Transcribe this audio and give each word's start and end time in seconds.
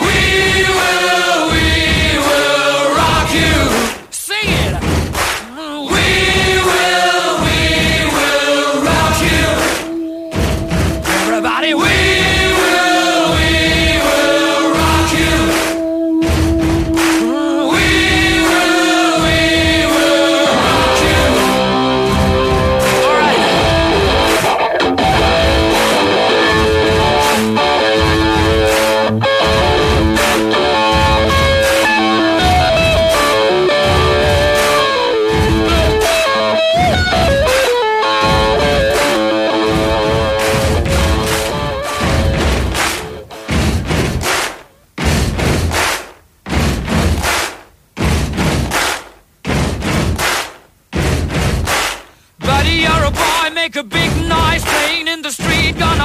We 0.00 0.64
will, 0.78 1.50
we 1.52 2.18
will 2.18 2.94
rock 2.96 3.32
you. 3.34 3.95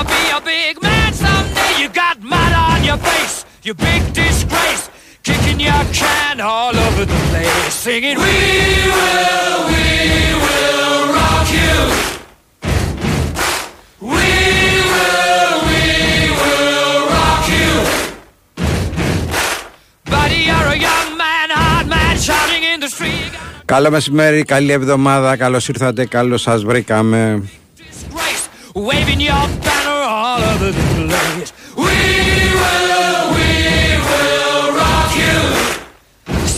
Gonna 0.01 0.05
be 0.17 0.23
a 0.39 0.41
big 0.55 0.75
man 0.89 1.11
someday. 1.25 1.73
You 1.83 1.89
got 2.05 2.17
mud 2.33 2.53
on 2.69 2.79
your 2.89 2.99
face, 3.11 3.37
you 3.67 3.73
big 3.89 4.03
disgrace. 4.23 4.85
Kicking 5.29 5.59
your 5.69 5.83
can 6.01 6.37
all 6.55 6.75
over 6.87 7.05
the 7.13 7.21
place, 7.31 7.75
singing, 7.85 8.17
We 8.25 8.37
will, 8.97 9.59
we 9.73 9.87
will 10.45 11.01
rock 11.19 11.49
you. 11.61 11.75
We 14.13 14.29
will, 14.93 15.55
we 15.71 15.83
will 16.41 16.99
rock 17.17 17.45
you. 17.57 17.71
Buddy, 20.15 20.41
you're 20.49 20.69
a 20.77 20.79
young 20.89 21.09
man, 21.25 21.47
hard 21.61 21.87
man, 21.95 22.15
shouting 22.29 22.63
in 22.73 22.79
the 22.85 22.89
street. 22.97 23.33
Καλό 23.65 23.91
μεσημέρι, 23.91 24.45
καλή 24.45 24.73
εβδομάδα, 24.73 25.37
καλώς 25.37 25.69
ήρθατε, 25.69 26.07
καλώς 26.07 26.43
σας 26.43 26.65
βρήκαμε. 26.65 27.43
disgrace, 27.79 28.45
waving 28.75 29.21
your 29.31 29.47
banner 29.65 29.90
all 30.32 30.44
over 30.54 30.70
the 30.78 30.86
place. 31.10 31.52
We 31.86 32.00
will, 32.62 33.22
we 33.38 33.52
will 34.10 34.66
rock 34.82 35.12
you. 35.24 35.40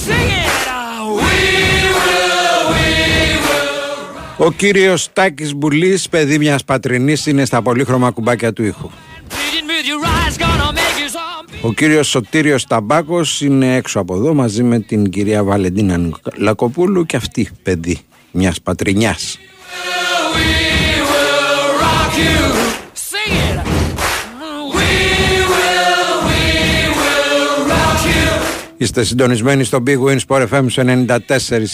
Sing 0.05 0.29
it 0.43 0.63
out. 0.81 1.13
We 1.25 1.39
will, 2.05 2.61
we 2.73 2.87
will. 3.45 4.47
Ο 4.47 4.51
κύριος 4.51 5.09
Τάκης 5.13 5.55
Μπουλής, 5.55 6.09
παιδί 6.09 6.37
μιας 6.37 6.63
πατρινής, 6.63 7.25
είναι 7.25 7.45
στα 7.45 7.61
πολύχρωμα 7.61 8.11
κουμπάκια 8.11 8.53
του 8.53 8.63
ήχου. 8.63 8.89
Pleading 9.29 9.67
with 9.67 9.85
your 9.91 10.03
eyes, 10.05 10.37
gonna 10.37 10.71
make 10.71 10.97
you 11.01 11.07
zombie. 11.07 11.61
Ο 11.61 11.73
κύριος 11.73 12.07
Σωτήριος 12.07 12.65
Ταμπάκος 12.65 13.41
είναι 13.41 13.75
έξω 13.75 13.99
από 13.99 14.15
εδώ 14.15 14.33
μαζί 14.33 14.63
με 14.63 14.79
την 14.79 15.09
κυρία 15.09 15.43
Βαλεντίνα 15.43 15.99
Λακοπούλου 16.35 17.05
και 17.05 17.15
αυτή 17.15 17.49
παιδί 17.63 17.99
μιας 18.31 18.61
πατρινιάς. 18.61 19.37
We 20.35 20.47
will 21.11 21.67
rock 21.83 22.13
you. 22.25 22.41
Sing 23.11 23.33
it. 23.47 23.52
Είστε 28.83 29.03
συντονισμένοι 29.03 29.63
στο 29.63 29.83
Big 29.87 29.97
Win 30.07 30.17
Sport 30.27 30.47
FM 30.49 30.65
στο 30.67 30.83
94 30.85 31.15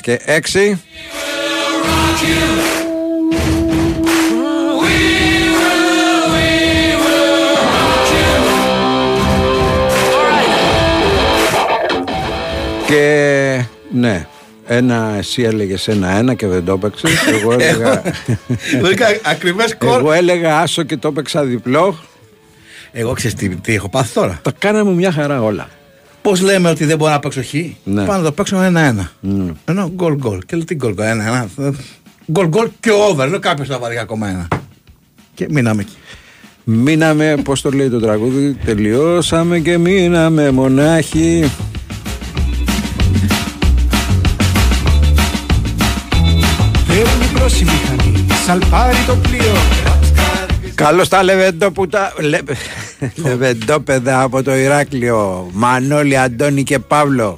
και 0.01 0.19
6. 0.25 0.31
rock 0.31 0.41
you. 2.23 2.41
We 4.81 4.97
will, 5.57 6.23
we 6.33 6.49
will 7.03 7.55
rock 7.73 8.07
you. 8.15 8.33
All 10.13 10.25
right. 10.29 10.53
Και 12.87 13.63
ναι, 13.91 14.27
ένα 14.67 15.15
εσύ 15.17 15.41
έλεγες 15.41 15.87
ένα 15.87 16.09
ένα 16.17 16.33
και 16.33 16.47
δεν 16.47 16.65
το 16.65 16.73
έπαιξες. 16.73 17.11
Εγώ 17.41 17.53
έλεγα, 17.53 18.01
Βρήκα 18.81 19.05
ακριβές 19.25 19.75
κόρ. 19.77 19.99
εγώ 19.99 20.11
έλεγα 20.11 20.59
άσο 20.59 20.83
και 20.83 20.97
το 20.97 21.07
έπαιξα 21.07 21.43
διπλό. 21.43 21.99
Εγώ 22.91 23.13
ξέρω 23.13 23.33
τι, 23.33 23.49
τι 23.49 23.73
έχω 23.73 23.89
πάθει 23.89 24.13
τώρα; 24.13 24.39
Τα 24.41 24.51
κάναμε 24.59 24.91
μια 24.91 25.11
χαρά 25.11 25.41
όλα. 25.41 25.69
Πώ 26.29 26.35
λέμε 26.35 26.69
ότι 26.69 26.85
δεν 26.85 26.97
μπορώ 26.97 27.11
να 27.11 27.19
παίξω 27.19 27.41
χ. 27.43 27.53
Ναι. 27.83 28.05
Πάνω 28.05 28.17
να 28.17 28.23
το 28.23 28.31
παίξω 28.31 28.61
ένα-ένα. 28.61 29.11
Ενώ 29.65 29.91
γκολ 29.95 30.15
γκολ. 30.15 30.39
Και 30.45 30.55
λέω 30.55 30.65
τι 30.65 30.75
γκολ 30.75 30.93
γκολ. 30.93 31.05
Ένα-ένα. 31.05 31.49
Γκολ 32.31 32.47
γκολ 32.47 32.69
και 32.79 32.89
over. 32.91 33.29
Λέω 33.29 33.39
κάποιος 33.39 33.67
θα 33.67 33.79
βάλει 33.79 33.99
ακόμα 33.99 34.29
ένα. 34.29 34.47
Και 35.33 35.47
μείναμε 35.49 35.81
εκεί. 35.81 35.95
Μείναμε, 36.63 37.35
πώς 37.43 37.61
το 37.61 37.69
λέει 37.69 37.89
το 37.89 37.99
τραγούδι, 37.99 38.57
τελειώσαμε 38.65 39.59
και 39.59 39.77
μείναμε 39.77 40.51
μονάχοι. 40.51 41.51
Παίρνει 46.87 47.25
προς 47.33 47.61
η 47.61 47.63
μηχανή, 47.63 48.25
σαλπάρει 48.45 48.97
το 49.07 49.15
πλοίο 49.15 49.53
Καλώς 50.79 51.07
τα 51.07 51.23
λεβεντόπουτα. 51.23 52.13
Λε... 52.19 52.39
Λεβεντόπεδα 53.15 54.21
από 54.21 54.43
το 54.43 54.55
Ηράκλειο. 54.55 55.49
Μανώλη, 55.53 56.17
Αντώνη 56.17 56.63
και 56.63 56.79
Παύλο. 56.79 57.37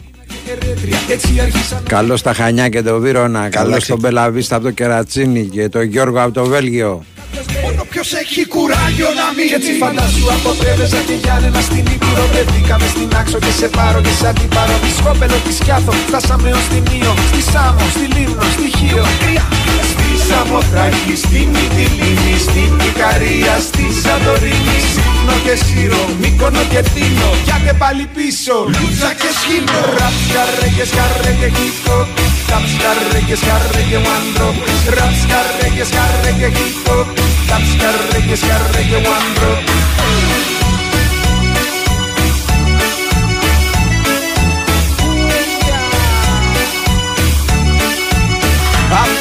Έτσι 1.09 1.40
άρχισαν 1.41 1.84
Καλώς 1.88 2.22
τα 2.22 2.34
Χανιά 2.34 2.69
και 2.69 2.81
το 2.81 3.00
Βύρονα. 3.00 3.50
Καλώς 3.50 3.78
εσύ. 3.78 3.88
τον 3.88 4.00
Μπελαβίστα 4.00 4.56
από 4.56 4.66
το 4.66 4.72
Κερατσίνι 4.72 5.44
και 5.46 5.69
τον 5.69 5.84
Γιώργο 5.84 6.22
από 6.22 6.31
το 6.31 6.46
Βέλγιο. 6.46 7.06
Μόνο 7.63 7.85
ποιος 7.90 8.13
έχει 8.13 8.47
κουράγιο 8.47 9.09
να 9.19 9.28
μην 9.35 9.47
Κι 9.47 9.53
έτσι 9.53 9.72
φαντάσου 9.81 10.25
από 10.35 10.50
Πρέβεζα 10.59 11.02
και 11.08 11.14
Γιάννενα 11.23 11.61
στην 11.61 11.85
Ήπειρο 11.96 12.26
Βρεθήκαμε 12.32 12.87
στην 12.87 13.09
Άξο 13.20 13.40
και 13.40 13.53
σε 13.59 13.67
πάρω 13.67 14.02
και 14.02 14.14
σε 14.20 14.28
αντιπάρω 14.28 14.76
Τη 14.84 14.91
Σκόπελο, 14.97 15.37
τη 15.46 15.53
Σκιάθο, 15.53 15.91
φτάσαμε 15.91 16.49
ως 16.59 16.66
τη 16.72 16.79
Μύο 16.87 17.14
Στη 17.32 17.41
Σάμο, 17.52 17.85
στη 17.96 18.05
Λίμνο, 18.16 18.44
στη 18.55 18.67
Χίο 18.78 19.03
Στη 19.91 20.00
Σαμοθράκη, 20.31 21.16
στην 21.23 21.47
Μυτιλίνη 21.55 22.35
Στην 22.47 22.73
Ικαρία, 22.89 23.55
στη 23.67 23.85
Σαντορίνη 24.03 24.78
Σύμνο 24.91 25.35
και 25.45 25.55
Σύρο, 25.63 26.03
Μύκονο 26.22 26.63
και 26.72 26.81
Τίνο 26.93 27.29
Γιάτε 27.45 27.73
πάλι 27.81 28.05
πίσω, 28.16 28.55
Λούτσα 28.75 29.11
και 29.22 29.29
Σχήνο 29.39 29.79
Ραψ, 29.97 30.22
καρέ 30.33 30.69
και 30.78 30.85
σκαρέ 30.91 31.31
και 31.41 31.49
χίπο 31.57 31.95
Ραψ, 32.51 32.72
καρέ 32.81 33.19
και 33.28 33.37
σκαρέ 33.41 33.83
και 33.91 33.99
βάντρο 34.05 34.49
Ραψ, 34.97 35.19
καρέ 35.31 35.67
και 35.75 35.85
σκαρέ 35.89 36.31
και 36.39 36.49
χίπο 36.57 36.95
Ραψ, 37.49 37.69
καρέ 37.81 38.19
και 38.27 38.37
σκαρέ 38.41 38.81
και 38.89 38.99
βάντρο 39.07 39.51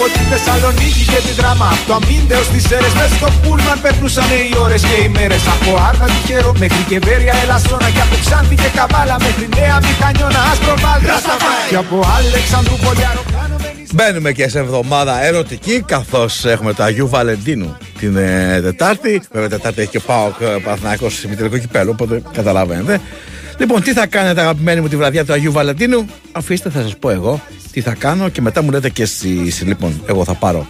Από 0.01 0.09
τη 0.19 0.25
Θεσσαλονίκη 0.33 1.03
Θεσσαλονίκη 1.03 1.05
και 1.13 1.21
τη 1.27 1.33
δράμα 1.41 1.67
Από 1.75 1.85
το 1.89 1.95
αμύντεο 1.99 2.43
στις 2.49 2.65
αίρες 2.73 2.93
Μες 2.99 3.11
στο 3.19 3.29
πούλμαν 3.43 3.79
περνούσαν 3.85 4.31
οι 4.53 4.57
ώρες 4.65 4.83
και 4.89 4.97
οι 5.03 5.09
μέρες 5.17 5.43
Από 5.55 5.71
Άρτα 5.89 6.07
τυχερό 6.15 6.53
μέχρι 6.63 6.83
και 6.91 6.99
Βέρεια 7.07 7.35
Ελασσόνα 7.43 7.89
Και 7.95 8.03
από 8.07 8.17
Ξάνθη 8.25 8.55
και 8.63 8.71
Καβάλα 8.79 9.17
μέχρι 9.25 9.47
Νέα 9.59 9.77
Μηχανιώνα 9.87 10.41
Άσπρο 10.51 10.75
Βάλτα 10.85 11.17
Και 11.71 11.79
από 11.85 11.97
Αλεξανδρού 12.19 12.77
Πολιαεροπλάνο 12.85 13.57
Μπαίνουμε 13.95 14.31
και 14.39 14.49
σε 14.49 14.59
εβδομάδα 14.65 15.15
ερωτική 15.29 15.77
καθώς 15.93 16.33
έχουμε 16.55 16.73
το 16.77 16.83
Αγίου 16.83 17.09
Βαλεντίνου 17.15 17.71
την 18.01 18.17
ε, 18.17 18.61
Τετάρτη. 18.63 19.23
Βέβαια, 19.33 19.49
Τετάρτη 19.49 19.81
έχει 19.81 19.91
και 19.91 20.01
πάω 20.01 20.27
ε, 20.27 20.47
Παναθυνάκο 20.65 21.11
σε 21.11 21.29
μητρικό 21.29 21.59
κυπέλο, 21.59 21.91
οπότε 21.91 22.23
καταλαβαίνετε. 22.33 23.01
Λοιπόν, 23.59 23.83
τι 23.83 23.93
θα 23.93 24.07
κάνετε, 24.07 24.41
αγαπημένοι 24.41 24.81
μου, 24.81 24.89
τη 24.89 24.97
βραδιά 24.97 25.25
του 25.25 25.33
Αγίου 25.33 25.53
Βαλεντίνου; 25.53 26.07
Αφήστε, 26.33 26.71
θα 26.71 26.83
σας 26.83 26.97
πω 26.97 27.11
εγώ 27.11 27.41
τι 27.73 27.81
θα 27.81 27.95
κάνω 27.95 28.29
και 28.29 28.41
μετά 28.41 28.63
μου 28.63 28.71
λέτε 28.71 28.89
και 28.89 29.03
εσείς. 29.03 29.63
Λοιπόν, 29.63 30.03
εγώ 30.07 30.25
θα 30.25 30.35
πάρω 30.35 30.69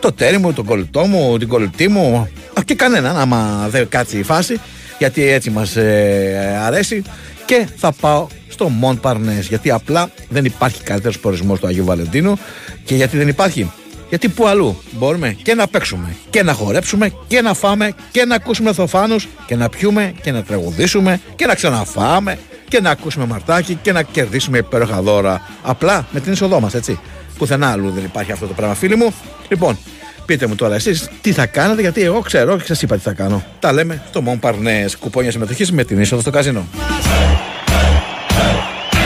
το 0.00 0.12
τέρι 0.12 0.38
μου, 0.38 0.52
τον 0.52 0.64
κολλητό 0.64 1.06
μου, 1.06 1.38
την 1.38 1.48
κολλητή 1.48 1.88
μου. 1.88 2.28
Και 2.64 2.74
κανέναν, 2.74 3.16
άμα 3.16 3.68
δεν 3.70 3.88
κάτσει 3.88 4.18
η 4.18 4.22
φάση, 4.22 4.60
γιατί 4.98 5.22
έτσι 5.28 5.50
μας 5.50 5.76
ε, 5.76 6.60
αρέσει. 6.62 7.02
Και 7.44 7.66
θα 7.76 7.92
πάω 7.92 8.26
στο 8.48 8.68
Μον 8.68 9.00
Παρνέ. 9.00 9.38
Γιατί 9.48 9.70
απλά 9.70 10.10
δεν 10.28 10.44
υπάρχει 10.44 10.82
καλύτερος 10.82 11.18
προορισμός 11.18 11.60
του 11.60 11.66
Αγίου 11.66 11.84
Βαλεντίνου. 11.84 12.38
Και 12.84 12.94
γιατί 12.94 13.16
δεν 13.16 13.28
υπάρχει; 13.28 13.70
Γιατί 14.08 14.28
που 14.28 14.46
αλλού 14.46 14.82
μπορούμε 14.90 15.36
και 15.42 15.54
να 15.54 15.68
παίξουμε 15.68 16.16
και 16.30 16.42
να 16.42 16.52
χορέψουμε 16.52 17.12
και 17.26 17.40
να 17.40 17.54
φάμε 17.54 17.92
και 18.10 18.24
να 18.24 18.34
ακούσουμε 18.34 18.72
θοφάνους 18.72 19.28
και 19.46 19.56
να 19.56 19.68
πιούμε 19.68 20.14
και 20.22 20.32
να 20.32 20.42
τραγουδήσουμε 20.42 21.20
και 21.36 21.46
να 21.46 21.54
ξαναφάμε 21.54 22.38
και 22.68 22.80
να 22.80 22.90
ακούσουμε 22.90 23.26
μαρτάκι 23.26 23.78
και 23.82 23.92
να 23.92 24.02
κερδίσουμε 24.02 24.58
υπέροχα 24.58 25.02
δώρα. 25.02 25.42
Απλά 25.62 26.06
με 26.10 26.20
την 26.20 26.32
είσοδό 26.32 26.60
μας, 26.60 26.74
έτσι. 26.74 27.00
Πουθενά 27.38 27.70
αλλού 27.70 27.90
δεν 27.90 28.04
υπάρχει 28.04 28.32
αυτό 28.32 28.46
το 28.46 28.52
πράγμα, 28.52 28.74
φίλοι 28.74 28.96
μου. 28.96 29.14
Λοιπόν, 29.48 29.78
πείτε 30.26 30.46
μου 30.46 30.54
τώρα 30.54 30.74
εσείς 30.74 31.08
τι 31.20 31.32
θα 31.32 31.46
κάνετε, 31.46 31.80
γιατί 31.80 32.02
εγώ 32.02 32.20
ξέρω 32.20 32.56
και 32.56 32.64
σας 32.66 32.82
είπα 32.82 32.96
τι 32.96 33.02
θα 33.02 33.12
κάνω. 33.12 33.44
Τα 33.60 33.72
λέμε 33.72 34.02
στο 34.08 34.20
Μον 34.20 34.38
Παρνές. 34.38 34.96
Κουπόνια 34.96 35.30
συμμετοχής 35.30 35.72
με 35.72 35.84
την 35.84 36.00
είσοδο 36.00 36.20
στο 36.20 36.30
καζίνο. 36.30 36.66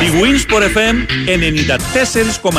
Η 0.02 0.04
Winsport 0.04 0.62
FM 0.62 0.96
94,6 2.50 2.52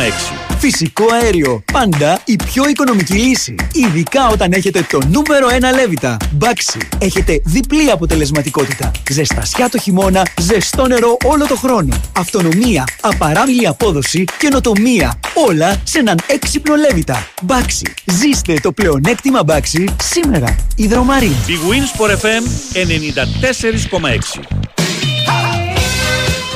Φυσικό 0.57 1.05
αέριο. 1.13 1.63
Πάντα 1.71 2.21
η 2.25 2.35
πιο 2.35 2.67
οικονομική 2.69 3.13
λύση. 3.13 3.55
Ειδικά 3.73 4.27
όταν 4.27 4.51
έχετε 4.51 4.85
το 4.89 4.99
νούμερο 5.07 5.47
1 5.47 5.75
λέβητα. 5.75 6.17
Μπάξι. 6.31 6.77
Έχετε 6.97 7.41
διπλή 7.45 7.91
αποτελεσματικότητα. 7.91 8.91
Ζεστασιά 9.09 9.69
το 9.69 9.77
χειμώνα, 9.77 10.27
ζεστό 10.39 10.87
νερό 10.87 11.17
όλο 11.25 11.47
το 11.47 11.55
χρόνο. 11.55 12.01
Αυτονομία, 12.17 12.83
απαράμιλη 13.01 13.67
απόδοση, 13.67 14.23
καινοτομία. 14.37 15.19
Όλα 15.47 15.81
σε 15.83 15.99
έναν 15.99 16.19
έξυπνο 16.27 16.75
λέβητα. 16.75 17.27
Μπάξι. 17.41 17.93
Ζήστε 18.05 18.53
το 18.61 18.71
πλεονέκτημα 18.71 19.43
Μπάξι 19.43 19.85
σήμερα. 20.03 20.55
Ιδρομαρή. 20.75 21.25
Η 21.47 21.57
Winsport 21.69 22.11
FM 22.11 22.43
94,6 22.73 24.62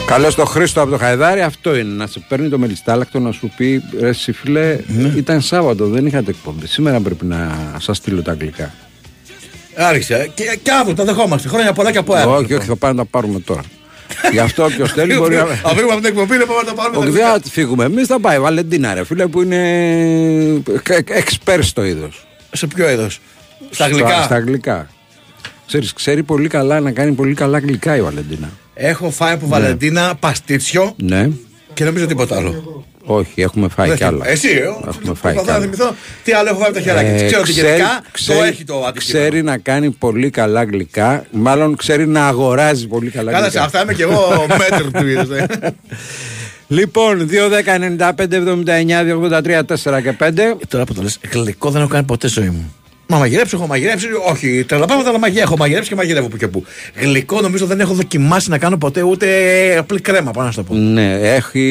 Καλώς 0.07 0.35
το 0.35 0.45
Χρήστο 0.45 0.81
από 0.81 0.91
το 0.91 0.97
Χαϊδάρι, 0.97 1.41
αυτό 1.41 1.75
είναι. 1.75 1.93
Να 1.93 2.07
σε 2.07 2.19
παίρνει 2.27 2.49
το 2.49 2.57
μελιστάλακτο 2.57 3.19
να 3.19 3.31
σου 3.31 3.51
πει 3.57 3.83
ρε 3.99 4.13
φίλε, 4.13 4.77
ναι. 4.87 5.13
ήταν 5.15 5.41
Σάββατο, 5.41 5.87
δεν 5.87 6.05
είχατε 6.05 6.29
εκπομπή. 6.29 6.67
Σήμερα 6.67 6.99
πρέπει 6.99 7.25
να 7.25 7.57
σας 7.79 7.97
στείλω 7.97 8.21
τα 8.21 8.31
αγγλικά. 8.31 8.73
Άρχισε. 9.75 10.31
Και, 10.33 10.59
και 10.63 10.71
αύριο 10.71 10.95
τα 10.95 11.03
δεχόμαστε. 11.03 11.47
Χρόνια 11.47 11.73
πολλά 11.73 11.91
και 11.91 11.97
από 11.97 12.13
αύριο. 12.13 12.35
Όχι, 12.35 12.53
όχι, 12.53 12.67
θα 12.67 12.75
πάμε 12.75 12.93
να 12.93 13.03
τα 13.03 13.09
πάρουμε 13.11 13.39
τώρα. 13.39 13.61
Γι' 14.31 14.39
αυτό 14.39 14.63
όποιος 14.63 14.91
θέλει 14.91 15.17
μπορεί 15.17 15.35
να. 15.35 15.41
Αν 15.41 15.75
φύγουμε 15.75 15.93
από 15.93 16.01
την 16.01 16.05
εκπομπή, 16.05 16.37
να 16.37 16.45
πάμε 16.45 16.59
να 16.59 16.67
τα 16.67 16.73
πάρουμε. 16.73 16.97
Όχι, 16.97 17.09
δεν 17.09 17.25
θα 17.25 17.39
φύγουμε. 17.49 17.83
Εμείς 17.83 18.07
θα 18.07 18.19
πάει. 18.19 18.39
Βαλεντίνα, 18.39 18.93
ρε 18.93 19.03
φίλε, 19.03 19.27
που 19.27 19.41
είναι 19.41 20.63
εξπέρ 21.05 21.63
στο 21.63 21.83
είδος. 21.83 22.27
Σε 22.51 22.67
ποιο 22.67 22.89
είδος, 22.89 23.19
Στα 23.69 23.85
αγγλικά; 23.85 24.23
Στα 24.23 24.35
αγγλικά. 24.35 24.87
Ξέρεις, 25.67 25.93
ξέρει 25.93 26.23
πολύ 26.23 26.47
καλά 26.47 26.79
να 26.79 26.91
κάνει 26.91 27.11
πολύ 27.11 27.33
καλά 27.33 27.59
γλυκά 27.59 27.95
η 27.95 28.01
Βαλεντίνα. 28.01 28.49
Έχω 28.73 29.09
φάει 29.09 29.33
από 29.33 29.45
ναι. 29.45 29.51
Βαλεντίνα 29.51 30.15
παστίτσιο 30.19 30.93
ναι. 30.97 31.29
και 31.73 31.83
νομίζω 31.83 32.05
τίποτα 32.05 32.35
άλλο. 32.35 32.85
Όχι, 33.09 33.41
έχουμε 33.41 33.67
φάει 33.67 33.95
κι 33.95 34.03
άλλα. 34.03 34.29
Εσύ, 34.29 34.49
ε, 34.49 34.87
έχουμε 34.87 35.13
φάει 35.13 35.33
κι 35.33 35.39
άλλα. 35.49 35.59
θυμηθώ 35.59 35.95
τι 36.23 36.31
άλλο 36.31 36.49
έχω 36.49 36.57
φάει 36.57 36.67
από 36.67 36.77
τα 36.77 36.83
χεράκια. 36.83 37.11
Ε, 37.11 37.25
ξέρω 37.25 37.41
ότι 37.41 37.51
γενικά 37.51 38.03
το 38.25 38.33
έχει 38.33 38.63
το 38.63 38.73
αντικείμενο. 38.73 38.93
Ξέρει 38.93 39.43
να 39.43 39.57
κάνει 39.57 39.89
πολύ 39.89 40.29
καλά 40.29 40.63
γλυκά, 40.63 41.25
μάλλον 41.31 41.75
ξέρει 41.75 42.07
να 42.07 42.27
αγοράζει 42.27 42.87
πολύ 42.87 43.09
καλά 43.09 43.31
γλυκά. 43.31 43.49
Καλά, 43.49 43.65
αυτά 43.65 43.81
είμαι 43.81 43.93
κι 43.93 44.01
εγώ 44.01 44.45
μέτρο 44.57 44.91
του 44.91 45.07
είδου. 45.07 45.33
Ε. 45.33 45.45
Λοιπόν, 46.67 47.29
2, 47.31 47.33
10, 47.99 48.11
95, 48.11 48.27
79, 48.27 49.61
283, 49.83 49.97
4 49.97 50.01
και 50.01 50.15
5. 50.19 50.31
Τώρα 50.67 50.83
που 50.83 50.93
το 50.93 51.01
λες, 51.01 51.19
γλυκό 51.31 51.69
δεν 51.69 51.81
έχω 51.81 51.89
κάνει 51.89 52.05
ποτέ 52.05 52.27
ζωή 52.27 52.49
μου. 52.49 52.73
Μα 53.09 53.17
μαγειρέψει, 53.17 53.55
έχω 53.55 53.67
μαγειρέψει. 53.67 54.07
Όχι, 54.29 54.63
τρελαπάμε 54.67 55.03
αλλά 55.07 55.19
μαγεία. 55.19 55.41
Έχω 55.41 55.57
μαγειρέψει 55.57 55.89
και 55.89 55.95
μαγειρεύω 55.95 56.27
που 56.27 56.37
και 56.37 56.47
που. 56.47 56.63
Γλυκό 56.95 57.41
νομίζω 57.41 57.65
δεν 57.65 57.79
έχω 57.79 57.93
δοκιμάσει 57.93 58.49
να 58.49 58.57
κάνω 58.57 58.77
ποτέ 58.77 59.01
ούτε 59.01 59.27
απλή 59.77 60.01
κρέμα, 60.01 60.31
πάνω 60.31 60.47
να 60.47 60.53
το 60.53 60.63
πω. 60.63 60.73
Ναι, 60.73 61.13
έχει... 61.13 61.61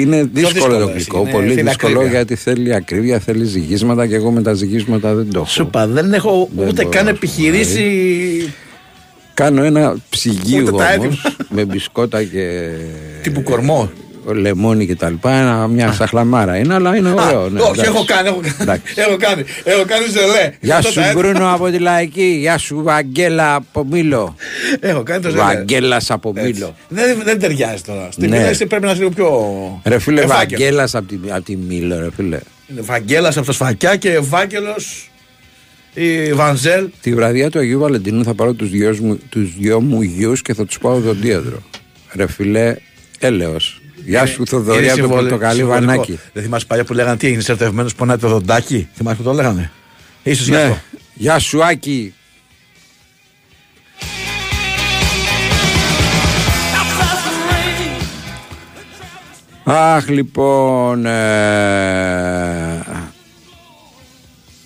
είναι 0.00 0.28
δύσκολο 0.32 0.78
το 0.78 0.86
γλυκό. 0.86 1.26
πολύ 1.32 1.62
δύσκολο 1.62 1.98
ακρίβεια. 1.98 2.16
γιατί 2.16 2.34
θέλει 2.34 2.74
ακρίβεια, 2.74 3.18
θέλει 3.18 3.44
ζυγίσματα 3.44 4.06
και 4.06 4.14
εγώ 4.14 4.30
με 4.30 4.42
τα 4.42 4.52
ζυγίσματα 4.52 5.14
δεν 5.14 5.30
το 5.32 5.38
έχω. 5.38 5.48
Σούπα, 5.48 5.86
δεν 5.86 6.12
έχω 6.12 6.48
δεν 6.56 6.68
ούτε 6.68 6.84
καν 6.84 7.08
επιχειρήσει. 7.08 8.52
Κάνω 9.34 9.62
ένα 9.62 9.96
ψυγείο 10.08 10.68
όμως 10.72 11.36
με 11.48 11.64
μπισκότα 11.64 12.22
και. 12.22 12.68
Τύπου 13.22 13.42
κορμό 13.42 13.90
λεμόνι 14.24 14.86
και 14.86 14.94
τα 14.94 15.10
λοιπά. 15.10 15.66
Μια 15.66 15.92
σαχλαμάρα 15.92 16.56
είναι, 16.56 16.74
αλλά 16.74 16.96
είναι 16.96 17.08
ωραίο. 17.08 17.48
Ναι, 17.48 17.60
όχι, 17.60 17.80
έχω 17.80 18.04
κάνει, 18.04 18.28
έχω 18.28 18.40
κάνει. 18.64 18.80
έχω 18.94 19.16
κάνει, 19.16 19.44
έχω 19.64 19.84
κάνει 19.84 20.06
ζελέ. 20.06 20.52
Γεια 20.60 20.82
σου 20.82 21.00
Μπρούνο 21.14 21.52
από 21.52 21.70
τη 21.70 21.78
Λαϊκή. 21.78 22.36
Γεια 22.40 22.58
σου 22.58 22.82
Βαγγέλα 22.82 23.54
από 23.54 23.84
Μήλο. 23.84 24.36
Έχω 24.80 25.02
κάνει 25.02 25.22
το 25.22 25.30
ζελέ. 25.30 25.42
Βαγγέλα 25.42 26.02
από 26.08 26.32
Μήλο. 26.32 26.76
Δεν, 26.88 27.18
δεν 27.24 27.40
ταιριάζει 27.40 27.82
τώρα. 27.82 28.08
Στην 28.10 28.28
ναι. 28.28 28.50
πρέπει 28.68 28.84
να 28.84 28.90
είσαι 28.90 28.98
λίγο 28.98 29.10
πιο. 29.10 29.80
Ρε 29.84 29.98
φίλε, 29.98 30.26
Βαγγέλας 30.26 30.94
από 30.94 31.06
τη, 31.06 31.18
από 31.30 31.44
τη 31.44 31.56
Μήλο, 31.56 31.98
ρε 32.00 32.10
φίλε. 32.16 32.38
Βαγγέλας 32.80 33.36
από 33.36 33.46
τα 33.46 33.52
σφακιά 33.52 33.96
και 33.96 34.12
Ευάγγελος 34.12 35.10
η 35.94 36.32
Βανζέλ. 36.32 36.88
Τη 37.00 37.14
βραδιά 37.14 37.50
του 37.50 37.58
Αγίου 37.58 37.78
Βαλεντίνου 37.78 38.24
θα 38.24 38.34
πάρω 38.34 38.52
τους 38.52 38.70
δυο 38.70 38.96
μου, 39.00 39.18
τους 39.28 39.54
δυο 39.58 39.80
μου 39.80 40.02
γιους 40.02 40.42
και 40.42 40.54
θα 40.54 40.64
τους 40.64 40.78
πάω 40.78 41.00
δοντίατρο. 41.00 41.62
Ρε 42.14 42.28
φιλέ, 42.28 42.76
έλεος. 43.18 43.81
Γεια 44.04 44.26
σου, 44.26 44.46
Θοδωρή 44.46 44.90
από 44.90 45.00
το 45.00 45.08
πορτοκαλί 45.08 45.64
βανάκι. 45.64 46.18
Δεν 46.32 46.42
θυμάσαι 46.42 46.66
παλιά 46.66 46.84
που 46.84 46.92
λέγανε 46.92 47.16
τι 47.16 47.26
έγινε 47.26 47.42
ερωτευμένος 47.46 47.94
πονάει 47.94 48.16
το 48.16 48.28
δοντάκι; 48.28 48.88
Θυμάσαι 48.94 49.16
που 49.16 49.22
το 49.22 49.32
λέγανε; 49.32 49.70
Ίσως 50.22 50.48
ναι. 50.48 50.62
αυτό. 50.62 50.78
Γεια 51.14 51.38
σου, 51.38 51.64
Άκη. 51.64 52.14
Αχ, 59.64 60.08
λοιπόν. 60.08 61.06
Ε... 61.06 61.12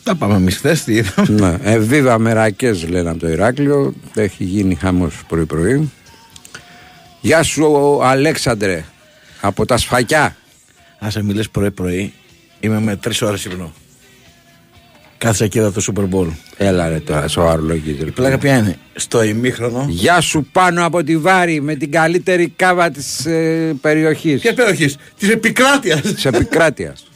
Τα 0.02 0.14
πάμε 0.14 0.34
εμείς 0.34 0.56
χθες, 0.56 0.84
τι 0.84 0.94
είδαμε. 0.94 1.28
Ναι, 1.28 1.72
εβίβα 1.72 2.18
μερακέ 2.18 2.72
λένε 2.72 3.10
από 3.10 3.18
το 3.18 3.28
Ηράκλειο. 3.28 3.94
Έχει 4.14 4.44
γίνει 4.44 4.74
χαμός 4.74 5.20
πρωί-πρωί. 5.28 5.90
Γεια 7.20 7.42
σου, 7.42 7.98
Αλέξανδρε 8.02 8.84
από 9.46 9.66
τα 9.66 9.76
σφακιά. 9.76 10.36
Α 11.04 11.10
σε 11.10 11.22
μιλήσει 11.22 11.50
πρωί-πρωί, 11.50 12.12
είμαι 12.60 12.80
με 12.80 12.96
τρεις 12.96 13.22
ώρες 13.22 13.44
ύπνο. 13.44 13.72
Κάτσε 15.18 15.48
και 15.48 15.58
είδα 15.58 15.72
το 15.72 15.82
Super 15.86 16.14
Bowl. 16.14 16.28
Έλα 16.56 16.88
ρε 16.88 17.00
τώρα, 17.00 17.28
σοβαρολογίζει. 17.28 18.06
Η 18.06 18.10
πλάκα 18.10 18.38
ποια 18.38 18.56
είναι, 18.56 18.78
στο 18.94 19.22
ημίχρονο. 19.22 19.86
Γεια 19.88 20.20
σου 20.20 20.48
πάνω 20.52 20.86
από 20.86 21.02
τη 21.02 21.16
Βάρη 21.16 21.60
με 21.60 21.74
την 21.74 21.90
καλύτερη 21.90 22.48
κάβα 22.48 22.90
της 22.90 23.26
ε, 23.26 23.76
περιοχής. 23.80 24.40
Ποια 24.40 24.54
περιοχής, 24.54 24.96
της 25.18 25.28
επικράτειας. 25.28 26.00
Της 26.00 26.24
επικράτειας. 26.24 27.06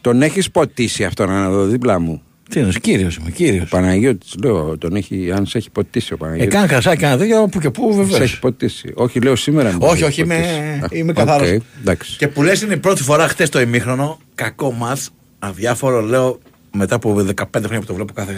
Τον 0.00 0.22
έχεις 0.22 0.50
ποτίσει 0.50 1.04
αυτόν 1.04 1.28
να 1.28 1.50
δω 1.50 1.64
δίπλα 1.64 1.98
μου; 1.98 2.22
Τι 2.48 2.60
είναι, 2.60 2.72
κύριος 2.80 3.16
είμαι, 3.16 3.30
κύριος. 3.30 3.68
Παναγιώτης, 3.68 4.34
λέω, 4.42 4.78
τον 4.78 4.96
έχει, 4.96 5.32
αν 5.32 5.46
σε 5.46 5.58
έχει 5.58 5.70
ποτίσει 5.70 6.12
ο 6.12 6.16
Παναγιώτης. 6.16 6.54
Ε, 6.54 6.56
κάνει 6.56 6.68
κρασάκι, 6.68 7.00
κάνει 7.00 7.18
τέτοιο 7.18 7.48
που 7.48 7.60
και 7.60 7.70
που 7.70 7.94
βέβαια. 7.94 8.16
Σε 8.16 8.22
έχει 8.22 8.38
ποτίσει. 8.38 8.92
Όχι, 8.94 9.20
λέω 9.20 9.36
σήμερα. 9.36 9.76
Όχι, 9.78 10.04
όχι, 10.04 10.20
είμαι, 10.20 10.44
είμαι 10.90 11.12
καθαρός. 11.12 11.48
Okay, 11.86 11.96
και 12.18 12.28
που 12.28 12.42
λες 12.42 12.62
είναι 12.62 12.74
η 12.74 12.76
πρώτη 12.76 13.02
φορά 13.02 13.28
χτες 13.28 13.48
το 13.48 13.60
ημίχρονο, 13.60 14.18
κακό 14.34 14.72
μας, 14.72 15.10
αδιάφορο, 15.38 16.00
λέω 16.00 16.38
μετά 16.72 16.94
από 16.94 17.14
15 17.14 17.44
χρόνια 17.52 17.80
που 17.80 17.86
το 17.86 17.94
βλέπω 17.94 18.12
κάθε, 18.12 18.32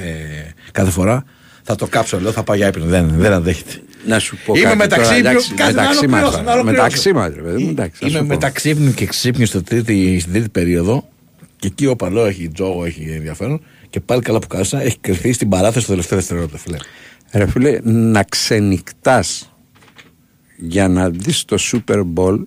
κάθε 0.72 0.90
φορά. 0.90 1.24
Θα 1.62 1.74
το 1.74 1.86
κάψω, 1.86 2.20
λέω, 2.20 2.32
θα 2.32 2.42
πάω 2.42 2.56
για 2.56 2.66
ύπνο. 2.66 2.84
Δεν, 2.84 3.12
δεν 3.16 3.32
αντέχεται. 3.32 3.80
Να 4.06 4.18
σου 4.18 4.36
πω 4.44 4.54
Είμαι 4.54 4.64
κάτι 4.64 4.76
μεταξύ 4.76 5.22
τώρα, 5.22 5.32
μεταξύ 5.66 6.06
μας, 6.06 6.42
μεταξύ 6.64 7.12
μας, 7.12 7.32
ρε 7.34 7.42
παιδί 7.42 7.76
Είμαι 7.98 8.22
μεταξύ 8.22 8.68
ύπνου 8.68 8.94
και 8.94 9.06
ξύπνου 9.06 9.46
στην 9.46 9.64
τρίτη 9.64 10.48
περίοδο 10.52 11.08
και 11.56 11.66
εκεί 11.66 11.86
ο 11.86 11.96
παλό 11.96 12.24
έχει 12.24 12.48
τζόγο, 12.48 12.84
έχει 12.84 13.10
ενδιαφέρον 13.10 13.60
και 13.90 14.00
πάλι 14.00 14.23
καλά 14.23 14.38
που 14.38 14.47
κάσα, 14.47 14.82
έχει 14.82 14.99
κρυφθεί 14.99 15.32
στην 15.32 15.49
παράθεση 15.49 15.80
στο 15.80 15.90
τελευταίο 15.90 16.18
δευτερόλεπτο, 16.18 16.56
φίλε. 16.59 16.76
Ρε 17.32 17.47
φίλε, 17.47 17.80
να 17.82 18.23
ξενυχτάς 18.23 19.52
για 20.56 20.88
να 20.88 21.11
δεις 21.11 21.44
το 21.44 21.56
Super 21.73 21.99
Bowl 22.14 22.38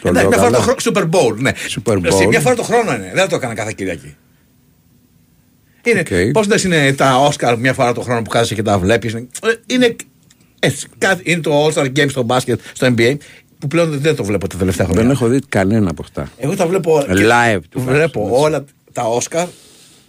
Το 0.00 0.08
Εντάξει, 0.08 0.12
λέω 0.12 0.28
μια 0.28 0.38
φορά 0.38 0.50
καλά. 0.50 0.56
το 0.56 0.62
χρόνο. 0.62 0.76
Super 0.84 1.02
Bowl, 1.14 1.36
ναι. 1.40 1.50
Super 1.54 2.04
Εσύ, 2.04 2.18
Bowl. 2.24 2.28
μια 2.28 2.40
φορά 2.40 2.54
το 2.54 2.62
χρόνο 2.62 2.94
είναι. 2.94 3.10
Δεν 3.14 3.28
το 3.28 3.36
έκανα 3.36 3.54
κάθε 3.54 3.72
Κυριακή. 3.76 4.16
Είναι, 5.84 6.00
Οκ. 6.00 6.32
Πώς 6.32 6.46
λες 6.46 6.64
είναι 6.64 6.92
τα 6.92 7.28
Oscar 7.30 7.56
μια 7.58 7.72
φορά 7.74 7.92
το 7.92 8.00
χρόνο 8.00 8.22
που 8.22 8.30
κάθεσαι 8.30 8.54
και 8.54 8.62
τα 8.62 8.78
βλέπεις. 8.78 9.12
Είναι, 9.12 9.26
είναι, 9.66 9.96
έτσι, 10.58 10.86
κάτι- 10.98 11.30
είναι 11.30 11.40
το 11.40 11.66
All 11.66 11.72
Star 11.72 11.86
Games 11.96 12.10
στο 12.10 12.22
μπάσκετ, 12.22 12.60
στο 12.72 12.86
NBA, 12.96 13.16
που 13.58 13.66
πλέον 13.68 14.00
δεν 14.00 14.16
το 14.16 14.24
βλέπω 14.24 14.46
τα 14.48 14.56
τελευταία 14.56 14.86
χρόνια. 14.86 15.02
Δεν 15.02 15.12
έχω 15.12 15.26
δει 15.28 15.38
κανένα 15.48 15.90
από 15.90 16.02
αυτά. 16.02 16.30
Εγώ 16.38 16.56
τα 16.56 16.66
βλέπω. 16.66 17.00
και- 17.06 17.12
Live 17.12 17.14
τουλάχιστον, 17.70 17.82
Βλέπω 17.82 18.20
έτσι. 18.20 18.32
όλα 18.42 18.64
τα 18.92 19.02
Oscar. 19.18 19.46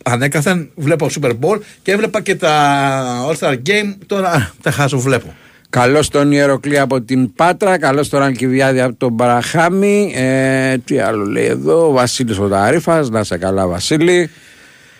Ανέκαθεν 0.03 0.69
βλέπω 0.75 1.09
Super 1.21 1.31
Bowl 1.39 1.59
και 1.81 1.91
έβλεπα 1.91 2.21
και 2.21 2.35
τα 2.35 3.27
All 3.29 3.35
Star 3.39 3.53
Game. 3.53 3.95
Τώρα 4.05 4.53
τα 4.61 4.71
χάσω, 4.71 4.99
βλέπω. 4.99 5.33
Καλώς 5.69 6.09
τον 6.09 6.31
Ιεροκλή 6.31 6.79
από 6.79 7.01
την 7.01 7.33
Πάτρα, 7.33 7.77
καλώς 7.77 8.09
τον 8.09 8.21
Αλκιβιάδη 8.21 8.81
από 8.81 8.95
τον 8.95 9.15
Παραχάμι. 9.15 10.13
Ε, 10.15 10.77
τι 10.77 10.99
άλλο 10.99 11.25
λέει 11.25 11.45
εδώ, 11.45 11.87
ο 11.87 11.91
Βασίλης 11.91 12.39
ο 12.39 12.47
Ταρίφας. 12.47 13.09
Να 13.09 13.23
σε 13.23 13.37
καλά, 13.37 13.67
Βασίλη. 13.67 14.29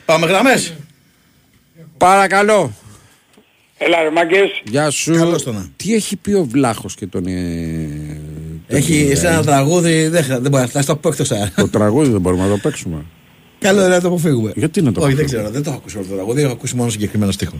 Πάμε 0.05 0.25
γραμμές. 0.25 0.73
Παρακαλώ. 1.97 2.73
Έλα 3.77 4.01
ρε 4.01 4.09
μάγκες. 4.09 4.61
Γεια 4.63 4.89
σου. 4.89 5.13
Καλώς 5.13 5.43
τον. 5.43 5.73
Τι 5.75 5.93
έχει 5.93 6.15
πει 6.15 6.33
ο 6.33 6.43
Βλάχος 6.43 6.95
και 6.95 7.07
τον. 7.07 7.25
Ε, 7.27 7.31
τον 8.67 8.77
Έχει 8.77 9.07
ε, 9.11 9.15
σε 9.15 9.27
ένα 9.27 9.43
τραγούδι, 9.43 10.07
δεν, 10.07 10.23
χρειάζεται, 10.23 10.49
δεν 10.49 10.51
μπορεί 10.51 10.69
να 10.73 10.83
το 10.83 10.95
πω 10.95 11.09
εκτός 11.09 11.31
αέρα. 11.31 11.51
Το 11.55 11.69
τραγούδι 11.69 12.11
δεν 12.11 12.21
μπορούμε 12.21 12.43
να 12.43 12.49
το 12.49 12.57
παίξουμε. 12.57 13.05
Καλό 13.63 13.79
είναι 13.85 13.95
να 13.95 14.01
το 14.01 14.07
αποφύγουμε. 14.07 14.51
Γιατί 14.55 14.81
να 14.81 14.91
το 14.91 14.99
Όχι, 15.01 15.13
δεν 15.13 15.19
αποφύγουμε; 15.23 15.41
ξέρω, 15.41 15.53
δεν 15.53 15.63
το 15.63 15.69
έχω 15.69 15.79
ακούσει 15.79 15.97
όλο 15.97 16.05
το 16.07 16.13
τραγούδι, 16.13 16.41
έχω 16.41 16.51
ακούσει 16.51 16.75
μόνο 16.75 16.89
συγκεκριμένο 16.89 17.31
στίχο. 17.31 17.55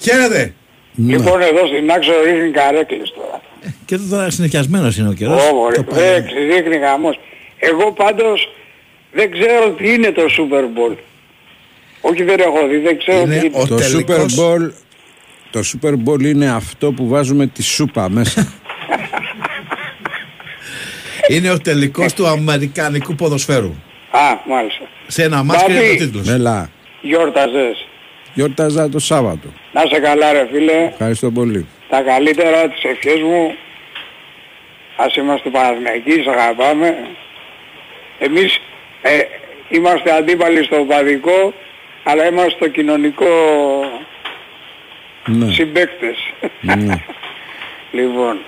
Χαίρετε! 0.00 0.54
Λοιπόν 0.96 1.40
εδώ 1.40 1.66
στην 1.66 1.90
άξο 1.90 2.12
ρίχνει 2.24 2.50
καρέκλες 2.50 3.12
τώρα. 3.16 3.40
Και 3.84 3.98
τώρα 4.10 4.30
συνεχιασμένο 4.30 4.92
είναι 4.98 5.08
ο 5.08 5.12
καιρός. 5.12 5.42
Ω, 5.42 5.68
ρε, 5.70 5.82
δεν 5.94 6.24
ρίχνει 6.48 6.76
γαμός. 6.76 7.18
Εγώ 7.58 7.92
πάντως 7.92 8.48
δεν 9.12 9.30
ξέρω 9.30 9.70
τι 9.70 9.92
είναι 9.92 10.10
το 10.12 10.22
Super 10.38 10.62
Bowl. 10.78 10.96
Όχι 12.00 12.22
δεν 12.22 12.38
έχω 12.40 12.66
δει, 12.68 12.76
δεν 12.78 12.98
ξέρω 12.98 13.20
Είναι 13.20 13.38
τι 13.38 13.46
είναι. 13.46 13.58
ο- 13.58 13.66
Το 13.66 13.74
Super 13.74 13.78
τελικός- 13.80 14.34
Bowl. 14.40 14.70
Το 15.50 15.60
Super 15.72 15.92
Bowl 16.08 16.22
είναι 16.24 16.50
αυτό 16.50 16.92
που 16.92 17.08
βάζουμε 17.08 17.46
τη 17.46 17.62
σούπα 17.62 18.08
μέσα. 18.10 18.48
Είναι 21.28 21.50
ο 21.50 21.58
τελικός 21.58 22.12
του 22.14 22.26
Αμερικανικού 22.26 23.14
ποδοσφαίρου. 23.14 23.74
Α, 24.10 24.20
μάλιστα. 24.48 24.88
Σε 25.06 25.22
ένα 25.22 25.42
μάτς 25.42 25.62
και 25.64 25.72
Μπάμπη. 25.72 25.84
είναι 25.84 25.92
ο 25.92 25.96
τίτλος. 25.96 26.28
Έλα. 26.28 26.70
Γιόρταζες. 27.00 27.86
Γιόρταζα 28.34 28.88
το 28.88 28.98
Σάββατο. 28.98 29.48
Να 29.72 29.80
σε 29.92 30.00
καλά 30.00 30.32
ρε 30.32 30.48
φίλε. 30.52 30.72
Ευχαριστώ 30.72 31.30
πολύ. 31.30 31.66
Τα 31.88 32.00
καλύτερα 32.02 32.68
τις 32.68 32.82
ευχές 32.84 33.20
μου. 33.20 33.54
Ας 34.96 35.16
είμαστε 35.16 35.50
Παναθηναϊκοί, 35.50 36.10
σ' 36.22 36.26
αγαπάμε. 36.28 36.96
Εμείς 38.18 38.60
ε, 39.02 39.18
είμαστε 39.68 40.12
αντίπαλοι 40.14 40.64
στο 40.64 40.76
παδικό, 40.88 41.54
αλλά 42.04 42.26
είμαστε 42.26 42.50
στο 42.50 42.68
κοινωνικό 42.68 43.26
Ναι. 45.26 45.52
συμπαίκτες. 45.52 46.16
ναι. 46.60 46.94
Λοιπόν, 47.92 48.38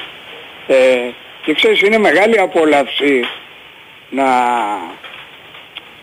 ε, 0.67 0.75
και 1.45 1.55
ξέρεις 1.55 1.81
είναι 1.81 1.99
μεγάλη 1.99 2.38
απόλαυση 2.41 3.25
να 4.11 4.25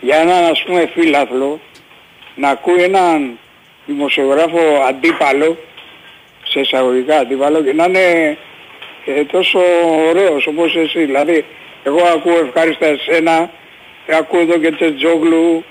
για 0.06 0.16
έναν 0.16 0.44
ας 0.44 0.62
πούμε 0.62 0.90
φίλαθλο 0.94 1.60
να 2.34 2.48
ακούει 2.48 2.82
έναν 2.82 3.38
δημοσιογράφο 3.86 4.60
αντίπαλο 4.88 5.58
σε 6.44 6.60
εισαγωγικά 6.60 7.18
αντίπαλο 7.18 7.62
και 7.62 7.72
να 7.72 7.84
είναι 7.84 8.36
ε, 9.04 9.24
τόσο 9.24 9.60
ωραίος 10.08 10.46
όπως 10.46 10.76
εσύ. 10.76 11.04
Δηλαδή 11.04 11.44
εγώ 11.82 12.02
ακούω 12.14 12.38
ευχάριστα 12.38 12.86
εσένα, 12.86 13.50
ε, 14.06 14.16
ακούω 14.16 14.46
τον 14.46 14.60
Κετσετζόγλου, 14.60 15.64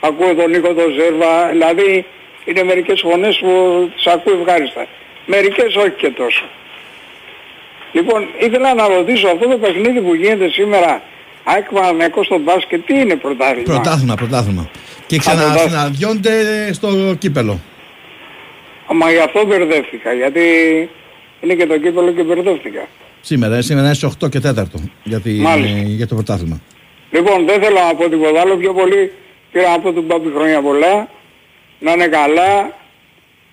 ακούω 0.00 0.34
τον 0.34 0.50
Νίκο 0.50 0.74
τον 0.74 0.92
Ζέρβα, 0.92 1.48
δηλαδή 1.48 2.06
είναι 2.44 2.62
μερικές 2.62 3.00
φωνές 3.00 3.38
που 3.38 3.90
τις 3.94 4.06
ακούω 4.06 4.38
ευχάριστα. 4.40 4.86
Μερικές 5.26 5.76
όχι 5.76 5.90
και 5.90 6.10
τόσο. 6.10 6.44
Λοιπόν, 7.92 8.28
ήθελα 8.38 8.74
να 8.74 8.88
ρωτήσω 8.88 9.28
αυτό 9.28 9.48
το 9.48 9.58
παιχνίδι 9.58 10.00
που 10.00 10.14
γίνεται 10.14 10.48
σήμερα, 10.48 11.02
ΑΕΚ 11.44 11.64
Παναθηναϊκός 11.72 12.26
στο 12.26 12.38
μπάσκετ, 12.38 12.84
τι 12.86 12.98
είναι 12.98 13.16
πρωτάθλημα; 13.16 13.62
Πρωτάθλημα, 13.64 14.14
πρωτάθλημα. 14.14 14.70
Και 15.06 15.16
πρωτάθλημα. 15.16 15.54
ξανασυναντιόνται 15.54 16.32
στο 16.72 17.14
κύπελο. 17.18 17.60
Μα 18.94 19.10
γι' 19.10 19.18
αυτό 19.18 19.46
μπερδεύτηκα, 19.46 20.12
γιατί 20.12 20.40
είναι 21.40 21.54
και 21.54 21.66
το 21.66 21.78
κύπελο 21.78 22.12
και 22.12 22.22
μπερδεύτηκα. 22.22 22.86
Σήμερα, 23.20 23.56
ε, 23.56 23.60
σήμερα 23.62 23.86
είναι 23.86 23.94
στις 23.94 24.08
8 24.08 24.28
και 24.28 24.40
4 24.40 24.90
για, 25.04 25.20
τη- 25.20 25.30
Μάλιστα. 25.38 25.78
για 25.78 26.06
το 26.06 26.14
πρωτάθλημα. 26.14 26.60
Λοιπόν, 27.10 27.46
δεν 27.46 27.62
θέλω 27.62 27.78
να 27.88 27.94
πω 27.94 28.08
τίποτα 28.08 28.40
άλλο, 28.40 28.56
πιο 28.56 28.72
πολύ 28.74 29.12
πήρα 29.52 29.70
να 29.70 29.80
πω 29.80 29.92
του 29.92 30.02
Μπάμπη 30.02 30.30
χρόνια 30.34 30.60
πολλά, 30.62 31.08
να 31.78 31.92
είναι 31.92 32.06
καλά 32.06 32.76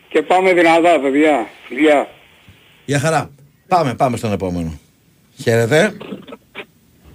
και 0.10 0.22
πάμε 0.22 0.53
δυνατά, 0.53 1.00
παιδιά. 1.00 1.48
Φιλιά. 1.67 2.08
Γεια 2.86 3.00
χαρά. 3.00 3.29
Πάμε, 3.67 3.93
πάμε 3.96 4.17
στον 4.17 4.31
επόμενο. 4.31 4.79
Χαίρετε. 5.43 5.93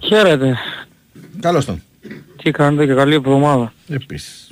Χαίρετε. 0.05 0.57
Καλώς 1.39 1.65
τον. 1.65 1.81
Τι 2.43 2.51
κάνετε 2.51 2.85
και 2.85 2.93
καλή 2.93 3.13
εβδομάδα. 3.13 3.73
Επίσης. 3.89 4.51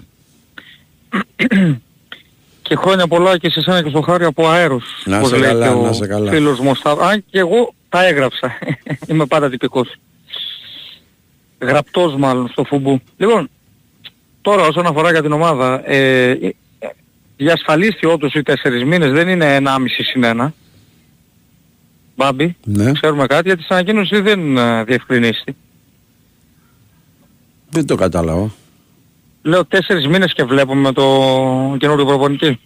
Και 2.61 2.75
χρόνια 2.75 3.07
πολλά 3.07 3.37
και 3.37 3.49
σε 3.49 3.61
σένα 3.61 3.83
και 3.83 3.89
στο 3.89 4.01
χάρη 4.01 4.25
από 4.25 4.47
αέρος. 4.47 4.83
Να 5.05 5.17
όπως 5.17 5.29
σε 5.29 5.37
λέει 5.37 5.49
καλά, 5.49 5.67
και 5.67 5.73
ο 5.73 5.81
να 5.81 5.93
σε 5.93 6.07
καλά. 6.07 6.31
Φίλος 6.31 6.59
μου 6.59 6.75
στα... 6.75 6.91
Αν 6.91 7.23
και 7.29 7.39
εγώ 7.39 7.73
τα 7.89 8.05
έγραψα. 8.05 8.57
Είμαι 9.07 9.25
πάντα 9.25 9.49
τυπικός. 9.49 9.95
Γραπτός 11.59 12.15
μάλλον 12.15 12.47
στο 12.47 12.63
φουμπού. 12.63 13.01
Τώρα 14.41 14.63
όσον 14.63 14.85
αφορά 14.85 15.11
για 15.11 15.21
την 15.21 15.31
ομάδα, 15.31 15.89
ε, 15.89 16.29
ε, 16.29 16.49
διασφαλίστη 17.37 18.05
όντως 18.05 18.33
οι 18.33 18.43
τέσσερις 18.43 18.83
μήνες 18.83 19.11
δεν 19.11 19.27
είναι 19.27 19.57
1,5 19.61 20.03
συν 20.03 20.23
1. 20.25 20.47
Μπάμπη, 22.15 22.55
Ναι. 22.63 22.91
ξέρουμε 22.91 23.25
κάτι 23.25 23.47
γιατί 23.47 23.63
στην 23.63 23.75
ανακοίνωση 23.75 24.21
δεν 24.21 24.57
ε, 24.57 24.83
διευκρινίστη. 24.83 25.55
Δεν 27.69 27.85
το 27.85 27.95
κατάλαβα. 27.95 28.51
Λέω 29.41 29.65
τέσσερις 29.65 30.07
μήνες 30.07 30.33
και 30.33 30.43
βλέπουμε 30.43 30.81
με 30.81 30.91
το 30.91 31.05
καινούριο 31.79 32.05
προπονητή. 32.05 32.59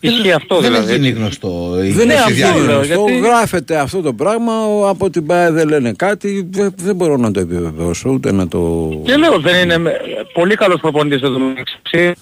Ισχύει 0.00 0.32
αυτό 0.32 0.60
δεν 0.60 0.70
δηλαδή. 0.70 0.92
έχει 0.92 1.00
γίνει 1.00 1.10
γνωστό. 1.18 1.82
η 1.84 1.90
Δεν 1.90 2.06
Ναι, 2.06 2.14
γνωστή 2.14 2.32
αυτό 2.42 2.52
διάρκεια. 2.52 2.62
λέω, 2.64 2.74
γνωστό, 2.82 2.94
γιατί- 3.08 3.18
γράφεται 3.26 3.78
αυτό 3.78 4.00
το 4.00 4.12
πράγμα, 4.12 4.66
ο- 4.66 4.88
από 4.88 5.10
την 5.10 5.26
ΠΑΕ 5.26 5.50
δεν 5.50 5.68
λένε 5.68 5.92
κάτι, 5.92 6.48
δεν, 6.50 6.74
δεν 6.76 6.96
μπορώ 6.96 7.16
να 7.16 7.30
το 7.30 7.40
επιβεβαιώσω, 7.40 8.10
ούτε 8.10 8.32
να 8.32 8.48
το... 8.48 8.90
Και 9.04 9.16
λέω 9.16 9.38
δεν 9.40 9.62
είναι 9.62 9.78
με- 9.78 10.00
πολύ 10.32 10.54
καλός 10.54 10.80
προπονητής 10.80 11.22
εδώ 11.22 11.38
μεταξύ. 11.38 12.12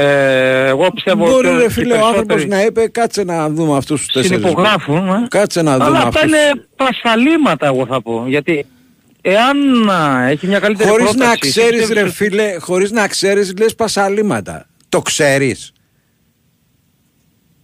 Ε, 0.00 0.66
εγώ 0.66 0.90
πιστεύω 0.90 1.26
Μπορεί 1.26 1.46
ότι 1.48 1.56
ρε 1.56 1.64
οι 1.64 1.68
φίλε 1.68 1.94
ο 1.94 1.96
άνθρωπος 2.06 2.26
περισσότεροι 2.26 2.48
να 2.48 2.62
είπε 2.62 2.88
κάτσε 2.88 3.24
να 3.24 3.50
δούμε 3.50 3.76
αυτούς 3.76 4.00
τους 4.04 4.12
τέσσερις. 4.12 4.38
συνυπογράφουν. 4.40 5.08
ε. 5.08 5.26
Κάτσε 5.28 5.62
να 5.62 5.72
δούμε 5.72 5.84
Αλλά 5.84 5.96
αυτά 5.98 6.08
αυτούς. 6.20 6.22
είναι 6.22 6.66
πασαλήματα 6.76 7.66
εγώ 7.66 7.86
θα 7.86 8.02
πω. 8.02 8.24
Γιατί 8.26 8.66
εάν 9.20 9.88
α, 9.90 10.26
έχει 10.28 10.46
μια 10.46 10.58
καλύτερη 10.58 10.88
Χωρίς 10.88 11.04
να 11.06 11.14
πρόταση, 11.14 11.38
ξέρεις 11.38 11.70
πιστεύεις 11.70 11.94
ρε 11.94 12.02
ότι- 12.02 12.10
φίλε, 12.14 12.54
χωρίς 12.58 12.90
να 12.90 13.06
ξέρεις 13.08 13.54
λες 13.58 13.74
πασαλήματα. 13.74 14.66
Το 14.88 15.00
ξέρεις. 15.00 15.72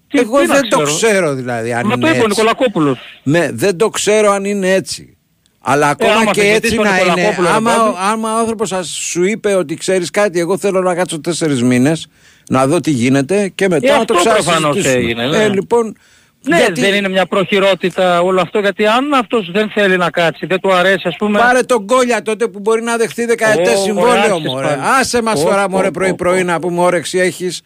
Τι- 0.08 0.18
Εγώ 0.18 0.40
τι 0.40 0.46
να 0.46 0.54
δεν 0.54 0.68
το 0.68 0.82
ξέρω 0.82 1.34
δηλαδή 1.34 1.72
αν 1.72 1.82
Μα 1.86 1.90
το 1.90 1.94
είναι 1.98 2.06
είπε 2.08 2.16
ο 2.16 2.24
έτσι. 2.24 2.28
Νικολακόπουλος. 2.28 2.98
Ναι, 3.22 3.48
δεν 3.52 3.76
το 3.76 3.88
ξέρω 3.88 4.30
αν 4.30 4.44
είναι 4.44 4.72
έτσι. 4.72 5.13
Αλλά 5.66 5.88
ακόμα 5.88 6.12
άμα 6.12 6.30
και 6.30 6.40
θα 6.40 6.46
έτσι 6.46 6.54
ζητήσει 6.54 6.74
τον 6.76 6.84
να 6.84 6.90
είναι, 6.98 7.04
Νικολακόπουλο, 7.08 7.48
ρε 7.48 7.54
άμα, 7.54 7.76
Μπάμπη. 7.76 7.96
άμα 8.00 8.34
ο 8.34 8.38
άνθρωπος 8.38 8.68
σας 8.68 8.88
σου 8.88 9.24
είπε 9.24 9.54
ότι 9.54 9.74
ξέρεις 9.74 10.10
κάτι, 10.10 10.38
εγώ 10.38 10.58
θέλω 10.58 10.80
να 10.80 10.94
κάτσω 10.94 11.20
τέσσερις 11.20 11.62
μήνες, 11.62 12.06
να 12.48 12.66
δω 12.66 12.80
τι 12.80 12.90
γίνεται 12.90 13.48
και 13.54 13.68
μετά 13.68 13.94
Ε, 13.94 13.98
να 13.98 14.04
το 14.04 14.14
αυτό 14.16 14.30
προφανώς 14.30 14.46
ξανασυζητήσουμε. 14.76 15.02
έγινε, 15.04 15.26
ναι. 15.26 15.44
Ε, 15.44 15.48
λοιπόν, 15.48 15.96
Ναι, 16.46 16.56
γιατί 16.58 16.80
δεν 16.80 16.94
είναι 16.94 17.08
μια 17.08 17.26
προχειρότητα 17.26 18.20
όλο 18.20 18.40
αυτό, 18.40 18.58
γιατί 18.58 18.86
αν 18.86 19.14
αυτός 19.14 19.50
δεν 19.52 19.70
θέλει 19.70 19.96
να 19.96 20.10
κάτσει, 20.10 20.46
δεν 20.46 20.60
του 20.60 20.72
αρέσει 20.72 21.08
ας 21.08 21.16
πούμε... 21.18 21.38
πάρε 21.38 21.62
τον 21.62 21.86
κόλια 21.86 22.22
τότε 22.22 22.48
που 22.48 22.58
μπορεί 22.60 22.82
να 22.82 22.96
δεχτεί 22.96 23.24
δεκαετές 23.24 23.78
Ω, 23.78 23.82
συμβόλαιο 23.82 24.12
άρχισες 24.34 24.42
μωρέ. 24.52 24.66
πάλι. 24.66 24.80
Άσε 25.00 25.22
μας 25.22 25.40
Ω, 25.40 25.44
τώρα 25.44 25.64
ω, 25.64 25.70
μωρέ 25.70 25.86
ω, 25.86 25.90
πρωί 25.90 26.10
ω, 26.10 26.14
πρωί 26.14 26.40
ω. 26.40 26.44
να 26.44 26.58
πούμε 26.60 26.80
όρεξη 26.80 27.18
έχεις. 27.18 27.60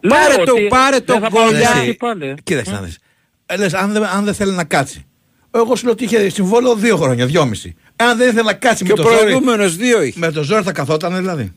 Λέω 0.00 0.18
πάρε 0.18 0.34
το- 0.44 0.52
ότι 0.52 0.62
πάρε 0.66 0.96
δεν 0.96 1.04
τον 1.04 1.20
θα 1.20 1.30
πάω 1.30 1.44
κόλλια. 1.44 1.66
σπίτι 1.68 1.80
Εσύ, 1.88 1.94
πάλι. 1.94 2.34
Κοίταξε 2.42 2.72
να 2.72 2.80
δεις. 2.80 2.98
Ε, 3.46 3.56
λες, 3.56 3.74
αν, 3.74 3.92
δεν, 3.92 4.04
αν 4.04 4.24
δεν 4.24 4.34
θέλει 4.34 4.52
να 4.52 4.64
κάτσει. 4.64 5.06
Εγώ 5.56 5.76
σου 5.76 5.84
λέω 5.84 5.92
ότι 5.92 6.04
είχε 6.04 6.28
συμβόλαιο 6.28 6.74
δύο 6.74 6.96
χρόνια, 6.96 7.26
δυόμιση. 7.26 7.76
Αν 7.96 8.16
δεν 8.16 8.28
ήθελε 8.28 8.42
να 8.42 8.52
κάτσει 8.52 8.84
Και 8.84 8.92
με 8.96 9.02
ο 9.02 9.04
το, 9.04 9.10
ζόρι, 9.10 9.22
προηγούμενος 9.22 9.76
δύο 9.76 10.02
είχε. 10.02 10.18
με 10.18 10.30
το 10.30 10.42
ζόρι 10.42 10.62
θα 10.62 10.72
καθόταν 10.72 11.16
δηλαδή. 11.16 11.52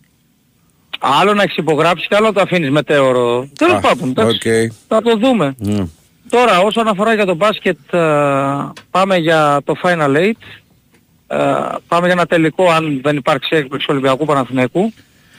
Άλλο 1.00 1.34
να 1.34 1.44
έχεις 1.44 1.58
υπογράψει 1.58 2.08
και 2.08 2.16
άλλο 2.16 2.26
να 2.26 2.34
το 2.34 2.42
αφήνεις 2.42 2.70
μετέωρο. 2.70 3.50
Τέλος 3.58 3.76
Α, 3.76 3.80
πάντων, 3.80 4.10
εντάξει. 4.10 4.50
οκ. 4.66 4.74
Θα 4.88 5.02
το 5.02 5.18
δούμε. 5.18 5.56
Ναι. 5.58 5.86
Τώρα 6.30 6.60
όσον 6.60 6.88
αφορά 6.88 7.14
για 7.14 7.26
το 7.26 7.36
μπάσκετ 7.36 7.78
ε, 7.94 8.00
πάμε 8.92 9.18
για 9.18 9.62
το 9.64 9.74
Final 9.84 10.16
Eight. 10.16 10.62
Ε, 11.28 11.38
πάμε 11.88 12.06
για 12.06 12.12
ένα 12.12 12.26
τελικό 12.26 12.70
αν 12.70 13.00
δεν 13.04 13.16
υπάρξει 13.16 13.56
έκπληξη 13.56 13.88
Ολυμπιακού 13.90 14.26
Παναθηναϊκού. 14.26 14.94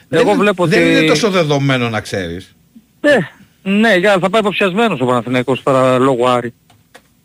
Εγώ 0.09 0.25
δεν, 0.25 0.39
βλέπω 0.39 0.67
δεν 0.67 0.83
ότι... 0.83 0.91
είναι 0.91 1.07
τόσο 1.07 1.31
δεδομένο 1.31 1.89
να 1.89 2.01
ξέρεις. 2.01 2.55
Ναι, 3.01 3.17
ναι, 3.63 3.97
για, 3.97 4.19
θα 4.21 4.31
πάει 4.31 4.41
υποψιασμένος 4.41 5.01
ο 5.01 5.05
Παναθηναϊκός 5.05 5.63
τώρα 5.63 5.99
λόγω 5.99 6.29
Άρη. 6.29 6.55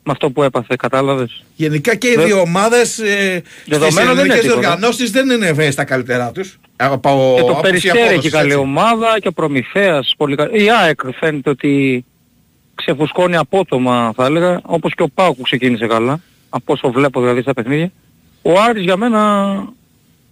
Με 0.03 0.11
αυτό 0.11 0.29
που 0.29 0.43
έπαθε, 0.43 0.75
κατάλαβες; 0.79 1.43
Γενικά 1.55 1.95
και 1.95 2.07
οι 2.07 2.15
Δε- 2.15 2.23
δύο 2.25 2.39
ομάδες 2.39 2.99
ε, 2.99 3.41
στις 3.45 3.77
Δεδομένο 3.77 3.93
δεν 3.95 4.03
είναι 4.11 4.21
ελληνικές 4.21 4.41
τίποτα. 4.41 4.59
διοργανώσεις 4.59 5.11
δεν 5.11 5.29
είναι 5.29 5.45
βέβαια 5.45 5.71
στα 5.71 5.83
καλύτερά 5.83 6.31
τους. 6.31 6.59
Από, 6.75 7.33
Και 7.35 7.41
το 7.41 7.47
άποψη 7.47 7.61
Περιστέρι 7.61 7.97
έχει 7.99 8.07
απόδοσης, 8.07 8.31
καλή 8.31 8.47
έτσι. 8.51 8.59
ομάδα 8.59 9.19
και 9.19 9.27
ο 9.27 9.31
Προμηθέας 9.31 10.13
πολύ 10.17 10.35
καλή. 10.35 10.63
Η 10.63 10.69
ΑΕΚ 10.71 10.99
φαίνεται 11.19 11.49
ότι 11.49 12.05
ξεφουσκώνει 12.75 13.35
απότομα 13.35 14.13
θα 14.15 14.25
έλεγα, 14.25 14.59
όπως 14.63 14.93
και 14.93 15.03
ο 15.03 15.07
Πάου 15.13 15.35
που 15.35 15.41
ξεκίνησε 15.41 15.87
καλά, 15.87 16.19
από 16.49 16.73
όσο 16.73 16.91
βλέπω 16.91 17.19
δηλαδή 17.21 17.41
στα 17.41 17.53
παιχνίδια. 17.53 17.91
Ο 18.41 18.59
Άρης 18.59 18.83
για 18.83 18.97
μένα 18.97 19.19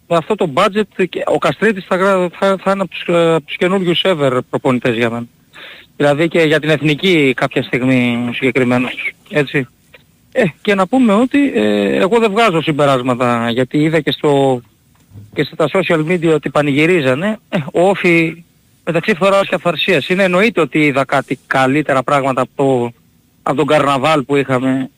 με 0.07 0.17
αυτό 0.17 0.35
το 0.35 0.49
budget, 0.53 1.05
και 1.09 1.23
ο 1.25 1.37
Καστρίτης 1.37 1.85
θα, 1.87 1.95
γρα- 1.95 2.29
θα, 2.39 2.57
θα 2.63 2.71
είναι 2.71 2.81
από 2.81 2.89
τους, 2.91 3.03
ε, 3.07 3.33
από 3.33 3.45
τους 3.45 3.55
καινούριους 3.57 4.01
ever 4.05 4.39
προπονητές 4.49 4.95
για 4.95 5.09
μένα. 5.09 5.25
Δηλαδή 5.95 6.27
και 6.27 6.41
για 6.41 6.59
την 6.59 6.69
εθνική 6.69 7.33
κάποια 7.35 7.63
στιγμή 7.63 8.29
συγκεκριμένος. 8.33 9.13
Έτσι. 9.29 9.67
Ε, 10.31 10.43
και 10.61 10.75
να 10.75 10.87
πούμε 10.87 11.13
ότι 11.13 11.51
ε, 11.55 11.95
εγώ 11.95 12.19
δεν 12.19 12.31
βγάζω 12.31 12.61
συμπεράσματα 12.61 13.49
γιατί 13.49 13.77
είδα 13.77 13.99
και 13.99 14.11
στο 14.11 14.61
και 15.33 15.43
στα 15.43 15.69
social 15.73 16.05
media 16.07 16.33
ότι 16.33 16.49
πανηγυρίζανε, 16.49 17.39
ε, 17.49 17.57
ο 17.73 17.89
Όφη 17.89 18.43
μεταξύ 18.85 19.13
φθοράς 19.13 19.47
και 19.47 19.55
αφαρσίας 19.55 20.09
είναι 20.09 20.23
εννοείται 20.23 20.61
ότι 20.61 20.79
είδα 20.79 21.05
κάτι 21.05 21.39
καλύτερα 21.47 22.03
πράγματα 22.03 22.41
από, 22.41 22.51
το, 22.55 22.91
από 23.43 23.57
τον 23.57 23.65
καρναβάλ 23.65 24.23
που 24.23 24.35
είχαμε. 24.35 24.89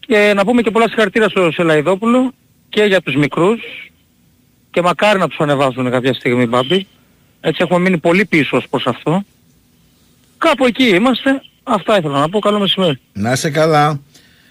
Και 0.00 0.32
να 0.36 0.44
πούμε 0.44 0.62
και 0.62 0.70
πολλά 0.70 0.88
συγχαρητήρια 0.88 1.28
στο 1.28 1.50
Σελαϊδόπουλο 1.50 2.32
και 2.68 2.82
για 2.82 3.00
τους 3.00 3.16
μικρούς. 3.16 3.90
Και 4.70 4.82
μακάρι 4.82 5.18
να 5.18 5.28
τους 5.28 5.38
ανεβάσουν 5.38 5.90
κάποια 5.90 6.14
στιγμή 6.14 6.46
Μπάμπη. 6.46 6.86
Έτσι 7.40 7.62
έχουμε 7.62 7.78
μείνει 7.78 7.98
πολύ 7.98 8.24
πίσω 8.24 8.56
ως 8.56 8.68
προς 8.68 8.86
αυτό 8.86 9.24
κάπου 10.44 10.66
εκεί 10.66 10.84
είμαστε 10.84 11.42
αυτά 11.62 11.98
ήθελα 11.98 12.18
να 12.18 12.28
πω 12.28 12.38
καλό 12.38 12.58
μεσημέρι 12.58 13.00
Να 13.12 13.32
είσαι 13.32 13.50
καλά. 13.50 14.00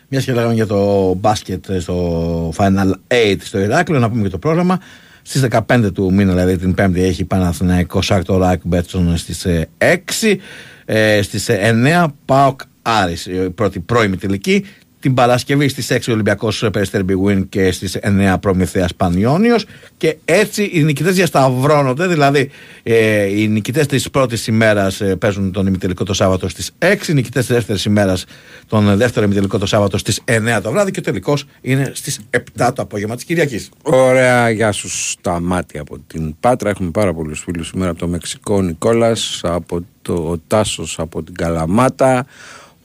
Μια 0.07 0.21
και 0.21 0.33
λέγαμε 0.33 0.53
για 0.53 0.67
το 0.67 1.13
μπάσκετ 1.13 1.65
στο 1.79 2.53
Final 2.57 2.91
8 3.07 3.35
στο 3.39 3.59
Ηράκλειο, 3.59 3.99
να 3.99 4.09
πούμε 4.09 4.23
και 4.23 4.29
το 4.29 4.37
πρόγραμμα. 4.37 4.79
Στις 5.21 5.47
15 5.49 5.93
του 5.93 6.13
μήνα, 6.13 6.31
δηλαδή 6.31 6.57
την 6.57 6.73
Πέμπτη, 6.73 7.03
έχει 7.03 7.25
Παναθηναϊκός 7.25 8.05
Σάκτο 8.05 8.37
Ράκ 8.37 8.61
Μπέτσον 8.63 9.17
στι 9.17 9.67
6. 9.77 10.37
Ε, 10.85 11.21
στις 11.21 11.49
9 11.49 12.05
Πάοκ 12.25 12.61
Άρης, 12.81 13.25
η 13.25 13.49
πρώτη 13.49 13.79
πρώιμη 13.79 14.17
τελική. 14.17 14.65
Την 15.03 15.13
Παρασκευή 15.13 15.67
στις 15.67 15.91
6 15.91 15.99
Ολυμπιακός 16.09 16.65
Περιστέρι 16.71 17.05
Big 17.09 17.27
Win 17.27 17.45
και 17.49 17.71
στις 17.71 17.97
9 18.01 18.35
Προμηθέας 18.39 18.95
Πανιόνιος. 18.95 19.65
Και 19.97 20.17
έτσι 20.25 20.69
οι 20.73 20.83
νικητές 20.83 21.15
διασταυρώνονται, 21.15 22.07
δηλαδή 22.07 22.49
ε, 22.83 23.23
οι 23.39 23.47
νικητές 23.47 23.85
της 23.85 24.09
πρώτης 24.09 24.47
ημέρας 24.47 25.01
ε, 25.01 25.15
παίζουν 25.15 25.51
τον 25.51 25.67
ημιτελικό 25.67 26.03
το 26.03 26.13
Σάββατο 26.13 26.49
στις 26.49 26.71
6, 26.79 27.07
οι 27.07 27.13
νικητές 27.13 27.45
της 27.45 27.55
δεύτερης 27.55 27.85
ημέρας 27.85 28.25
τον 28.67 28.97
δεύτερο 28.97 29.25
ημιτελικό 29.25 29.57
το 29.57 29.65
Σάββατο 29.65 29.97
στις 29.97 30.21
9 30.25 30.59
το 30.63 30.71
βράδυ 30.71 30.91
και 30.91 30.99
ο 30.99 31.03
τελικός 31.03 31.45
είναι 31.61 31.91
στις 31.93 32.19
7 32.57 32.71
το 32.75 32.81
απόγευμα 32.81 33.15
της 33.15 33.23
Κυριακής. 33.23 33.69
Ωραία, 33.83 34.49
γεια 34.49 34.71
σου 34.71 34.89
στα 34.89 35.39
μάτια 35.39 35.81
από 35.81 35.99
την 36.07 36.35
Πάτρα. 36.39 36.69
Έχουμε 36.69 36.89
πάρα 36.89 37.13
πολλούς 37.13 37.39
φίλους 37.39 37.67
σήμερα 37.67 37.89
από 37.89 37.99
το 37.99 38.07
Μεξικό. 38.07 38.55
Ο 38.55 38.61
Νικόλας, 38.61 39.39
από 39.43 39.85
το 40.01 40.13
ο 40.13 40.37
Τάσος 40.47 40.99
από 40.99 41.23
την 41.23 41.33
Καλαμάτα, 41.33 42.25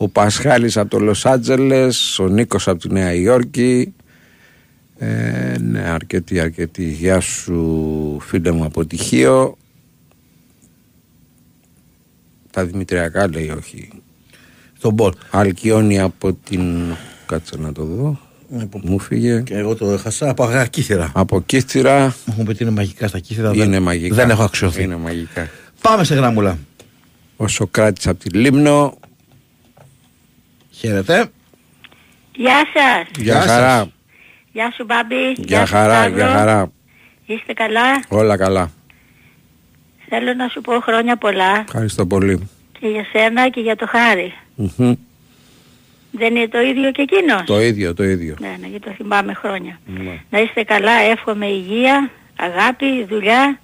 ο 0.01 0.09
Πασχάλης 0.09 0.77
από 0.77 0.91
το 0.91 0.99
Λος 0.99 1.27
Άντζελες, 1.27 2.19
ο 2.19 2.29
Νίκος 2.29 2.69
από 2.69 2.79
τη 2.79 2.93
Νέα 2.93 3.15
Υόρκη. 3.15 3.95
Ε, 4.99 5.57
ναι, 5.61 5.81
αρκετή, 5.81 6.41
αρκετή. 6.41 6.85
Γεια 6.85 7.21
σου 7.21 8.19
φίλε 8.21 8.51
μου 8.51 8.65
από 8.65 8.85
Τυχείο. 8.87 9.57
Τα 12.51 12.65
Δημητριακά 12.65 13.29
λέει 13.29 13.51
όχι. 13.59 13.89
Στον 14.79 14.93
Μπολ. 14.93 15.13
Αλκιόνι 15.31 16.01
από 16.01 16.33
την... 16.33 16.63
Κάτσε 17.27 17.57
να 17.59 17.73
το 17.73 17.85
δω. 17.85 18.21
Μου 18.83 18.99
φύγε. 18.99 19.41
Και 19.41 19.55
εγώ 19.55 19.75
το 19.75 19.91
έχασα 19.91 20.29
από 20.31 20.45
αγρά 20.45 20.67
κύθερα. 20.67 21.13
Από 21.15 21.43
Κύθυρα 21.43 22.01
Μου 22.05 22.33
έχουν 22.33 22.45
πει 22.45 22.51
ότι 22.51 22.63
είναι 22.63 22.73
μαγικά 22.73 23.09
στα 23.09 23.19
κύθερα. 23.19 23.55
είναι 23.55 23.67
δεν, 23.67 23.83
μαγικά. 23.83 24.15
Δεν 24.15 24.31
έχω 24.31 24.43
αξιωθεί. 24.43 24.83
Είναι 24.83 24.97
μαγικά. 24.97 25.49
Πάμε 25.81 26.05
σε 26.05 26.15
γράμμουλα. 26.15 26.59
Ο 27.37 27.49
Σοκράτης 27.49 28.07
από 28.07 28.19
τη 28.19 28.39
Λίμνο. 28.39 28.99
Χαίρετε. 30.79 31.27
Γεια 32.35 32.65
σας. 32.75 33.09
Γεια 33.17 33.33
Γεια 33.35 33.41
χαρά. 33.41 33.91
Γεια 34.53 34.73
σου 34.77 34.85
Μπάμπη. 34.85 35.33
Γεια 35.37 35.67
σου, 35.67 35.73
χαρά, 35.73 35.95
Σταύρο. 35.95 36.17
γεια 36.17 36.29
χαρά. 36.29 36.73
Είστε 37.27 37.53
καλά; 37.53 38.03
Όλα 38.09 38.37
καλά. 38.37 38.71
Θέλω 40.09 40.35
να 40.35 40.49
σου 40.49 40.61
πω 40.61 40.81
χρόνια 40.81 41.17
πολλά 41.17 41.61
Ευχαριστώ 41.67 42.07
πολύ. 42.07 42.49
και 42.81 42.89
για 42.89 43.07
σένα 43.13 43.49
και 43.49 43.61
για 43.61 43.77
το 43.77 43.87
Χάρη. 43.87 44.33
Μμμ. 44.55 44.93
Δεν 46.11 46.37
είναι 46.37 46.49
το 46.49 46.61
ίδιο 46.61 46.91
και 46.91 47.03
εκείνος; 47.03 47.43
Το 47.47 47.61
ίδιο, 47.61 47.95
το 47.95 48.05
ίδιο. 48.05 48.37
Ναι, 48.41 48.57
ναι, 48.61 48.67
γιατί 48.67 48.85
το 48.89 48.95
θυμάμαι 48.97 49.35
χρόνια. 49.35 49.79
Ναι. 49.87 50.21
Να 50.31 50.39
είστε 50.41 50.63
καλά, 50.63 50.93
εύχομαι 50.93 51.47
υγεία, 51.47 52.11
αγάπη, 52.37 53.05
δουλειά, 53.05 53.59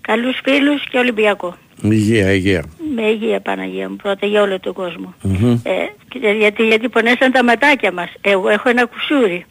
καλούς 0.00 0.40
φίλους 0.44 0.84
και 0.90 0.98
Ολυμπιακό. 0.98 1.56
Υγεία, 1.82 2.32
υγεία. 2.32 2.64
Με 2.94 3.02
υγεία 3.02 3.40
Παναγία 3.40 3.88
μου 3.90 3.96
πρώτα 3.96 4.26
για 4.26 4.42
όλο 4.42 4.60
τον 4.60 4.72
κόσμο. 4.72 5.14
Μμμ. 5.22 5.52
Ε, 5.62 5.70
και- 6.08 6.28
γιατί, 6.38 6.66
γιατί 6.66 6.88
πονέσαν 6.88 7.32
τα 7.32 7.44
ματάκια 7.44 7.92
μας. 7.92 8.08
Εγώ 8.20 8.48
έχω 8.48 8.68
ένα 8.68 8.86
κουσούρι. 8.86 9.44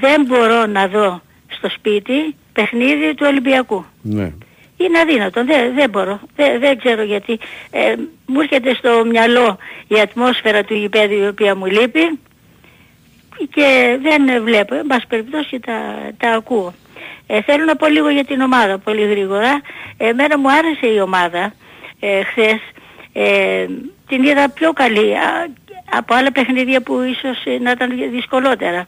Δεν 0.00 0.24
μπορώ 0.24 0.66
να 0.66 0.86
δω 0.88 1.20
στο 1.48 1.68
σπίτι 1.70 2.34
παιχνίδι 2.52 3.14
του 3.14 3.26
Ολυμπιακού. 3.28 3.84
Ναι. 4.02 4.32
Είναι 4.76 4.98
αδύνατο, 4.98 5.44
δεν, 5.44 5.74
δεν 5.74 5.90
μπορώ, 5.90 6.20
δεν, 6.36 6.60
δεν 6.60 6.78
ξέρω 6.78 7.02
γιατί. 7.02 7.38
Ε, 7.70 7.94
μου 8.26 8.40
έρχεται 8.40 8.74
στο 8.74 9.04
μυαλό 9.10 9.58
η 9.88 10.00
ατμόσφαιρα 10.00 10.64
του 10.64 10.74
γηπέδου 10.74 11.14
η 11.22 11.26
οποία 11.26 11.56
μου 11.56 11.66
λείπει 11.66 12.18
και 13.50 13.98
δεν 14.02 14.42
βλέπω, 14.44 14.74
εν 14.74 14.86
πάση 14.86 15.06
περιπτώσει 15.06 15.60
τα, 15.60 15.78
τα 16.16 16.30
ακούω. 16.30 16.74
Ε, 17.30 17.42
θέλω 17.42 17.64
να 17.64 17.76
πω 17.76 17.86
λίγο 17.86 18.08
για 18.08 18.24
την 18.24 18.40
ομάδα, 18.40 18.78
πολύ 18.78 19.06
γρήγορα. 19.06 19.60
Εμένα 19.96 20.38
μου 20.38 20.50
άρεσε 20.50 20.86
η 20.86 21.00
ομάδα 21.00 21.52
ε, 22.00 22.22
χθες. 22.22 22.60
Ε, 23.12 23.66
την 24.08 24.22
είδα 24.22 24.50
πιο 24.50 24.72
καλή 24.72 25.14
α, 25.14 25.48
από 25.90 26.14
άλλα 26.14 26.32
παιχνίδια 26.32 26.80
που 26.80 27.00
ίσως 27.00 27.44
ε, 27.44 27.58
να 27.58 27.70
ήταν 27.70 28.10
δυσκολότερα. 28.10 28.86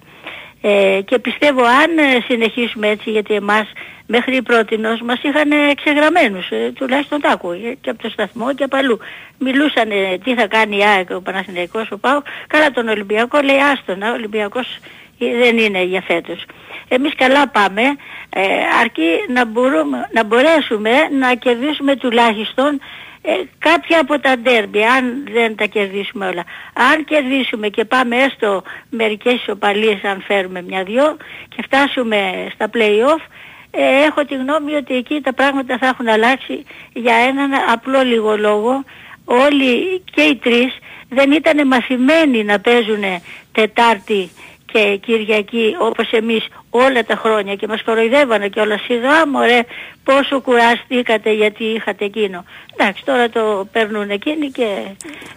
Ε, 0.63 1.01
και 1.05 1.19
πιστεύω 1.19 1.63
αν 1.63 1.99
ε, 1.99 2.21
συνεχίσουμε 2.27 2.89
έτσι 2.89 3.11
γιατί 3.11 3.35
εμάς 3.35 3.73
μέχρι 4.07 4.43
πρότινος 4.43 5.01
μας 5.01 5.23
είχαν 5.23 5.51
εξεγραμμένους, 5.71 6.51
ε, 6.51 6.73
τουλάχιστον 6.75 7.21
τα 7.21 7.29
ακούω 7.29 7.53
ε, 7.53 7.77
και 7.81 7.91
από 7.91 8.03
το 8.03 8.09
σταθμό 8.09 8.55
και 8.55 8.65
από 8.65 8.77
αλλού. 8.77 8.99
Μιλούσαν 9.39 9.89
τι 10.25 10.35
θα 10.35 10.47
κάνει 10.47 10.77
η 10.77 10.85
ΑΕΚ, 10.85 11.11
ο 11.11 11.21
Παναθηναϊκός, 11.21 11.91
ο 11.91 11.99
ΠΑΟ, 11.99 12.23
καλά 12.47 12.71
τον 12.71 12.89
Ολυμπιακό 12.89 13.41
λέει 13.41 13.59
άστονα, 13.59 14.11
ο 14.11 14.13
Ολυμπιακός 14.13 14.79
ε, 15.19 15.37
δεν 15.39 15.59
είναι 15.59 15.83
για 15.83 16.01
φέτος. 16.01 16.45
Εμείς 16.93 17.15
καλά 17.15 17.49
πάμε, 17.49 17.83
ε, 18.31 18.43
αρκεί 18.81 19.11
να, 19.29 19.45
μπορούμε, 19.45 20.09
να 20.13 20.25
μπορέσουμε 20.25 20.91
να 21.19 21.35
κερδίσουμε 21.35 21.97
τουλάχιστον 21.97 22.81
ε, 23.23 23.33
κάποια 23.59 24.01
από 24.01 24.21
τα 24.21 24.39
ντέρμπι, 24.39 24.83
αν 24.85 25.25
δεν 25.33 25.57
τα 25.57 25.65
κερδίσουμε 25.65 26.27
όλα. 26.27 26.45
Αν 26.93 27.05
κερδίσουμε 27.05 27.69
και 27.69 27.85
πάμε 27.85 28.17
έστω 28.17 28.63
μερικές 28.91 29.35
ισοπαλίες 29.35 30.05
αν 30.05 30.23
φέρουμε 30.27 30.63
μια-δυο 30.63 31.17
και 31.49 31.63
φτάσουμε 31.63 32.49
στα 32.55 32.71
play-off, 32.75 33.23
ε, 33.71 34.05
έχω 34.05 34.25
τη 34.25 34.35
γνώμη 34.35 34.75
ότι 34.75 34.95
εκεί 34.95 35.21
τα 35.21 35.33
πράγματα 35.33 35.79
θα 35.79 35.87
έχουν 35.87 36.09
αλλάξει 36.09 36.65
για 36.93 37.15
έναν 37.15 37.51
απλό 37.73 38.03
λίγο 38.03 38.37
λόγο. 38.37 38.85
Όλοι 39.25 40.03
και 40.15 40.23
οι 40.23 40.37
τρεις 40.37 40.79
δεν 41.09 41.33
ήταν 41.33 41.67
μαθημένοι 41.67 42.45
να 42.45 42.61
παίζουν 42.61 43.05
Τετάρτη 43.53 44.31
και 44.73 44.97
Κυριακή 44.97 45.77
όπως 45.79 46.11
εμείς 46.11 46.49
όλα 46.71 47.05
τα 47.05 47.17
χρόνια 47.17 47.55
και 47.55 47.67
μας 47.67 47.83
κοροϊδεύανε 47.83 48.49
και 48.49 48.61
όλα 48.61 48.79
σιγά 48.79 49.27
μωρέ 49.29 49.61
πόσο 50.05 50.41
κουραστήκατε 50.41 51.33
γιατί 51.33 51.65
είχατε 51.65 52.05
εκείνο. 52.05 52.45
Εντάξει 52.77 53.05
τώρα 53.05 53.29
το 53.29 53.69
παίρνουν 53.73 54.11
εκείνοι 54.11 54.51
και 54.51 54.67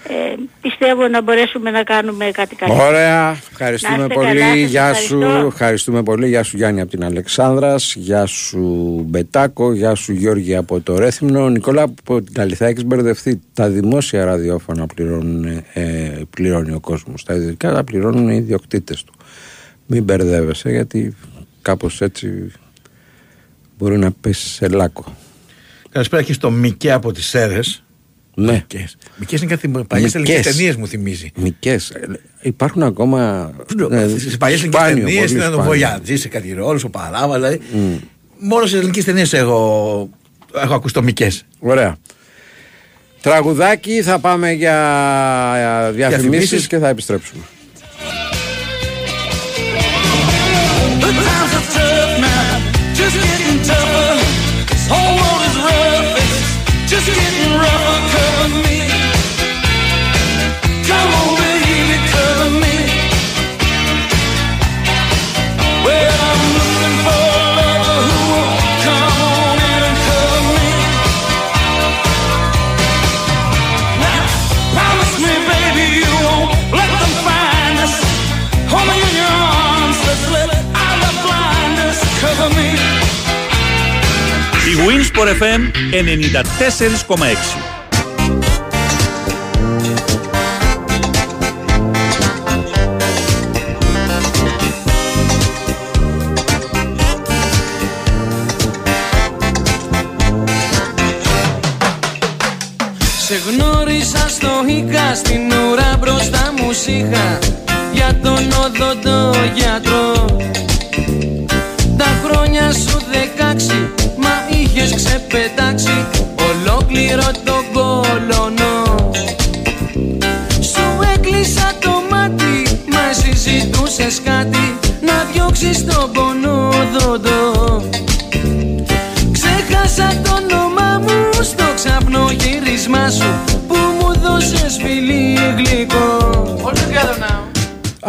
ε, 0.07 0.33
πιστεύω 0.61 1.07
να 1.07 1.21
μπορέσουμε 1.21 1.71
να 1.71 1.83
κάνουμε 1.83 2.31
κάτι 2.33 2.55
καλύτερο. 2.55 2.85
Ωραία, 2.87 3.21
Να 3.23 3.37
ευχαριστούμε 3.51 4.01
είστε 4.01 4.13
πολύ. 4.13 4.27
καλά, 4.27 4.45
σας 4.47 4.69
Γεια 4.69 4.93
σου, 4.93 5.15
ευχαριστώ. 5.21 5.45
ευχαριστούμε 5.47 6.03
πολύ. 6.03 6.27
Γεια 6.27 6.43
σου 6.43 6.57
Γιάννη 6.57 6.81
από 6.81 6.89
την 6.89 7.03
Αλεξάνδρας. 7.03 7.93
Γεια 7.95 8.25
σου 8.25 8.59
Μπετάκο. 9.07 9.73
Γεια 9.73 9.95
σου 9.95 10.11
Γιώργη 10.13 10.55
από 10.55 10.81
το 10.81 10.97
Ρέθυμνο. 10.97 11.49
Νικόλα 11.49 11.81
από 11.81 12.21
την 12.21 12.33
Καλυθά 12.33 12.65
έχεις 12.65 12.85
μπερδευτεί. 12.85 13.41
Τα 13.53 13.69
δημόσια 13.69 14.25
ραδιόφωνα 14.25 14.85
πληρώνουν, 14.85 15.45
ε, 15.73 16.21
πληρώνει 16.29 16.73
ο 16.73 16.79
κόσμος. 16.79 17.23
Τα 17.23 17.33
ιδιωτικά 17.33 17.73
τα 17.73 17.83
πληρώνουν 17.83 18.29
οι 18.29 18.35
ιδιοκτήτες 18.35 19.03
του. 19.03 19.13
Μην 19.85 20.03
μπερδεύεσαι 20.03 20.69
γιατί 20.69 21.15
κάπως 21.61 22.01
έτσι 22.01 22.51
μπορεί 23.77 23.97
να 23.97 24.11
πέσει 24.11 24.47
σε 24.47 24.67
λάκκο. 24.67 25.15
Καλησπέρα 25.89 26.23
και 26.23 26.33
στο 26.33 26.51
Μικέ 26.51 26.91
από 26.91 27.11
τις 27.11 27.25
Σέρες. 27.25 27.83
Ναι. 28.35 28.51
Μικές. 28.51 28.97
Μικές 29.17 29.41
είναι 29.41 29.49
κάτι 29.55 29.67
παλιές 29.87 30.15
ελληνικές 30.15 30.37
Μικές. 30.37 30.55
ταινίες 30.55 30.75
μου 30.75 30.87
θυμίζει. 30.87 31.31
Μικές. 31.35 31.89
Ε, 31.89 32.07
Υπάρχουν 32.41 32.83
ακόμα... 32.83 33.51
ε, 33.91 34.07
Στι 34.17 34.37
παλιές 34.37 34.59
ελληνικές 34.59 34.81
σπάνιο, 34.81 35.05
ταινίες 35.05 35.25
πολύ 35.25 35.33
ήταν 35.39 35.49
ο 35.49 35.53
σπάνιο. 35.53 35.71
Βοιατζή 35.71 36.15
σε 36.15 36.27
κάτι 36.27 36.53
ρόλος, 36.53 36.83
ο 36.83 36.89
Παράβα. 36.89 37.33
Δηλαδή. 37.35 37.59
Μόνο 38.39 38.65
σε 38.65 38.77
ελληνικές 38.77 39.03
ταινίες 39.03 39.33
έχω, 39.33 40.09
έχω 40.55 40.73
ακούσει 40.73 40.93
το 40.93 41.03
Μικές. 41.03 41.45
Ωραία. 41.59 41.95
Τραγουδάκι, 43.21 44.01
θα 44.01 44.19
πάμε 44.19 44.51
για 44.51 45.91
διαφημίσεις 45.93 46.29
Διαφημίσεις. 46.29 46.67
και 46.67 46.77
θα 46.77 46.87
επιστρέψουμε. 46.87 47.43
The 51.03 51.11
times 51.11 51.53
are 51.53 51.67
tough 51.75 52.19
now, 52.21 52.93
just 52.93 53.15
getting 53.21 53.61
tough. 53.61 53.82
Η 85.23 85.25
Winsport 85.25 85.41
FM 85.41 85.71
94,6. 85.91 87.72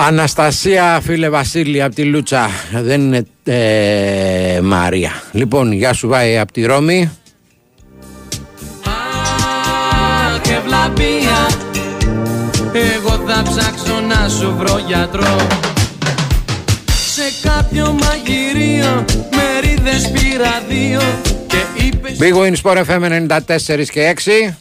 Αναστασία, 0.06 1.00
φίλε 1.02 1.28
Βασίλη, 1.28 1.82
από 1.82 1.94
τη 1.94 2.04
Λούτσα. 2.04 2.50
Δεν 2.72 3.00
είναι 3.00 3.26
ε, 3.44 4.60
Μαρία. 4.60 5.10
Λοιπόν, 5.32 5.72
γεια 5.72 5.92
σου, 5.92 6.08
Βάη, 6.08 6.38
από 6.38 6.52
τη 6.52 6.64
Ρώμη. 6.64 7.10
Α, 8.84 10.38
και 10.42 10.58
βλαπία 10.66 11.46
Εγώ 12.72 13.22
θα 13.26 13.42
ψάξω 13.42 14.00
να 14.00 14.28
σου 14.28 14.54
βρω 14.58 14.78
γιατρό 14.86 15.36
Σε 16.86 17.48
κάποιο 17.48 17.98
μαγειρίο 18.00 19.04
Μερίδες 19.34 20.10
πήρα 20.10 20.62
δύο 20.68 21.00
Και 21.46 21.84
είπες 21.84 22.16
Big 22.20 22.34
Win 22.34 22.54
Sport 22.62 22.84
FM 22.84 23.26
94 23.28 23.84
και 23.92 24.14
6. 24.50 24.54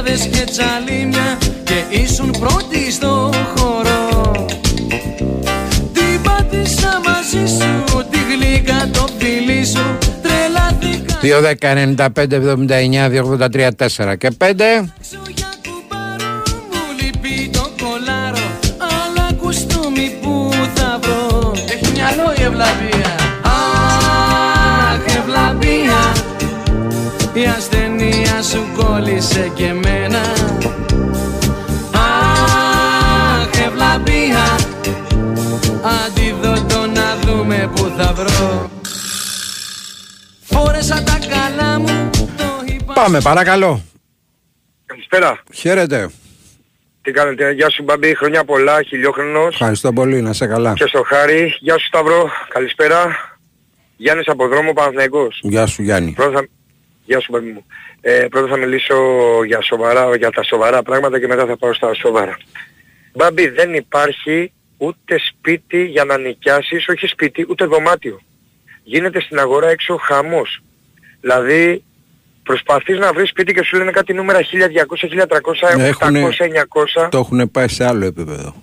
Ανταλκάδες 0.00 0.26
και 0.26 0.44
τσαλίμια 0.50 1.38
και 1.64 1.96
ήσουν 1.96 2.30
πρώτη 2.30 2.92
στο 2.92 3.30
χώρο. 3.56 4.46
Την 5.92 6.22
πάτησα 6.22 7.00
μαζί 7.06 7.46
σου, 7.46 8.04
τη 8.10 8.18
γλύκα 8.18 8.88
το 8.92 9.06
φιλί 9.18 9.66
σου, 9.66 9.98
τρελάθηκα 10.22 11.18
2, 11.22 11.40
10, 11.40 11.74
95, 11.96 12.32
79, 12.32 13.08
283, 13.08 13.70
4 13.76 14.16
και 14.18 14.30
5. 14.38 14.88
για 15.34 15.52
κουμπάρο, 15.64 16.42
μου 16.70 16.82
λείπει 17.00 17.50
το 17.52 17.70
κολάρο, 17.82 18.46
αλλά 18.78 19.32
κουστούμι 19.40 20.18
που 20.22 20.50
θα 20.74 20.98
βρω. 21.02 21.52
Έχει 21.72 21.92
μυαλό 21.92 22.32
η 22.38 22.42
ευλαβία. 22.42 23.14
Αχ, 23.42 25.16
ευλαβία, 25.16 26.12
η 27.32 27.44
ασθενεία 27.56 28.42
σου 28.42 28.66
κόλλησε 28.76 29.50
και 29.54 29.72
θα 38.02 38.12
βρω 38.12 38.70
Φόρεσα 40.42 41.02
τα 41.02 41.18
καλά 41.28 41.78
μου 41.78 42.10
το 42.14 42.44
είπα 42.66 42.92
Πάμε, 42.92 43.20
παρακαλώ. 43.20 43.82
Καλησπέρα. 44.86 45.42
Χαίρετε. 45.54 46.10
Τι 47.02 47.10
κάνετε, 47.10 47.52
γεια 47.52 47.70
σου 47.70 47.82
Μπαμπή, 47.82 48.14
χρονιά 48.14 48.44
πολλά, 48.44 48.82
χιλιόχρονος. 48.82 49.52
Ευχαριστώ 49.54 49.92
πολύ, 49.92 50.20
να 50.20 50.32
σε 50.32 50.46
καλά. 50.46 50.72
Και 50.72 50.86
στο 50.86 51.02
Χάρη, 51.02 51.56
γεια 51.60 51.78
σου 51.78 51.86
Σταυρό, 51.86 52.30
καλησπέρα. 52.48 53.16
Γιάννης 53.96 54.28
από 54.28 54.48
δρόμο 54.48 54.72
Παναθηναϊκός. 54.72 55.40
Γεια 55.42 55.66
σου, 55.66 55.82
Γιάννη. 55.82 56.12
Πρώτα 56.12 56.38
θα... 56.38 56.48
Γεια 57.04 57.20
σου 57.20 57.32
Μπαμπή 57.32 57.50
μου. 57.50 57.64
Ε, 58.00 58.26
πρώτα 58.30 58.46
θα 58.48 58.56
μιλήσω 58.56 58.94
για, 59.46 59.62
σοβαρά, 59.62 60.16
για 60.16 60.30
τα 60.30 60.42
σοβαρά 60.42 60.82
πράγματα 60.82 61.20
και 61.20 61.26
μετά 61.26 61.46
θα 61.46 61.56
πάω 61.56 61.74
στα 61.74 61.94
σοβαρά. 61.94 62.36
Μπαμπή, 63.12 63.48
δεν 63.48 63.74
υπάρχει 63.74 64.52
ούτε 64.82 65.18
σπίτι 65.18 65.84
για 65.84 66.04
να 66.04 66.18
νοικιάσεις, 66.18 66.88
όχι 66.88 67.06
σπίτι, 67.06 67.46
ούτε 67.48 67.64
δωμάτιο. 67.64 68.20
Γίνεται 68.82 69.20
στην 69.20 69.38
αγορά 69.38 69.68
έξω 69.68 69.96
χαμός. 69.96 70.62
Δηλαδή 71.20 71.84
προσπαθείς 72.42 72.98
να 72.98 73.12
βρεις 73.12 73.28
σπίτι 73.28 73.52
και 73.52 73.62
σου 73.64 73.76
λένε 73.76 73.90
κάτι 73.90 74.12
νούμερα 74.12 74.42
1200, 74.42 75.08
1300, 75.08 75.68
800, 75.68 75.86
Έχουνε- 75.86 76.24
900. 76.38 77.08
Το 77.10 77.18
έχουν 77.18 77.50
πάει 77.50 77.68
σε 77.68 77.84
άλλο 77.86 78.04
επίπεδο. 78.04 78.54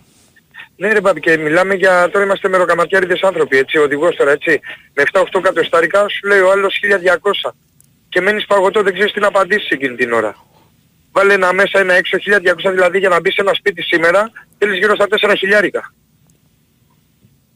Ναι 0.75 0.91
ρε 0.93 1.01
Μπαμπη 1.01 1.19
και 1.19 1.37
μιλάμε 1.37 1.73
για, 1.73 2.09
τώρα 2.11 2.25
είμαστε 2.25 2.47
μεροκαματιάριδες 2.49 3.21
άνθρωποι 3.21 3.57
έτσι, 3.57 3.77
οδηγός 3.77 4.15
τώρα 4.15 4.31
έτσι, 4.31 4.59
με 4.93 5.03
7-8 5.11 5.39
κατοστάρικα 5.41 6.07
σου 6.07 6.27
λέει 6.27 6.39
ο 6.39 6.51
άλλος 6.51 6.75
1200 6.81 7.55
και 8.09 8.21
μένεις 8.21 8.45
παγωτό 8.45 8.81
δεν 8.83 8.93
ξέρεις 8.93 9.11
τι 9.13 9.19
να 9.19 9.27
απαντήσεις 9.27 9.69
εκείνη 9.69 9.95
την 9.95 10.11
ώρα. 10.13 10.35
Βάλε 11.11 11.33
ένα 11.33 11.53
μέσα 11.53 11.79
ένα 11.79 11.93
έξω 11.93 12.17
1200 12.17 12.71
δηλαδή 12.71 12.97
για 12.99 13.09
να 13.09 13.19
μπεις 13.19 13.33
σε 13.33 13.41
ένα 13.41 13.53
σπίτι 13.53 13.81
σήμερα 13.81 14.31
θέλεις 14.57 14.77
γύρω 14.77 14.95
στα 14.95 15.07
4 15.07 15.33
χιλιάρικα. 15.37 15.93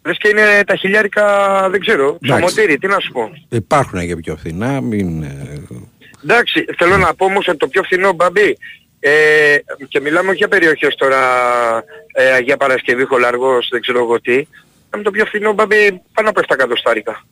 Λες 0.03 0.17
και 0.17 0.27
είναι 0.27 0.63
τα 0.65 0.75
χιλιάρικα 0.75 1.25
δεν 1.69 1.79
ξέρω, 1.79 2.17
ψωμοτήρι, 2.21 2.77
τι 2.77 2.87
να 2.87 2.99
σου 2.99 3.11
πω. 3.11 3.31
Υπάρχουν 3.49 4.07
και 4.07 4.15
πιο 4.15 4.35
φθηνά, 4.35 4.81
μην... 4.81 5.23
ε, 5.23 5.61
Εντάξει, 6.23 6.65
θέλω 6.77 6.97
να 6.97 7.13
πω 7.13 7.25
όμως 7.25 7.47
ότι 7.47 7.57
το 7.57 7.67
πιο 7.67 7.83
φθηνό 7.83 8.13
μπαμπί 8.13 8.57
ε, 8.99 9.57
και 9.87 9.99
μιλάμε 9.99 10.29
όχι 10.29 10.37
για 10.37 10.47
περιοχές 10.47 10.95
τώρα 10.95 11.19
ε, 12.13 12.39
για 12.39 12.57
Παρασκευή, 12.57 13.05
Χολαργός, 13.05 13.67
δεν 13.71 13.81
ξέρω 13.81 13.99
εγώ 13.99 14.21
τι. 14.21 14.31
Μιλάμε 14.31 15.03
το 15.03 15.11
πιο 15.11 15.25
φθηνό 15.25 15.53
μπαμπί 15.53 16.01
πάνω 16.13 16.29
από 16.29 16.41
7 16.41 16.43
εκατοστάρικα. 16.47 17.23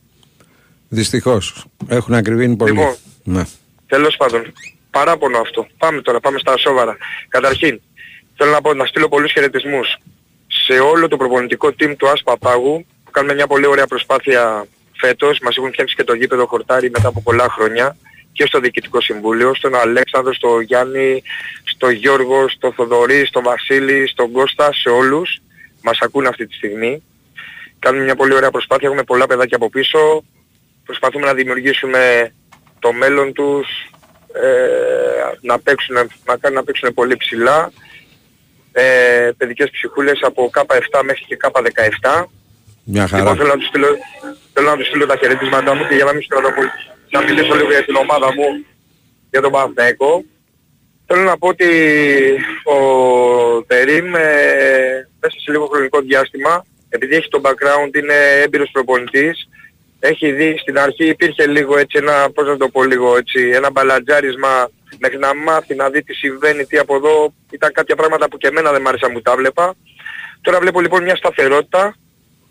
Δυστυχώς. 0.89 1.65
Έχουν 1.87 2.13
ακριβήνει 2.13 2.55
πολύ. 2.55 2.71
Λοιπόν. 2.71 2.95
Ναι. 3.23 3.43
Τέλος 3.87 4.15
πάντων, 4.17 4.53
παράπονο 4.91 5.37
αυτό. 5.37 5.67
Πάμε 5.77 6.01
τώρα, 6.01 6.19
πάμε 6.19 6.39
στα 6.39 6.57
σοβαρά. 6.57 6.97
Καταρχήν, 7.27 7.81
θέλω 8.35 8.51
να 8.51 8.61
πω 8.61 8.73
να 8.73 8.85
στείλω 8.85 9.07
πολλούς 9.07 9.31
χαιρετισμούς 9.31 9.97
σε 10.71 10.79
όλο 10.79 11.07
το 11.07 11.17
προπονητικό 11.17 11.67
team 11.79 11.93
του 11.97 12.09
ΑΣ 12.09 12.23
Παπάγου 12.23 12.85
που 13.03 13.11
κάνουμε 13.11 13.33
μια 13.33 13.47
πολύ 13.47 13.65
ωραία 13.65 13.87
προσπάθεια 13.87 14.65
φέτος. 14.93 15.39
Μας 15.39 15.57
έχουν 15.57 15.71
φτιάξει 15.71 15.95
και 15.95 16.03
το 16.03 16.13
γήπεδο 16.13 16.45
χορτάρι 16.45 16.89
μετά 16.89 17.07
από 17.07 17.21
πολλά 17.21 17.49
χρόνια 17.49 17.97
και 18.31 18.45
στο 18.45 18.59
Διοικητικό 18.59 19.01
Συμβούλιο, 19.01 19.55
στον 19.55 19.75
Αλέξανδρο, 19.75 20.33
στο 20.33 20.59
Γιάννη, 20.59 21.23
στο 21.63 21.89
Γιώργο, 21.89 22.49
στο 22.49 22.71
Θοδωρή, 22.71 23.25
στο 23.25 23.41
Βασίλη, 23.41 24.07
στον 24.07 24.31
Κώστα, 24.31 24.73
σε 24.73 24.89
όλους. 24.89 25.37
Μας 25.81 25.97
ακούν 26.01 26.25
αυτή 26.25 26.47
τη 26.47 26.53
στιγμή. 26.53 27.03
Κάνουμε 27.79 28.03
μια 28.03 28.15
πολύ 28.15 28.33
ωραία 28.33 28.51
προσπάθεια, 28.51 28.87
έχουμε 28.87 29.03
πολλά 29.03 29.27
παιδάκια 29.27 29.57
από 29.57 29.69
πίσω. 29.69 30.23
Προσπαθούμε 30.85 31.25
να 31.25 31.33
δημιουργήσουμε 31.33 32.33
το 32.79 32.93
μέλλον 32.93 33.33
τους, 33.33 33.67
ε, 34.33 34.49
να, 35.41 35.59
παίξουν, 35.59 35.95
να 36.25 36.37
κάνουν 36.37 36.57
να 36.57 36.63
παίξουν 36.63 36.93
πολύ 36.93 37.17
ψηλά. 37.17 37.71
Ε, 38.79 39.31
παιδικές 39.37 39.69
ψυχούλες 39.69 40.19
από 40.21 40.49
K7 40.53 41.01
μέχρι 41.03 41.23
και 41.27 41.37
K17. 41.41 42.25
Μια 42.83 43.07
χαρά. 43.07 43.21
Λοιπόν, 43.21 43.37
θέλω 43.37 43.49
να 43.49 43.57
τους 43.57 43.67
στείλω, 43.67 43.87
θέλω 44.53 44.69
να 44.69 44.77
τους 44.77 44.87
στείλω 44.87 45.05
τα 45.05 45.15
χαιρετίσματά 45.15 45.75
μου 45.75 45.87
και 45.87 45.95
για 45.95 46.05
να 46.05 46.13
μην 46.13 46.21
σκοτώ 46.21 46.51
πολύ. 46.51 46.71
Να 47.09 47.21
μιλήσω 47.21 47.55
λίγο 47.55 47.69
για 47.69 47.85
την 47.85 47.95
ομάδα 47.95 48.33
μου, 48.33 48.65
για 49.31 49.41
τον 49.41 49.51
Παναθηναϊκό. 49.51 50.23
Θέλω 51.05 51.21
να 51.21 51.37
πω 51.37 51.47
ότι 51.47 51.69
ο 52.63 52.77
Τερίμ 53.67 54.15
ε, 54.15 55.07
μέσα 55.19 55.35
σε 55.43 55.51
λίγο 55.51 55.65
χρονικό 55.65 55.99
διάστημα, 56.01 56.65
επειδή 56.89 57.15
έχει 57.15 57.27
το 57.27 57.41
background, 57.43 57.95
είναι 57.95 58.17
έμπειρος 58.43 58.69
προπονητής, 58.71 59.47
έχει 59.99 60.31
δει 60.31 60.57
στην 60.57 60.79
αρχή 60.79 61.07
υπήρχε 61.07 61.47
λίγο 61.47 61.77
έτσι 61.77 61.97
ένα, 62.01 62.31
πώς 62.33 62.47
να 62.47 62.57
το 62.57 62.69
πω 62.69 62.83
λίγο 62.83 63.17
έτσι, 63.17 63.49
ένα 63.53 63.71
μπαλατζάρισμα 63.71 64.69
μέχρι 64.99 65.17
να 65.17 65.35
μάθει 65.35 65.75
να 65.75 65.89
δει 65.89 66.03
τι 66.03 66.13
συμβαίνει, 66.13 66.65
τι 66.65 66.77
από 66.77 66.95
εδώ, 66.95 67.33
ήταν 67.51 67.71
κάποια 67.71 67.95
πράγματα 67.95 68.27
που 68.27 68.37
και 68.37 68.47
εμένα 68.47 68.71
δεν 68.71 68.81
μ' 68.81 68.87
άρεσαν 68.87 69.13
που 69.13 69.21
τα 69.21 69.35
βλέπα. 69.35 69.75
Τώρα 70.41 70.59
βλέπω 70.59 70.81
λοιπόν 70.81 71.03
μια 71.03 71.15
σταθερότητα, 71.15 71.95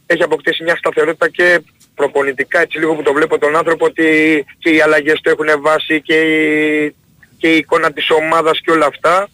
έχει 0.07 0.23
αποκτήσει 0.23 0.63
μια 0.63 0.77
σταθερότητα 0.77 1.29
και 1.29 1.61
προπονητικά 1.95 2.61
έτσι 2.61 2.79
λίγο 2.79 2.95
που 2.95 3.03
το 3.03 3.13
βλέπω 3.13 3.39
τον 3.39 3.57
άνθρωπο 3.57 3.85
ότι 3.85 4.45
και 4.59 4.71
οι 4.71 4.81
αλλαγές 4.81 5.21
του 5.21 5.31
έχουν 5.31 5.47
βάσει 5.61 6.01
και 6.01 6.21
η, 6.21 6.95
και 7.39 7.53
η 7.53 7.57
εικόνα 7.57 7.93
της 7.93 8.11
ομάδας 8.11 8.61
και 8.61 8.71
όλα 8.71 8.87
αυτά. 8.87 9.29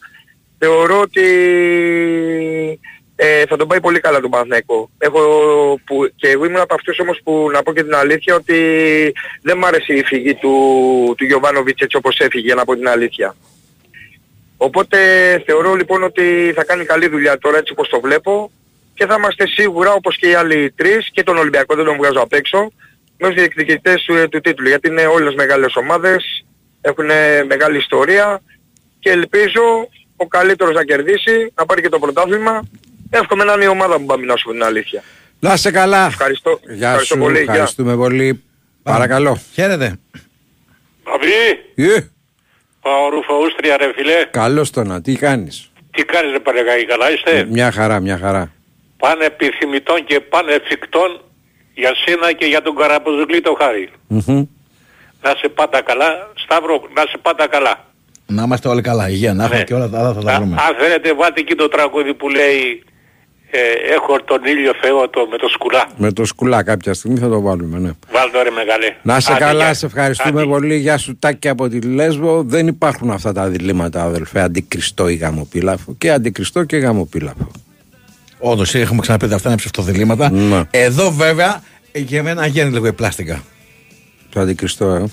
Θεωρώ 0.59 1.01
ότι 1.01 1.27
ε, 3.17 3.47
θα 3.47 3.57
τον 3.57 3.69
πάει 3.69 3.81
πολύ 3.81 4.01
καλά 4.01 4.21
τον 4.21 4.31
Παναθηναϊκό. 4.31 4.91
Έχω, 4.99 5.21
που, 5.85 6.11
και 6.17 6.29
εγώ 6.29 6.45
ήμουν 6.45 6.61
από 6.61 6.75
αυτούς 6.75 6.99
όμως 6.99 7.21
που 7.25 7.51
να 7.53 7.63
πω 7.63 7.73
και 7.73 7.83
την 7.83 7.95
αλήθεια 7.95 8.35
ότι 8.35 8.59
δεν 9.43 9.59
μ' 9.59 9.65
άρεσε 9.65 9.93
η 9.93 10.05
φυγή 10.05 10.35
του, 10.35 11.15
του 11.17 11.25
Γιωβάνοβιτς 11.25 11.81
έτσι 11.81 11.97
όπως 11.97 12.19
έφυγε 12.19 12.55
να 12.55 12.65
πω 12.65 12.75
την 12.75 12.89
αλήθεια. 12.89 13.37
Οπότε 14.57 14.99
θεωρώ 15.47 15.75
λοιπόν 15.75 16.03
ότι 16.03 16.53
θα 16.55 16.65
κάνει 16.65 16.85
καλή 16.85 17.09
δουλειά 17.09 17.39
τώρα 17.39 17.59
έτσι 17.59 17.73
όπως 17.73 17.89
το 17.89 18.01
βλέπω 18.01 18.51
και 18.95 19.07
θα 19.07 19.15
είμαστε 19.19 19.47
σίγουρα 19.47 19.93
όπως 19.93 20.17
και 20.17 20.29
οι 20.29 20.35
άλλοι 20.35 20.71
τρεις 20.77 21.11
και 21.13 21.23
τον 21.23 21.37
Ολυμπιακό 21.37 21.75
δεν 21.75 21.85
τον 21.85 21.97
βγάζω 21.97 22.21
απ' 22.21 22.33
έξω 22.33 22.73
με 23.19 23.27
τους 23.27 23.35
διεκδικητές 23.35 24.03
του, 24.03 24.29
του 24.29 24.41
τίτλου 24.41 24.69
γιατί 24.69 24.89
είναι 24.89 25.07
όλες 25.07 25.35
μεγάλες 25.35 25.77
ομάδες, 25.77 26.45
έχουν 26.81 27.07
μεγάλη 27.47 27.77
ιστορία 27.79 28.41
και 28.99 29.11
ελπίζω 29.11 29.89
ο 30.17 30.27
καλύτερος 30.27 30.75
να 30.75 30.85
κερδίσει, 30.85 31.53
να 31.55 31.67
πάρει 31.67 31.83
και 31.83 31.89
το 31.89 31.99
πρωτάθλημα. 31.99 32.63
Εύχομαι 33.19 33.45
να 33.45 33.53
είναι 33.53 33.65
η 33.65 33.67
ομάδα 33.67 33.99
μου 34.01 34.07
πάμε 34.07 34.25
να 34.27 34.37
σου 34.37 34.45
πω 34.45 34.53
την 34.53 34.65
αλήθεια. 34.65 35.03
Να 35.41 35.53
είσαι 35.53 35.71
καλά. 35.71 36.07
Ευχαριστώ. 36.07 36.61
Γεια 36.69 36.89
Ευχαριστώ 36.89 37.15
σου, 37.15 37.21
πολύ. 37.21 37.43
Γεια. 37.43 37.53
ευχαριστούμε 37.53 37.97
πολύ. 37.97 38.43
Παρακαλώ. 38.83 39.39
Χαίρετε. 39.55 39.99
Αμπή, 41.15 41.85
Ε, 41.93 41.97
ο 42.81 43.09
Ρουφαούστρια 43.11 43.77
ρε 43.77 43.93
φιλέ, 43.97 44.25
καλώς 44.31 44.71
το 44.71 44.85
να, 44.85 45.01
τι 45.01 45.17
κάνεις; 45.17 45.71
τι 45.91 46.05
κάνεις 46.05 46.33
ρε 46.33 46.39
Παλαιγάκη, 46.41 46.85
καλά 46.87 47.11
είστε; 47.13 47.47
Μια 47.51 47.71
χαρά, 47.73 48.01
μια 48.01 48.19
χαρά. 48.19 48.53
Πάνε 48.97 49.25
επιθυμητών 49.25 50.05
και 50.05 50.21
πάνε 50.21 50.53
εφικτών 50.53 51.21
για 51.75 51.93
σένα 52.05 52.33
και 52.33 52.45
για 52.47 52.63
τον 52.63 52.77
Καραποζουγλή 52.77 53.41
το 53.41 53.57
χάρη. 53.61 53.89
Μμμ. 54.07 54.45
Να 55.23 55.31
σε 55.39 55.49
πάντα 55.49 55.83
καλά, 55.83 56.31
Σταύρο, 56.35 56.89
να 56.95 57.01
σε 57.03 57.19
πάντα 57.23 57.47
καλά. 57.49 57.85
Να 58.27 58.43
είμαστε 58.43 58.69
όλοι 58.69 58.83
καλά. 58.83 59.09
Υγεία, 59.09 59.35
να 59.35 59.43
έχουμε 59.45 59.59
Ναι. 59.59 59.65
και 59.65 59.75
όλα 59.75 59.89
τα 59.89 59.99
άλλα 59.99 60.13
θα 60.13 60.21
τα 60.23 60.33
Α- 60.33 60.37
βρούμε. 60.37 60.57
Αν 60.69 60.77
θέλετε 60.79 61.15
βάλτε 61.15 61.41
εκεί 61.41 61.55
το 61.55 61.69
τραγούδι 61.69 62.15
που 62.15 62.29
λέει 62.29 62.85
ε, 63.57 63.95
έχω 63.95 64.21
τον 64.25 64.45
ήλιο 64.45 64.73
Θεό 64.83 65.09
το, 65.09 65.27
με 65.31 65.37
το 65.37 65.49
σκουλά. 65.49 65.89
Με 65.97 66.13
το 66.13 66.25
σκουλά 66.25 66.63
κάποια 66.63 66.95
στιγμή 66.95 67.19
θα 67.19 67.29
το 67.29 67.41
βάλουμε, 67.41 67.79
ναι. 67.79 67.91
Βάλτε 68.13 68.43
ρε 68.43 68.51
μεγάλε. 68.51 68.97
Να 69.03 69.21
σε 69.21 69.33
Άντε, 69.33 69.45
καλά, 69.45 69.65
γεια. 69.65 69.75
σε 69.75 69.87
ευχαριστούμε 69.87 70.41
Άντε. 70.41 70.51
πολύ. 70.51 70.77
Γεια 70.77 70.99
σου 70.99 71.17
Τάκη 71.19 71.49
από 71.49 71.69
τη 71.69 71.81
Λέσβο. 71.81 72.43
Δεν 72.43 72.67
υπάρχουν 72.67 73.11
αυτά 73.11 73.33
τα 73.33 73.49
διλήμματα, 73.49 74.03
αδελφέ. 74.03 74.41
Αντικριστό 74.41 75.09
ή 75.09 75.15
γαμοπίλαφο. 75.15 75.95
Και 75.99 76.11
αντικριστό 76.11 76.65
και 76.65 76.77
γαμοπίλαφο. 76.77 77.51
Όντως 78.39 78.75
έχουμε 78.75 79.01
ξαναπεί 79.01 79.25
ότι 79.25 79.35
αυτά 79.35 79.49
είναι 79.49 79.59
ψευτοδιλήμματα. 79.59 80.31
Ναι. 80.31 80.63
Εδώ 80.71 81.11
βέβαια 81.11 81.63
για 81.93 82.23
μένα 82.23 82.47
γίνει 82.47 82.71
λίγο 82.71 82.87
η 82.87 82.93
πλάστικα. 82.93 83.43
Το 84.31 84.41
αντικριστό, 84.41 84.87
ε. 84.87 85.05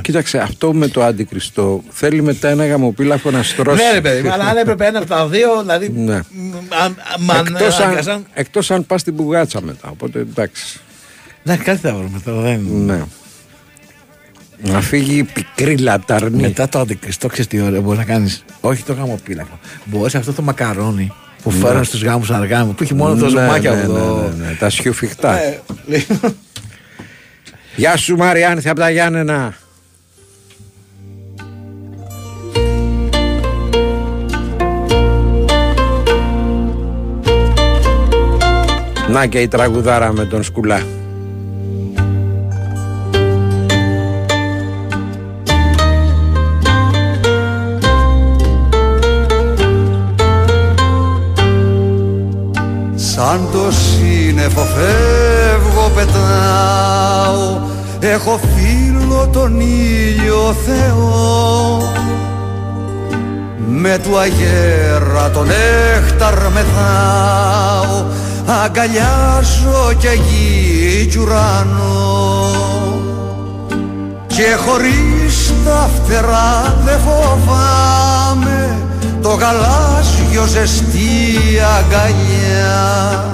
Κοίταξε, 0.00 0.38
αυτό 0.38 0.72
με 0.72 0.88
το 0.88 1.02
αντικριστό 1.04 1.82
θέλει 1.90 2.22
μετά 2.22 2.48
ένα 2.48 2.66
γαμοπίλαφο 2.66 3.30
να 3.30 3.42
στρώσει. 3.42 3.82
Ναι, 3.84 3.92
ρε 3.92 4.00
παιδί, 4.00 4.22
μου, 4.22 4.32
αλλά 4.32 4.44
αν 4.44 4.56
έπρεπε 4.56 4.86
ένα 4.86 4.98
από 4.98 5.08
τα 5.08 5.26
δύο, 5.28 5.60
δηλαδή. 5.60 5.88
Ναι. 5.88 6.20
μ, 6.30 6.52
αν- 6.82 6.96
αν- 7.36 7.46
Εκτός 7.46 7.76
αν, 7.78 7.82
αναγκασαν- 7.86 8.26
εκτός 8.34 8.70
αν 8.70 8.86
πας 8.86 9.00
στην 9.00 9.16
πουγάτσα 9.16 9.60
μετά. 9.62 9.88
Οπότε 9.90 10.18
εντάξει. 10.18 10.80
Ναι, 11.42 11.56
κάτι 11.56 11.78
θα 11.78 11.94
βρούμε 11.94 12.20
τώρα. 12.24 12.40
Δεν... 12.40 12.60
Ναι. 12.70 13.02
Να 14.64 14.80
φύγει 14.80 15.16
η 15.18 15.22
πικρή 15.22 15.76
λαταρνή. 15.76 16.42
Μετά 16.42 16.68
το 16.68 16.78
αντικριστό, 16.78 17.28
ξέρεις 17.28 17.46
τι 17.46 17.60
ωραίο 17.60 17.80
μπορεί 17.80 17.98
να 17.98 18.04
κάνεις; 18.04 18.44
Όχι 18.60 18.82
το 18.82 18.92
γαμοπίλαφο. 18.92 19.58
Μπορείς 19.84 20.14
αυτό 20.14 20.32
το 20.32 20.42
μακαρόνι 20.42 21.12
που 21.42 21.50
Ναι. 21.52 21.58
φέρνουν 21.58 21.84
στους 21.84 22.02
γάμους 22.02 22.30
αργά 22.30 22.64
μου, 22.64 22.74
που 22.74 22.82
έχει 22.82 22.94
μόνο 22.94 23.14
το 23.14 23.24
Ναι, 23.24 23.30
ζωμάκι 23.30 23.68
ναι, 23.68 23.74
από 23.82 23.92
ναι, 23.92 23.98
το. 23.98 24.32
ναι, 24.38 24.46
ναι, 24.46 24.56
Τα 24.58 24.70
σιουφιχτά. 24.70 25.38
Ε, 25.42 25.60
λοιπόν. 25.86 26.36
Γεια 27.76 27.96
σου 27.96 28.16
Μαριάννη 28.16 28.68
από 28.68 28.80
τα 28.80 28.90
Γιάννενα. 28.90 29.54
Να 39.12 39.26
και 39.26 39.38
η 39.38 39.48
τραγουδάρα 39.48 40.12
με 40.12 40.24
τον 40.24 40.42
σκουλά. 40.42 40.82
Σαν 52.94 53.48
το 53.52 53.70
σύννεφο 53.70 54.60
φεύγω 54.60 55.90
πετάω. 55.94 57.60
Έχω 58.00 58.40
φίλο 58.56 59.28
τον 59.32 59.60
ήλιο 59.60 60.56
Θεό. 60.66 61.92
Με 63.68 63.98
του 64.02 64.18
αγέρα 64.18 65.30
τον 65.30 65.46
νέχταρ 65.46 66.34
μεθάω 66.52 68.04
Αγκαλιάζω 68.46 69.92
και 69.98 70.08
γη 70.08 71.06
κι 71.06 71.18
ουρανό 71.18 72.50
και 74.26 74.56
χωρίς 74.64 75.52
τα 75.64 75.90
φτερά 75.94 76.76
δεν 76.84 76.98
φοβάμαι. 76.98 78.78
Το 79.22 79.28
γαλάζιο 79.28 80.46
ζεστή 80.46 81.38
αγκαλιά. 81.78 83.24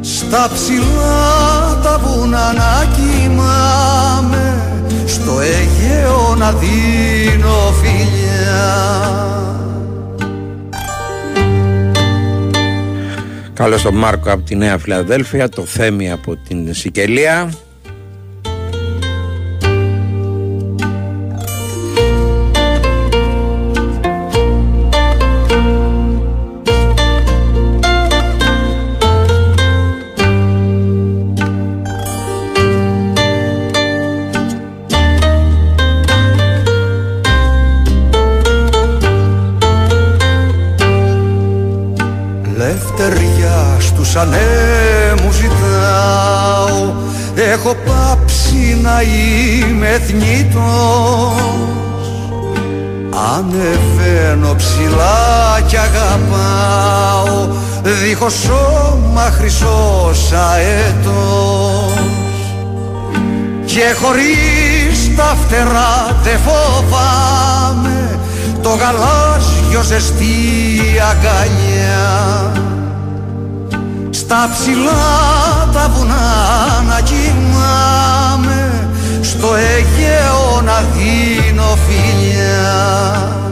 Στα 0.00 0.48
ψηλά 0.52 1.78
τα 1.82 2.00
βουνά 2.04 2.52
να 2.52 2.84
κοιμάμαι. 2.96 4.62
Στο 5.06 5.40
Αιγαίο 5.40 6.34
να 6.38 6.52
δίνω 6.52 7.74
φιλιά 7.80 9.33
Καλώς 13.54 13.82
τον 13.82 13.94
Μάρκο 13.94 14.30
από 14.30 14.42
τη 14.42 14.56
Νέα 14.56 14.78
Φιλαδέλφια, 14.78 15.48
το 15.48 15.64
Θέμη 15.64 16.10
από 16.10 16.36
την 16.36 16.74
Σικελία. 16.74 17.52
Κι 56.14 56.20
αγαπάω 56.20 57.48
Δίχως 57.82 58.34
σώμα 58.34 59.30
χρυσός 59.38 60.32
αετός 60.32 61.92
Και 63.64 63.94
χωρίς 64.02 65.16
τα 65.16 65.36
φτερά 65.44 66.16
δεν 66.22 66.38
φοβάμαι 66.38 68.18
Το 68.62 68.68
γαλάζιο 68.68 69.82
ζεστή 69.82 70.80
αγκαλιά. 71.10 72.52
Στα 74.10 74.50
ψηλά 74.52 75.68
τα 75.72 75.90
βουνά 75.94 76.84
να 76.88 77.00
κοιμάμαι 77.00 78.88
Στο 79.20 79.48
Αιγαίο 79.54 80.60
να 80.64 80.84
δίνω 80.94 81.78
φιλιά 81.86 83.43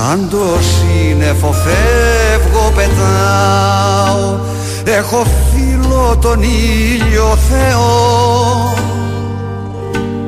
Σαν 0.00 0.28
το 0.30 0.38
σύννεφο 0.60 1.52
φεύγω 1.52 2.72
πετάω 2.74 4.38
Έχω 4.84 5.26
φίλο 5.52 6.18
τον 6.20 6.42
ήλιο 6.42 7.38
Θεό 7.48 8.74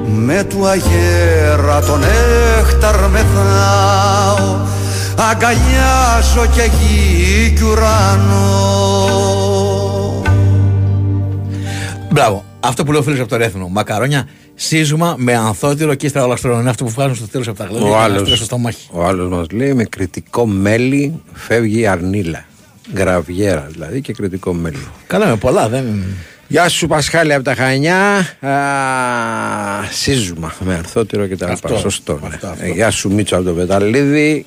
Με 0.04 0.44
του 0.44 0.66
αγέρα 0.66 1.80
τον 1.80 2.00
νέχταρ 2.00 3.08
μεθάω 3.08 4.56
Αγκαλιάζω 5.30 6.46
και 6.54 6.70
γη 6.80 7.52
κι 7.56 7.64
ουρανό 7.64 8.90
Μπράβο. 12.10 12.44
Αυτό 12.60 12.84
που 12.84 12.92
λέω 12.92 13.02
φίλος 13.02 13.20
από 13.20 13.28
το 13.28 13.36
Ρέθνο. 13.36 13.68
Μακαρόνια, 13.68 14.28
σύζουμα 14.62 15.14
με 15.18 15.34
ανθότυρο 15.36 15.94
και 15.94 16.06
ύστερα 16.06 16.24
ολαστρώνω. 16.24 16.60
Είναι 16.60 16.70
αυτό 16.70 16.84
που 16.84 16.90
βγάζουν 16.90 17.14
στο 17.14 17.28
τέλος 17.28 17.48
από 17.48 17.58
τα 17.58 17.64
γλώσσα. 17.64 17.86
Ο 17.86 17.96
άλλος, 17.96 18.28
στο 18.36 18.44
στομάχι. 18.44 18.88
ο 18.92 19.04
άλλος 19.04 19.28
μας 19.28 19.46
λέει 19.50 19.74
με 19.74 19.84
κριτικό 19.84 20.46
μέλι 20.46 21.22
φεύγει 21.32 21.80
η 21.80 21.86
αρνίλα. 21.86 22.44
Γραβιέρα 22.94 23.68
δηλαδή 23.70 24.00
και 24.00 24.12
κριτικό 24.12 24.52
μέλο. 24.52 24.78
Καλά 25.06 25.26
με 25.26 25.36
πολλά, 25.36 25.68
δεν. 25.68 26.02
Γεια 26.48 26.68
σου 26.68 26.86
Πασχάλη 26.86 27.34
από 27.34 27.44
τα 27.44 27.54
Χανιά. 27.54 28.16
Α, 28.40 28.54
σύζουμα 29.90 30.54
με 30.60 30.74
αρθότηρο 30.74 31.26
και 31.26 31.36
τα 31.36 31.48
λοιπά. 31.48 31.68
Αυτό, 31.68 31.78
Σωστό. 31.78 32.18
ναι. 32.22 32.26
αυτό, 32.26 32.46
αυτό. 32.46 32.64
Ε, 32.64 32.68
Γεια 32.68 32.90
σου 32.90 33.12
Μίτσο 33.12 33.36
από 33.36 33.44
το 33.44 33.52
Πεταλίδη. 33.52 34.46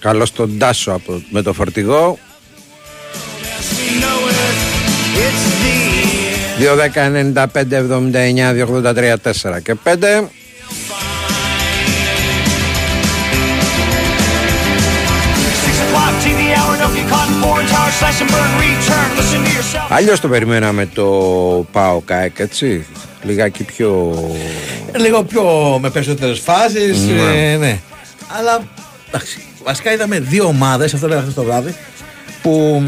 Καλώς 0.00 0.32
τον 0.32 0.58
Τάσο 0.58 0.92
από, 0.92 1.22
με 1.30 1.42
το 1.42 1.52
φορτηγό. 1.52 2.18
2, 6.60 6.76
10, 6.76 7.08
95, 7.08 7.76
79, 7.76 8.52
283, 8.52 9.16
4 9.22 9.62
και 9.62 9.74
5. 9.84 10.28
Αλλιώς 19.88 20.20
το 20.20 20.28
περιμέναμε 20.28 20.86
το 20.86 21.04
Πάο 21.72 22.00
ΚΑΕΚ, 22.00 22.38
έτσι. 22.38 22.86
Λιγάκι 23.22 23.64
πιο. 23.64 24.14
Λίγο 24.96 25.22
πιο 25.22 25.78
με 25.80 25.90
περισσότερες 25.90 26.38
φάσεις. 26.38 26.98
Ναι. 26.98 27.52
Ε, 27.52 27.56
ναι. 27.56 27.78
Αλλά 28.38 28.60
εντάξει, 29.08 29.44
βασικά 29.64 29.92
είδαμε 29.92 30.20
δύο 30.20 30.44
ομάδες, 30.44 30.94
αυτό 30.94 31.06
λέγαμε 31.06 31.22
χθες 31.22 31.36
το 31.36 31.42
βράδυ, 31.42 31.74
που 32.42 32.82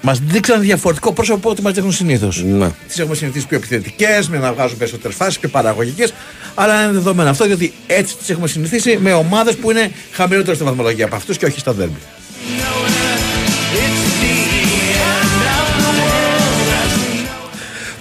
μας 0.00 0.18
δείξαν 0.18 0.60
διαφορετικό 0.60 1.12
πρόσωπο 1.12 1.38
από 1.38 1.50
ό,τι 1.50 1.62
μας 1.62 1.72
δείχνουν 1.72 1.92
συνήθως. 1.92 2.42
Ναι. 2.44 2.70
Τις 2.88 2.98
έχουμε 2.98 3.14
συνηθίσει 3.14 3.46
πιο 3.46 3.56
επιθετικές, 3.56 4.28
με 4.28 4.38
να 4.38 4.52
βγάζουν 4.52 4.78
περισσότερες 4.78 5.16
φάσεις, 5.16 5.38
πιο 5.38 5.48
παραγωγικές. 5.48 6.12
Αλλά 6.54 6.82
είναι 6.82 6.92
δεδομένο 6.92 7.30
αυτό, 7.30 7.44
διότι 7.46 7.72
έτσι 7.86 8.16
τις 8.16 8.30
έχουμε 8.30 8.48
συνηθίσει 8.48 8.98
με 9.00 9.12
ομάδες 9.12 9.56
που 9.56 9.70
είναι 9.70 9.90
χαμηλότερες 10.12 10.56
στη 10.56 10.66
βαθμολογία 10.66 11.04
από 11.04 11.16
αυτούς 11.16 11.36
και 11.36 11.46
όχι 11.46 11.58
στα 11.60 11.72
δέρμπι. 11.72 11.98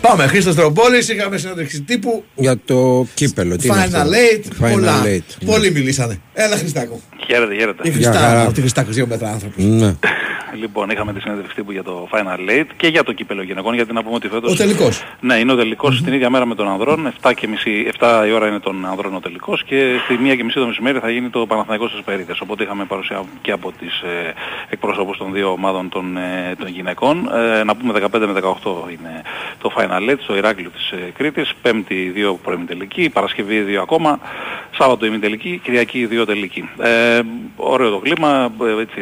Πάμε, 0.02 0.28
Χρήστος 0.28 0.56
Τρομπόλη, 0.56 0.98
είχαμε 0.98 1.38
συνέντευξη 1.38 1.82
τύπου. 1.82 2.24
Για 2.36 2.58
το 2.66 3.08
κύπελο. 3.14 3.56
Τι 3.56 3.68
είναι 3.68 3.88
Final 3.90 3.96
αυτό; 3.96 4.10
Eight, 4.12 4.66
Final 4.66 4.72
πολλά. 4.72 5.04
Eight, 5.06 5.22
ναι. 5.42 5.52
Πολλοί 5.52 5.72
μιλήσανε. 5.72 6.20
Έλα, 6.34 6.58
Χριστάκο. 6.58 7.02
Χαίρετε, 7.28 7.56
χαίρετε. 7.56 7.84
Τι 7.84 7.90
Για 7.90 8.13
χαρά. 8.13 8.28
Χριστάκο, 8.28 8.52
τι 8.52 8.60
Χριστάκο, 8.60 8.92
δύο 8.92 9.08
μέτρα 9.08 9.30
άνθρωπος. 9.30 9.63
Ναι. 9.63 9.96
Λοιπόν, 10.60 10.90
είχαμε 10.90 11.13
τη 11.13 11.20
συνέντευξη 11.20 11.56
τύπου 11.56 11.72
για 11.72 11.84
το 11.84 12.08
Final 12.12 12.50
Eight 12.50 12.66
και 12.78 12.88
για 12.88 13.04
το 13.04 13.13
κύπελο 13.13 13.42
γυναικών, 13.42 13.74
γιατί 13.74 13.94
να 13.94 14.04
πούμε 14.04 14.16
ότι 14.16 14.28
φέτος... 14.28 14.52
Ο 14.52 14.56
τελικός. 14.56 15.04
Ναι, 15.20 15.36
είναι 15.36 15.52
ο 15.52 15.56
τελικος 15.56 16.02
την 16.04 16.13
ίδια 16.13 16.30
μέρα 16.30 16.46
με 16.46 16.56
τον 16.56 16.68
ανδρών, 16.68 17.13
7, 17.22 17.32
και 17.36 17.48
μισή, 17.48 17.90
7 18.00 18.26
η 18.28 18.32
ώρα 18.32 18.48
είναι 18.48 18.60
των 18.60 18.86
ανδρών 18.86 19.16
ο 19.16 19.20
τελικός 19.20 19.63
και 19.63 19.96
στη 20.04 20.18
1 20.32 20.36
και 20.38 20.44
μισή 20.44 20.60
το 20.60 20.66
μεσημέρι 20.66 21.00
θα 21.00 21.10
γίνει 21.10 21.30
το 21.30 21.46
Παναθηναϊκός 21.46 21.90
στις 21.90 22.04
Περίδες. 22.04 22.40
Οπότε 22.42 22.63
είχαμε 22.63 22.86
παρουσία 22.86 23.24
και 23.42 23.52
από 23.52 23.72
τις 23.80 24.02
ε, 24.02 24.34
εκπρόσωπους 24.70 25.18
των 25.18 25.34
δύο 25.34 25.52
ομάδων 25.52 25.90
των, 25.90 26.18
ε, 26.18 26.56
των 26.60 26.68
γυναικών. 26.68 27.30
Ε, 27.60 27.63
να 27.63 27.76
πούμε 27.76 27.94
15 27.94 28.20
με 28.20 28.34
18 28.34 28.90
είναι 28.92 29.22
το 29.62 29.72
Final 29.78 30.12
Eight 30.12 30.20
στο 30.22 30.36
Ηράκλειο 30.36 30.70
της 30.70 30.92
ε, 30.92 31.12
Κρήτης, 31.18 31.54
Πέμπτη 31.62 32.13
2 32.16 32.36
προημιτελική, 32.44 33.10
Παρασκευή 33.10 33.66
2 33.70 33.76
ακόμα, 33.82 34.20
Σάββατο 34.78 35.06
ημιτελική, 35.06 35.60
Κυριακή 35.63 36.08
2 36.12 36.26
τελική. 36.26 36.70
Ε, 36.80 37.17
ωραίο 37.56 37.90
το 37.90 37.98
κλίμα, 37.98 38.50
ε, 38.78 38.82
έτσι, 38.82 39.02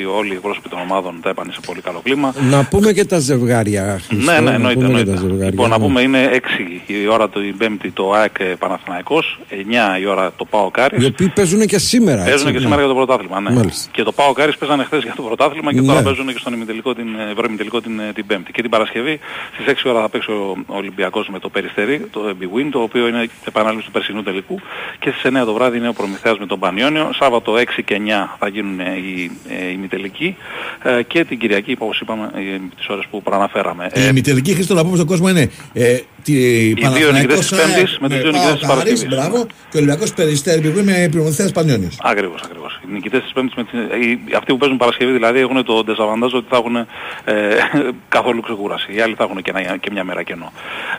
οι, 0.00 0.04
όλοι 0.04 0.30
οι 0.30 0.34
εκπρόσωποι 0.34 0.68
των 0.68 0.78
ομάδων 0.80 1.20
τα 1.22 1.28
έπανε 1.30 1.52
σε 1.52 1.60
πολύ 1.66 1.80
καλό 1.80 2.00
κλίμα. 2.02 2.34
Να 2.50 2.64
πούμε 2.64 2.92
και 2.92 3.04
τα 3.04 3.18
ζευγάρια. 3.18 4.00
Χριστό, 4.08 4.32
Ναι, 4.32 4.38
ναι, 4.38 4.44
να 4.44 4.54
εννοείται. 4.54 4.74
πούμε 4.74 4.86
και 4.94 5.00
εννοείται. 5.00 5.10
τα 5.10 5.16
ζευγάρια, 5.16 5.50
Λοιπόν, 5.50 5.68
να 5.70 5.78
ναι. 5.78 5.84
πούμε 5.84 6.00
είναι 6.00 6.30
6 6.32 6.40
η 6.86 7.06
ώρα 7.08 7.28
του 7.28 7.42
η 7.42 7.52
Πέμπτη 7.52 7.90
το 7.90 8.12
ΑΕΚ 8.12 8.34
ε, 8.38 8.44
Παναθηναϊκός, 8.44 9.38
9 9.50 10.00
η 10.00 10.06
ώρα 10.06 10.32
το 10.36 10.44
ΠΑΟ 10.44 10.70
Κάρις. 10.70 11.02
Οι 11.02 11.06
οποίοι 11.06 11.28
παίζουν 11.28 11.66
και 11.66 11.78
σήμερα. 11.78 12.18
έτσι, 12.20 12.30
Παίζουν 12.30 12.46
και 12.46 12.52
ναι. 12.52 12.60
σήμερα 12.60 12.80
για 12.80 12.88
το 12.90 12.94
πρωτάθλημα, 12.94 13.40
ναι. 13.40 13.50
Μάλιστα. 13.50 13.88
Και 13.92 14.02
το 14.02 14.12
ΠΑΟ 14.12 14.32
Κάρις 14.32 14.56
παίζανε 14.56 14.84
χθες 14.84 15.02
για 15.02 15.12
το 15.16 15.22
πρωτάθλημα 15.22 15.72
και 15.72 15.80
Ναι. 15.80 15.86
τώρα 15.86 16.02
παίζουν 16.02 16.26
και 16.26 16.38
στον 16.38 16.52
ημιτελικό 16.52 16.94
την, 16.94 17.06
ε, 17.28 17.30
ευρωημιτελικό 17.30 17.80
την, 17.80 17.98
ε, 18.00 18.12
την 18.14 18.26
Πέμπτη. 18.26 18.52
Και 18.52 18.62
την 18.62 18.70
Παρασκευή 18.70 19.18
στις 19.54 19.66
6 19.66 19.88
ώρα 19.90 20.00
θα 20.00 20.08
παίξει 20.08 20.30
ο 20.30 20.56
Ολυμπιακός 20.66 21.28
με 21.32 21.38
το 21.38 21.48
Περιστέρι, 21.48 22.06
το 22.10 22.20
BWIN, 22.40 22.68
το 22.70 22.78
οποίο 22.78 23.06
είναι 23.08 23.28
επανάληψη 23.46 23.86
του 23.86 23.92
περσινού 23.92 24.22
τελικού. 24.22 24.60
Και 24.98 25.10
στις 25.10 25.22
9 25.24 25.44
το 25.44 25.52
βράδυ 25.52 25.76
είναι 25.76 25.88
ο 25.88 25.92
Προμηθέας 25.92 26.38
με 26.38 26.46
τον 26.46 26.58
Πανιόνιο. 26.58 27.10
Σάββατο 27.18 27.45
6 27.54 27.64
και 27.84 28.00
9 28.06 28.36
θα 28.38 28.48
γίνουν 28.48 28.80
ε, 28.80 28.84
οι 28.84 29.30
ε, 29.48 29.70
ημιτελικοί. 29.70 30.36
Ε, 30.82 31.02
και 31.02 31.24
την 31.24 31.38
Κυριακή, 31.38 31.76
όπως 31.78 32.00
είπαμε, 32.00 32.30
ε, 32.34 32.58
τις 32.76 32.88
ώρες 32.88 33.04
που 33.10 33.22
προαναφέραμε. 33.22 33.90
Η 33.94 34.00
Ε, 34.00 34.08
ημιτελική 34.08 34.54
Χρήστο 34.54 34.74
να 34.74 34.82
πούμε 34.82 34.96
στον 34.96 35.06
κόσμος 35.06 35.30
είναι 35.30 35.50
ε, 35.72 35.98
τη, 36.22 36.34
δύο 36.74 37.12
νικητές 37.12 37.38
της 37.38 37.50
Πέμπτης 37.50 37.98
με 37.98 38.08
τους 38.08 38.20
δύο 38.20 38.30
νικητές 38.30 38.52
της 38.52 38.60
Πάο 38.60 38.68
Παρασκευής. 38.68 39.02
Κάρις, 39.02 39.16
Μπράβο, 39.16 39.46
και 39.46 39.76
ο 39.76 39.78
Ολυμπιακός 39.80 40.14
Περιστέρι 40.14 40.70
που 40.70 40.82
με 40.84 41.08
προμηθέας 41.10 41.52
Πανιόνιος. 41.52 41.96
Ακριβώς, 42.02 42.40
ακριβώς. 42.44 42.80
Οι 42.84 42.92
νικητές 42.92 43.22
της 43.22 43.32
Πέμπτης, 43.32 43.54
με 43.54 43.64
την, 43.64 43.78
οι, 43.78 44.20
αυτοί 44.36 44.52
που 44.52 44.58
παίζουν 44.58 44.76
Παρασκευή 44.76 45.12
δηλαδή 45.12 45.38
έχουν 45.38 45.64
το 45.64 45.84
ντεζαβαντάζ 45.84 46.32
ότι 46.32 46.46
θα 46.50 46.56
έχουν 46.56 46.76
ε, 46.76 46.86
καθόλου 48.16 48.40
ξεκούραση. 48.40 48.92
Οι 48.92 49.00
άλλοι 49.00 49.14
θα 49.14 49.24
έχουν 49.24 49.42
και, 49.42 49.52
ένα, 49.54 49.76
και 49.76 49.90
μια 49.92 50.04
μέρα 50.04 50.22
κενό. 50.22 50.52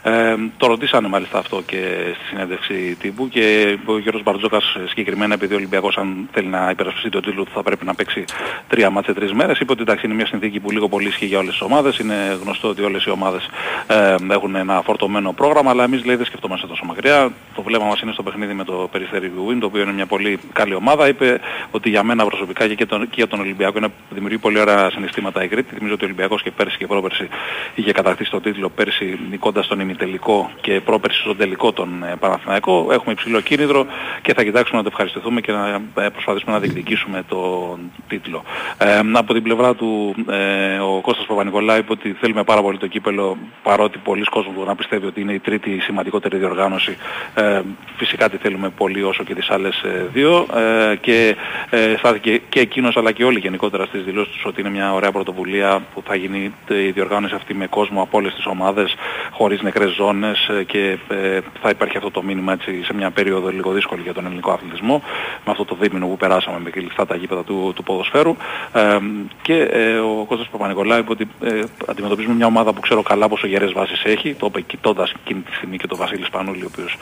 Ε, 0.03 0.36
το 0.57 0.67
ρωτήσανε 0.67 1.07
μάλιστα 1.07 1.38
αυτό 1.38 1.62
και 1.65 1.77
στη 2.15 2.25
συνέντευξη 2.29 2.97
τύπου 2.99 3.29
και 3.29 3.77
ο 3.86 3.93
κ. 3.93 4.21
Μπαρτζόκας 4.23 4.63
ε, 4.75 4.88
συγκεκριμένα 4.88 5.33
επειδή 5.33 5.53
ο 5.53 5.57
Ολυμπιακός 5.57 5.97
αν 5.97 6.27
θέλει 6.38 6.50
να 6.50 6.69
υπερασπιστεί 6.69 7.10
το 7.10 7.19
τίτλο 7.19 7.43
του 7.43 7.52
θα 7.54 7.63
πρέπει 7.63 7.86
να 7.86 7.93
παίξει 7.95 8.26
τρία 8.67 8.89
μάτσε 8.89 9.13
τρεις 9.13 9.34
μέρες. 9.34 9.60
Είπε 9.60 9.71
ότι 9.71 9.82
εντάξει 9.82 10.06
είναι 10.06 10.15
μια 10.15 10.26
συνθήκη 10.26 10.60
που 10.60 10.71
λίγο 10.71 10.88
πολύ 10.89 11.08
ισχύει 11.08 11.26
για 11.26 11.39
όλες 11.39 11.52
τις 11.52 11.62
ομάδες. 11.62 11.97
Είναι 11.97 12.38
γνωστό 12.43 12.67
ότι 12.67 12.82
όλες 12.82 13.04
οι 13.06 13.10
ομάδες 13.10 13.50
ε, 13.88 14.15
έχουν 14.30 14.56
ένα 14.56 14.82
φορτωμένο 14.82 15.34
πρόγραμμα 15.34 15.69
αλλά 15.69 15.84
εμείς 15.84 16.06
λέει 16.06 16.15
δεν 16.15 16.26
σκεφτόμαστε 16.26 16.67
τόσο 16.67 16.86
μακριά. 16.86 17.32
Το 17.56 17.62
βλέμμα 17.62 17.86
μας 17.86 18.02
είναι 18.02 18.12
στο 18.12 18.23
παιχνίδι 18.23 18.54
με 18.54 18.63
το 18.63 18.89
Περιστέρι 18.91 19.32
Win 19.38 19.58
το 19.60 19.65
οποίο 19.65 19.82
είναι 19.82 19.93
μια 19.93 20.06
πολύ 20.06 20.39
καλή 20.54 20.73
ομάδα. 20.73 21.08
Είπε 21.08 21.39
ότι 21.71 21.89
για 21.89 22.04
μένα 22.04 22.26
προσωπικά 22.26 22.67
και, 22.67 22.76
και, 22.76 22.86
τον, 22.86 23.02
και 23.02 23.15
για 23.15 23.28
τον 23.28 23.39
Ολυμπιακό 23.39 23.78
είναι, 23.78 23.88
δημιουργεί 24.10 24.38
πολύ 24.38 24.60
ωραία 24.60 24.89
συναισθήματα 24.89 25.43
η 25.43 25.47
Κρήτη. 25.47 25.76
Θυμίζω 25.76 25.93
ότι 25.93 26.04
ο 26.04 26.08
Ολυμπιακός 26.08 26.43
και 26.43 26.52
πέρσι 26.52 26.78
και 26.78 26.88
πρόπερσι 26.88 27.28
είχε 27.76 27.91
κατακτήσει 27.91 28.32
το 28.32 28.41
τίτλο 28.41 28.69
πέρσι 28.69 29.19
νικώντας 29.30 29.67
τον 29.67 29.80
ημιτελικό 29.80 30.52
και 30.62 30.82
πρόπερσι 30.82 31.19
στον 31.21 31.38
τελικό 31.38 31.71
τον 31.71 32.04
ε, 32.04 32.15
Παναθηναϊκό. 32.19 32.88
Έχουμε 32.91 33.12
υψηλό 33.12 33.41
κίνητρο 33.41 33.86
και 34.21 34.34
θα 34.34 34.43
κοιτάξουμε 34.43 34.78
να 34.78 34.84
το 34.84 34.89
ευχαριστηθούμε 34.91 35.41
και 35.41 35.52
να 35.52 35.82
ε, 36.04 36.10
προσπαθήσουμε 36.27 36.53
να 36.53 36.59
διεκδικήσουμε 36.59 37.23
τον 37.27 37.91
τίτλο. 38.07 38.43
Ε, 38.77 39.01
από 39.13 39.33
την 39.33 39.43
πλευρά 39.43 39.75
του 39.75 40.15
ε, 40.29 40.77
ο 40.77 41.01
Κώστας 41.01 41.25
Παπα-Νικολάου 41.25 41.77
είπε 41.77 41.91
ότι 41.91 42.15
θέλουμε 42.19 42.43
πάρα 42.43 42.61
πολύ 42.61 42.77
το 42.77 42.87
κύπελο 42.87 43.37
παρότι 43.63 43.97
πολλοί 43.97 44.23
κόσμοι 44.23 44.51
μπορεί 44.55 44.67
να 44.67 44.75
πιστεύει 44.75 45.05
ότι 45.05 45.21
είναι 45.21 45.33
η 45.33 45.39
τρίτη 45.39 45.79
σημαντικότερη 45.79 46.37
διοργάνωση. 46.37 46.97
Ε, 47.35 47.61
φυσικά 47.95 48.29
τη 48.29 48.37
θέλουμε 48.37 48.69
πολύ 48.69 49.03
όσο 49.03 49.23
και 49.23 49.35
τις 49.35 49.49
άλλες 49.49 49.81
ε, 49.81 50.09
δύο 50.13 50.45
ε, 50.91 50.95
και 50.95 51.35
ε, 51.69 51.95
στάθηκε 51.97 52.41
και 52.49 52.59
εκείνος 52.59 52.97
αλλά 52.97 53.11
και 53.11 53.23
όλοι 53.23 53.39
γενικότερα 53.39 53.85
στις 53.85 54.03
δηλώσεις 54.03 54.33
τους 54.33 54.45
ότι 54.45 54.61
είναι 54.61 54.69
μια 54.69 54.93
ωραία 54.93 55.11
πρωτοβουλία 55.11 55.81
που 55.93 56.01
θα 56.05 56.15
γίνει 56.15 56.53
η 56.67 56.91
διοργάνωση 56.91 57.35
αυτή 57.35 57.53
με 57.53 57.67
κόσμο 57.67 58.01
από 58.01 58.17
όλες 58.17 58.33
τις 58.33 58.45
ομάδες 58.45 58.95
χωρίς 59.31 59.61
νεκρές 59.61 59.91
ζώνες 59.93 60.47
ε, 60.47 60.63
και 60.63 60.97
ε, 61.07 61.39
θα 61.61 61.69
υπάρχει 61.69 61.97
αυτό 61.97 62.11
το 62.11 62.23
μήνυμα 62.23 62.53
έτσι, 62.53 62.83
σε 62.83 62.93
μια 62.93 63.11
περίοδο 63.11 63.49
λίγο 63.49 63.71
δύσκολη 63.71 64.01
για 64.01 64.13
τον 64.13 64.25
ελληνικό 64.25 64.51
αθλητισμό 64.51 65.01
με 65.45 65.51
αυτό 65.51 65.65
το 65.65 65.77
δίμηνο 65.79 66.07
που 66.08 66.17
περάσαμε 66.17 66.60
με 66.60 66.70
κλειστά 66.70 67.06
τα 67.06 67.15
γήπεδα 67.15 67.43
του, 67.43 67.72
του 67.76 67.84
ποδοσφαίρου 67.84 68.36
ε, 68.74 68.98
και 69.41 69.62
ε, 69.62 69.98
ο 69.98 70.26
Κώστας 70.28 70.48
Παπα-Νικολάου 70.48 71.00
είπε 71.00 71.12
ότι 71.12 71.28
ε, 71.43 71.62
αντιμετωπίζουμε 71.88 72.36
μια 72.36 72.46
ομάδα 72.46 72.74
που 72.74 72.82
ξέρω 72.82 73.02
καλά 73.02 73.28
πόσο 73.30 73.48
γερές 73.48 73.72
βάσεις 73.72 74.04
έχει 74.04 74.34
το 74.34 74.46
είπε 74.46 74.62
κοιτώντας 74.62 75.13
εκείνη 75.22 75.39
τη 75.39 75.54
στιγμή 75.56 75.78
και 75.78 75.88
τον 75.88 75.98
Βασίλης 75.98 76.26
Σπανούλη 76.26 76.63
ο 76.63 76.70
οποίος 76.72 76.98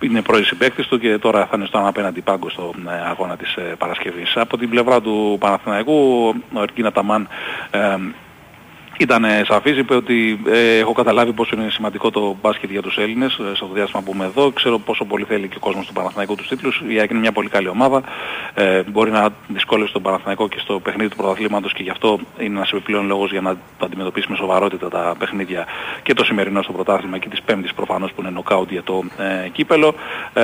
είναι 0.00 0.22
πρώην 0.22 0.44
συμπαίκτης 0.44 0.86
του 0.86 0.98
και 0.98 1.18
τώρα 1.18 1.46
θα 1.46 1.52
είναι 1.56 1.66
στον 1.66 1.86
απέναντι 1.86 2.20
πάγκο 2.20 2.50
στον 2.50 2.88
ε, 2.88 3.08
αγώνα 3.08 3.36
της 3.36 3.54
ε, 3.54 3.60
Παρασκευής. 3.78 4.36
Από 4.36 4.56
την 4.56 4.68
πλευρά 4.70 5.00
του 5.00 5.36
Παναθηναϊκού 5.40 6.28
ο 6.52 6.60
Ερκίνα 6.60 6.92
Ταμάν 6.92 7.28
ε, 7.70 7.96
ήταν 8.98 9.24
ε, 9.24 9.42
σαφής, 9.46 9.76
είπε 9.76 9.94
ότι 9.94 10.40
ε, 10.46 10.78
έχω 10.78 10.92
καταλάβει 10.92 11.32
πόσο 11.32 11.56
είναι 11.56 11.70
σημαντικό 11.70 12.10
το 12.10 12.36
μπάσκετ 12.42 12.70
για 12.70 12.82
τους 12.82 12.96
Έλληνες 12.96 13.38
ε, 13.38 13.54
στο 13.54 13.68
διάστημα 13.72 14.02
που 14.02 14.12
είμαι 14.14 14.24
εδώ. 14.24 14.50
Ξέρω 14.50 14.78
πόσο 14.78 15.04
πολύ 15.04 15.24
θέλει 15.24 15.48
και 15.48 15.56
ο 15.56 15.60
κόσμος 15.60 15.86
του 15.86 15.92
Παναθηναϊκού 15.92 16.34
τους 16.34 16.48
τίτλους. 16.48 16.82
Η 16.88 16.98
ΑΕΚ 16.98 17.10
είναι 17.10 17.18
μια 17.18 17.32
πολύ 17.32 17.48
καλή 17.48 17.68
ομάδα. 17.68 18.02
Ε, 18.54 18.82
μπορεί 18.82 19.10
να 19.10 19.28
δυσκόλεψε 19.48 19.92
τον 19.92 20.02
Παναθηναϊκό 20.02 20.48
και 20.48 20.58
στο 20.58 20.80
παιχνίδι 20.80 21.10
του 21.10 21.16
πρωταθλήματος 21.16 21.72
και 21.72 21.82
γι' 21.82 21.90
αυτό 21.90 22.18
είναι 22.38 22.56
ένας 22.56 22.70
επιπλέον 22.72 23.06
λόγος 23.06 23.30
για 23.30 23.40
να 23.40 23.54
το 23.78 23.84
αντιμετωπίσει 23.84 24.26
με 24.30 24.36
σοβαρότητα 24.36 24.88
τα 24.88 25.14
παιχνίδια 25.18 25.66
και 26.02 26.14
το 26.14 26.24
σημερινό 26.24 26.62
στο 26.62 26.72
πρωτάθλημα 26.72 27.18
και 27.18 27.28
της 27.28 27.42
πέμπτης 27.42 27.74
προφανώς 27.74 28.12
που 28.12 28.20
είναι 28.20 28.30
νοκάουτ 28.30 28.70
για 28.70 28.82
το 28.82 29.04
ε, 29.44 29.48
κύπελο. 29.48 29.94
Ε, 30.32 30.42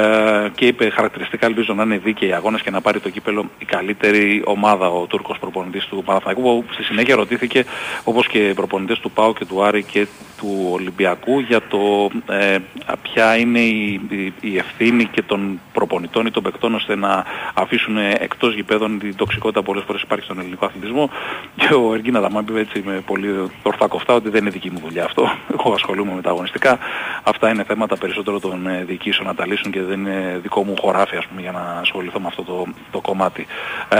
και 0.54 0.66
είπε 0.66 0.90
χαρακτηριστικά 0.90 1.46
ελπίζω 1.46 1.74
να 1.74 1.82
είναι 1.82 1.98
δίκαιοι 1.98 2.28
οι 2.28 2.32
αγώνες 2.32 2.62
και 2.62 2.70
να 2.70 2.80
πάρει 2.80 3.00
το 3.00 3.10
κύπελο 3.10 3.44
η 3.58 3.64
καλύτερη 3.64 4.42
ομάδα 4.44 4.88
ο 4.88 5.06
Τούρκος 5.06 5.38
προπονητής 5.38 5.84
του 5.84 6.02
Παναθηναϊκού 6.04 6.42
που 6.42 6.72
στη 6.72 6.82
συνέχεια 6.82 7.16
ρωτήθηκε 7.16 7.64
όπως 8.04 8.26
και 8.26 8.41
και 8.42 8.54
προπονητές 8.54 8.98
του 8.98 9.10
ΠΑΟ 9.10 9.32
και 9.32 9.44
του 9.44 9.64
Άρη 9.64 9.82
και 9.82 10.06
του 10.42 10.68
Ολυμπιακού 10.72 11.40
για 11.40 11.60
το 11.68 12.10
ε, 12.28 12.58
ποια 13.02 13.36
είναι 13.36 13.58
η, 13.58 14.00
η, 14.08 14.32
η, 14.40 14.56
ευθύνη 14.56 15.04
και 15.04 15.22
των 15.22 15.60
προπονητών 15.72 16.26
ή 16.26 16.30
των 16.30 16.42
παικτών 16.42 16.74
ώστε 16.74 16.96
να 16.96 17.24
αφήσουν 17.54 17.96
εκτός 17.96 18.54
γηπέδων 18.54 18.98
την 18.98 19.16
τοξικότητα 19.16 19.62
πολλές 19.62 19.84
φορές 19.86 20.02
υπάρχει 20.02 20.24
στον 20.24 20.38
ελληνικό 20.38 20.64
αθλητισμό 20.66 21.10
και 21.56 21.74
ο 21.74 21.94
Εργίνα 21.94 22.20
Δαμάν 22.20 22.46
είπε 22.48 22.60
έτσι 22.60 22.82
με 22.84 23.02
πολύ 23.06 23.50
ορθά 23.62 23.86
κοφτά 23.86 24.14
ότι 24.14 24.28
δεν 24.28 24.40
είναι 24.40 24.50
δική 24.50 24.70
μου 24.70 24.78
δουλειά 24.84 25.04
αυτό. 25.04 25.32
Εγώ 25.58 25.72
ασχολούμαι 25.72 26.14
με 26.14 26.20
τα 26.20 26.30
αγωνιστικά. 26.30 26.78
Αυτά 27.22 27.48
είναι 27.48 27.64
θέματα 27.64 27.96
περισσότερο 27.96 28.40
των 28.40 28.66
ε, 28.66 28.84
διοικήσεων 28.84 29.26
να 29.26 29.34
τα 29.34 29.46
λύσουν 29.46 29.72
και 29.72 29.82
δεν 29.82 30.00
είναι 30.00 30.38
δικό 30.42 30.64
μου 30.64 30.74
χωράφι 30.80 31.16
ας 31.16 31.26
πούμε, 31.26 31.40
για 31.40 31.52
να 31.52 31.78
ασχοληθώ 31.80 32.20
με 32.20 32.26
αυτό 32.26 32.42
το, 32.42 32.66
το 32.90 33.00
κομμάτι. 33.00 33.46
Ε, 33.88 33.98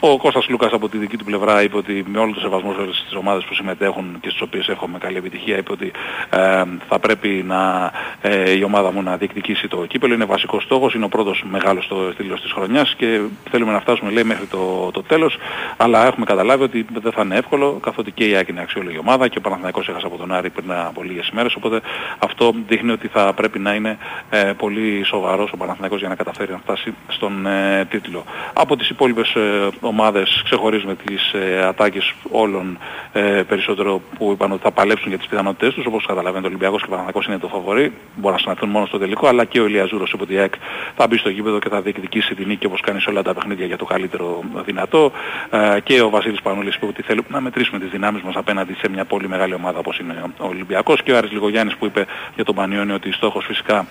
ο 0.00 0.16
Κώστας 0.16 0.48
Λούκας 0.48 0.72
από 0.72 0.88
τη 0.88 0.98
δική 0.98 1.16
του 1.16 1.24
πλευρά 1.24 1.62
είπε 1.62 1.76
ότι 1.76 2.04
με 2.06 2.18
όλο 2.18 2.32
το 2.32 2.40
σεβασμό 2.40 2.72
στις 2.72 3.14
ομάδες 3.14 3.44
που 3.44 3.54
συμμετέχουν 3.54 3.81
και 4.20 4.28
στις 4.28 4.40
οποίες 4.40 4.68
εύχομαι 4.68 4.98
καλή 4.98 5.16
επιτυχία 5.16 5.56
είπε 5.56 5.72
ότι 5.72 5.92
ε, 6.30 6.62
θα 6.88 6.98
πρέπει 6.98 7.28
να, 7.46 7.92
ε, 8.20 8.50
η 8.50 8.62
ομάδα 8.62 8.92
μου 8.92 9.02
να 9.02 9.16
διεκδικήσει 9.16 9.68
το 9.68 9.86
κύπελο. 9.86 10.14
Είναι 10.14 10.24
βασικός 10.24 10.62
στόχος, 10.62 10.94
είναι 10.94 11.04
ο 11.04 11.08
πρώτος 11.08 11.44
μεγάλος 11.50 11.84
στο 11.84 12.10
στήλος 12.12 12.40
της 12.40 12.52
χρονιάς 12.52 12.94
και 12.94 13.20
θέλουμε 13.50 13.72
να 13.72 13.80
φτάσουμε 13.80 14.10
λέει 14.10 14.24
μέχρι 14.24 14.46
το, 14.46 14.90
το 14.92 15.02
τέλος 15.02 15.38
αλλά 15.76 16.06
έχουμε 16.06 16.24
καταλάβει 16.24 16.62
ότι 16.62 16.86
δεν 17.00 17.12
θα 17.12 17.22
είναι 17.22 17.36
εύκολο 17.36 17.78
καθότι 17.82 18.10
και 18.10 18.24
η 18.24 18.36
Άκη 18.36 18.50
είναι 18.50 18.60
αξιόλογη 18.60 18.98
ομάδα 18.98 19.28
και 19.28 19.38
ο 19.38 19.40
Παναθηναϊκός 19.40 19.88
έχασε 19.88 20.06
από 20.06 20.16
τον 20.16 20.32
Άρη 20.32 20.50
πριν 20.50 20.72
από 20.72 21.02
λίγες 21.02 21.28
ημέρες 21.28 21.54
οπότε 21.54 21.80
αυτό 22.18 22.54
δείχνει 22.66 22.90
ότι 22.90 23.08
θα 23.08 23.32
πρέπει 23.32 23.58
να 23.58 23.74
είναι 23.74 23.98
ε, 24.30 24.52
πολύ 24.56 25.04
σοβαρός 25.04 25.52
ο 25.52 25.56
Παναθηναϊκός 25.56 25.98
για 25.98 26.08
να 26.08 26.14
καταφέρει 26.14 26.52
να 26.52 26.58
φτάσει 26.58 26.94
στον 27.08 27.46
ε, 27.46 27.84
τίτλο. 27.90 28.24
Από 28.52 28.76
τις 28.76 28.88
υπόλοιπες 28.88 29.34
ε, 29.34 29.68
ομάδες 29.80 30.42
ξεχωρίζουμε 30.44 30.94
τις 30.94 31.32
ε, 31.32 31.64
ατάκες 31.66 32.14
όλων 32.30 32.78
ε, 33.12 33.20
περισσότερο 33.20 33.71
που 34.18 34.30
είπαν 34.32 34.52
ότι 34.52 34.62
θα 34.62 34.70
παλέψουν 34.70 35.08
για 35.08 35.18
τις 35.18 35.26
πιθανότητες 35.26 35.74
τους 35.74 35.86
όπως 35.86 36.06
καταλαβαίνετε 36.06 36.46
ο 36.46 36.48
Ολυμπιακός 36.48 36.80
και 36.80 36.86
ο 36.86 36.90
Παναθηναϊκός 36.90 37.26
είναι 37.26 37.38
το 37.38 37.48
φαβορή. 37.48 37.92
Μπορεί 38.16 38.34
να 38.34 38.40
συναντηθούν 38.40 38.68
μόνο 38.68 38.86
στο 38.86 38.98
τελικό 38.98 39.26
αλλά 39.26 39.44
και 39.44 39.60
ο 39.60 39.66
Ηλιαζούρος 39.66 40.12
είπε 40.12 40.22
ότι 40.22 40.32
η 40.32 40.38
ΑΕΚ 40.38 40.54
θα 40.96 41.06
μπει 41.06 41.16
στο 41.16 41.28
γήπεδο 41.28 41.58
και 41.58 41.68
θα 41.68 41.80
διεκδικήσει 41.80 42.34
την 42.34 42.46
νίκη 42.46 42.66
όπως 42.66 42.80
κάνει 42.80 43.00
σε 43.00 43.10
όλα 43.10 43.22
τα 43.22 43.34
παιχνίδια 43.34 43.66
για 43.66 43.76
το 43.76 43.84
καλύτερο 43.84 44.42
δυνατό. 44.64 45.12
Ε, 45.50 45.80
και 45.80 46.00
ο 46.02 46.10
Βασίλης 46.10 46.42
Πανούλης 46.42 46.74
είπε 46.74 46.86
ότι 46.86 47.02
θέλουμε 47.02 47.28
να 47.28 47.40
μετρήσουμε 47.40 47.78
τις 47.78 47.90
δυνάμεις 47.90 48.22
μας 48.22 48.34
απέναντι 48.36 48.74
σε 48.74 48.88
μια 48.88 49.04
πολύ 49.04 49.28
μεγάλη 49.28 49.54
ομάδα 49.54 49.78
όπως 49.78 49.98
είναι 49.98 50.24
ο 50.38 50.46
Ολυμπιακός. 50.46 51.02
Και 51.02 51.12
ο 51.12 51.16
Άρης 51.16 51.30
Λιγογιάννης 51.30 51.76
που 51.76 51.86
είπε 51.86 52.06
για 52.34 52.44
τον 52.44 52.54
Πανιόνιο 52.54 52.94
ότι 52.94 53.12
στόχος 53.12 53.44
φυσικά 53.44 53.86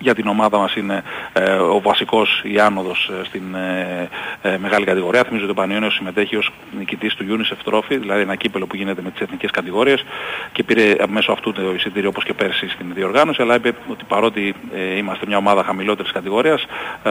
για 0.00 0.14
την 0.14 0.26
ομάδα 0.26 0.58
μας 0.58 0.74
είναι 0.74 1.02
ε, 1.32 1.52
ο 1.52 1.80
βασικός 1.80 2.42
η 2.44 2.58
άνοδος 2.58 3.10
ε, 3.20 3.24
στην 3.24 3.54
ε, 3.54 4.08
ε, 4.42 4.58
μεγάλη 4.58 4.84
κατηγορία. 4.84 5.24
Θυμίζω 5.24 5.42
ότι 5.44 5.52
ο 5.52 5.54
Πανιόνιος 5.54 5.94
συμμετέχει 5.94 6.36
ως 6.36 6.50
νικητής 6.78 7.14
του 7.14 7.24
UNICEF 7.28 7.72
Trophy, 7.72 7.98
δηλαδή 8.00 8.20
ένα 8.20 8.34
κύπελο 8.34 8.66
που 8.66 8.76
γίνεται 8.76 9.02
με 9.02 9.10
τις 9.10 9.20
εθνικές 9.20 9.50
κατηγορίες 9.50 10.04
και 10.52 10.62
πήρε 10.62 10.94
μέσω 11.08 11.32
αυτού 11.32 11.52
το 11.52 11.74
εισιτήριο 11.74 12.08
όπως 12.08 12.24
και 12.24 12.34
πέρσι 12.34 12.68
στην 12.68 12.86
διοργάνωση, 12.94 13.42
αλλά 13.42 13.54
είπε 13.54 13.72
ότι 13.90 14.04
παρότι 14.08 14.54
είμαστε 14.98 15.26
μια 15.26 15.36
ομάδα 15.36 15.62
χαμηλότερης 15.64 16.12
κατηγορίας, 16.12 16.66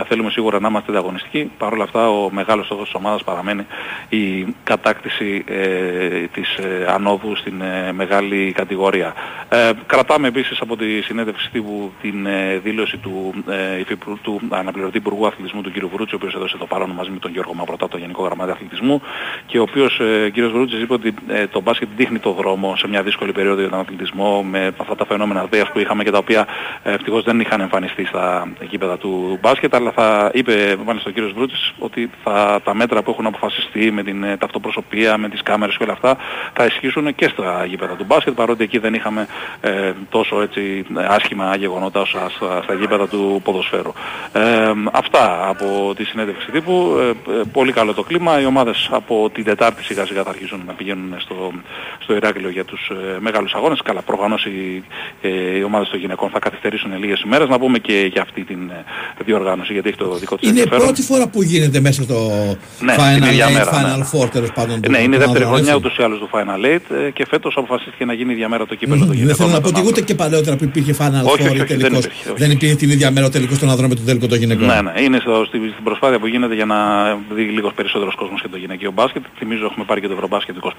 θέλουμε 0.07 0.29
σίγουρα 0.29 0.59
να 0.59 0.67
είμαστε 0.67 0.91
ανταγωνιστικοί. 0.91 1.51
Παρ' 1.57 1.73
όλα 1.73 1.83
αυτά 1.83 2.09
ο 2.09 2.29
μεγάλος 2.31 2.65
στόχος 2.65 2.83
της 2.83 2.93
ομάδας 2.93 3.23
παραμένει 3.23 3.65
η 4.09 4.55
κατάκτηση 4.63 5.43
της 6.31 6.57
ανόδου 6.87 7.35
στην 7.35 7.61
μεγάλη 7.91 8.51
κατηγορία. 8.51 9.13
κρατάμε 9.85 10.27
επίσης 10.27 10.61
από 10.61 10.77
τη 10.77 11.01
συνέντευξη 11.01 11.49
τύπου 11.51 11.91
την 12.01 12.27
δήλωση 12.63 12.78
δήλωση 12.79 12.97
του, 12.97 13.33
ε, 13.49 13.95
του 14.21 14.41
αναπληρωτή 14.49 14.97
Υπουργού 14.97 15.27
Αθλητισμού 15.27 15.61
του 15.61 15.71
κ. 15.71 15.85
Βρούτση, 15.93 16.13
ο 16.13 16.17
οποίος 16.17 16.35
έδωσε 16.35 16.57
το 16.57 16.65
παρόν 16.65 16.89
μαζί 16.89 17.09
με 17.09 17.19
τον 17.19 17.31
Γιώργο 17.31 17.53
Μαπρωτά, 17.53 17.87
το 17.87 17.97
Γενικό 17.97 18.23
Γραμματέα 18.23 18.53
Αθλητισμού 18.53 19.01
και 19.45 19.59
ο 19.59 19.61
οποίος 19.61 19.99
ε, 19.99 20.29
κ. 20.29 20.39
Βρούτσης 20.39 20.81
είπε 20.81 20.93
ότι 20.93 21.13
ε, 21.27 21.47
το 21.47 21.61
μπάσκετ 21.61 21.87
δείχνει 21.95 22.19
το 22.19 22.31
δρόμο 22.31 22.75
σε 22.75 22.87
μια 22.87 23.03
δύσκολη 23.03 23.31
περίοδο 23.31 23.59
για 23.59 23.69
τον 23.69 23.79
αθλητισμό 23.79 24.43
με 24.43 24.71
αυτά 24.77 24.95
τα 24.95 25.05
φαινόμενα 25.05 25.45
βίας 25.51 25.71
που 25.71 25.79
είχαμε 25.79 26.03
και 26.03 26.11
τα 26.11 26.17
οποία 26.17 26.47
ε, 26.83 26.93
ευτυχώς 26.93 27.23
δεν 27.23 27.39
είχαν 27.39 27.61
εμφανιστεί 27.61 28.05
στα 28.05 28.47
γήπεδα 28.69 28.97
του 28.97 29.37
μπάσκετ 29.41 29.75
αλλά 29.75 29.91
θα 29.91 30.31
είπε 30.33 30.77
μάλιστα 30.85 31.09
ο 31.09 31.19
κ. 31.19 31.33
Βρούτσης 31.33 31.73
ότι 31.79 32.09
θα, 32.23 32.59
τα 32.63 32.73
μέτρα 32.73 33.03
που 33.03 33.11
έχουν 33.11 33.25
αποφασιστεί 33.25 33.91
με 33.91 34.03
την 34.03 34.23
ε, 34.23 34.37
ταυτοπροσωπία, 34.37 35.17
με 35.17 35.29
τις 35.29 35.43
κάμερες 35.43 35.77
και 35.77 35.83
όλα 35.83 35.93
αυτά 35.93 36.17
θα 36.53 36.65
ισχύσουν 36.65 37.15
και 37.15 37.27
στα 37.27 37.65
γήπεδα 37.65 37.93
του 37.93 38.03
μπάσκετ 38.07 38.33
παρότι 38.33 38.63
εκεί 38.63 38.77
δεν 38.77 38.93
είχαμε 38.93 39.27
ε, 39.61 39.91
τόσο 40.09 40.41
έτσι 40.41 40.85
άσχημα 41.07 41.55
γεγονότα 41.55 42.01
όσα 42.01 42.29
στα 42.29 42.68
γήπεδα 42.73 43.07
του 43.07 43.41
ποδοσφαίρου. 43.43 43.91
Ε, 44.31 44.41
αυτά 44.91 45.47
από 45.49 45.93
τη 45.95 46.03
συνέντευξη 46.03 46.51
τύπου. 46.51 46.95
Ε, 46.99 47.09
ε, 47.09 47.41
πολύ 47.51 47.71
καλό 47.71 47.93
το 47.93 48.03
κλίμα. 48.03 48.41
Οι 48.41 48.45
ομάδες 48.45 48.89
από 48.91 49.29
την 49.33 49.43
Τετάρτη 49.43 49.83
σιγά 49.83 50.05
σιγά 50.05 50.23
θα 50.23 50.29
αρχίσουν 50.29 50.61
να 50.67 50.73
πηγαίνουν 50.73 51.13
στο, 51.17 51.51
στο 52.03 52.15
Ηράκλειο 52.15 52.49
για 52.49 52.65
τους 52.65 52.89
ε, 52.89 53.17
μεγάλους 53.19 53.53
αγώνες. 53.53 53.81
Καλά, 53.83 54.01
προφανώς 54.01 54.45
οι, 54.45 54.83
ε, 55.21 55.57
οι 55.57 55.63
ομάδες 55.63 55.89
των 55.89 55.99
γυναικών 55.99 56.29
θα 56.29 56.39
καθυστερήσουν 56.39 56.91
λίγες 56.99 57.21
ημέρες. 57.21 57.47
Να 57.49 57.59
πούμε 57.59 57.77
και 57.79 58.09
για 58.13 58.21
αυτή 58.21 58.43
την 58.43 58.69
ε, 58.69 58.83
διοργάνωση 59.25 59.73
γιατί 59.73 59.87
έχει 59.89 59.97
το 59.97 60.15
δικό 60.15 60.35
της 60.37 60.49
Είναι 60.49 60.59
η 60.61 60.67
πρώτη 60.67 61.01
φορά 61.01 61.27
που 61.27 61.41
γίνεται 61.43 61.79
μέσα 61.79 62.03
στο 62.03 62.15
ναι, 62.79 62.95
Final 62.97 63.23
Eight, 63.23 63.53
μέρα, 63.53 63.71
Final 63.73 63.97
ναι. 63.97 64.05
Four 64.13 64.29
τέλος 64.29 64.51
πάντων. 64.51 64.79
Ναι, 64.89 64.97
είναι 64.97 65.15
η 65.15 65.19
δεύτερη 65.19 65.43
αγώνα, 65.43 65.55
χρονιά 65.57 65.73
έτσι. 65.73 65.85
ούτως 65.85 65.97
ή 65.97 66.03
άλλως 66.03 66.19
του 66.19 66.29
Final 66.33 66.65
Eight 66.65 67.05
ε, 67.07 67.11
και 67.11 67.25
φέτος 67.29 67.53
αποφασίστηκε 67.57 68.05
να 68.05 68.13
γίνει 68.13 68.29
η 68.31 68.33
ίδια 68.33 68.49
μέρα 68.49 68.65
το 68.65 68.75
κύπελο 68.75 68.97
των 68.99 69.07
Δεν 69.07 69.17
γυναικών. 69.17 69.35
θέλω 69.35 69.49
να 69.49 69.55
με 69.55 69.61
πω 69.61 69.67
τον 69.71 69.75
ότι 69.79 69.87
ούτε 69.87 69.99
άνδρα. 69.99 70.05
και 70.05 70.15
παλαιότερα 70.15 70.55
που 70.55 70.63
υπήρχε 70.63 70.95
Final 70.99 71.23
Όχι, 71.25 71.43
Four 71.43 71.49
όχι, 71.49 71.57
ή 71.57 71.61
όχι, 71.61 71.75
δεν 71.75 71.79
τελικός. 71.79 72.05
υπήρχε, 72.05 72.29
όχι. 72.29 72.39
Δεν 72.39 72.51
υπήρχε 72.59 72.75
την 72.75 72.89
ίδια 72.89 73.11
μέρα 73.11 73.25
ο 73.25 73.29
τελικός 73.29 73.57
στον 73.57 73.69
ανδρών 73.69 73.89
με 73.89 73.95
τον 73.95 74.05
τελικό 74.05 74.27
των 74.27 74.37
γυναικών. 74.37 74.67
Ναι, 74.67 74.81
ναι. 74.81 75.01
Είναι 75.01 75.19
στο, 75.19 75.45
στη, 75.47 75.57
στην 75.57 75.83
προσπάθεια 75.83 76.19
που 76.19 76.27
γίνεται 76.27 76.55
για 76.55 76.65
να 76.65 76.77
δει 77.35 77.41
λίγος 77.41 77.73
περισσότερος 77.73 78.15
κόσμος 78.15 78.41
και 78.41 78.47
το 78.47 78.57
γυναικείο 78.57 78.91
μπάσκετ. 78.91 79.23
Θυμίζω 79.37 79.65
έχουμε 79.65 79.85
πάρει 79.85 80.01
και 80.01 80.07
το 80.07 80.13
Ευρωμπάσκετ 80.13 80.55
25 80.61 80.69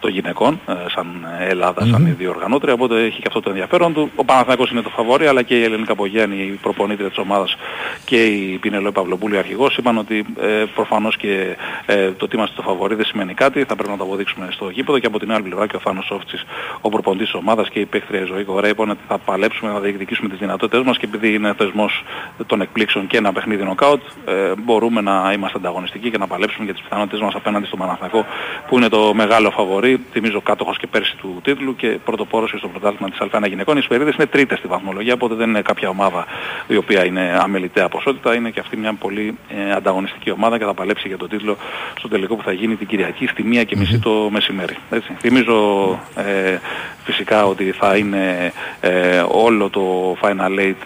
των 0.00 0.10
γυναικών, 0.10 0.60
ε, 0.68 0.72
σαν 0.94 1.06
Ελλάδα, 1.48 1.86
σαν 1.86 2.06
η 2.06 2.10
διοργανώτρια, 2.10 2.72
οπότε 2.72 3.04
έχει 3.04 3.16
και 3.20 3.26
αυτό 3.26 3.40
το 3.40 3.50
ενδιαφέρον 3.50 3.92
του. 3.92 4.10
Ο 4.14 4.24
Παναθηναϊκός 4.24 4.70
είναι 4.70 4.82
το 4.82 4.88
φαβόρι, 4.88 5.26
αλλά 5.26 5.42
και 5.42 5.58
η 5.58 5.62
Ελληνικά 5.62 5.94
Πογέννη, 5.94 6.36
η 6.36 6.58
προπονήτρια 6.62 7.08
της 7.08 7.18
ομάδας 7.18 7.56
και 8.04 8.24
η 8.24 8.58
Πινελό 8.58 8.92
Παυλοπούλη 8.92 9.38
αρχηγός 9.38 9.76
είπαν 9.76 9.98
ότι 9.98 10.24
ε, 10.40 10.64
προφανώς 10.74 11.16
και 11.16 11.56
ε, 11.86 12.10
το 12.10 12.24
ότι 12.24 12.36
είμαστε 12.36 12.54
το 12.56 12.62
φαβόρι 12.62 12.94
δεν 12.94 13.04
σημαίνει 13.04 13.34
κάτι, 13.34 13.64
θα 13.64 13.74
πρέπει 13.74 13.90
να 13.90 13.96
το 13.96 14.04
αποδείξουμε 14.04 14.48
στο 14.50 14.70
γήπεδο 14.70 14.98
και 14.98 15.06
από 15.06 15.18
την 15.18 15.32
άλλη 15.32 15.42
πλευρά 15.42 15.66
και 15.66 15.76
ο 15.76 15.78
Θάνος 15.78 16.04
Σόφτσης, 16.04 16.44
ο 16.80 16.88
προπονητής 16.88 17.30
της 17.30 17.34
ομάδας 17.34 17.68
και 17.68 17.80
η 17.80 17.84
παίκτρια 17.84 18.24
Ζωή 18.24 18.44
Κορέα 18.44 18.70
είπαν 18.70 18.90
ότι 18.90 19.00
θα 19.08 19.18
παλέψουμε 19.18 19.72
να 19.72 19.80
διεκδικήσουμε 19.80 20.28
τις 20.28 20.38
δυνατότητες 20.38 20.84
μας 20.84 20.95
και 20.98 21.04
επειδή 21.04 21.34
είναι 21.34 21.54
θεσμός 21.56 22.04
των 22.46 22.60
εκπλήξεων 22.60 23.06
και 23.06 23.16
ένα 23.16 23.32
παιχνίδι 23.32 23.64
νοκάουτ, 23.64 24.02
ε, 24.24 24.52
μπορούμε 24.58 25.00
να 25.00 25.32
είμαστε 25.34 25.58
ανταγωνιστικοί 25.58 26.10
και 26.10 26.18
να 26.18 26.26
παλέψουμε 26.26 26.64
για 26.64 26.74
τις 26.74 26.82
πιθανότητες 26.82 27.20
μας 27.20 27.34
απέναντι 27.34 27.66
στον 27.66 27.78
Παναθηναϊκό 27.78 28.26
που 28.68 28.76
είναι 28.76 28.88
το 28.88 29.14
μεγάλο 29.14 29.50
φαβορί, 29.50 30.00
θυμίζω 30.12 30.40
κάτοχος 30.40 30.78
και 30.78 30.86
πέρσι 30.86 31.16
του 31.16 31.40
τίτλου 31.42 31.76
και 31.76 31.98
πρωτοπόρος 32.04 32.50
και 32.50 32.56
στο 32.56 32.68
πρωτάθλημα 32.68 33.10
της 33.10 33.18
Α1 33.20 33.48
γυναικών. 33.48 33.76
Οι 33.76 33.80
Σπερίδες 33.80 34.14
είναι 34.14 34.26
τρίτες 34.26 34.58
στη 34.58 34.68
βαθμολογία, 34.68 35.14
οπότε 35.14 35.34
δεν 35.34 35.48
είναι 35.48 35.62
κάποια 35.62 35.88
ομάδα 35.88 36.26
η 36.66 36.76
οποία 36.76 37.04
είναι 37.04 37.38
αμεληταία 37.40 37.88
ποσότητα, 37.88 38.34
είναι 38.34 38.50
και 38.50 38.60
αυτή 38.60 38.76
μια 38.76 38.94
πολύ 38.94 39.38
ε, 39.48 39.72
ανταγωνιστική 39.72 40.30
ομάδα 40.30 40.58
και 40.58 40.64
θα 40.64 40.74
παλέψει 40.74 41.08
για 41.08 41.16
τον 41.16 41.28
τίτλο 41.28 41.56
στο 41.98 42.08
τελικό 42.08 42.36
που 42.36 42.42
θα 42.42 42.52
γίνει 42.52 42.76
την 42.76 42.86
Κυριακή 42.86 43.26
στη 43.26 43.44
1 43.52 43.64
και 43.66 43.76
μισή 43.76 43.98
το 43.98 44.28
μεσημέρι. 44.30 44.76
Έτσι. 44.90 45.12
Θυμίζω 45.18 45.90
ε, 46.16 46.58
φυσικά 47.04 47.46
ότι 47.46 47.72
θα 47.72 47.96
είναι 47.96 48.52
ε, 48.80 49.22
όλο 49.28 49.70
το 49.70 50.16
Final 50.22 50.58
Eight 50.60 50.85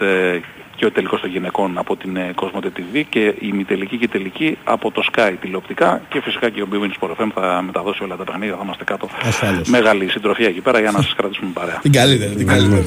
και 0.81 0.87
ο 0.87 0.91
τελικός 0.91 1.21
των 1.21 1.29
γυναικών 1.29 1.77
από 1.77 1.95
την 1.95 2.15
ε, 2.15 2.33
Cosmote 2.35 2.65
TV 2.65 3.03
και 3.09 3.19
η 3.19 3.35
ημιτελική 3.39 3.97
και 3.97 4.03
η 4.03 4.07
τελική 4.07 4.57
από 4.63 4.91
το 4.91 5.01
Sky 5.11 5.33
τηλεοπτικά 5.41 6.01
και 6.09 6.21
φυσικά 6.21 6.49
και 6.49 6.61
ο 6.61 6.67
Bwin 6.71 7.05
Sport 7.05 7.09
FM 7.09 7.27
θα 7.33 7.61
μεταδώσει 7.65 8.03
όλα 8.03 8.15
τα 8.15 8.23
παιχνίδια, 8.23 8.55
θα 8.55 8.61
είμαστε 8.63 8.83
κάτω. 8.83 9.09
Ασφαλώς. 9.23 9.67
Μεγάλη 9.69 10.09
συντροφία 10.09 10.47
εκεί 10.47 10.61
πέρα 10.61 10.79
για 10.79 10.91
να 10.91 11.01
σας 11.01 11.13
κρατήσουμε 11.15 11.51
παρέα. 11.53 11.79
Την 11.81 11.91
καλύτερη, 11.91 12.35
την 12.35 12.47
καλύτερη. 12.47 12.83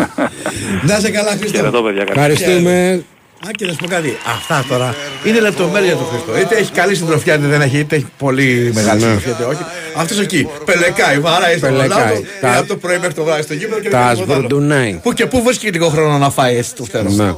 Να 0.89 0.99
σε 0.99 1.11
καλά 1.11 1.31
Χρήστο. 1.31 1.57
Χαιρετώ 1.57 1.83
παιδιά. 1.83 2.05
καλή 2.05 2.21
Ευχαριστούμε. 2.21 3.05
Α, 3.47 3.51
και 3.51 3.67
να 3.67 3.73
σου 3.73 3.79
πω 3.79 3.87
κάτι. 3.87 4.17
Αυτά 4.27 4.65
τώρα 4.69 4.95
είναι 5.25 5.41
λεπτομέρεια 5.41 5.95
του 5.95 6.07
Χριστό. 6.11 6.39
Είτε 6.39 6.57
έχει 6.57 6.73
καλή 6.73 6.95
συντροφιά, 6.95 7.35
είτε 7.35 7.47
δεν 7.47 7.61
έχει, 7.61 7.79
είτε 7.79 7.97
έχει 7.97 8.07
πολύ 8.19 8.71
μεγάλη 8.75 9.01
Ναι. 9.01 9.07
συντροφιά, 9.07 9.33
είτε 9.33 9.45
όχι. 9.45 9.65
Αυτός 9.97 10.19
εκεί. 10.21 10.49
Πελεκάει, 10.65 11.19
βαράει 11.19 11.57
στο 11.59 11.67
Πελεκάει. 11.67 11.89
ρολάδο. 11.89 12.21
Τα- 12.41 12.49
Είναι 12.49 12.57
από 12.59 12.69
το 12.69 12.77
πρωί 12.77 12.99
μέχρι 12.99 13.15
το 13.15 13.25
βράδυ 13.25 13.43
στο 13.43 13.55
γήπεδο 13.55 13.81
και 13.81 13.89
Τα 13.89 13.99
δεν 13.99 14.07
κάνει 14.07 14.19
τίποτα 14.19 14.35
άλλο. 14.39 14.49
σβουρντουνάει. 14.49 15.01
Πού 15.03 15.13
και 15.13 15.27
πού 15.27 15.43
βρίσκει 15.43 15.69
λίγο 15.69 15.89
χρόνο 15.89 16.19
να 16.19 16.31
φάει 16.31 16.57
έτσι 16.57 16.75
το 16.75 16.85
φτερό. 16.85 17.11
Ναι. 17.11 17.35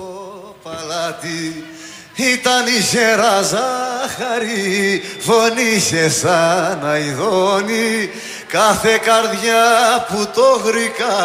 παλάτι 0.63 1.65
ήταν 2.35 2.67
η 2.67 2.79
γερά 2.93 3.43
ζάχαρη 3.43 5.03
φωνήσε 5.19 6.11
σαν 6.11 6.81
αηδόνι 6.87 8.11
κάθε 8.49 9.01
καρδιά 9.05 9.65
που 10.09 10.27
το 10.35 10.61
γρικά 10.65 11.17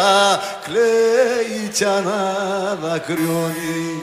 κλαίει 0.64 1.68
κι 1.74 1.84
αναδακρυώνει 1.84 4.02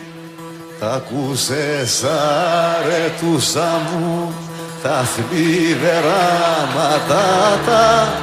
τα 0.79 0.91
ακούσες 0.91 2.03
αρετούσα 2.03 3.81
μου 3.91 4.33
τα 4.83 5.03
θλιβερά 5.03 6.69
ματάτα 6.75 8.13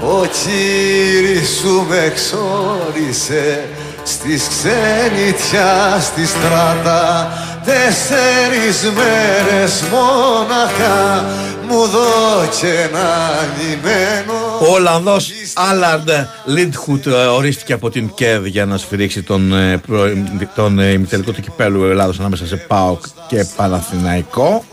ο 0.00 0.24
κύρις 0.24 1.48
σου 1.48 1.86
με 1.88 1.98
εξόρισε 1.98 3.68
στις 4.04 4.48
ξενιτιά 4.48 5.98
στη 6.00 6.26
στράτα 6.26 7.32
Τέσσερις 7.64 8.92
μέρες 8.94 9.82
μόναχα 9.92 11.24
μου 11.68 11.86
δώκε 11.86 12.66
ένα 12.66 13.30
λιμένο 13.58 14.32
Ο 14.60 14.72
Ολλανδός 14.72 15.30
Άλαρντ 15.54 16.10
Λίντχουτ 16.44 17.06
ε, 17.06 17.10
ορίστηκε 17.10 17.72
από 17.72 17.90
την 17.90 18.14
ΚΕΔ 18.14 18.44
για 18.46 18.66
να 18.66 18.76
σφυρίξει 18.76 19.22
τον, 19.22 19.52
ε, 19.52 19.76
προ- 19.86 20.12
τον 20.54 20.78
ε, 20.78 20.90
ημιτελικό 20.90 21.32
του 21.32 21.40
κυπέλου 21.40 21.84
Ελλάδος 21.84 22.18
ανάμεσα 22.18 22.46
σε 22.46 22.56
ΠΑΟΚ 22.56 23.04
και 23.28 23.46
Παναθηναϊκό. 23.56 24.64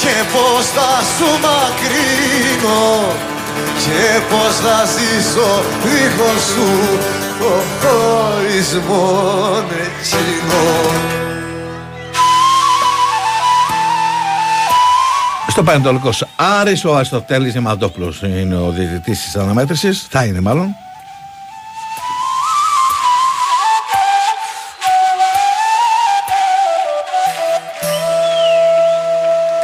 Και 0.00 0.12
πως 0.32 0.66
θα 0.66 1.02
σου 1.16 1.30
μακρύνω 1.44 3.14
Και 3.84 4.20
πως 4.30 4.54
θα 4.56 4.84
ζήσω 4.84 5.62
δίχως 5.82 6.42
σου 6.42 6.98
Το 7.38 7.62
χωρισμό 7.80 9.64
εκείνο 9.68 10.62
Στο 15.48 15.62
Πανετολικός 15.62 16.24
Άρης 16.36 16.84
ο 16.84 16.96
Αριστοτέλης 16.96 17.54
Νεματόπουλος 17.54 18.22
είναι 18.22 18.56
ο 18.56 18.70
διαιτητής 18.70 19.20
της 19.22 19.36
αναμέτρησης, 19.36 20.06
θα 20.10 20.24
είναι 20.24 20.40
μάλλον. 20.40 20.76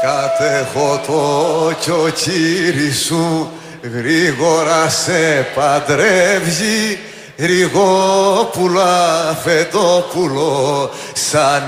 Κατέχω 0.02 1.00
το 1.06 1.72
κι 1.80 1.90
ο 1.90 2.10
κύρι 2.14 2.92
σου 2.92 3.50
γρήγορα 3.82 4.88
σε 4.88 5.46
παντρεύει 5.54 6.98
Ριγόπουλα, 7.46 9.38
φετόπουλο, 9.44 10.90
σαν 11.12 11.62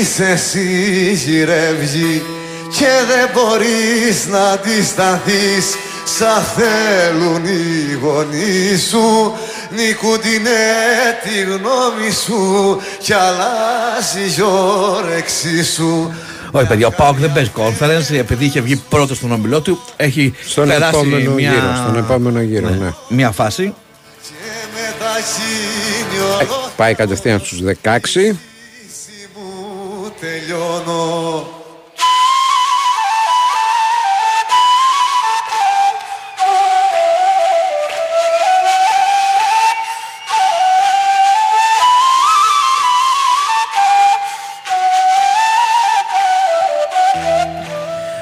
είσαι 0.00 0.30
εσύ 0.30 1.12
γυρεύει 1.12 2.22
και 2.70 2.86
δεν 3.08 3.30
μπορείς 3.34 4.26
να 4.26 4.38
αντισταθείς 4.38 5.74
σαν 6.04 6.42
θέλουν 6.42 7.44
οι 7.44 7.94
γονείς 8.02 8.88
σου 8.88 9.32
νικούν 9.76 10.20
την 10.20 10.46
ε, 10.46 11.28
τη 11.28 11.40
γνώμη 11.40 12.10
σου 12.24 12.80
κι 13.02 13.12
αλλάζει 13.12 14.40
η 14.40 14.42
όρεξή 14.42 15.64
σου 15.64 16.14
Όχι 16.50 16.66
παιδιά, 16.66 16.86
ο 16.86 16.90
Πάοκ 16.90 17.16
δεν 17.18 17.32
παίζει 17.32 17.50
conference 17.56 18.14
επειδή 18.14 18.44
είχε 18.44 18.60
βγει 18.60 18.76
πρώτος 18.76 19.16
στον 19.16 19.32
ομιλό 19.32 19.60
του. 19.60 19.80
Έχει 19.96 20.34
Στον 20.46 20.68
περάσει 20.68 20.98
επόμενο 20.98 21.32
μια... 21.32 21.50
γύρο, 21.50 21.74
στον 21.76 21.96
επόμενο 21.96 22.40
γύρο, 22.40 22.68
ναι. 22.68 22.92
μια 23.08 23.30
φάση. 23.30 23.74
Ε, 26.40 26.46
πάει 26.76 26.94
κατευθείαν 26.94 27.40
στους 27.40 27.60
16. 27.82 28.36
Μου 29.34 30.12
τελειώνω 30.20 31.46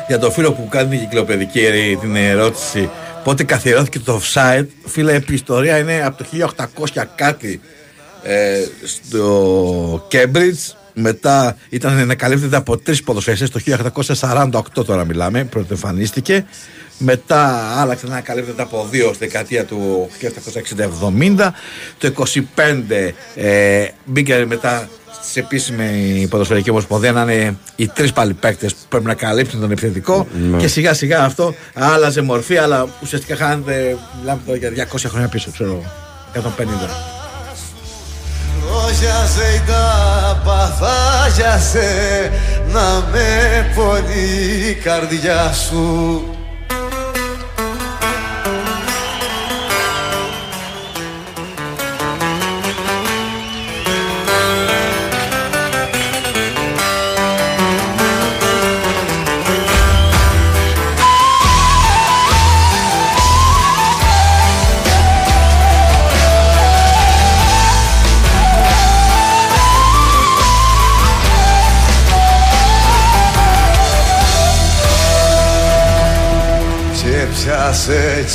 Για 0.07 0.18
το 0.18 0.30
φίλο 0.30 0.53
που 0.53 0.68
κάνει 0.68 0.88
την 0.88 0.99
κυκλοπαιδική 0.99 1.61
ερή- 1.64 1.99
την 1.99 2.16
ερώτηση 2.16 2.90
πότε 3.25 3.45
καθιερώθηκε 3.45 3.99
το 3.99 4.20
offside, 4.22 4.66
φίλε, 4.85 5.14
η 5.14 5.25
ιστορία 5.33 5.79
είναι 5.79 6.03
από 6.05 6.25
το 6.25 6.53
1800 6.95 7.03
κάτι 7.14 7.61
ε, 8.22 8.64
στο 8.85 10.09
Cambridge. 10.12 10.75
Μετά 10.97 11.57
ήταν 11.68 12.07
να 12.07 12.14
καλύπτεται 12.14 12.57
από 12.57 12.79
τρεις 12.79 13.03
ποδοσφαιριστές 13.03 13.51
το 13.51 13.61
1848 14.79 14.85
τώρα 14.85 15.05
μιλάμε, 15.05 15.45
πρώτο 15.45 15.66
εμφανίστηκε. 15.70 16.47
Μετά 16.99 17.72
άλλαξε 17.81 18.07
να 18.07 18.20
καλύπτεται 18.20 18.62
από 18.62 18.89
δύο 18.91 19.09
στη 19.09 19.25
δεκαετία 19.27 19.64
του 19.64 20.09
1760-70. 21.39 21.51
Το 21.99 22.12
25 22.57 23.12
ε, 23.35 23.89
μπήκε 24.05 24.45
μετά 24.49 24.89
σε 25.20 25.40
επίσημη 25.40 26.26
ποδοσφαιρική 26.30 26.70
ομοσπονδία 26.70 27.12
να 27.12 27.22
είναι 27.22 27.56
οι 27.76 27.88
τρεις 27.88 28.12
πάλι 28.12 28.34
παίκτες 28.34 28.74
που 28.74 28.80
πρέπει 28.88 29.04
να 29.04 29.14
καλύψουν 29.14 29.60
τον 29.60 29.70
επιθετικό. 29.70 30.26
Ναι. 30.50 30.56
Και 30.56 30.68
σιγά 30.68 30.94
σιγά 30.94 31.24
αυτό 31.24 31.54
άλλαζε 31.74 32.20
μορφή, 32.20 32.56
αλλά 32.56 32.86
ουσιαστικά 33.02 33.36
χάνεται, 33.36 33.96
μιλάμε 34.20 34.40
τώρα 34.46 34.58
για 34.58 34.88
200 34.92 34.96
χρόνια 35.06 35.28
πίσω, 35.28 35.50
ξέρω 35.50 35.70
εγώ. 35.70 35.84
150. 36.34 37.14
Ρόζιαζε 38.70 39.54
η 39.54 39.62
τάπα, 39.66 40.76
φάγιασε 40.80 42.30
να 42.72 43.04
με 43.12 43.72
πονεί 43.74 44.68
η 44.68 44.74
καρδιά 44.74 45.52
σου 45.52 46.34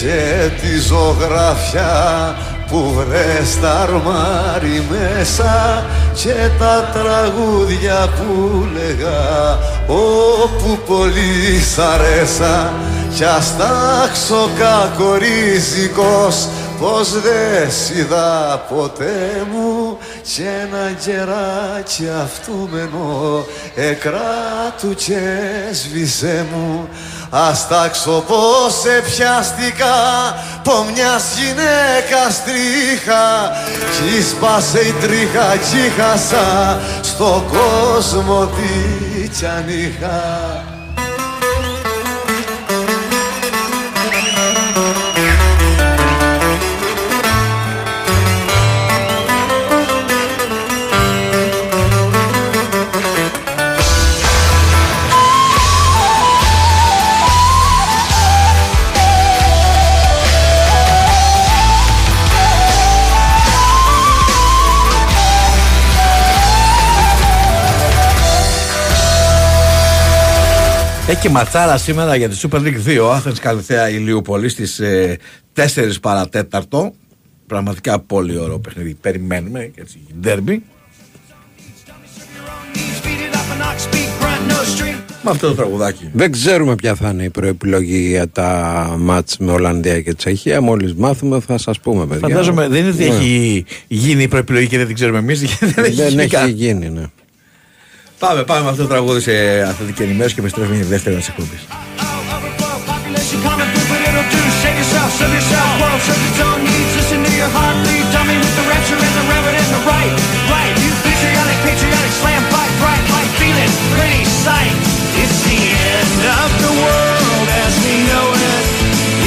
και 0.02 0.50
τη 0.62 0.80
ζωγραφιά 0.80 2.36
που 2.70 2.94
βρες 2.96 3.60
τα 3.62 3.72
αρμάρι 3.72 4.84
μέσα 4.90 5.86
και 6.14 6.50
τα 6.60 6.90
τραγούδια 6.94 8.10
που 8.18 8.66
λέγα 8.74 9.60
όπου 9.88 10.80
πολύ 10.88 11.62
σ' 11.74 11.78
αρέσα. 11.80 12.74
Κι 13.16 13.24
ας 13.24 13.54
τάξω 13.58 14.50
κακορίζικος 14.60 16.48
πως 16.80 17.12
δεν 17.12 17.72
σ' 17.72 17.90
είδα 17.90 18.64
ποτέ 18.70 19.46
μου 19.52 19.89
και 20.36 20.44
ένα 20.44 20.92
κεράκι 20.92 22.08
αυτούμενο 22.24 23.46
εκράτου 23.76 24.94
και 24.96 25.20
σβήσε 25.72 26.46
μου. 26.52 26.90
Ας 27.30 27.68
τάξω 27.68 28.24
πως 28.28 28.74
σε 28.82 29.02
πιάστηκα 29.06 29.96
πω 30.64 30.74
μιας 30.94 31.24
γυναίκας 31.38 32.44
τρίχα. 32.44 33.52
Κι 33.92 34.24
σπάσε 34.24 34.80
η 34.80 34.92
τρίχα 34.92 35.56
κι 35.56 36.02
χάσα 36.02 36.80
στο 37.02 37.46
κόσμο 37.52 38.46
τι 38.46 39.28
κι 39.28 39.46
αν 39.46 39.66
είχα 39.68 40.69
Έχει 71.10 71.22
και 71.22 71.30
ματσάρα 71.30 71.78
σήμερα 71.78 72.16
για 72.16 72.30
τη 72.30 72.40
Super 72.42 72.58
League 72.60 73.00
2. 73.00 73.10
Άθενς 73.14 73.40
Καλυθέα 73.40 73.90
Ηλιούπολη 73.90 74.50
στις 74.50 74.80
ε, 74.80 75.18
4 75.56 75.64
παρατέταρτο. 76.02 76.94
Πραγματικά 77.48 78.00
πολύ 78.00 78.38
ωραίο 78.38 78.60
παιχνίδι. 78.60 78.94
Περιμένουμε 79.02 79.72
έτσι, 79.76 80.00
ντέρμπι. 80.20 80.64
Με 85.24 85.30
αυτό 85.32 85.48
το 85.48 85.54
τραγουδάκι. 85.56 86.10
Δεν 86.14 86.32
ξέρουμε 86.32 86.76
ποια 86.76 86.96
θα 86.96 87.10
είναι 87.10 87.24
η 87.24 87.30
προεπιλογή 87.30 87.98
για 88.08 88.30
τα 88.30 88.96
μάτς 89.00 89.38
με 89.38 89.52
Ολλανδία 89.52 90.02
και 90.02 90.14
Τσεχία. 90.14 90.62
Μόλις 90.62 90.94
μάθουμε 90.94 91.40
θα 91.40 91.58
σας 91.58 91.80
πούμε 91.80 92.06
παιδιά. 92.06 92.28
Φαντάζομαι 92.28 92.68
δεν 92.68 92.80
είναι 92.82 92.90
ότι 92.90 93.04
Ναι. 93.10 93.16
έχει 93.16 93.66
γίνει 93.88 94.24
η 94.24 94.28
προεπιλογή 94.28 94.68
και 94.68 94.78
δεν 94.78 94.86
την 94.86 94.96
ξέρουμε 94.96 95.18
εμείς. 95.18 95.40
Δεν 95.60 95.84
έχει 95.84 95.96
Δεν 95.96 96.08
γίνει 96.08 96.22
έχει 96.22 96.32
καν. 96.32 96.50
γίνει, 96.50 96.90
ναι. 96.90 97.04
Πάμε, 98.20 98.44
πάμε 98.44 98.64
με 98.64 98.70
αυτό 98.70 98.82
το 98.82 98.88
τραγούδι 98.88 99.22
σε 99.22 99.62
αθλητική 99.62 100.04
ενημέρωση 100.04 100.34
και 100.36 100.42
επιστρέφουμε 100.42 100.76
για 100.76 100.86
τη 100.86 100.92
δεύτερη 100.92 101.16
τη 101.16 101.26
εκπομπή. 101.30 101.60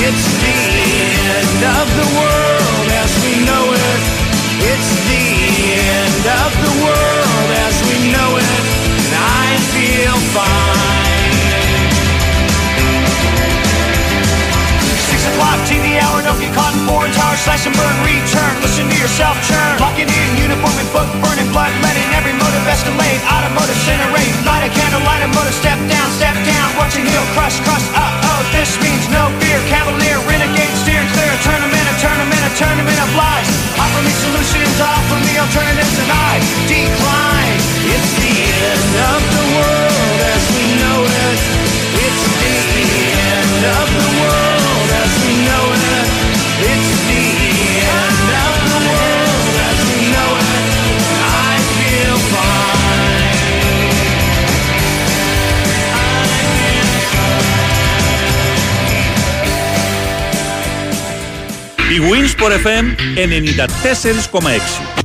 It's 0.05 0.27
of 1.79 1.89
the 2.01 2.09
world 2.19 2.89
as 3.03 3.13
we 3.23 3.33
know 3.49 3.65
it. 3.73 4.03
It's 4.71 4.91
the 5.09 5.25
end 5.99 6.25
of 6.43 6.62
the 16.33 16.41
world 16.41 16.73
as 16.73 16.73
we 16.81 16.97
know 16.97 17.33
it. 17.33 17.43
slash 17.43 17.67
and 17.67 17.75
burn, 17.77 17.97
return. 18.07 18.53
Listen 18.63 18.89
to 18.89 18.97
yourself 18.97 19.35
churn. 19.49 19.75
Locking 19.81 20.09
in 20.09 20.29
uniform 20.39 20.77
and 20.79 20.91
book 20.95 21.09
burning, 21.21 21.49
blood 21.53 21.73
letting 21.83 22.09
every 22.15 22.35
motive 22.39 22.65
escalate. 22.69 23.21
Automotive 23.27 23.77
incinerate. 23.83 24.35
Light 24.47 24.65
a 24.65 24.71
candle, 24.73 25.03
light 25.05 25.23
a 25.25 25.29
motor, 25.35 25.53
step 25.53 25.79
down, 25.91 26.09
step 26.17 26.37
down. 26.47 26.67
Watch 26.79 26.95
your 26.95 27.05
heel 27.05 27.27
crush, 27.35 27.59
crush. 27.67 27.85
Uh 27.93 28.29
oh, 28.31 28.41
this 28.55 28.71
means 28.81 29.05
no 29.11 29.29
fear. 29.43 29.59
Cavalier, 29.69 30.19
renegade, 30.25 30.75
steer 30.81 31.03
clear. 31.13 31.31
A 31.33 31.41
tournament, 31.43 31.85
a 31.91 31.97
tournament, 32.01 32.43
a 32.47 32.53
tournament 32.57 32.99
of 33.03 33.11
lies. 33.19 33.49
Offer 33.77 34.03
me 34.07 34.13
solutions, 34.23 34.75
offer 34.81 35.19
me 35.27 35.35
alternatives, 35.37 35.97
and 35.99 36.11
I 36.13 36.33
decline. 36.71 37.59
It's 37.91 38.13
the 38.23 38.33
end 38.33 38.93
of 39.13 39.21
the 39.37 39.45
world 39.59 40.19
as 40.33 40.45
we 40.55 40.67
know 40.81 40.99
it. 41.03 41.39
It's 42.07 42.25
the 42.41 42.97
end 43.37 43.63
of 43.67 43.87
the 44.01 44.11
world 44.23 44.89
as 45.03 45.13
we 45.27 45.33
know 45.45 45.65
it. 45.75 46.02
Η 61.93 62.01
Winsport 62.11 62.53
FM 62.67 62.85
94,6 63.17 65.02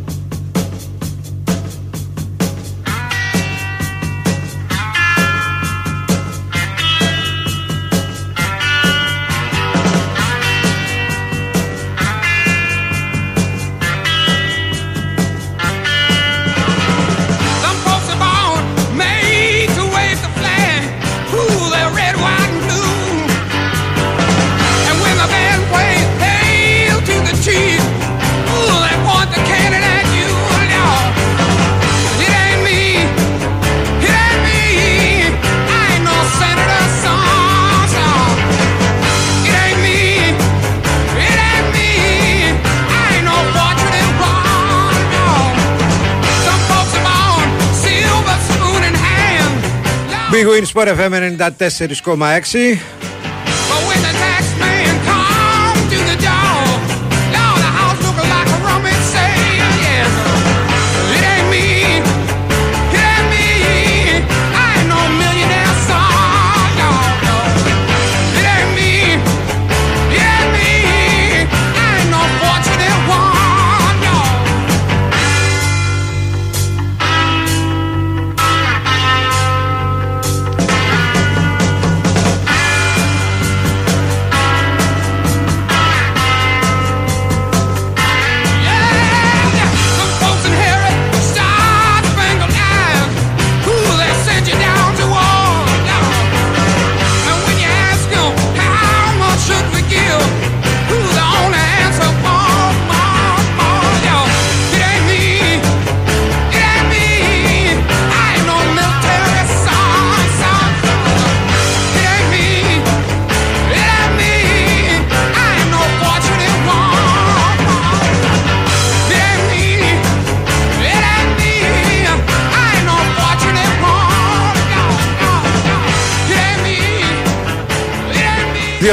Η 50.58 50.60
μπ 50.60 50.64
είναι 50.64 50.70
σπορευμένη 50.70 51.36
από 51.40 51.58
τα 51.58 51.70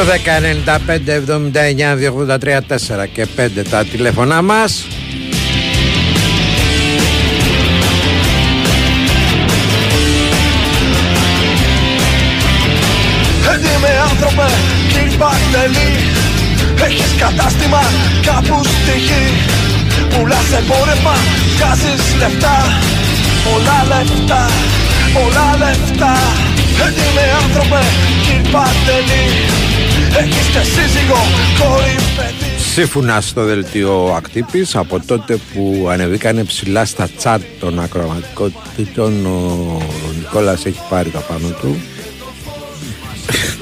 2, 0.05 0.07
10, 0.07 0.41
95, 0.41 1.09
79, 1.09 1.97
283, 1.97 2.61
4 2.61 3.07
και 3.13 3.27
5 3.37 3.65
τα 3.71 3.85
τηλέφωνά 3.85 4.43
μας. 4.43 4.87
Έντιμε 13.55 13.89
άνθρωπε, 14.11 14.49
κύριε 14.89 15.17
Πακτελή 15.17 15.93
Έχεις 16.85 17.15
κατάστημα 17.19 17.83
κάπου 18.27 18.65
στη 18.65 18.99
γη 18.99 19.25
Πουλάς 20.09 20.53
εμπόρευμα, 20.59 21.17
βγάζεις 21.57 22.15
λεφτά. 22.19 22.57
Πολλά 23.45 23.79
λεφτά, 23.89 24.49
πολλά 25.15 25.49
λεφτά. 25.63 26.15
Έντιμε 26.87 27.25
άνθρωπε, 27.43 27.83
κύριε 28.25 28.51
Πακτελή 28.53 29.27
Έχεις 30.19 30.47
και 30.53 30.63
σύζυγο, 30.75 31.21
κόρη, 31.59 31.95
παιδί. 32.17 32.63
Σύμφωνα 32.73 33.21
στο 33.21 33.45
δελτίο 33.45 34.15
Ακτύπης 34.17 34.77
από 34.77 35.01
τότε 35.07 35.39
που 35.55 35.87
ανεβήκανε 35.91 36.45
ψηλά 36.45 36.85
στα 36.85 37.09
τσάρτ 37.17 37.43
των 37.61 37.81
ακροματικότητων 37.81 39.27
ο 39.27 39.83
Νικόλας 40.19 40.67
έχει 40.67 40.81
πάρει 40.89 41.11
τα 41.11 41.19
πάνω 41.19 41.49
του. 41.49 41.77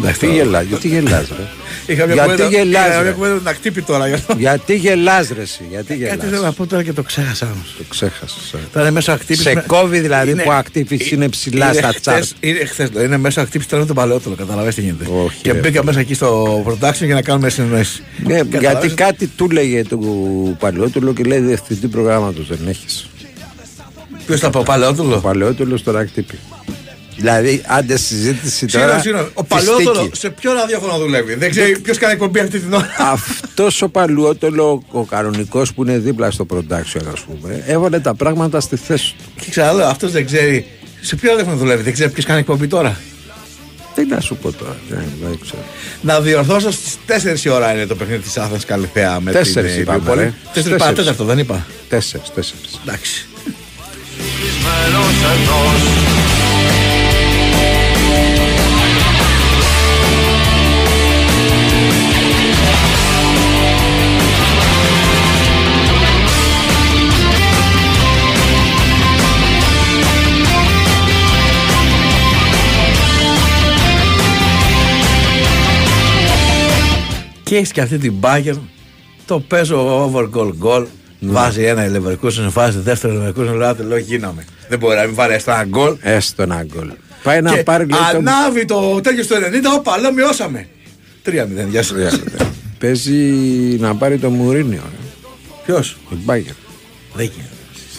Γιατί 0.01 0.33
γελάς, 0.33 0.65
γιατί 0.65 0.89
γελάς 0.89 1.29
ρε; 1.29 1.62
Είχα 1.87 2.05
μια 2.07 2.15
Γιατί 2.15 2.31
κουβέντα- 2.31 2.49
γελάς, 2.49 2.87
είχα 2.87 2.97
ρε. 2.97 3.03
μια 3.03 3.13
κουβέντα 3.13 3.33
με 3.33 3.39
την 3.39 3.49
ακτύπη 3.49 3.83
τώρα. 3.83 4.09
γι' 4.09 4.15
αυτό. 4.15 4.35
Γιατί 4.39 4.75
γελάς 4.77 5.29
ρε 5.37 5.41
εσύ, 5.43 5.61
γιατί 5.71 5.87
Κάτι 5.87 6.01
γελάς 6.01 6.31
θέλω 6.31 6.43
να 6.43 6.53
πω 6.53 6.67
τώρα 6.67 6.83
και 6.83 6.93
το 6.93 7.03
ξέχασα 7.03 7.47
όμως. 7.47 7.75
Το 7.79 7.85
ξέχασες 7.89 8.53
ε. 8.53 8.57
Τώρα 8.73 8.85
είναι 8.87 8.95
μέσα 8.95 9.13
ακτύπης. 9.13 9.43
Σε 9.43 9.55
με- 9.55 9.65
κόβει 9.67 9.99
δηλαδή 9.99 10.31
Είναι- 10.31 10.43
που 10.43 10.49
ο 10.51 10.55
Ακτύπης 10.55 11.11
είναι 11.11 11.29
ψηλά 11.29 11.65
είναι 11.67 11.75
στα 11.75 11.87
χθες- 11.89 12.01
τσάρτ 12.01 12.25
Είναι 12.41 12.65
χθες, 12.65 12.89
δηλαδή 12.89 13.07
είναι 13.07 13.17
μέσα 13.17 13.41
ακτύπης 13.41 13.67
τώρα 13.67 13.81
με 13.81 13.87
τον 13.87 13.97
παλαιότερο, 13.97 14.35
καταλαβαίνεις 14.35 14.75
τι 14.75 14.81
γίνεται. 14.81 15.05
Όχι, 15.25 15.41
Και 15.43 15.53
ρε. 15.53 15.59
μπήκα 15.59 15.85
μέσα 15.85 16.01
εκεί 16.01 16.15
στο 16.15 16.63
production 16.69 17.05
για 17.05 17.15
να 17.15 17.23
κάνουμε 17.23 17.49
συνεννόηση. 17.51 18.03
Ναι, 18.25 18.35
γιατί 18.35 18.49
Καταλαβαίνεις. 18.51 18.95
κάτι 18.95 19.27
του 19.27 19.51
λέγε 19.51 19.85
του 19.85 20.57
Παλαιότουλου 20.59 21.13
και 21.13 21.23
λέει 21.23 21.39
διευθυντή 21.39 21.87
προγράμματος 21.89 22.47
δεν 22.49 22.59
έχεις 22.69 23.07
Ποιος 24.27 24.41
θα 24.41 24.51
πω, 24.51 24.59
ο 24.59 24.63
παλαιότερο; 24.63 25.17
Ο 25.17 25.21
Παλαιότουλος 25.21 25.81
στο 25.81 25.91
Ακτύπη 25.97 26.39
Δηλαδή, 27.17 27.63
άντε 27.67 27.97
συζήτηση 27.97 28.67
τώρα. 28.67 28.85
Συγγνώμη, 28.87 29.03
συγγνώμη. 29.03 29.29
Ο 29.35 29.43
τη 29.43 29.49
παλαιότερο 29.49 29.95
στίκη. 29.95 30.17
σε 30.17 30.31
ποιο 30.31 30.53
ραδιόφωνο 30.53 30.99
δουλεύει. 30.99 31.35
Δεν 31.35 31.51
ξέρει 31.51 31.79
ποιος 31.79 31.99
κάνει 31.99 32.13
εκπομπή 32.13 32.41
αυτή 32.41 32.59
την 32.59 32.73
ώρα. 32.73 32.89
Αυτός 32.99 33.83
ο 33.83 33.89
Παλαιότολο, 33.89 34.83
ο 34.91 35.05
κανονικός 35.05 35.73
που 35.75 35.83
είναι 35.83 35.99
δίπλα 35.99 36.31
στο 36.31 36.47
production, 36.55 37.03
ας 37.13 37.21
πούμε, 37.21 37.63
έβαλε 37.67 38.01
τα 38.01 38.15
πράγματα 38.15 38.61
στη 38.61 38.77
θέση 38.77 39.15
του. 39.19 39.43
Και 39.45 39.51
ξαναλέω, 39.51 39.87
αυτός 39.87 40.13
δεν 40.13 40.27
ξέρει. 40.27 40.67
Σε 41.01 41.17
ποιο 41.17 41.31
ραδιόφωνο 41.31 41.57
δουλεύει, 41.57 41.83
δεν 41.83 41.93
ξέρει 41.93 42.11
ποιος 42.11 42.25
κάνει 42.25 42.41
εκπομπή 42.41 42.67
τώρα. 42.67 43.01
Τι 43.95 44.05
να 44.05 44.21
σου 44.21 44.37
πω 44.37 44.53
τώρα, 44.53 44.77
δεν, 44.89 45.05
δεν 45.23 45.39
ξέρω. 45.43 45.63
Να 46.01 46.21
διορθώσω 46.21 46.71
στις 46.71 46.97
4 47.07 47.45
η 47.45 47.49
ώρα 47.49 47.73
είναι 47.73 47.87
το 47.87 47.95
παιχνίδι 47.95 48.23
της 48.23 48.37
Άθρας 48.39 48.65
Καλυθέα 48.65 49.21
με 49.21 49.33
Τέσσερις 49.33 49.73
την 49.73 49.83
είπαμε, 49.83 49.99
Ιππολή. 49.99 50.21
ρε. 50.23 50.29
4 50.29 50.33
Τέσσερις. 50.53 50.79
παρατέταρτο, 50.79 51.25
δεν 51.25 51.39
είπα. 51.39 51.67
Τέσσερις, 51.89 52.31
τέσσερις. 52.35 52.81
Εντάξει. 52.87 53.27
Και 77.53 77.59
έχεις 77.59 77.73
και 77.73 77.81
αυτή 77.81 77.99
την 77.99 78.15
Bayern 78.21 78.59
Το 79.27 79.41
παίζω 79.41 80.03
over 80.05 80.29
goal 80.35 80.53
goal. 80.63 80.87
Βάζει 81.21 81.63
ένα 81.63 81.85
η 81.87 81.91
Leverkusen, 81.95 82.47
βάζει 82.49 82.79
δεύτερο 82.79 83.15
η 83.15 83.17
Leverkusen, 83.27 83.55
λέω 83.57 83.69
«Άντε, 83.69 83.83
λέω 83.83 83.99
γίναμε. 83.99 84.45
Δεν 84.69 84.79
μπορεί 84.79 84.97
να 84.97 85.05
μην 85.05 85.15
βάλει 85.15 85.33
έστω 85.35 85.51
ένα 85.51 85.65
γκολ. 85.65 85.97
Έστω 86.01 86.43
ένα 86.43 86.65
γκολ. 86.65 86.91
Πάει 87.23 87.41
να 87.41 87.55
Και 87.55 87.63
πάρει 87.63 87.87
λέει, 87.87 88.01
το- 88.13 88.17
ανάβει 88.19 88.65
το 88.65 89.01
τέτοιο 89.03 89.23
στο 89.23 89.37
90, 89.37 89.41
όπα, 89.77 89.99
λέω 89.99 90.13
μειώσαμε. 90.13 90.67
3-0, 91.23 91.31
γεια 91.71 91.83
σου. 91.83 91.95
Παίζει 92.79 93.13
να 93.81 93.95
πάρει 93.95 94.19
το 94.19 94.31
Μουρίνιο. 94.31 94.83
Ποιος; 95.65 95.97
Η 96.11 96.15
Μπάγκερ. 96.25 96.53
Δεν 97.15 97.25
γίνεται. 97.35 97.51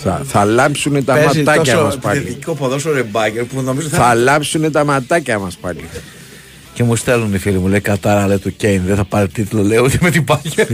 Θα, 0.03 0.21
θα 0.25 0.45
λάμψουν 0.45 1.05
τα 1.05 1.13
Παίζει 1.13 1.37
ματάκια 1.43 1.73
τόσο 1.73 1.85
μας 1.85 1.97
πάλι. 1.97 2.17
επιθετικό 2.19 2.53
ποδόσφαιρο 2.53 2.97
η 2.97 3.03
Μπάγκερ 3.11 3.43
που 3.43 3.61
νομίζω 3.61 3.87
θα... 3.87 3.97
Θα 3.97 4.15
λάμψουν 4.15 4.71
τα 4.71 4.83
ματάκια 4.83 5.39
μας 5.39 5.55
πάλι. 5.57 5.83
Και 6.73 6.83
μου 6.83 6.95
στέλνουν 6.95 7.33
οι 7.33 7.37
φίλοι 7.37 7.57
μου, 7.57 7.67
λέει 7.67 7.79
Κατάρα 7.79 8.27
λέει 8.27 8.37
του 8.37 8.55
Κέιν, 8.55 8.81
δεν 8.85 8.95
θα 8.95 9.03
πάρει 9.05 9.27
τίτλο, 9.27 9.63
λέει 9.63 9.77
ούτε 9.77 9.97
με 10.01 10.09
την 10.09 10.23
Μπάγερν. 10.23 10.67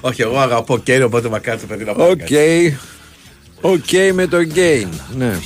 Όχι, 0.00 0.22
εγώ 0.22 0.38
αγαπώ 0.38 0.78
Κέιν, 0.78 1.02
οπότε 1.02 1.28
μακάρι 1.28 1.60
το 1.60 1.66
παιδί 1.66 1.84
να 1.84 1.94
πάρει. 1.94 2.10
OK. 2.10 3.70
OK 3.72 4.14
με 4.14 4.26
το 4.26 4.42
Κέιν. 4.42 4.88
Ναι. 5.18 5.38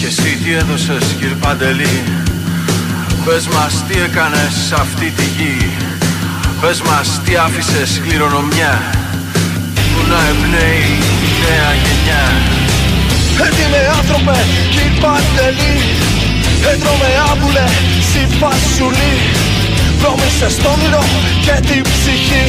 Και 0.00 0.06
εσύ 0.06 0.36
τι 0.44 0.52
έδωσες 0.52 1.16
κύριε 1.18 1.36
Παντελή; 1.40 2.02
Πες 3.24 3.46
μας 3.46 3.84
τι 3.88 3.98
έκανες 4.00 4.52
σε 4.68 4.74
αυτή 4.74 5.10
τη 5.10 5.22
γη 5.22 5.70
Πες 6.60 6.82
μας 6.82 7.20
τι 7.24 7.36
άφησες 7.36 8.00
κληρονομιά 8.08 8.80
Που 9.74 10.08
να 10.08 10.28
εμπνέει 10.28 10.98
η 11.26 11.30
νέα 11.42 11.72
γενιά 11.74 12.57
Έτοιμε 13.46 13.80
άνθρωπε 13.98 14.36
κύριε 14.72 14.92
Παντελή 15.02 15.76
Έτρωμε 16.72 17.10
άμπουλε 17.30 17.66
συμπασουλή. 18.10 19.14
Βρώμησες 20.00 20.54
το 20.62 20.68
όνειρο 20.74 21.04
και 21.44 21.56
την 21.68 21.82
ψυχή. 21.92 22.46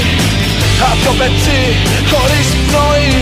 Απ' 0.89 1.01
το 1.05 1.11
πετσί 1.19 1.61
χωρίς 2.09 2.49
πνοή. 2.65 3.13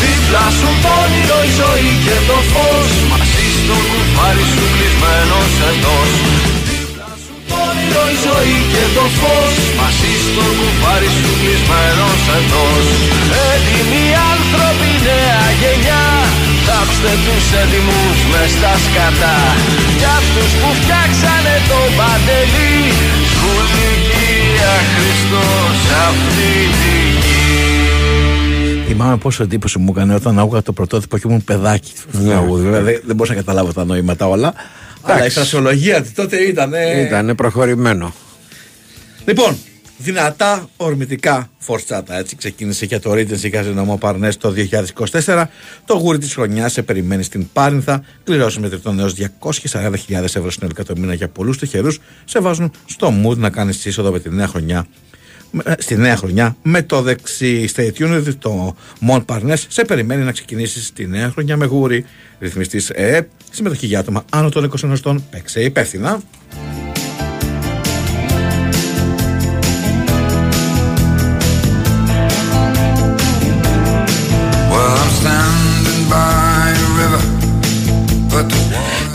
Δίπλα 0.00 0.44
σου 0.58 0.70
το 0.84 0.90
όνειρο 1.04 1.38
η 1.48 1.50
ζωή 1.60 1.92
και 2.06 2.16
το 2.28 2.38
φως. 2.52 2.90
Μαζί 3.10 3.46
στο 3.58 3.76
κουφάρι 3.90 4.44
σου 4.52 4.64
κλεισμένος 4.74 5.52
εντός. 5.70 6.10
Δίπλα 6.68 7.10
σου 7.22 7.34
το 7.48 7.56
όνειρο 7.68 8.04
η 8.14 8.16
ζωή 8.26 8.58
και 8.72 8.84
το 8.96 9.04
φως. 9.18 9.56
Μαζί 9.78 10.12
στο 10.26 10.44
κουφάρι 10.58 11.10
σου 11.18 11.30
κλεισμένος 11.40 12.22
εντός. 12.36 12.86
Έτοιμοι 13.52 14.04
άνθρωποι 14.32 14.90
νέα 15.06 15.42
γενιά 15.60 16.04
Θάψτε 16.66 17.12
τους 17.24 17.46
έτοιμους 17.62 18.16
μες 18.30 18.50
στα 18.56 18.72
σκατά 18.84 19.36
Κι 20.00 20.08
αυτούς 20.18 20.50
που 20.60 20.68
φτιάξανε 20.80 21.54
το 21.70 21.80
παντελή 21.98 22.76
Σκουλικία 23.32 24.72
Χριστός 24.94 25.76
αυτή 26.08 26.52
τη 26.78 26.94
γη 27.22 27.34
Θυμάμαι 28.86 29.16
πόσο 29.16 29.42
εντύπωση 29.42 29.78
μου 29.78 29.92
έκανε 29.96 30.14
όταν 30.14 30.38
άκουγα 30.38 30.62
το 30.62 30.72
πρωτότυπο 30.72 31.18
και 31.18 31.24
ήμουν 31.28 31.44
παιδάκι. 31.44 31.92
Ναι. 32.12 32.28
τραγούδι. 32.30 32.64
Δηλαδή 32.64 32.92
δεν 33.06 33.16
μπορούσα 33.16 33.32
να 33.34 33.38
καταλάβω 33.40 33.72
τα 33.72 33.84
νοήματα 33.84 34.28
όλα. 34.28 34.54
Αλλά 35.02 35.14
η 35.14 35.18
Εντάξει. 35.18 35.36
φρασιολογία 35.36 36.02
της 36.02 36.12
τότε 36.14 36.36
ήταν. 36.36 36.72
Ήταν 37.06 37.34
προχωρημένο. 37.34 38.14
Λοιπόν, 39.24 39.56
δυνατά 40.04 40.68
ορμητικά 40.76 41.50
φορτσάτα. 41.58 42.18
Έτσι 42.18 42.36
ξεκίνησε 42.36 42.86
και 42.86 42.98
το 42.98 43.12
Regency 43.12 43.50
Casino 43.52 43.98
Παρνές 43.98 44.36
το 44.36 44.54
2024. 45.24 45.44
Το 45.84 45.94
γούρι 45.94 46.18
της 46.18 46.34
χρονιάς 46.34 46.72
σε 46.72 46.82
περιμένει 46.82 47.22
στην 47.22 47.48
Πάρνηθα. 47.52 48.02
Κληρώσεις 48.24 48.58
μετρητών 48.58 48.98
έως 48.98 49.14
240.000 49.14 50.22
ευρώ 50.22 50.50
συνολικά 50.50 50.84
το 50.84 50.94
μήνα 50.96 51.14
για 51.14 51.28
πολλούς 51.28 51.58
τυχερούς. 51.58 51.98
Σε 52.24 52.40
βάζουν 52.40 52.70
στο 52.86 53.12
mood 53.24 53.36
να 53.36 53.50
κάνεις 53.50 53.84
είσοδο 53.84 54.10
με 54.10 54.20
τη 54.20 54.30
νέα 54.30 54.46
χρονιά 54.46 54.86
με- 55.50 55.62
στη 55.78 55.96
νέα 55.96 56.16
χρονιά 56.16 56.56
με 56.62 56.82
το 56.82 57.02
δεξί 57.02 57.68
Stay 57.76 57.90
tuned 57.98 58.34
το 58.38 58.76
Μον 59.00 59.24
Παρνές 59.24 59.66
σε 59.68 59.84
περιμένει 59.84 60.22
να 60.22 60.32
ξεκινήσεις 60.32 60.92
τη 60.92 61.06
νέα 61.06 61.30
χρονιά 61.30 61.56
με 61.56 61.64
γούρι 61.64 62.04
ρυθμιστής 62.40 62.90
ΕΕΠ 62.90 63.28
συμμετοχή 63.50 63.86
για 63.86 63.98
άτομα 63.98 64.24
άνω 64.30 64.48
των 64.48 64.72
20 64.82 64.90
ετών 64.92 65.24
παίξε 65.30 65.60
υπεύθυνα 65.62 66.20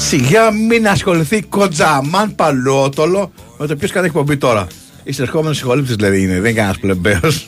σιγά 0.09 0.51
μην 0.51 0.87
ασχοληθεί 0.87 1.41
κοντζαμάν 1.41 2.35
παλότολο 2.35 3.31
με 3.57 3.67
το 3.67 3.75
ποιος 3.75 3.91
κάνει 3.91 4.05
εκπομπή 4.05 4.37
τώρα. 4.37 4.67
Είσαι 5.03 5.25
χωρίς 5.25 5.57
συγχωρήτη, 5.57 5.93
δηλαδή 5.93 6.21
είναι, 6.21 6.39
δεν 6.39 6.55
κανένας 6.55 6.79
πλεμπαίος. 6.79 7.47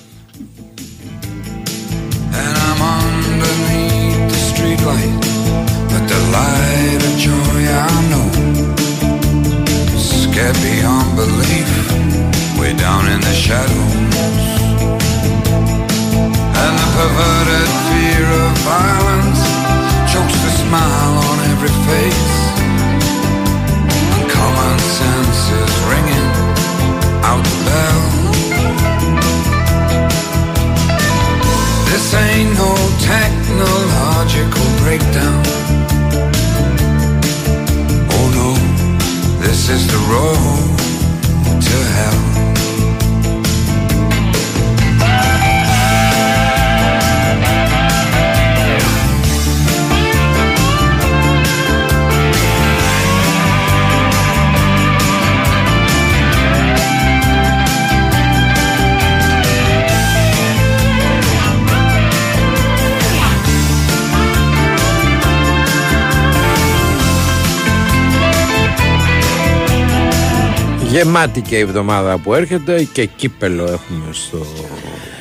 Perverted. 17.02 17.52
Out 27.32 27.44
the 27.44 27.58
bell. 27.68 28.04
This 31.90 32.14
ain't 32.14 32.52
no 32.64 32.72
technological 33.14 34.68
breakdown. 34.82 35.44
Oh 38.16 38.28
no, 38.40 38.50
this 39.46 39.70
is 39.70 39.84
the 39.94 40.02
road 40.12 40.78
to 41.68 41.78
hell. 41.96 42.41
Γεμάτη 70.92 71.42
και 71.42 71.56
η 71.56 71.60
εβδομάδα 71.60 72.18
που 72.18 72.34
έρχεται 72.34 72.84
και 72.84 73.06
κύπελο 73.06 73.64
έχουμε 73.64 74.06
στο. 74.12 74.46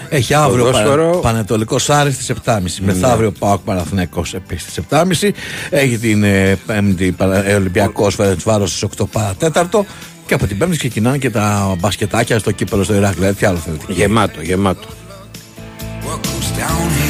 Έχει 0.08 0.34
αύριο 0.34 0.64
ποδόσφαιρο. 0.64 1.10
πανε, 1.10 1.20
Πανετολικό 1.20 1.76
Άρη 1.88 2.12
στις 2.12 2.32
7.30. 2.44 2.58
Μεθαύριο 2.80 3.30
Πάοκ 3.30 3.60
Παναθυνέκο 3.64 4.24
επίσης 4.34 4.72
στις 4.72 4.84
7.30. 4.90 5.30
Έχει 5.70 5.98
την 5.98 6.24
ε, 6.24 6.58
Πέμπτη 6.66 7.16
Ολυμπιακός 7.56 8.14
Φερεντσβάρο 8.14 8.66
στις 8.66 8.84
8 8.98 9.04
παρατέταρτο. 9.12 9.86
Και 10.26 10.34
από 10.34 10.46
την 10.46 10.58
Πέμπτη 10.58 10.76
ξεκινάνε 10.76 11.18
και 11.18 11.30
τα 11.30 11.76
μπασκετάκια 11.78 12.38
στο 12.38 12.50
κύπελο 12.50 12.82
στο 12.82 12.94
Ηράκλειο. 12.94 13.34
Τι 13.34 13.46
άλλο 13.46 13.58
θέλετε. 13.58 13.84
Γεμάτο, 13.88 14.42
γεμάτο. 14.42 14.88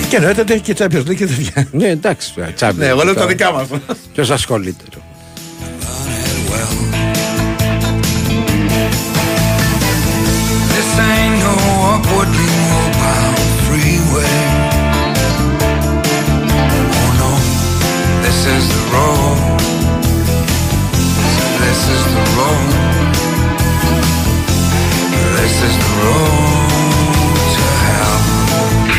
Και 0.08 0.16
εννοείται 0.16 0.40
ότι 0.40 0.52
έχει 0.52 0.62
και 0.62 0.74
Champions 0.78 1.08
League 1.08 1.16
και 1.16 1.26
τέτοια. 1.26 1.68
Ναι, 1.70 1.88
εντάξει. 1.88 2.32
τσάμπι. 2.54 2.78
Ναι, 2.78 2.86
εγώ 2.86 3.02
λέω 3.04 3.14
τα 3.14 3.26
δικά 3.26 3.52
μας. 3.52 3.68
Ποιος 4.14 4.30
ασχολείται. 4.30 4.84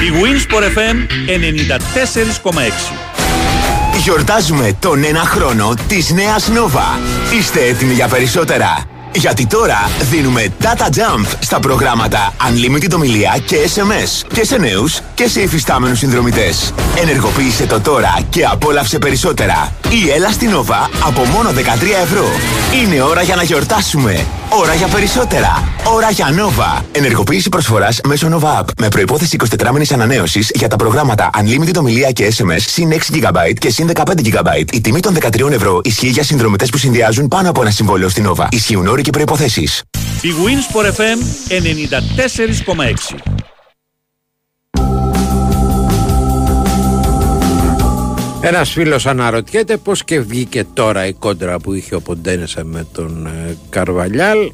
Η 0.04 0.14
Winx 0.14 0.56
Por 0.56 0.64
FM 0.64 1.08
ενενίκτατες 1.28 2.16
Γιορτάζουμε 4.04 4.78
τον 4.80 5.04
ένα 5.04 5.20
χρόνο 5.20 5.74
της 5.88 6.12
νέας 6.12 6.48
νοβά. 6.48 7.00
Είστε 7.40 7.60
έτοιμοι 7.64 7.94
για 7.94 8.08
περισσότερα; 8.08 8.91
Γιατί 9.14 9.48
τώρα 9.48 9.90
δίνουμε 10.12 10.48
data 10.62 10.86
jump 10.86 11.26
στα 11.40 11.60
προγράμματα 11.60 12.34
Unlimited 12.50 12.92
ομιλία 12.96 13.38
και 13.46 13.58
SMS 13.76 14.28
και 14.34 14.46
σε 14.46 14.58
νέους 14.58 15.00
και 15.16 15.28
σε 15.28 15.42
υφιστάμενους 15.42 15.98
συνδρομητές. 15.98 16.74
Ενεργοποίησε 17.02 17.66
το 17.66 17.80
τώρα 17.80 18.20
και 18.30 18.46
απόλαυσε 18.46 18.98
περισσότερα. 19.00 19.74
Ή 19.90 20.10
έλα 20.10 20.32
στην 20.32 20.52
Nova 20.52 20.90
από 21.06 21.26
μόνο 21.26 21.50
13 21.50 21.54
ευρώ. 22.04 22.26
Είναι 22.82 23.02
ώρα 23.02 23.22
για 23.22 23.36
να 23.36 23.44
γιορτάσουμε. 23.44 24.26
Ώρα 24.54 24.74
για 24.74 24.88
περισσότερα. 24.88 25.74
Ώρα 25.84 26.10
για 26.10 26.28
Nova. 26.28 26.82
Ενεργοποίηση 26.92 27.50
προσφοράς 27.50 28.00
μέσω 28.08 28.28
Nova 28.32 28.60
App. 28.60 28.66
Με 28.78 28.88
προπόθεση 28.88 29.38
24 29.60 29.72
μήνη 29.72 29.86
ανανέωσης 29.94 30.52
για 30.54 30.68
τα 30.68 30.76
προγράμματα 30.76 31.30
Unlimited 31.42 31.76
ομιλία 31.78 32.12
και 32.12 32.34
SMS 32.38 32.60
συν 32.60 32.92
6 32.92 32.96
GB 32.96 33.54
και 33.60 33.70
συν 33.70 33.92
15 33.94 34.02
GB. 34.02 34.74
Η 34.74 34.82
τιμή 34.82 35.00
των 35.00 35.18
13 35.20 35.52
ευρώ 35.52 35.82
ισχύει 35.84 36.08
για 36.08 36.24
συνδρομητές 36.24 36.70
που 36.70 36.78
συνδυάζουν 36.78 37.28
πάνω 37.28 37.50
από 37.50 37.62
ένα 37.62 37.72
συμβόλαιο 37.72 38.10
στην 38.10 38.30
Nova. 38.30 38.46
Ισχύουν 38.50 38.88
όροι 38.88 39.02
και 39.02 39.10
προποθέσει. 39.10 39.70
Η 40.22 40.30
Winsport 40.46 40.86
FM 40.86 41.20
94,6. 41.50 43.41
Ένας 48.44 48.72
φίλος 48.72 49.06
αναρωτιέται 49.06 49.78
πώς 49.78 50.04
και 50.04 50.20
βγήκε 50.20 50.64
τώρα 50.74 51.06
η 51.06 51.14
κόντρα 51.14 51.60
που 51.60 51.74
είχε 51.74 51.96
ο 51.96 52.02
Ποντένεσα 52.02 52.64
με 52.64 52.88
τον 52.92 53.26
ε, 53.26 53.58
Καρβαλιάλ. 53.70 54.52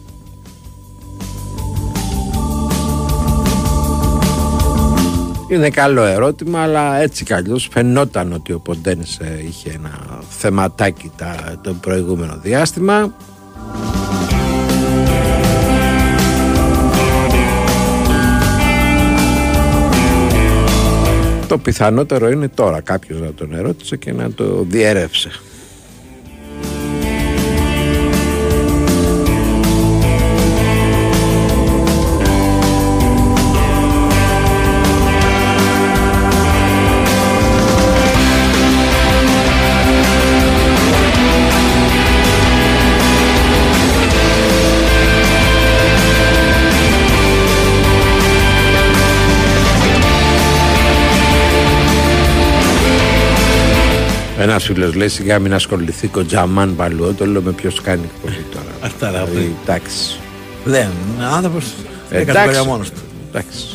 Είναι 5.50 5.70
καλό 5.70 6.04
ερώτημα, 6.04 6.62
αλλά 6.62 7.02
έτσι 7.02 7.24
κι 7.24 7.34
αλλιώς 7.34 7.68
φαινόταν 7.72 8.34
ότι 8.34 8.54
ο 8.54 8.60
Ποντένεσε 8.60 9.44
είχε 9.48 9.70
ένα 9.70 10.22
θεματάκι 10.30 11.12
τα, 11.18 11.60
το 11.64 11.74
προηγούμενο 11.74 12.40
διάστημα. 12.44 13.14
Το 21.58 21.64
πιθανότερο 21.64 22.30
είναι 22.30 22.48
τώρα 22.48 22.82
κάποιος 22.82 23.20
να 23.20 23.34
τον 23.34 23.54
ερώτησε 23.54 23.96
και 23.98 24.12
να 24.12 24.32
το 24.32 24.66
διέρευσε. 24.70 25.32
Ένας 54.40 54.64
φίλος 54.64 54.94
λέει 54.94 55.08
σιγά 55.08 55.40
μην 55.40 55.54
ασχοληθεί 55.54 56.10
ο 56.16 56.26
Τζαμάν 56.26 56.76
Παλουότολο 56.76 57.42
με 57.42 57.52
ποιος 57.52 57.82
κάνει 57.82 58.02
εκπομπή 58.16 58.46
τώρα. 58.52 58.66
Αυτά 58.82 59.12
ρε 59.12 59.18
Δηλαδή, 59.18 59.56
Εντάξει. 59.64 60.20
Δεν, 60.66 60.88
άνθρωπος. 61.34 61.66
Δεν 62.10 62.22
Εντάξει. 62.22 62.54
κάνει 62.54 62.68
μόνος 62.68 62.90
του. 62.90 63.00
Εντάξει. 63.30 63.66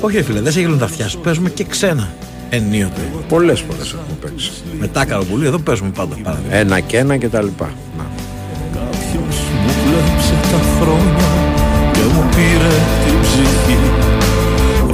Όχι, 0.00 0.16
ρε 0.16 0.22
φίλε, 0.22 0.40
δεν 0.40 0.52
σε 0.52 0.60
γελούν 0.60 0.78
τα 0.78 0.84
αυτιά 0.84 1.08
σου. 1.08 1.18
Παίζουμε 1.18 1.50
και 1.50 1.64
ξένα. 1.64 2.08
Ενίοτε. 2.50 3.00
Πολλές 3.28 3.60
φορές 3.60 3.92
έχουμε 3.92 4.16
παίξει. 4.20 4.52
Μετά 4.78 5.04
καροπουλί, 5.04 5.46
εδώ 5.46 5.58
παίζουμε 5.58 5.90
πάντα. 5.90 6.16
πάντα. 6.22 6.40
Ένα 6.50 6.80
και 6.80 6.98
ένα 6.98 7.16
και 7.16 7.28
τα 7.28 7.42
λοιπά. 7.42 7.70
Να. 7.98 8.04
Μου 9.64 9.72
κλέψε 9.82 10.34
τα 10.52 10.60
χρόνια 10.80 11.28
και 11.92 12.00
μου 12.14 12.28
πήρε 12.34 12.74
την 13.04 13.20
ψυχή 13.20 13.78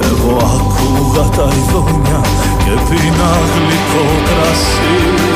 Εγώ 0.03 0.37
άκουγα 0.37 1.29
τα 1.29 1.53
ειδόνια 1.55 2.21
και 2.73 2.79
πίνα 2.89 3.31
γλυκό 3.53 4.05
κρασί 4.25 5.32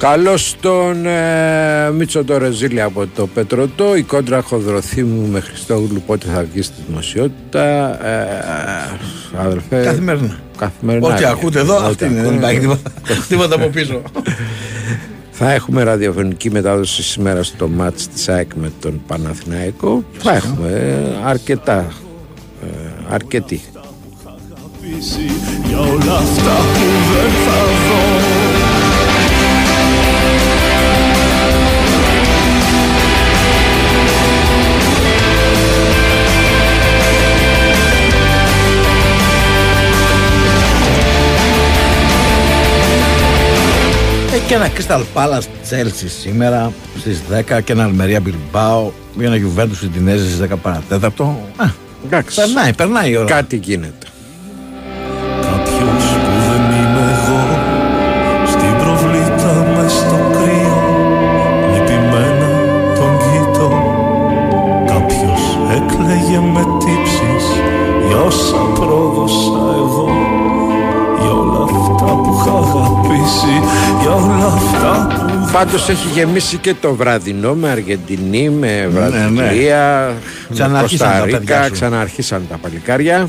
Καλώς 0.00 0.56
τον 0.60 1.06
ε, 1.06 1.90
Μίτσο 1.90 2.24
το 2.24 2.38
Ρεζίλη 2.38 2.82
από 2.82 3.06
το 3.14 3.26
Πετροτό. 3.26 3.96
Η 3.96 4.02
κόντρα 4.02 4.42
Χοδροθύμου 4.42 5.26
με 5.28 5.40
Χριστόγλου 5.40 6.02
πότε 6.06 6.26
θα 6.34 6.46
βγει 6.52 6.62
στη 6.62 6.74
δημοσιότητα. 6.88 7.62
Ε, 8.06 8.20
ε, 9.34 9.38
αδερφέ. 9.38 9.82
Καθημερινά. 9.84 10.38
Καθημερινά. 10.58 11.06
Ό,τι 11.14 11.24
ακούτε 11.24 11.58
εδώ, 11.60 11.76
Ό,τι 11.76 11.84
αυτή 11.84 12.04
είναι. 12.04 12.14
Δεν 12.14 12.24
ακούνε. 12.24 12.36
υπάρχει 12.36 12.58
τίποτα- 12.60 12.90
τίποτα 13.28 13.54
από 13.54 13.66
πίσω. 13.66 14.02
Θα 15.30 15.52
έχουμε 15.52 15.82
ραδιοφωνική 15.82 16.50
μετάδοση 16.50 17.02
σήμερα 17.02 17.42
στο 17.42 17.68
μάτς 17.68 18.08
της 18.08 18.28
ΑΕΚ 18.28 18.54
με 18.54 18.72
τον 18.80 19.00
Παναθηναϊκό. 19.06 20.04
Θα 20.18 20.34
έχουμε 20.34 20.68
ε, 21.24 21.28
αρκετά. 21.28 21.86
Ε, 22.62 22.66
αρκετοί. 23.14 23.60
πείσει 24.80 25.30
για 25.68 25.78
όλα 25.78 26.16
αυτά 26.16 26.54
που 26.72 26.86
δεν 27.12 27.30
θα 27.44 27.64
δω 27.64 28.19
και 44.50 44.56
ένα 44.56 44.70
Crystal 44.76 45.02
Palace 45.14 45.70
Chelsea 45.70 46.08
σήμερα 46.20 46.72
στις 46.98 47.22
10 47.48 47.62
και 47.64 47.72
ένα 47.72 47.84
Αλμερία 47.84 48.22
Bilbao 48.26 48.90
για 49.18 49.32
ένα 49.32 49.36
Juventus 49.36 49.84
Udinese 49.84 50.18
στις 50.18 50.40
10 50.52 50.56
παρατέταρτο. 50.62 51.40
Α, 51.56 51.64
Εντάξει. 52.04 52.36
περνάει, 52.40 52.74
περνάει 52.74 53.10
η 53.10 53.16
ώρα. 53.16 53.26
Κάτι 53.26 53.56
γίνεται. 53.56 54.06
Αυτά 75.50 75.64
που 75.64 75.70
Πάντως 75.70 75.88
έχει 75.88 76.08
γεμίσει 76.08 76.56
και 76.56 76.74
το 76.80 76.94
βραδινό 76.94 77.54
με 77.54 77.70
Αργεντινή, 77.70 78.48
με 78.50 78.88
Βραζιλία, 78.90 80.14
με 80.48 80.54
Ξαναρχίσαν 80.54 81.08
τα 81.08 81.14
παιδιά 81.24 81.30
Κωνσταντίνα, 81.38 81.64
σου. 81.64 81.72
ξαναρχίσαν 81.72 82.42
τα 82.48 82.56
παλικάρια. 82.56 83.28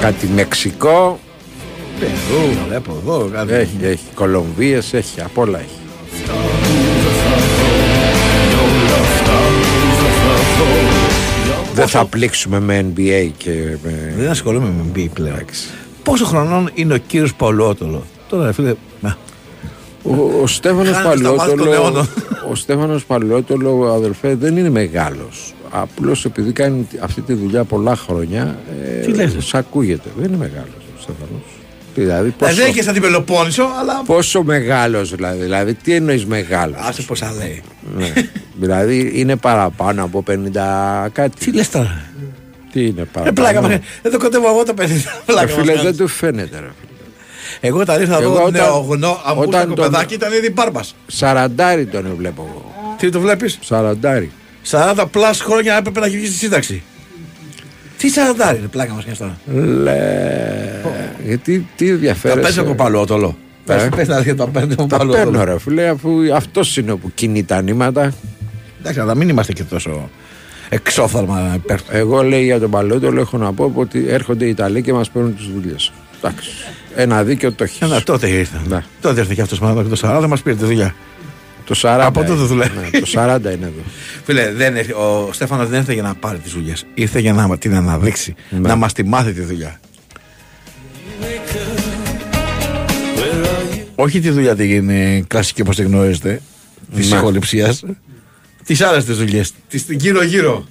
Κάτι 0.00 0.26
Μεξικό, 0.34 1.18
Περού, 2.00 2.66
βλέπω 2.68 2.96
εδώ. 3.02 3.30
κάτι. 3.32 3.52
έχει, 3.52 3.76
έχει 3.82 4.04
Κολομβίες, 4.14 4.94
έχει, 4.94 5.20
απ' 5.20 5.38
όλα 5.38 5.58
έχει. 5.58 5.68
Δεν 11.74 11.88
θα 11.88 12.04
πλήξουμε 12.04 12.60
με 12.60 12.86
NBA 12.96 13.30
και 13.36 13.50
με... 13.82 14.14
Δεν 14.16 14.28
ασχολούμαι 14.30 14.66
με 14.68 14.84
NBA 14.94 15.06
πλέον. 15.14 15.36
Πόσο 16.10 16.24
χρονών 16.24 16.70
είναι 16.74 16.94
ο 16.94 16.96
κύριος 16.96 17.34
Παολότολο. 17.34 18.02
Τώρα 18.28 18.46
ρε 18.46 18.52
φίλε, 18.52 18.74
να, 19.00 19.16
Ο, 20.02 20.14
ο 20.42 20.46
Στέφανος 20.46 20.96
Χάνεις 20.96 21.18
στα 21.18 21.30
μάτια 21.32 21.46
των 21.46 21.56
Παλαιότολο, 21.56 21.72
αιώνων. 21.72 22.08
ο 22.50 22.54
Στέφανος 22.54 23.04
Παλαιότολο, 23.04 23.92
αδελφέ, 23.92 24.34
δεν 24.34 24.56
είναι 24.56 24.70
μεγάλος. 24.70 25.54
Απλώς 25.70 26.24
επειδή 26.24 26.52
κάνει 26.52 26.86
αυτή 27.00 27.20
τη 27.20 27.32
δουλειά 27.34 27.64
πολλά 27.64 27.96
χρόνια, 27.96 28.58
ε, 28.84 29.00
Τι 29.00 29.12
λες, 29.12 29.34
ρε; 29.34 29.40
σ' 29.40 29.54
ακούγεται. 29.54 30.08
Δεν 30.18 30.28
είναι 30.28 30.36
μεγάλος 30.36 30.74
ο 30.96 31.00
Στέφανος. 31.00 31.42
Δηλαδή, 31.94 32.28
Ε, 32.28 32.32
πόσο, 32.38 32.54
δεν 32.54 32.72
και 32.72 32.82
σαν 32.82 32.92
την 32.92 33.02
Πελοπόννησο, 33.02 33.62
αλλά. 33.80 34.02
πόσο 34.06 34.42
μεγάλος 34.42 35.10
δηλαδή, 35.14 35.42
δηλαδή, 35.42 35.74
τι 35.74 35.94
εννοείς 35.94 36.26
μεγάλος; 36.26 36.76
Άσε 36.88 37.02
πως 37.02 37.18
θα 37.18 37.32
λέει. 37.38 37.62
ναι. 37.96 38.12
δηλαδή 38.60 39.12
είναι 39.14 39.36
παραπάνω 39.36 40.04
από 40.04 40.22
50 40.22 41.08
κάτι. 41.12 41.44
Τι 41.44 41.52
λες 41.52 41.70
τώρα; 41.70 42.02
Τι 42.72 42.86
είναι 42.86 43.00
Ε, 43.00 43.04
παραπάνω. 43.12 43.32
πλάκα 43.32 43.60
μας. 43.68 43.78
Εδώ 44.02 44.18
κοντεύω 44.18 44.48
εγώ 44.48 44.62
τα 44.62 44.74
παιδιά. 44.74 44.94
Ε, 44.96 45.00
Πλάκα 45.26 45.42
μας 45.46 45.52
φίλε, 45.54 45.66
κάνεις. 45.72 45.82
δεν 45.82 45.96
του 45.96 46.08
φαίνεται 46.08 46.56
ρε 46.60 46.66
φίλε. 46.80 46.90
Εγώ 47.60 47.84
τα 47.84 47.96
ρίχνα 47.96 48.14
Εγώ 48.16 48.22
εδώ 48.32 48.44
όταν- 48.44 48.52
νεογνώ, 48.62 49.10
όταν 49.10 49.22
αμπούστακο 49.38 49.74
τον- 49.74 49.90
παιδάκι 49.90 50.14
ήταν 50.14 50.32
ήδη 50.32 50.50
μπάρμπας. 50.50 50.94
Σαραντάρι 51.06 51.86
τον 51.86 52.14
βλέπω 52.16 52.46
εγώ. 52.48 52.94
Τι 52.98 53.10
το 53.10 53.20
βλέπεις; 53.20 53.58
Σαραντάρι. 53.62 54.30
40 54.62 55.06
πλάς 55.06 55.40
χρόνια 55.40 55.76
έπρεπε 55.76 56.00
να 56.00 56.06
έχει 56.06 56.16
βγει 56.16 56.26
στη 56.26 56.34
σύνταξη. 56.36 56.82
Τι 57.98 58.08
40 58.10 58.54
είναι 58.58 58.66
πλάκα 58.66 58.92
μας 58.92 59.04
κάνεις 59.04 59.18
τώρα. 59.18 59.38
Λε. 59.82 59.96
Γιατί 61.24 61.66
τι 61.76 61.86
Τα 61.86 61.92
ενδιαφέρεσαι; 61.92 62.40
παίζει 62.40 62.58
από 62.58 62.74
παλαιότολο. 62.74 63.36
Πες, 63.64 63.82
Ε; 63.82 63.88
πες 63.96 64.08
να 64.08 64.20
δεις 64.20 64.34
τα 64.34 64.48
παίρνει 64.48 64.72
από 64.72 64.86
Τα 64.86 64.96
παίρνω 64.96 65.12
παλαιότολο. 65.12 65.44
ρε 65.44 65.58
φίλε 65.58 65.88
αφού 65.88 66.10
αυτός 66.34 66.76
είναι 66.76 66.94
που 66.94 67.10
κινεί 67.14 67.44
τα 67.44 67.62
νήματα. 67.62 68.12
Εντάξει, 68.80 69.00
αλλά 69.00 69.14
μην 69.14 69.28
είμαστε 69.28 69.52
και 69.52 69.62
τόσο 69.64 70.10
εξόφθαλμα 70.68 71.52
υπέρ 71.54 71.82
του. 71.82 71.88
Εγώ 71.92 72.22
λέει 72.22 72.44
για 72.44 72.60
τον 72.60 72.70
Παλαιότολο 72.70 73.20
έχω 73.20 73.36
να 73.38 73.52
πω 73.52 73.72
ότι 73.74 74.04
έρχονται 74.08 74.44
οι 74.44 74.48
Ιταλοί 74.48 74.82
και 74.82 74.92
μας 74.92 75.10
παίρνουν 75.10 75.36
τις 75.36 75.46
δουλειές. 75.54 75.92
Εντάξει. 76.16 76.50
Ένα 76.94 77.24
δίκαιο 77.24 77.52
το 77.52 77.64
έχεις. 77.64 77.80
Ένα, 77.80 78.02
τότε 78.02 78.28
ήρθε. 78.28 78.60
Ναι. 78.68 78.84
Τότε 79.00 79.20
ήρθε 79.20 79.34
και 79.34 79.40
αυτός 79.42 79.58
μάλλον 79.60 79.88
και 79.88 79.96
το 79.96 80.08
40 80.22 80.26
μας 80.28 80.42
πήρε 80.42 80.56
τη 80.56 80.64
δουλειά. 80.64 80.94
Το 81.64 81.74
40. 81.82 81.98
Από 82.00 82.20
τότε 82.20 82.32
δουλεύει. 82.32 82.70
Ναι, 82.92 83.00
το 83.00 83.06
40 83.14 83.38
είναι 83.42 83.52
εδώ. 83.52 83.82
Φίλε, 84.24 84.52
δεν, 84.52 84.76
ήρθε- 84.76 84.94
ο 84.96 85.28
Στέφανος 85.32 85.68
δεν 85.68 85.78
ήρθε 85.78 85.92
για 85.92 86.02
να 86.02 86.14
πάρει 86.14 86.38
τις 86.38 86.52
δουλειές. 86.52 86.86
Ήρθε 86.94 87.18
για 87.20 87.32
να 87.32 87.58
την 87.58 87.74
αναδείξει. 87.74 88.34
Ναι. 88.50 88.68
Να 88.68 88.74
μας 88.76 88.92
τη 88.92 89.04
μάθει 89.04 89.32
τη 89.32 89.40
δουλειά. 89.40 89.80
Όχι 93.94 94.20
τη 94.20 94.30
δουλειά 94.30 94.56
την 94.56 94.88
ε, 94.90 95.24
κλασική 95.26 95.60
όπως 95.60 95.76
τη 95.76 95.82
γνωρίζετε. 95.82 96.40
Της 96.94 97.10
Ναι. 97.10 97.18
Συγχοληψίας. 98.68 98.76
Τις 98.76 98.80
άλλες 98.80 99.04
τις 99.04 99.16
δουλειές. 99.16 99.52
Τις 99.68 99.84
γύρω-γύρω. 99.88 100.64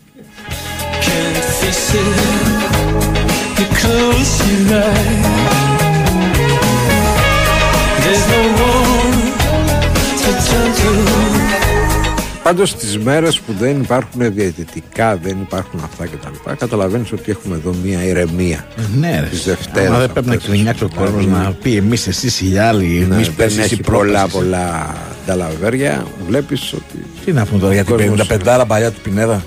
Πάντως 12.44 12.70
στι 12.70 12.98
μέρες 12.98 13.40
που 13.40 13.54
δεν 13.60 13.82
υπάρχουν 13.82 14.34
διαιτητικά, 14.34 15.18
δεν 15.24 15.38
υπάρχουν 15.42 15.80
αυτά 15.84 16.06
κτλ. 16.06 16.54
Καταλαβαίνεις 16.58 17.12
ότι 17.12 17.32
έχουμε 17.32 17.56
εδώ 17.56 17.76
μία 17.84 18.04
ηρεμία. 18.04 18.68
Ναι, 19.00 19.20
ρε. 19.20 19.28
Τις 19.28 19.44
Δευτέρες 19.44 19.90
Άμα 19.90 20.00
δεν 20.00 20.12
πρέπει 20.12 20.28
να 20.28 20.34
αυτές. 20.34 20.50
κρινιάξει 20.50 20.84
ο 20.84 20.90
κόσμος 20.96 21.26
Δηλαδή, 21.26 21.44
να 21.44 21.52
πει 21.52 21.76
εμείς, 21.76 22.08
εσείς 22.08 22.42
οι 22.42 22.58
άλλοι, 22.58 23.06
ναι, 23.10 23.16
εμείς 23.16 23.26
δεν 23.28 23.36
πέρσι 23.36 23.60
έχει 23.60 23.74
οι 23.74 23.82
πολλά 23.82 24.28
πολλά 24.28 24.96
ταλαβέρια. 25.26 26.06
Βλέπεις 26.28 26.74
ότι. 26.74 26.87
Τι 27.26 27.32
να 27.34 27.46
πούμε 27.46 27.60
τώρα 27.60 27.74
για 27.74 27.84
την 27.84 27.96
κόσμος- 27.96 28.28
55 28.28 28.66
παλιά 28.68 28.92
του 28.92 29.02
Πινέδα. 29.02 29.44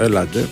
Έλατε. 0.00 0.48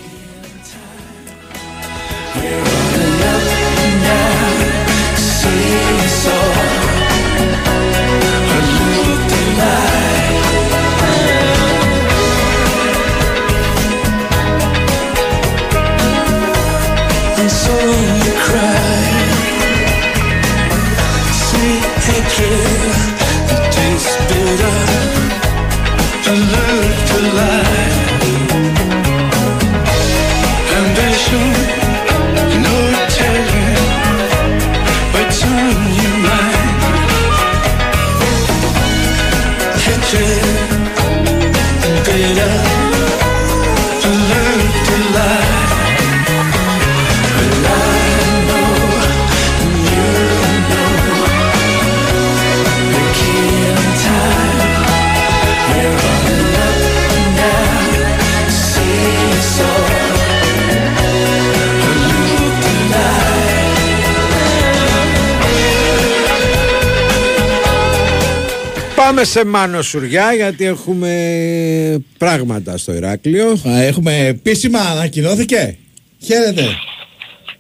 Πάμε 69.25 69.37
σε 69.37 69.45
Μάνο 69.45 69.83
Σουριά 69.83 70.33
γιατί 70.33 70.65
έχουμε 70.65 72.05
πράγματα 72.19 72.77
στο 72.77 72.93
Ηράκλειο. 72.93 73.57
Έχουμε 73.65 74.27
επίσημα 74.27 74.79
ανακοινώθηκε. 74.79 75.77
Χαίρετε. 76.23 76.63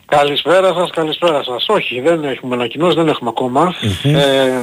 Καλησπέρα 0.06 0.74
σας, 0.74 0.90
καλησπέρα 0.90 1.42
σας. 1.42 1.68
Όχι, 1.68 2.00
δεν 2.00 2.24
έχουμε 2.24 2.54
ανακοινώσει, 2.54 2.96
δεν 2.96 3.08
έχουμε 3.08 3.30
ακόμα. 3.30 3.74
Ε, 4.02 4.62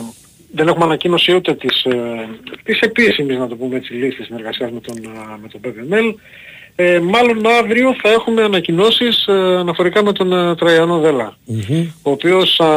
δεν 0.52 0.68
έχουμε 0.68 0.84
ανακοίνωση 0.84 1.36
ούτε 1.36 1.56
της, 1.56 1.84
ε, 1.84 2.28
της 2.64 2.80
επίσημης, 2.80 3.38
να 3.38 3.48
το 3.48 3.56
πούμε 3.56 3.76
έτσι, 3.76 3.94
λίστης 3.94 4.26
συνεργασίας 4.26 4.72
με 4.72 4.80
τον, 4.80 4.96
α, 4.96 5.38
με 5.42 5.48
τον 5.48 5.62
PPML. 5.64 6.16
Ε, 6.76 7.00
μάλλον 7.00 7.48
αύριο 7.60 7.96
θα 8.02 8.10
έχουμε 8.10 8.44
ανακοινώσεις 8.44 9.26
ε, 9.28 9.34
αναφορικά 9.34 10.04
με 10.04 10.12
τον 10.12 10.34
ε, 10.34 10.56
Τραϊανό 10.56 11.00
Δέλα, 11.00 11.38
ο 12.02 12.12
οποίος 12.12 12.60
α, 12.60 12.68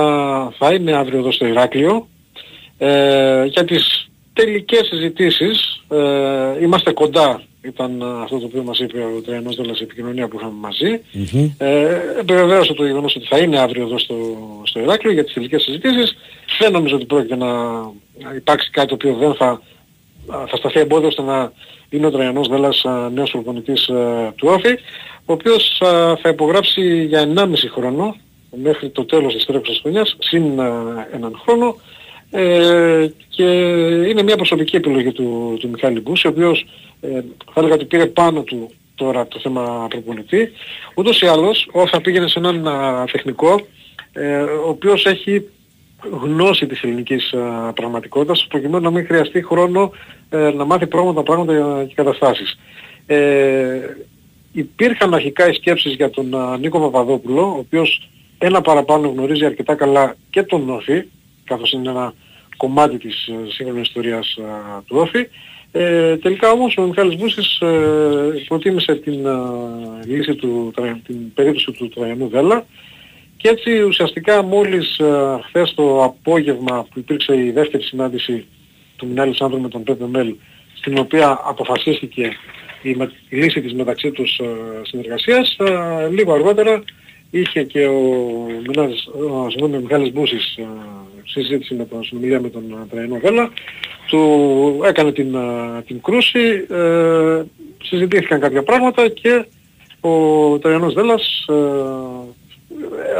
θα 0.58 0.74
είναι 0.74 0.96
αύριο 0.96 1.18
εδώ 1.18 1.32
στο 1.32 1.46
Ηράκλειο 1.46 2.08
ε, 2.78 3.44
για 3.44 3.64
τις 3.64 4.08
τελικές 4.34 4.86
συζητήσεις. 4.86 5.82
Ε, 5.88 6.62
είμαστε 6.62 6.92
κοντά, 6.92 7.42
ήταν 7.62 8.02
α, 8.02 8.22
αυτό 8.22 8.38
το 8.38 8.44
οποίο 8.44 8.62
μας 8.62 8.78
είπε 8.78 8.98
ο 8.98 9.22
Τραϊανός 9.22 9.56
Δέλας, 9.56 9.80
η 9.80 9.82
επικοινωνία 9.82 10.28
που 10.28 10.36
είχαμε 10.36 10.58
μαζί. 10.60 11.00
Ε, 11.58 11.98
επιβεβαίωσε 12.20 12.74
το 12.74 12.86
γεγονός 12.86 13.16
ότι 13.16 13.26
θα 13.26 13.38
είναι 13.38 13.58
αύριο 13.58 13.82
εδώ 13.82 13.98
στο, 13.98 14.16
στο 14.64 14.80
Ηράκλειο 14.80 15.12
για 15.12 15.24
τις 15.24 15.32
τελικές 15.32 15.62
συζητήσεις. 15.62 16.16
Δεν 16.58 16.72
νομίζω 16.72 16.96
ότι 16.96 17.04
πρόκειται 17.04 17.36
να 17.36 17.48
να 18.18 18.34
υπάρξει 18.34 18.70
κάτι 18.70 18.88
το 18.88 18.94
οποίο 18.94 19.14
δεν 19.14 19.34
θα, 19.34 19.46
α, 20.26 20.46
θα 20.46 20.56
σταθεί 20.56 20.80
εμπόδιο 20.80 21.08
ώστε 21.08 21.22
να 21.22 21.52
είναι 21.88 22.06
ο 22.06 22.10
Τραϊανός 22.10 22.48
Δέλλας 22.48 22.84
α, 22.84 23.10
νέος 23.10 23.30
προπονητής 23.30 23.88
α, 23.88 24.32
του 24.36 24.48
Όφη, 24.48 24.72
ο 25.24 25.32
οποίος 25.32 25.80
α, 25.80 26.16
θα 26.16 26.28
υπογράψει 26.28 27.04
για 27.04 27.32
1,5 27.34 27.54
χρόνο 27.72 28.16
μέχρι 28.62 28.90
το 28.90 29.04
τέλος 29.04 29.34
της 29.34 29.44
τρέχουσας 29.44 29.78
χρονιάς, 29.82 30.16
συν 30.18 30.60
α, 30.60 31.08
έναν 31.12 31.40
χρόνο, 31.42 31.76
ε, 32.36 33.06
και 33.28 33.44
είναι 34.08 34.22
μια 34.22 34.36
προσωπική 34.36 34.76
επιλογή 34.76 35.12
του, 35.12 35.56
του 35.60 35.68
Μιχάλη 35.68 36.00
Μπούση, 36.00 36.26
ο 36.26 36.30
οποίος 36.30 36.66
ε, 37.00 37.20
θα 37.52 37.60
έλεγα 37.60 37.74
ότι 37.74 37.84
πήρε 37.84 38.06
πάνω 38.06 38.42
του 38.42 38.70
τώρα 38.94 39.26
το 39.26 39.38
θέμα 39.38 39.86
προπονητή. 39.90 40.52
Ούτως 40.94 41.20
ή 41.20 41.26
άλλως, 41.26 41.68
όσο 41.72 42.00
πήγαινε 42.00 42.28
σε 42.28 42.38
έναν 42.38 42.68
α, 42.68 43.04
τεχνικό, 43.12 43.60
ε, 44.12 44.36
ο 44.42 44.68
οποίος 44.68 45.06
έχει 45.06 45.48
γνώση 46.22 46.66
της 46.66 46.82
ελληνικής 46.82 47.32
α, 47.32 47.72
πραγματικότητας, 47.72 48.46
προκειμένου 48.48 48.82
να 48.82 48.90
μην 48.90 49.06
χρειαστεί 49.06 49.44
χρόνο 49.44 49.92
ε, 50.30 50.50
να 50.50 50.64
μάθει 50.64 50.86
πράγματα, 50.86 51.22
πράγματα 51.22 51.84
και 51.84 51.94
καταστάσεις. 51.94 52.58
Ε, 53.06 53.78
υπήρχαν 54.52 55.14
αρχικά 55.14 55.48
οι 55.48 55.54
σκέψεις 55.54 55.94
για 55.94 56.10
τον 56.10 56.34
α, 56.34 56.58
Νίκο 56.58 56.80
Παπαδόπουλο, 56.80 57.42
ο 57.42 57.58
οποίος 57.58 58.08
ένα 58.38 58.60
παραπάνω 58.60 59.08
γνωρίζει 59.08 59.44
αρκετά 59.44 59.74
καλά 59.74 60.14
και 60.30 60.42
τον 60.42 60.70
Όφη, 60.70 61.02
καθώς 61.44 61.72
είναι 61.72 61.90
ένα 61.90 62.14
κομμάτι 62.56 62.98
της 62.98 63.26
ε, 63.26 63.50
σύγχρονης 63.50 63.88
ιστορίας 63.88 64.38
α, 64.38 64.82
του 64.86 64.96
Όφη. 64.96 65.26
Ε, 65.72 66.16
τελικά 66.16 66.50
όμως 66.50 66.76
ο 66.76 66.82
Μιχάλης 66.82 67.16
Μπούσης 67.16 67.60
ε, 67.60 68.44
προτίμησε 68.48 68.94
την 68.94 69.26
α, 69.28 69.40
λύση 70.06 70.34
του, 70.34 70.72
Τρα- 70.76 71.00
την 71.06 71.32
περίπτωση 71.34 71.72
του 71.72 71.88
Τραγιανού 71.88 72.28
Δέλα 72.28 72.66
και 73.36 73.48
έτσι 73.48 73.82
ουσιαστικά 73.82 74.42
μόλις 74.42 74.98
ε, 74.98 75.38
χθες 75.48 75.74
το 75.74 76.02
απόγευμα 76.04 76.86
που 76.92 76.98
υπήρξε 76.98 77.36
η 77.36 77.50
δεύτερη 77.50 77.82
συνάντηση 77.82 78.46
του 78.96 79.06
Μινάλη 79.06 79.34
Σάντρου 79.36 79.60
με 79.60 79.68
τον 79.68 79.82
Πέπε 79.82 80.06
Μέλ 80.06 80.34
στην 80.74 80.98
οποία 80.98 81.40
αποφασίστηκε 81.44 82.36
η, 82.82 82.94
με- 82.94 83.12
η 83.28 83.36
λύση 83.36 83.60
της 83.60 83.74
μεταξύ 83.74 84.10
τους 84.10 84.38
ε, 84.38 84.46
συνεργασίας 84.82 85.56
ε, 85.58 86.08
λίγο 86.08 86.32
αργότερα 86.32 86.82
είχε 87.30 87.62
και 87.62 87.86
ο, 87.86 88.00
Μινάλης, 88.66 89.06
ο, 89.06 89.50
συγγνώμη, 89.50 89.76
ο 89.76 89.80
Μιχάλης 89.80 90.12
Μπούσης 90.12 90.56
ε, 90.56 90.66
συζήτηση 91.24 91.74
με 91.74 91.84
τον, 91.84 92.04
συνομιλία 92.04 92.40
με 92.40 92.48
τον 92.48 92.62
ε, 92.70 92.86
Τραϊνό 92.90 93.18
Βέλα 93.18 93.50
του 94.08 94.80
έκανε 94.84 95.12
την, 95.12 95.34
ε, 95.34 95.82
την 95.86 96.00
κρούση 96.02 96.66
ε, 96.70 97.42
συζητήθηκαν 97.82 98.40
κάποια 98.40 98.62
πράγματα 98.62 99.08
και 99.08 99.44
ο 100.00 100.58
Τραϊανός 100.58 100.94
Δέλλας 100.94 101.44
ε, 101.48 101.54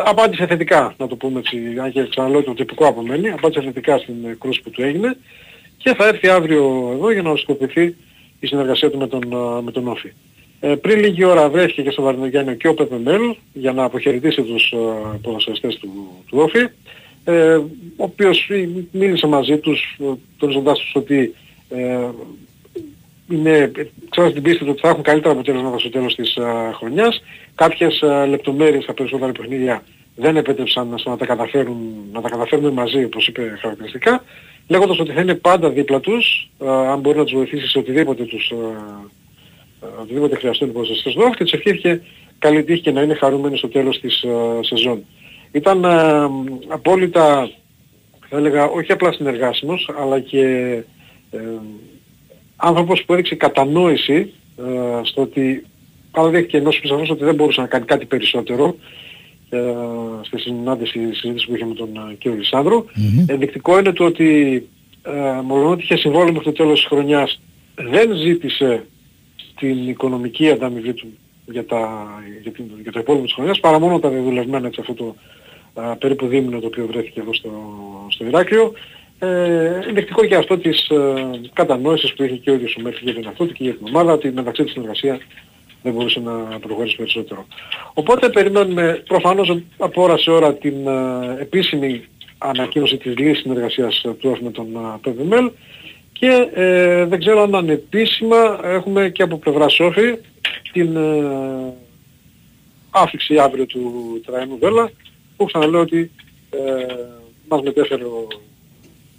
απάντησε 0.05 0.47
θετικά, 0.47 0.95
να 0.99 1.09
το 1.09 1.17
πούμε 1.17 1.39
έτσι, 1.39 1.59
αν 1.83 1.93
και 1.93 2.07
ξαναλέω 2.09 2.43
το 2.43 2.55
τυπικό 2.55 2.87
απομένει, 2.87 3.31
απάντησε 3.31 3.61
θετικά 3.61 3.99
στην 3.99 4.15
ε, 4.25 4.37
κρούση 4.41 4.63
που 4.63 4.71
του 4.71 4.83
έγινε 4.83 5.17
και 5.77 5.95
θα 5.95 6.07
έρθει 6.07 6.29
αύριο 6.29 6.91
εδώ 6.95 7.13
για 7.13 7.23
να 7.23 7.31
οσκοπηθεί 7.31 7.97
η 8.41 8.47
συνεργασία 8.47 8.91
του 8.91 8.99
με 8.99 9.07
τον, 9.07 9.23
ε, 9.33 9.63
με 9.63 9.71
τον 9.71 9.89
Όφη. 9.89 10.13
Ε, 10.61 10.75
πριν 10.75 10.99
λίγη 10.99 11.25
ώρα 11.25 11.49
βρέθηκε 11.49 11.83
και 11.83 11.91
στο 11.91 12.03
Βαρδινογιάννη 12.03 12.57
και 12.57 12.69
ο 12.69 12.75
Πεπεμέλ 12.75 13.37
για 13.53 13.73
να 13.73 13.85
αποχαιρετήσει 13.85 14.43
τους 14.43 14.73
ε, 14.73 14.77
ποδοσφαιριστές 15.23 15.77
του, 15.77 15.89
του 16.27 16.39
Όφη, 16.39 16.69
ε, 17.25 17.55
ο 17.55 17.65
οποίος 17.97 18.49
ε, 18.51 18.69
μίλησε 18.91 19.27
μαζί 19.27 19.59
τους, 19.59 19.97
ε, 20.01 20.05
τονίζοντάς 20.37 20.79
τους 20.79 20.93
ότι 20.95 21.35
ε, 21.69 22.09
είναι, 23.31 23.73
ξέρω 24.09 24.31
στην 24.31 24.43
πίστη 24.43 24.65
του 24.65 24.71
ότι 24.71 24.81
θα 24.81 24.89
έχουν 24.89 25.03
καλύτερα 25.03 25.33
αποτέλεσματα 25.33 25.79
στο 25.79 25.91
τέλος 25.91 26.15
της 26.15 26.37
α, 26.37 26.73
χρονιάς. 26.75 27.23
Κάποιες 27.55 28.03
α, 28.03 28.27
λεπτομέρειες 28.27 28.83
στα 28.83 28.95
περισσότερα 28.95 29.33
παιχνίδια 29.33 29.83
δεν 30.17 30.37
επέτρεψαν 30.37 30.99
στο 30.99 31.11
να 31.11 31.17
τα 31.17 31.27
καταφέρουν, 31.27 31.77
να 32.13 32.21
τα 32.21 32.29
καταφέρουν 32.29 32.73
μαζί, 32.73 33.05
όπως 33.05 33.27
είπε 33.27 33.59
χαρακτηριστικά, 33.61 34.25
λέγοντας 34.69 34.99
ότι 34.99 35.13
θα 35.13 35.21
είναι 35.21 35.35
πάντα 35.35 35.71
δίπλα 35.71 36.01
τους, 36.01 36.51
α, 36.65 36.93
αν 36.93 37.01
μπορεί 37.01 37.19
να 37.19 37.25
τους 37.25 37.35
βοηθήσει 37.35 37.69
σε 37.69 37.79
οτιδήποτε 37.79 38.25
τους, 38.25 38.53
α, 38.53 38.67
α, 39.87 40.01
οτιδήποτε 40.01 40.37
χρειαστούν 40.37 40.69
οι 40.69 40.73
ποδοσφαιριστές 40.73 41.13
του 41.13 41.23
Όφη 41.25 41.37
και 41.37 41.45
τους 41.45 41.53
ευχήθηκε 41.53 42.03
καλή 42.39 42.65
τύχη 42.65 42.81
και 42.81 42.91
να 42.91 43.03
είναι 43.03 43.15
χαρούμενοι 43.15 43.57
στο 43.57 43.69
τέλος 43.69 44.01
της 44.01 44.25
α, 44.25 44.63
σεζόν. 44.63 45.05
Ήταν 45.55 45.85
ε, 45.85 46.29
απόλυτα, 46.69 47.51
θα 48.29 48.37
έλεγα, 48.37 48.65
όχι 48.65 48.93
απλά 48.93 49.13
συνεργάσιμος, 49.13 49.91
αλλά 49.99 50.21
και 50.21 50.43
ε, 51.31 51.39
άνθρωπος 52.57 53.05
που 53.05 53.13
έδειξε 53.13 53.35
κατανόηση 53.35 54.33
ε, 54.57 55.01
στο 55.03 55.23
ότι 55.23 55.67
παραδέχτηκε 56.11 56.57
ενός 56.57 56.81
σαφώς 56.85 57.11
ότι 57.11 57.25
δεν 57.25 57.35
μπορούσε 57.35 57.61
να 57.61 57.67
κάνει 57.67 57.85
κάτι 57.85 58.07
περισσότερο 58.07 58.77
ε, 59.49 59.59
στη 60.21 60.39
συνάντηση, 60.39 61.13
συζήτηση 61.13 61.47
που 61.47 61.55
είχε 61.55 61.65
με 61.65 61.75
τον 61.75 61.89
ε, 61.97 62.15
κύριο 62.15 62.37
Λισάνδρο. 62.37 62.85
Ενδεικτικό 63.27 63.79
είναι 63.79 63.93
το 63.93 64.05
ότι 64.05 64.57
ε, 65.03 65.41
μόνο 65.45 65.71
ότι 65.71 65.83
είχε 65.83 65.97
συμβόλαιο 65.97 66.33
μέχρι 66.33 66.45
το 66.45 66.53
τέλος 66.53 66.79
της 66.81 66.89
χρονιάς 66.89 67.41
δεν 67.75 68.15
ζήτησε 68.17 68.87
την 69.59 69.89
οικονομική 69.89 70.51
ανταμοιβή 70.51 70.93
του 70.93 71.07
για, 71.47 71.67
τα, 71.67 72.07
για, 72.43 72.51
την, 72.53 72.65
για 72.83 72.93
το 72.93 72.99
υπόλοιπο 72.99 73.25
της 73.25 73.35
χρονιάς 73.35 73.61
παρά 73.61 73.79
μόνο 73.79 73.99
τα 73.99 74.09
δεδουλευμένα 74.09 74.67
έτσι 74.67 74.81
αυτό 74.81 74.95
το 74.95 75.15
α, 75.75 75.97
περίπου 75.97 76.27
δίμηνο 76.27 76.61
το 76.61 76.67
οποίο 76.67 76.87
βρέθηκε 76.87 77.21
εδώ 77.21 77.35
στο, 77.35 77.51
στο 78.09 78.25
Ηράκλειο. 78.25 78.73
Ε, 79.19 79.81
ενδεικτικό 79.89 80.25
και 80.27 80.35
αυτό 80.35 80.59
της 80.59 80.89
ε, 80.89 81.31
κατανόησης 81.53 82.15
που 82.15 82.23
είχε 82.23 82.37
και 82.37 82.51
ο 82.51 82.55
ίδιος 82.55 82.77
ο 82.77 82.81
Μέρφη 82.83 83.05
για 83.05 83.15
την 83.15 83.27
αυτό 83.27 83.47
και 83.47 83.65
για 83.65 83.75
την 83.75 83.87
ομάδα 83.87 84.13
ότι 84.13 84.31
μεταξύ 84.31 84.63
της 84.63 84.73
συνεργασία 84.73 85.19
δεν 85.83 85.93
μπορούσε 85.93 86.21
να 86.21 86.59
προχωρήσει 86.59 86.97
περισσότερο. 86.97 87.47
Οπότε 87.95 88.29
περιμένουμε 88.29 89.03
προφανώς 89.07 89.63
από 89.79 90.03
ώρα 90.03 90.17
σε 90.19 90.31
ώρα 90.31 90.55
την 90.55 90.87
ε, 90.87 91.37
επίσημη 91.41 92.05
ανακοίνωση 92.39 92.97
της 92.97 93.19
λύσης 93.19 93.39
συνεργασίας 93.39 94.01
του 94.01 94.31
ΟΦ 94.31 94.41
με 94.41 94.51
τον 94.51 94.67
ΠΒΜΕΛ 95.01 95.51
και 96.13 96.49
ε, 96.55 97.05
δεν 97.05 97.19
ξέρω 97.19 97.43
αν 97.43 97.55
ανεπίσημα 97.55 98.61
έχουμε 98.63 99.09
και 99.09 99.23
από 99.23 99.39
πλευρά 99.39 99.69
Σόφη 99.69 100.17
την 100.73 100.97
ε, 100.97 101.75
άφηξη 102.91 103.39
αύριο 103.39 103.67
του 103.67 104.21
Τραϊνού 104.27 104.59
Βέλα 104.59 104.91
που 105.37 105.45
ξαναλέω 105.45 105.81
ότι 105.81 106.11
ε, 106.51 106.59
μας 107.49 107.61
μετέφερε 107.63 108.05
ο 108.05 108.27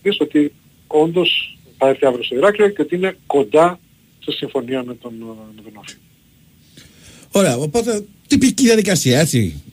πίσω 0.02 0.18
ότι 0.24 0.54
όντως 0.88 1.58
θα 1.78 1.88
έρθει 1.88 2.06
αύριο 2.06 2.24
στο 2.24 2.36
Ηράκλειο 2.36 2.70
και 2.70 2.82
ότι 2.82 2.96
είναι 2.96 3.18
κοντά 3.28 3.80
σε 4.20 4.32
συμφωνία 4.32 4.84
με 4.84 4.94
τον, 4.96 5.14
με 5.56 5.62
τον 5.64 5.72
Όφη. 5.76 5.96
Ωραία, 7.32 7.58
οπότε 7.58 8.06
τυπική 8.28 8.64
διαδικασία, 8.64 9.20
έτσι. 9.20 9.64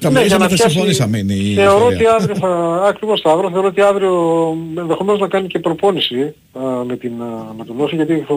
Τα 0.00 0.10
Ναι, 0.10 0.20
ναι, 0.20 0.26
για 0.26 0.38
να 0.38 0.48
θα 0.48 0.54
πιάσει- 0.54 0.70
συμφωνήσαμε 0.70 1.18
είναι 1.18 1.34
η 1.34 1.54
Θεωρώ 1.54 1.90
ιστορία. 1.90 1.96
ότι 2.14 2.22
αύριο 2.22 2.34
θα, 2.36 2.82
ακριβώς 2.86 3.20
θα 3.20 3.30
αύριο, 3.30 3.50
θεωρώ 3.50 3.66
ότι 3.66 3.80
αύριο 3.80 4.48
ενδεχομένως 4.76 5.20
να 5.20 5.28
κάνει 5.28 5.46
και 5.46 5.58
προπόνηση 5.58 6.34
α, 6.52 6.60
με, 6.84 6.96
την, 6.96 7.22
α, 7.22 7.54
με 7.58 7.64
τον 7.64 7.80
Όφη 7.80 7.96
γιατί 7.96 8.12
α, 8.12 8.36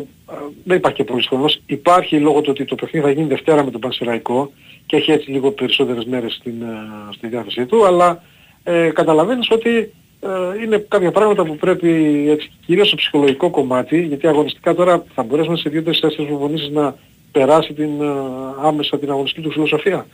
δεν 0.63 0.77
υπάρχει 0.77 0.97
και 0.97 1.03
πολύς 1.03 1.27
χρόνος. 1.27 1.61
Υπάρχει 1.65 2.19
λόγω 2.19 2.41
του 2.41 2.47
ότι 2.51 2.65
το 2.65 2.75
παιχνίδι 2.75 3.05
θα 3.05 3.11
γίνει 3.11 3.27
Δευτέρα 3.27 3.63
με 3.63 3.71
τον 3.71 3.81
Πανσεραϊκό 3.81 4.51
και 4.85 4.95
έχει 4.95 5.11
έτσι 5.11 5.31
λίγο 5.31 5.51
περισσότερες 5.51 6.05
μέρες 6.05 6.33
στην, 6.33 6.63
α, 6.63 7.11
στη 7.11 7.27
διάθεσή 7.27 7.65
του 7.65 7.85
αλλά 7.85 8.23
ε, 8.63 8.89
καταλαβαίνεις 8.89 9.49
ότι 9.51 9.93
ε, 10.19 10.63
είναι 10.63 10.77
κάποια 10.87 11.11
πράγματα 11.11 11.45
που 11.45 11.55
πρέπει 11.55 11.89
έτσι, 12.29 12.51
κυρίως 12.65 12.87
στο 12.87 12.95
ψυχολογικό 12.95 13.49
κομμάτι 13.49 14.01
γιατί 14.01 14.27
αγωνιστικά 14.27 14.75
τώρα 14.75 15.03
θα 15.13 15.23
μπορέσουμε 15.23 15.57
σε 15.57 15.69
δύο-τρεις 15.69 15.99
τέσσερις 15.99 16.27
προπονήσεις 16.27 16.69
να 16.69 16.95
περάσει 17.31 17.73
την, 17.73 18.03
α, 18.03 18.13
άμεσα 18.61 18.99
την 18.99 19.09
αγωνιστική 19.09 19.41
του 19.41 19.51
φιλοσοφία. 19.51 20.05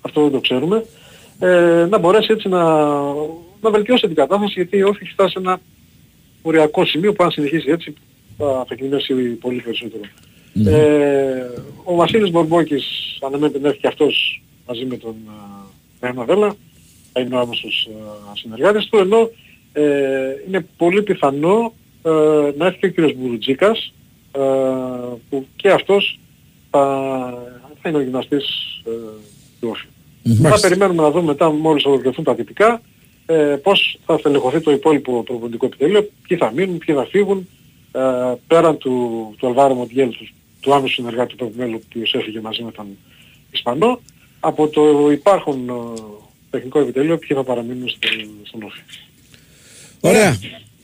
Αυτό 0.00 0.22
δεν 0.22 0.30
το 0.30 0.40
ξέρουμε. 0.40 0.84
Ε, 1.38 1.86
να 1.90 1.98
μπορέσει 1.98 2.32
έτσι 2.32 2.48
να, 2.48 2.62
να 3.60 3.70
βελτιώσει 3.70 4.06
την 4.06 4.14
κατάσταση 4.14 4.52
γιατί 4.52 4.76
η 4.76 4.82
Όφη 4.82 4.98
έχει 5.02 5.12
φτάσει 5.12 5.32
σε 5.32 5.38
ένα 5.38 5.60
οριακό 6.42 6.84
σημείο 6.84 7.12
που 7.12 7.24
αν 7.24 7.30
συνεχίσει 7.30 7.70
έτσι 7.70 7.94
θα, 8.38 8.64
θα 8.68 8.74
κινήσει 8.74 9.14
πολύ 9.14 9.60
περισσότερο. 9.60 10.02
Ε, 10.54 11.46
ο 11.84 11.94
Βασίλης 11.94 12.30
Μπορμπόκης 12.30 13.18
αναμένεται 13.26 13.58
να 13.58 13.68
έρθει 13.68 13.80
και 13.80 13.86
αυτός 13.86 14.42
μαζί 14.66 14.84
με 14.84 14.96
τον 14.96 15.14
Ρένα 16.00 16.24
Βέλα, 16.24 16.54
θα 17.12 17.20
είναι 17.20 17.34
ο 17.34 17.38
άμεσος 17.38 17.88
α, 18.30 18.36
συνεργάτης 18.36 18.86
του, 18.86 18.96
ενώ 18.96 19.30
ε, 19.72 19.82
είναι 20.46 20.66
πολύ 20.76 21.02
πιθανό 21.02 21.72
ε, 22.02 22.10
να 22.56 22.66
έρθει 22.66 22.78
και 22.78 22.86
ο 22.86 22.90
κύριος 22.90 23.14
Μπουρουτζίκας, 23.14 23.92
ε, 24.32 24.40
που 25.30 25.46
και 25.56 25.70
αυτός 25.70 26.18
θα, 26.70 26.84
θα 27.82 27.88
είναι 27.88 27.98
ο 27.98 28.00
γυμναστής 28.00 28.44
ε, 28.84 28.90
του 29.60 29.68
Όφη. 29.68 29.86
Θα 30.48 30.60
περιμένουμε 30.60 31.02
να 31.02 31.10
δούμε 31.10 31.24
μετά 31.24 31.50
μόλις 31.50 31.84
ολοκληρωθούν 31.84 32.24
τα 32.24 32.34
τυπικά 32.34 32.80
ε, 33.26 33.56
πώς 33.62 33.98
θα 34.06 34.18
στελεχωθεί 34.18 34.60
το 34.60 34.70
υπόλοιπο 34.70 35.22
προπονητικό 35.22 35.66
επιτελείο, 35.66 36.10
ποιοι 36.28 36.38
θα 36.38 36.52
μείνουν, 36.52 36.78
ποιοι 36.78 36.94
θα 36.94 37.04
φύγουν, 37.04 37.48
ε, 37.92 38.00
πέραν 38.46 38.78
του, 38.78 39.34
του 39.38 39.46
Αλβάρο 39.46 39.74
Μοντιέλ, 39.74 40.14
του, 40.62 40.68
του 40.68 40.74
άμεσου 40.74 40.94
συνεργάτη 40.94 41.34
του 41.34 41.44
Πεπιμέλου, 41.44 41.78
ο 41.78 41.80
οποίος 41.86 42.14
έφυγε 42.14 42.40
μαζί 42.40 42.62
με 42.62 42.72
τον 42.72 42.86
Ισπανό, 43.50 44.00
από 44.40 44.68
το 44.68 45.10
υπάρχον 45.10 45.68
ε, 45.68 45.72
τεχνικό 46.50 46.78
επιτελείο, 46.80 47.18
ποιοι 47.18 47.36
θα 47.36 47.44
παραμείνουν 47.44 47.88
στην, 47.88 48.28
στον 48.42 48.62
Όφη. 48.62 48.80
Ωραία. 50.00 50.38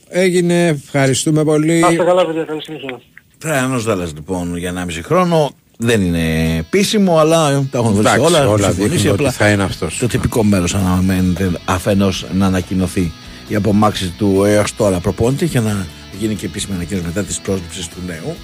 Έγινε. 0.09 0.67
Ευχαριστούμε 0.67 1.43
πολύ. 1.43 1.79
Να 1.79 1.89
είστε 1.89 2.03
καλά, 2.03 2.25
παιδιά, 2.25 2.43
καλή 2.43 2.63
συνέχεια. 2.63 3.01
Τραϊανός 3.37 3.83
Δάλλας 3.83 4.13
λοιπόν 4.13 4.57
για 4.57 4.85
1,5 4.87 4.99
χρόνο. 5.03 5.51
Δεν 5.77 6.01
είναι 6.01 6.55
επίσημο, 6.57 7.17
αλλά 7.17 7.67
τα 7.71 7.77
έχουν 7.77 7.91
βρει 7.91 7.99
Εντάξει, 7.99 8.19
όλα. 8.25 8.37
έχουν 8.39 8.51
όλα 8.53 8.63
συμφωνήσει, 8.67 8.95
δείχνουν 8.95 9.13
ότι 9.13 9.21
απλά 9.21 9.31
θα 9.31 9.49
είναι 9.49 9.63
αυτός. 9.63 9.97
Το 9.97 10.07
τυπικό 10.07 10.43
μέρος 10.43 10.75
αναμένεται 10.75 11.51
αφενός 11.65 12.25
να 12.33 12.45
ανακοινωθεί 12.45 13.11
η 13.47 13.55
απομάκρυνση 13.55 14.13
του 14.17 14.43
έως 14.43 14.75
τώρα 14.75 14.99
προπόνητη 14.99 15.47
και 15.47 15.59
να 15.59 15.87
γίνει 16.19 16.35
και 16.35 16.45
επίσημη 16.45 16.75
ανακοίνωση 16.75 17.05
μετά 17.05 17.23
τις 17.23 17.39
πρόσληψεις 17.39 17.87
του 17.87 17.97
νέου. 18.07 18.35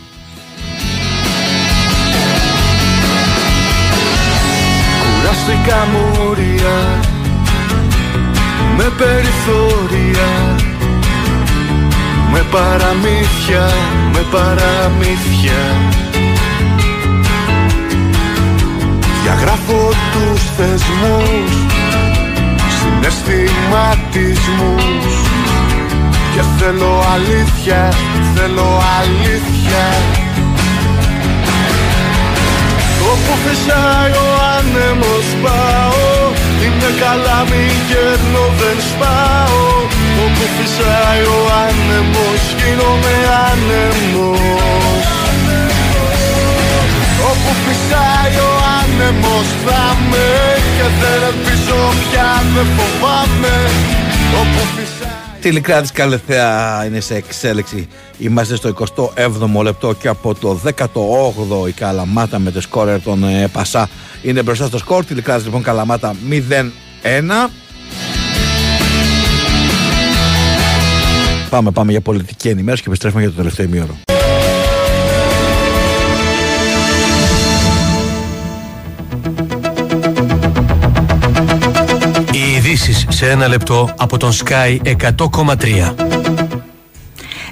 Κουράστηκα 5.35 5.87
μουρία 5.91 6.77
Με 8.77 8.87
περιθώρια 8.97 10.31
Με 12.31 12.41
παραμύθια 12.51 13.65
Με 14.13 14.21
παραμύθια. 14.31 15.61
Διαγράφω 19.23 19.81
τους 20.13 20.41
θεσμούς 20.57 21.51
Συναισθηματισμούς. 22.79 25.15
Και 26.33 26.41
θέλω 26.57 26.93
αλήθεια 27.13 27.81
Θέλω 28.35 28.69
αλήθεια 28.99 29.85
Όπου 33.11 33.33
φυσάει 33.43 34.11
ο 34.25 34.27
άνεμος 34.57 35.27
πάω 35.43 36.03
Είναι 36.63 36.91
καλά 37.03 37.39
μη 37.49 37.63
κέρνω 37.89 38.45
δεν 38.59 38.77
σπάω. 38.89 39.63
Όπου 40.23 40.45
φυσάει 40.55 41.23
ο 41.37 41.39
άνεμος 41.65 42.41
γίνομαι 42.59 43.15
άνεμος. 43.49 45.05
Όπου 47.29 47.51
φυσάει 47.63 48.35
ο 48.49 48.51
άνεμος 48.79 49.47
θα 49.65 49.83
με 50.09 50.29
Και 50.75 50.87
δεν 50.99 51.19
ελπίζω 51.29 51.79
πια 52.03 52.31
δεν 52.53 52.67
φοβάμαι. 52.75 53.55
Όπου 54.39 54.61
φυσάει 54.75 55.14
Τελικά 55.45 55.81
της 55.81 55.91
Καλεθέα 55.91 56.85
είναι 56.85 56.99
σε 56.99 57.15
εξέλιξη. 57.15 57.87
Είμαστε 58.17 58.55
στο 58.55 58.73
27ο 58.79 59.63
λεπτό 59.63 59.93
και 59.93 60.07
από 60.07 60.35
το 60.35 60.59
18ο 60.63 61.67
η 61.67 61.71
Καλαμάτα 61.71 62.39
με 62.39 62.51
το 62.51 62.61
σκόρερ 62.61 63.01
των 63.01 63.23
ε, 63.23 63.47
Πασά 63.47 63.89
είναι 64.21 64.43
μπροστά 64.43 64.65
στο 64.65 64.77
σκορ. 64.77 65.05
Τελικά 65.05 65.37
λοιπόν 65.37 65.63
Καλαμάτα 65.63 66.15
0-1. 66.29 67.49
Πάμε, 71.49 71.71
πάμε 71.71 71.91
για 71.91 72.01
πολιτική 72.01 72.49
ενημέρωση 72.49 72.83
και 72.83 72.89
επιστρέφουμε 72.89 73.21
για 73.21 73.31
το 73.31 73.37
τελευταίο 73.37 73.65
ημίωρο. 73.65 74.14
Ειδήσει 82.75 83.05
σε 83.09 83.29
ένα 83.29 83.47
λεπτό 83.47 83.93
από 83.97 84.17
τον 84.17 84.31
Sky 84.31 84.77
100,3. 84.83 85.93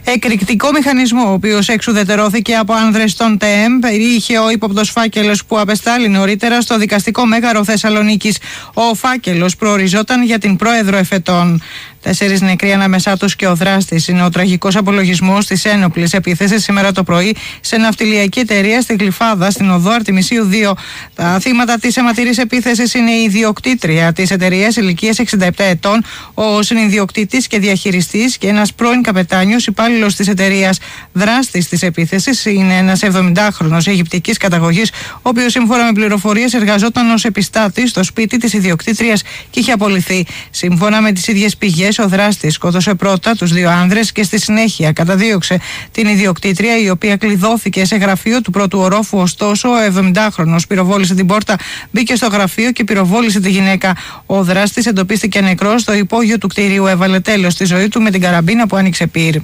Εκρηκτικό 0.03 0.71
μηχανισμό, 0.71 1.29
ο 1.29 1.31
οποίος 1.33 1.67
εξουδετερώθηκε 1.67 2.55
από 2.55 2.73
άνδρες 2.73 3.15
των 3.15 3.37
ΤΕΜ, 3.37 3.79
περιείχε 3.79 4.37
ο 4.37 4.49
ύποπτος 4.49 4.89
φάκελος 4.89 5.45
που 5.45 5.59
απεστάλλει 5.59 6.09
νωρίτερα 6.09 6.61
στο 6.61 6.77
δικαστικό 6.77 7.25
μέγαρο 7.25 7.63
Θεσσαλονίκης. 7.63 8.37
Ο 8.73 8.93
φάκελος 8.93 9.55
προοριζόταν 9.55 10.23
για 10.23 10.37
την 10.37 10.55
πρόεδρο 10.55 10.97
εφετών. 10.97 11.61
Τέσσερις 12.03 12.41
νεκροί 12.41 12.73
ανάμεσά 12.73 13.17
τους 13.17 13.35
και 13.35 13.47
ο 13.47 13.55
δράστης 13.55 14.07
είναι 14.07 14.23
ο 14.23 14.29
τραγικός 14.29 14.75
απολογισμός 14.75 15.45
της 15.45 15.65
ένοπλης 15.65 16.13
επίθεσης 16.13 16.63
σήμερα 16.63 16.91
το 16.91 17.03
πρωί 17.03 17.35
σε 17.61 17.77
ναυτιλιακή 17.77 18.39
εταιρεία 18.39 18.81
στη 18.81 18.95
Γλυφάδα, 18.95 19.51
στην 19.51 19.69
οδό 19.71 19.91
Αρτημισίου 19.91 20.49
2. 20.51 20.73
Τα 21.15 21.39
θύματα 21.39 21.77
της 21.77 21.97
αιματηρής 21.97 22.37
επίθεσης 22.37 22.93
είναι 22.93 23.11
η 23.11 23.23
ιδιοκτήτρια 23.23 24.13
της 24.13 24.31
εταιρείας 24.31 24.75
ηλικίας 24.75 25.19
67 25.19 25.49
ετών, 25.57 26.03
ο 26.33 26.61
συνειδιοκτήτης 26.61 27.47
και 27.47 27.59
διαχειριστής 27.59 28.37
και 28.37 28.47
ένας 28.47 28.73
πρώην 28.73 29.01
καπετάνιος 29.01 29.67
υπάλληλος 29.67 30.15
της 30.15 30.27
εταιρείας. 30.27 30.79
Δράστης 31.13 31.67
της 31.67 31.81
επίθεσης 31.81 32.45
είναι 32.45 32.77
ένας 32.77 33.03
70χρονο 33.03 33.77
Αιγυπτικής 33.85 34.37
καταγωγής, 34.37 34.91
ο 35.15 35.29
οποίος 35.29 35.51
σύμφωνα 35.51 35.85
με 35.85 35.91
πληροφορίες 35.91 36.53
εργαζόταν 36.53 37.11
ως 37.11 37.25
επιστάτης 37.25 37.89
στο 37.89 38.03
σπίτι 38.03 38.37
της 38.37 38.53
ιδιοκτήτριας 38.53 39.21
και 39.49 39.59
είχε 39.59 39.71
απολυθεί. 39.71 40.25
Σύμφωνα 40.49 41.01
με 41.01 41.11
τις 41.11 41.27
ίδιες 41.27 41.57
πηγές, 41.57 41.92
ο 41.99 42.07
δράστη 42.07 42.49
σκότωσε 42.49 42.93
πρώτα 42.93 43.35
τους 43.35 43.53
δύο 43.53 43.69
άνδρες 43.69 44.11
και 44.11 44.23
στη 44.23 44.39
συνέχεια 44.39 44.91
καταδίωξε 44.91 45.59
την 45.91 46.07
ιδιοκτήτρια, 46.07 46.79
η 46.79 46.89
οποία 46.89 47.17
κλειδώθηκε 47.17 47.85
σε 47.85 47.95
γραφείο 47.95 48.41
του 48.41 48.51
πρώτου 48.51 48.79
ορόφου. 48.79 49.17
Ωστόσο, 49.17 49.69
ο 49.69 49.73
70χρονο 49.97 50.57
πυροβόλησε 50.67 51.15
την 51.15 51.25
πόρτα, 51.25 51.55
μπήκε 51.91 52.15
στο 52.15 52.27
γραφείο 52.27 52.71
και 52.71 52.83
πυροβόλησε 52.83 53.39
τη 53.39 53.49
γυναίκα. 53.49 53.95
Ο 54.25 54.43
δράστης 54.43 54.85
εντοπίστηκε 54.85 55.41
νεκρός 55.41 55.81
στο 55.81 55.93
υπόγειο 55.93 56.37
του 56.37 56.47
κτηρίου. 56.47 56.85
Έβαλε 56.85 57.19
τέλος 57.19 57.53
στη 57.53 57.65
ζωή 57.65 57.87
του 57.87 58.01
με 58.01 58.11
την 58.11 58.21
καραμπίνα 58.21 58.67
που 58.67 58.75
άνοιξε 58.75 59.07
πύρ. 59.07 59.35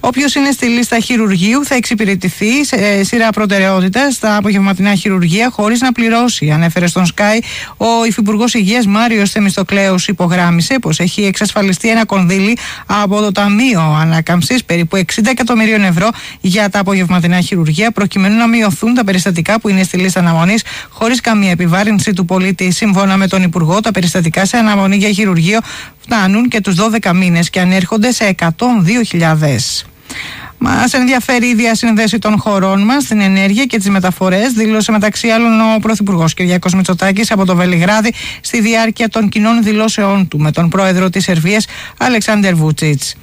Όποιος 0.00 0.34
είναι 0.34 0.50
στη 0.50 0.66
λίστα 0.66 0.98
χειρουργείου 0.98 1.64
θα 1.64 1.74
εξυπηρετηθεί 1.74 2.64
σε 2.64 3.04
σειρά 3.04 3.30
προτεραιότητας 3.30 4.14
στα 4.14 4.36
απογευματινά 4.36 4.94
χειρουργεία 4.94 5.50
χωρίς 5.50 5.80
να 5.80 5.92
πληρώσει. 5.92 6.50
Ανέφερε 6.50 6.86
στον 6.86 7.04
Sky 7.14 7.38
ο 7.76 8.04
Υφυπουργός 8.06 8.54
Υγείας 8.54 8.86
Μάριος 8.86 9.30
Θεμιστοκλέου. 9.30 9.94
Υπογράμμισε 10.06 10.78
πως 10.78 11.00
έχει 11.00 11.24
εξασφαλιστεί 11.24 11.88
ένα 11.88 12.04
κονδύλι 12.04 12.56
από 12.86 13.20
το 13.20 13.32
Ταμείο 13.32 13.80
Ανάκαμψης 14.00 14.64
περίπου 14.64 14.96
60 14.96 15.02
εκατομμυρίων 15.24 15.84
ευρώ 15.84 16.08
για 16.40 16.68
τα 16.68 16.78
απογευματινά 16.78 17.40
χειρουργεία 17.40 17.90
προκειμένου 17.90 18.36
να 18.36 18.48
μειωθούν 18.48 18.94
τα 18.94 19.04
περιστατικά 19.04 19.60
που 19.60 19.68
είναι 19.68 19.82
στη 19.82 19.96
λίστα 19.96 20.20
αναμονής 20.20 20.62
χωρίς 20.90 21.20
καμία 21.20 21.50
επιβάρυνση 21.50 22.12
του 22.12 22.24
πολίτη. 22.24 22.70
Σύμφωνα 22.70 23.16
με 23.16 23.26
τον 23.26 23.42
Υπουργό, 23.42 23.80
τα 23.80 23.90
περιστατικά 23.90 24.46
σε 24.46 24.56
αναμονή 24.56 24.96
για 24.96 25.12
χειρουργείο 25.12 25.58
φτάνουν 26.04 26.48
και 26.48 26.60
τους 26.60 26.76
12 27.02 27.12
μήνες 27.14 27.50
και 27.50 27.60
ανέρχονται 27.60 28.12
σε 28.12 28.34
102.000. 28.40 29.84
Μας 30.58 30.92
ενδιαφέρει 30.92 31.46
η 31.46 31.54
διασύνδεση 31.54 32.18
των 32.18 32.38
χωρών 32.38 32.82
μας 32.82 33.02
στην 33.02 33.20
ενέργεια 33.20 33.64
και 33.64 33.76
τις 33.78 33.88
μεταφορές, 33.88 34.52
δήλωσε 34.52 34.92
μεταξύ 34.92 35.28
άλλων 35.28 35.60
ο 35.60 35.78
Πρωθυπουργός 35.78 36.34
Κυριακός 36.34 36.74
Μητσοτάκης 36.74 37.30
από 37.30 37.44
το 37.44 37.56
Βελιγράδι 37.56 38.12
στη 38.40 38.60
διάρκεια 38.60 39.08
των 39.08 39.28
κοινών 39.28 39.62
δηλώσεών 39.62 40.28
του 40.28 40.38
με 40.38 40.50
τον 40.50 40.68
πρόεδρο 40.68 41.10
της 41.10 41.24
Σερβίας 41.24 41.66
Αλεξάνδερ 41.98 42.54
Βούτσιτς. 42.54 43.14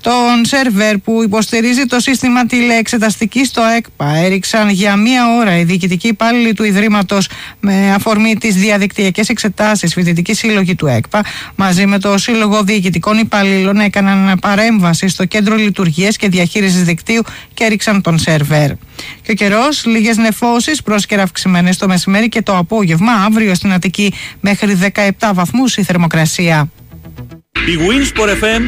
Τον 0.00 0.44
σερβέρ 0.44 0.98
που 0.98 1.22
υποστηρίζει 1.22 1.86
το 1.86 2.00
σύστημα 2.00 2.46
τηλεεξεταστικής 2.46 3.48
στο 3.48 3.62
ΕΚΠΑ 3.76 4.14
έριξαν 4.14 4.68
για 4.68 4.96
μία 4.96 5.36
ώρα 5.38 5.58
οι 5.58 5.64
διοικητικοί 5.64 6.08
υπάλληλοι 6.08 6.52
του 6.52 6.64
Ιδρύματος 6.64 7.28
με 7.60 7.92
αφορμή 7.94 8.36
τις 8.36 8.54
διαδικτυακές 8.54 9.28
εξετάσεις 9.28 9.92
φοιτητική 9.92 10.34
σύλλογη 10.34 10.74
του 10.74 10.86
ΕΚΠΑ 10.86 11.24
μαζί 11.56 11.86
με 11.86 11.98
το 11.98 12.18
Σύλλογο 12.18 12.62
Διοικητικών 12.62 13.18
Υπαλλήλων 13.18 13.80
έκαναν 13.80 14.38
παρέμβαση 14.38 15.08
στο 15.08 15.24
κέντρο 15.24 15.56
λειτουργίας 15.56 16.16
και 16.16 16.28
διαχείρισης 16.28 16.82
δικτύου 16.82 17.22
και 17.54 17.64
έριξαν 17.64 18.02
τον 18.02 18.18
σερβέρ. 18.18 18.70
Και 19.22 19.30
ο 19.30 19.34
καιρός, 19.34 19.86
λίγες 19.86 20.16
νεφώσεις, 20.16 20.82
πρόσκαιρα 20.82 21.22
αυξημένες 21.22 21.76
το 21.76 21.86
μεσημέρι 21.86 22.28
και 22.28 22.42
το 22.42 22.56
απόγευμα, 22.56 23.12
αύριο 23.12 23.54
στην 23.54 23.72
Αττική 23.72 24.12
μέχρι 24.40 24.74
17 24.74 25.32
βαθμούς 25.34 25.76
η 25.76 25.82
θερμοκρασία. 25.82 26.68
Η 27.68 27.78
Winsport 27.78 28.28
FM 28.28 28.62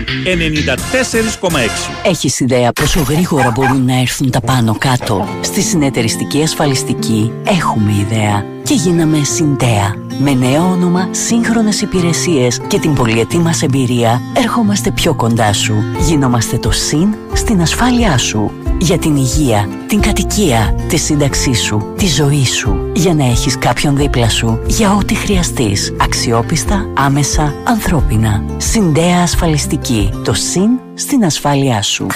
94,6 1.48 1.58
Έχεις 2.04 2.40
ιδέα 2.40 2.72
πόσο 2.72 3.00
γρήγορα 3.00 3.50
μπορούν 3.50 3.84
να 3.84 4.00
έρθουν 4.00 4.30
τα 4.30 4.40
πάνω 4.40 4.76
κάτω; 4.78 5.28
Στη 5.40 5.60
συνεταιριστική 5.60 6.42
ασφαλιστική 6.42 7.32
έχουμε 7.44 7.92
ιδέα 7.92 8.44
και 8.62 8.74
γίναμε 8.74 9.24
Συντέα. 9.24 9.94
Με 10.18 10.34
νέο 10.34 10.70
όνομα, 10.70 11.08
σύγχρονες 11.10 11.80
υπηρεσίες 11.80 12.60
και 12.68 12.78
την 12.78 12.94
πολυετή 12.94 13.38
μας 13.38 13.62
εμπειρία, 13.62 14.20
ερχόμαστε 14.36 14.90
πιο 14.90 15.14
κοντά 15.14 15.52
σου. 15.52 15.74
Γινόμαστε 15.98 16.58
το 16.58 16.70
ΣΥΝ 16.70 17.14
στην 17.32 17.60
ασφάλειά 17.60 18.18
σου. 18.18 18.50
Για 18.82 18.98
την 18.98 19.16
υγεία, 19.16 19.68
την 19.86 20.00
κατοικία, 20.00 20.74
τη 20.88 20.96
σύνταξή 20.96 21.54
σου, 21.54 21.94
τη 21.96 22.06
ζωή 22.06 22.44
σου. 22.44 22.90
Για 22.94 23.14
να 23.14 23.24
έχεις 23.24 23.58
κάποιον 23.58 23.96
δίπλα 23.96 24.28
σου. 24.28 24.60
Για 24.66 24.92
ό,τι 24.94 25.14
χρειαστείς. 25.14 25.94
Αξιόπιστα, 26.00 26.88
άμεσα, 26.96 27.54
ανθρώπινα. 27.64 28.44
Συντέα 28.56 29.22
ασφαλιστική. 29.22 30.10
Το 30.24 30.32
ΣΥΝ 30.32 30.80
στην 30.94 31.24
ασφάλειά 31.24 31.82
σου. 31.82 32.06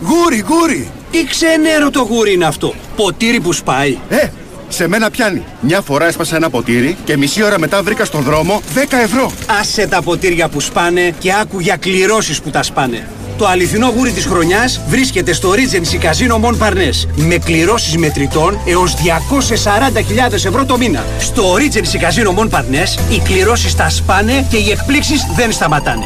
Γούρι, 0.00 0.44
γούρι! 0.48 0.90
Τι 1.10 1.24
ξενέρο 1.24 1.90
το 1.90 2.00
γούρι 2.00 2.32
είναι 2.32 2.44
αυτό. 2.44 2.74
Ποτήρι 2.96 3.40
που 3.40 3.52
σπάει. 3.52 3.98
Ε, 4.08 4.28
σε 4.68 4.88
μένα 4.88 5.10
πιάνει. 5.10 5.42
Μια 5.60 5.80
φορά 5.80 6.06
έσπασα 6.06 6.36
ένα 6.36 6.50
ποτήρι 6.50 6.96
και 7.04 7.16
μισή 7.16 7.42
ώρα 7.42 7.58
μετά 7.58 7.82
βρήκα 7.82 8.04
στον 8.04 8.22
δρόμο 8.22 8.62
10 8.74 8.78
ευρώ. 9.02 9.32
Άσε 9.60 9.86
τα 9.86 10.02
ποτήρια 10.02 10.48
που 10.48 10.60
σπάνε 10.60 11.14
και 11.18 11.32
άκου 11.40 11.60
για 11.60 11.76
κληρώσεις 11.76 12.40
που 12.40 12.50
τα 12.50 12.62
σπάνε. 12.62 13.08
Το 13.42 13.48
αληθινό 13.48 13.92
γούρι 13.96 14.10
της 14.10 14.24
χρονιάς 14.24 14.80
βρίσκεται 14.88 15.32
στο 15.32 15.52
Regency 15.52 16.04
Casino 16.04 16.44
Mon 16.44 16.58
Parnes 16.58 17.08
με 17.16 17.38
κληρώσεις 17.38 17.96
μετρητών 17.96 18.58
έως 18.66 18.94
240.000 18.94 20.32
ευρώ 20.32 20.64
το 20.64 20.78
μήνα. 20.78 21.04
Στο 21.18 21.54
Regency 21.54 21.96
Casino 21.96 22.38
Mon 22.38 22.48
Parnes 22.50 23.12
οι 23.12 23.18
κληρώσεις 23.18 23.74
τα 23.74 23.88
σπάνε 23.88 24.46
και 24.50 24.56
οι 24.56 24.70
εκπλήξεις 24.70 25.26
δεν 25.36 25.52
σταματάνε. 25.52 26.04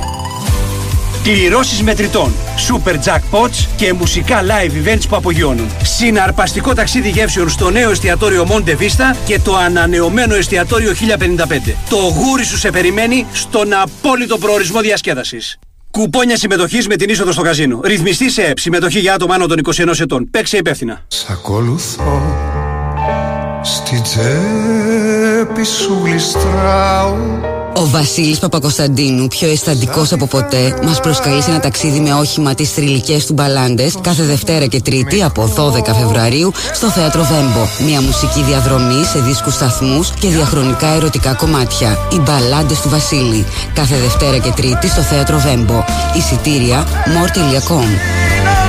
Κληρώσεις 1.22 1.82
μετρητών, 1.82 2.32
super 2.68 2.94
jackpots 2.94 3.66
και 3.76 3.92
μουσικά 3.92 4.42
live 4.42 4.86
events 4.86 5.04
που 5.08 5.16
απογειώνουν. 5.16 5.70
Συναρπαστικό 5.82 6.74
ταξίδι 6.74 7.08
γεύσεων 7.08 7.48
στο 7.48 7.70
νέο 7.70 7.90
εστιατόριο 7.90 8.46
Monte 8.50 8.70
Vista 8.70 9.16
και 9.26 9.38
το 9.38 9.56
ανανεωμένο 9.56 10.34
εστιατόριο 10.34 10.92
1055. 10.92 11.74
Το 11.90 11.96
γούρι 11.96 12.44
σου 12.44 12.58
σε 12.58 12.70
περιμένει 12.70 13.26
στον 13.32 13.72
απόλυτο 13.72 14.38
προορισμό 14.38 14.80
διασκέδασης. 14.80 15.58
Κουπόνια 15.96 16.36
συμμετοχής 16.36 16.86
με 16.86 16.96
την 16.96 17.10
είσοδο 17.10 17.32
στο 17.32 17.42
καζίνο. 17.42 17.80
Ρυθμιστή 17.84 18.30
σε 18.30 18.42
ΕΠ. 18.42 18.58
Συμμετοχή 18.58 18.98
για 18.98 19.14
άτομα 19.14 19.34
άνω 19.34 19.46
των 19.46 19.58
21 19.58 20.00
ετών. 20.00 20.30
Παίξε 20.30 20.56
υπεύθυνα. 20.56 21.04
Σ' 21.08 21.30
ακολουθώ 21.30 22.22
Στη 23.62 24.00
τσέπη 24.00 25.64
σου 25.64 26.00
γλιστράω 26.04 27.16
Ο 27.78 27.86
Βασίλης 27.86 28.38
Παπακοσταντίνου, 28.38 29.28
πιο 29.28 29.48
αισθαντικός 29.48 30.12
από 30.12 30.26
ποτέ, 30.26 30.78
μας 30.82 31.00
προσκαλεί 31.00 31.42
σε 31.42 31.50
ένα 31.50 31.60
ταξίδι 31.60 32.00
με 32.00 32.12
όχημα 32.14 32.54
τις 32.54 32.70
θρηλυκές 32.70 33.26
του 33.26 33.32
Μπαλάντες 33.32 33.94
κάθε 34.00 34.22
Δευτέρα 34.22 34.66
και 34.66 34.80
Τρίτη 34.80 35.22
από 35.22 35.52
12 35.56 35.94
Φεβρουαρίου 35.94 36.52
στο 36.72 36.90
Θέατρο 36.90 37.22
Βέμπο. 37.22 37.88
Μια 37.90 38.00
μουσική 38.00 38.42
διαδρομή 38.42 39.04
σε 39.04 39.18
δίσκους 39.18 39.54
σταθμούς 39.54 40.10
και 40.20 40.28
διαχρονικά 40.28 40.86
ερωτικά 40.86 41.34
κομμάτια. 41.34 41.98
Οι 42.12 42.18
Μπαλάντες 42.18 42.80
του 42.80 42.88
Βασίλη. 42.88 43.44
Κάθε 43.74 43.96
Δευτέρα 43.96 44.38
και 44.38 44.50
Τρίτη 44.56 44.88
στο 44.88 45.00
Θέατρο 45.00 45.38
Βέμπο. 45.38 45.84
Εισιτήρια 46.16 46.86
more.com 46.86 48.65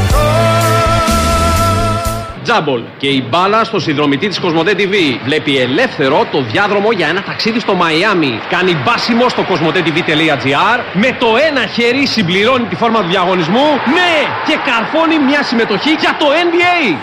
Τζάμπολ 2.48 2.82
και 2.98 3.08
η 3.08 3.28
μπάλα 3.30 3.64
στο 3.64 3.80
συνδρομητή 3.80 4.28
της 4.28 4.40
Κοσμοτέ 4.40 4.74
TV. 4.78 4.96
Βλέπει 5.24 5.58
ελεύθερο 5.58 6.28
το 6.32 6.42
διάδρομο 6.42 6.92
για 6.92 7.08
ένα 7.08 7.22
ταξίδι 7.24 7.60
στο 7.60 7.74
Μαϊάμι. 7.74 8.40
Κάνει 8.50 8.78
μπάσιμο 8.84 9.30
στο 9.30 9.44
κοσμοτέ.tv.gr. 9.44 10.80
Με 10.94 11.18
το 11.20 11.28
ένα 11.50 11.66
χέρι 11.66 12.06
συμπληρώνει 12.06 12.66
τη 12.66 12.76
φόρμα 12.76 13.02
του 13.02 13.08
διαγωνισμού. 13.08 13.68
Ναι! 13.98 14.14
Και 14.48 14.58
καρφώνει 14.66 15.20
μια 15.20 15.44
συμμετοχή 15.44 15.90
για 15.90 16.16
το 16.20 16.26
NBA. 16.48 16.98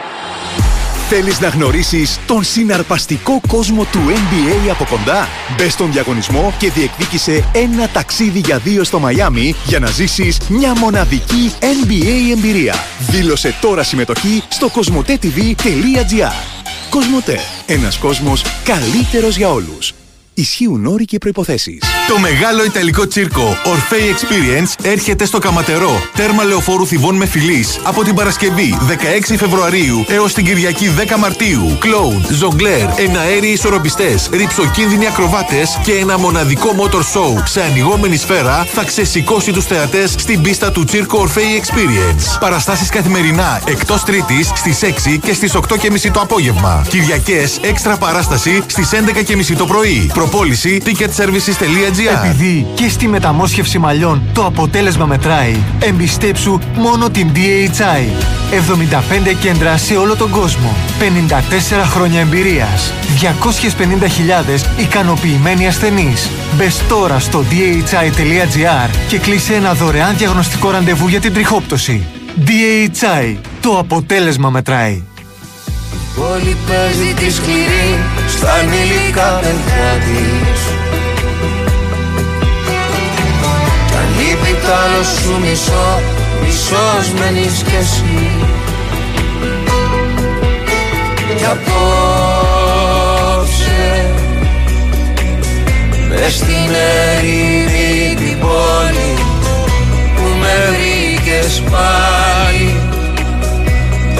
Θέλεις 1.09 1.41
να 1.41 1.49
γνωρίσεις 1.49 2.21
τον 2.27 2.45
συναρπαστικό 2.45 3.41
κόσμο 3.49 3.85
του 3.85 4.01
NBA 4.09 4.69
από 4.71 4.85
κοντά; 4.85 5.29
Μπες 5.57 5.73
στον 5.73 5.93
διαγωνισμό 5.93 6.55
και 6.59 6.71
διεκδίκησε 6.71 7.51
ένα 7.53 7.89
ταξίδι 7.89 8.39
για 8.39 8.59
δύο 8.59 8.85
στο 8.85 8.99
Μαϊάμι 8.99 9.55
για 9.67 9.79
να 9.79 9.87
ζήσεις 9.87 10.39
μια 10.49 10.75
μοναδική 10.79 11.53
NBA 11.61 12.37
εμπειρία. 12.37 12.75
Δήλωσε 12.99 13.55
τώρα 13.61 13.83
συμμετοχή 13.83 14.43
στο 14.49 14.69
κοσμοτέ.tv.gr 14.69 16.33
Κοσμοτέ. 16.91 17.39
Ένας 17.67 17.99
κόσμος 17.99 18.45
καλύτερος 18.65 19.37
για 19.37 19.51
όλους. 19.51 19.95
Ισχύουν 20.35 20.87
όροι 20.87 21.05
και 21.05 21.19
προϋποθέσεις. 21.19 21.83
Το 22.09 22.19
μεγάλο 22.19 22.65
ιταλικό 22.65 23.07
τσίρκο 23.07 23.57
Orfei 23.65 24.15
Experience 24.15 24.85
έρχεται 24.85 25.25
στο 25.25 25.39
Καματερό. 25.39 26.03
Τέρμα 26.17 26.45
λεωφόρου 26.45 26.87
Θιβών 26.87 27.17
με 27.17 27.27
φιλής 27.27 27.81
από 27.83 28.03
την 28.05 28.15
Παρασκευή 28.15 28.79
16 29.31 29.35
Φεβρουαρίου 29.37 30.05
έως 30.09 30.33
την 30.33 30.45
Κυριακή 30.45 30.91
10 31.15 31.19
Μαρτίου. 31.19 31.77
Κλόουν, 31.79 32.27
ζογκλέρ, 32.31 32.89
εναέριοι 32.97 33.51
ισορροπιστές, 33.51 34.29
ρηψοκίνδυνοι 34.33 35.07
ακροβάτες 35.07 35.79
και 35.85 35.93
ένα 35.93 36.19
μοναδικό 36.19 36.69
motor 36.79 37.01
show 37.01 37.43
σε 37.45 37.63
ανοιγόμενη 37.63 38.17
σφαίρα 38.17 38.65
θα 38.65 38.85
ξεσηκώσει 38.85 39.53
τους 39.53 39.65
θεατές 39.65 40.15
στην 40.19 40.41
πίστα 40.41 40.73
του 40.73 40.85
τσίρκο 40.85 41.27
Orfei 41.29 41.61
Experience. 41.61 42.41
Παραστάσεις 42.41 42.89
καθημερινά 42.89 43.63
εκτός 43.67 44.03
Τρίτης 44.03 44.51
στις 44.55 44.83
6 44.83 45.19
και 45.23 45.35
στις 45.35 45.55
8.30 45.55 46.11
το 46.13 46.21
απόγευμα. 46.21 46.87
Κυριακές 46.89 47.59
έξτρα 47.63 47.97
παράσταση 47.97 48.63
στις 48.67 48.91
11.30 48.93 49.57
το 49.57 49.65
πρωί. 49.65 50.11
Προπόληση 50.29 50.83
ticketservices.gr 50.85 52.25
Επειδή 52.25 52.67
και 52.75 52.89
στη 52.89 53.09
μεταμόσχευση 53.09 53.79
μαλλιών 53.79 54.23
το 54.33 54.45
αποτέλεσμα 54.45 55.07
μετράει, 55.07 55.57
εμπιστέψου 55.81 56.59
μόνο 56.77 57.11
την 57.11 57.29
DHI. 57.35 58.09
75 59.31 59.35
κέντρα 59.41 59.77
σε 59.77 59.97
όλο 59.97 60.17
τον 60.17 60.31
κόσμο. 60.31 60.75
54 61.01 61.85
χρόνια 61.85 62.21
εμπειρίας. 62.21 62.93
250.000 63.21 64.81
ικανοποιημένοι 64.81 65.67
ασθενείς. 65.67 66.31
Μπες 66.57 66.83
τώρα 66.89 67.19
στο 67.19 67.45
dhi.gr 67.51 68.91
και 69.09 69.19
κλείσε 69.19 69.55
ένα 69.55 69.75
δωρεάν 69.75 70.17
διαγνωστικό 70.17 70.71
ραντεβού 70.71 71.09
για 71.09 71.21
την 71.21 71.33
τριχόπτωση. 71.33 72.07
DHI. 72.47 73.37
Το 73.61 73.79
αποτέλεσμα 73.79 74.51
μετράει. 74.51 75.03
Όλη 76.17 76.57
παίζει 76.67 77.15
τη 77.15 77.33
σκληρή 77.33 77.99
στα 78.29 78.53
ανήλικα 78.53 79.39
παιδιά 79.43 79.99
της. 80.05 80.61
Κι 83.87 83.95
αν 83.97 84.09
λείπει 84.17 84.53
τ' 84.63 84.71
άλλο 84.71 85.03
σου 85.03 85.33
μισό, 85.41 86.03
μισός 86.43 87.07
μένεις 87.19 87.63
κι 87.63 87.77
εσύ. 87.81 88.21
Κι 91.37 91.45
απόψε 91.45 91.85
μες 96.09 96.35
στην 96.35 96.71
ερήμη 97.15 98.15
την 98.15 98.39
πόλη 98.39 99.13
που 100.17 100.27
με 100.41 100.55
βρήκες 100.69 101.63
πάλι 101.71 102.74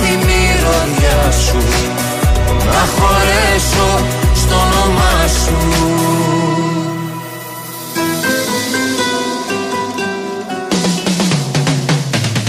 στη 0.00 0.16
μυρωδιά 0.16 1.30
σου 1.30 1.56
Να 2.64 2.84
χωρέσω 2.96 4.04
στο 4.34 4.54
όνομά 4.54 5.26
σου 5.44 5.56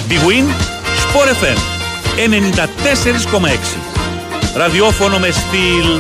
Big 0.10 0.24
Win, 0.28 0.48
Sport 1.04 1.30
FM 1.42 1.58
94,6. 2.16 3.78
Ραδιόφωνο 4.56 5.20
με 5.20 5.32
στυλ 5.32 6.00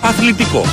αθλητικό. 0.00 0.64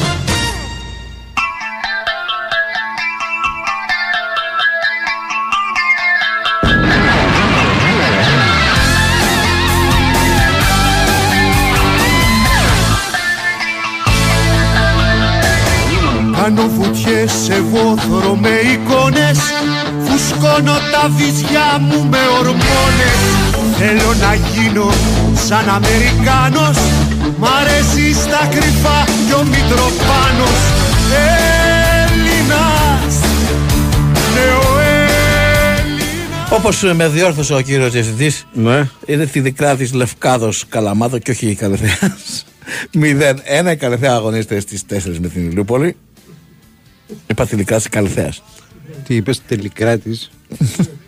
Να 24.34 24.40
γίνω 24.40 24.90
σαν 25.48 25.70
Αμερικάνος 25.70 26.78
Μ' 27.38 27.46
αρέσει 27.46 28.14
στα 28.14 28.48
κρυφά 28.52 29.04
κι 29.28 29.34
ο 29.34 29.44
Μητροπάνος 29.44 30.60
Έλληνας 32.06 33.16
Ναι 34.34 34.52
ο 36.52 36.56
Όπως 36.56 36.82
με 36.96 37.08
διόρθωσε 37.08 37.54
ο 37.54 37.62
κύριος 37.62 37.92
Διευθυντής, 37.92 38.48
ναι. 38.54 38.90
είναι 39.06 39.26
τη 39.26 39.40
δικρά 39.40 39.76
της 39.76 39.94
Λευκάδος 39.94 40.66
Καλαμάδο 40.70 41.20
και 41.20 41.32
όχι 41.32 41.48
η 41.48 41.56
Καλεθέα. 41.56 42.18
0-1 42.94 43.72
η 43.72 43.76
Καλεθέα 43.76 44.14
αγωνίζεται 44.14 44.60
στις 44.60 44.86
4 44.90 44.96
με 45.20 45.28
την 45.28 45.50
Ηλιούπολη. 45.50 45.96
Είπα 47.28 47.46
τη 47.46 47.56
δικρά 47.56 47.78
της 47.78 47.90
Καλεθέα. 47.90 48.34
Τι 49.08 49.16
είπες, 49.16 49.42
τελικράτη. 49.48 50.20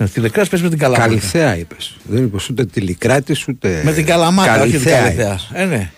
Με 0.00 0.08
τηλεκράτη 0.08 0.48
πες 0.48 0.62
με 0.62 0.68
την 0.68 0.78
Καλαμάτα. 0.78 1.08
Καλυθέα 1.08 1.56
είπες. 1.56 1.96
Δεν 2.02 2.24
είπες 2.24 2.48
ούτε 2.48 2.64
τηλικράτη 2.64 3.36
ούτε. 3.48 3.80
Με 3.84 3.92
την 3.92 4.06
Καλαμάτα, 4.06 4.60
όχι 4.62 4.70
την 4.70 4.82
Καλυθέα 4.82 4.98
Καλεθέα. 5.00 5.26
είπες. 5.32 5.50
Ε, 5.52 5.64
ναι. 5.64 5.90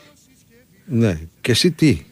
Ναι. 0.84 1.18
Και 1.40 1.50
εσύ 1.50 1.70
τι; 1.70 2.02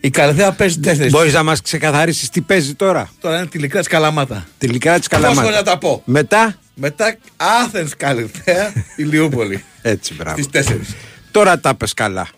Η 0.00 0.10
Καλεθέα 0.10 0.52
παίζει 0.52 0.78
τέσσερις. 0.78 1.12
Μπορείς 1.12 1.32
να 1.32 1.42
μας 1.42 1.60
ξεκαθαρίσεις 1.60 2.28
τι 2.28 2.40
παίζει 2.40 2.74
τώρα; 2.74 3.10
Τώρα 3.20 3.36
είναι 3.36 3.46
τηλεκράτη 3.46 3.88
Καλαμάτα. 3.88 4.46
Τηλικράτη 4.58 4.98
Πώς 4.98 5.08
Καλαμάτα. 5.08 5.50
να 5.50 5.62
τα 5.62 5.78
πω. 5.78 6.02
Μετά; 6.04 6.58
Μετά 6.74 7.16
Άθενς 7.36 7.96
Καλυθέα, 7.96 8.72
Ηλιούπολη. 8.96 9.64
Έτσι, 9.82 10.14
μπράβο. 10.14 10.42
Στις 10.42 10.66
4. 10.68 10.76
Τώρα 11.30 11.60
τα 11.60 11.74
πες 11.74 11.94
καλά. 11.94 12.28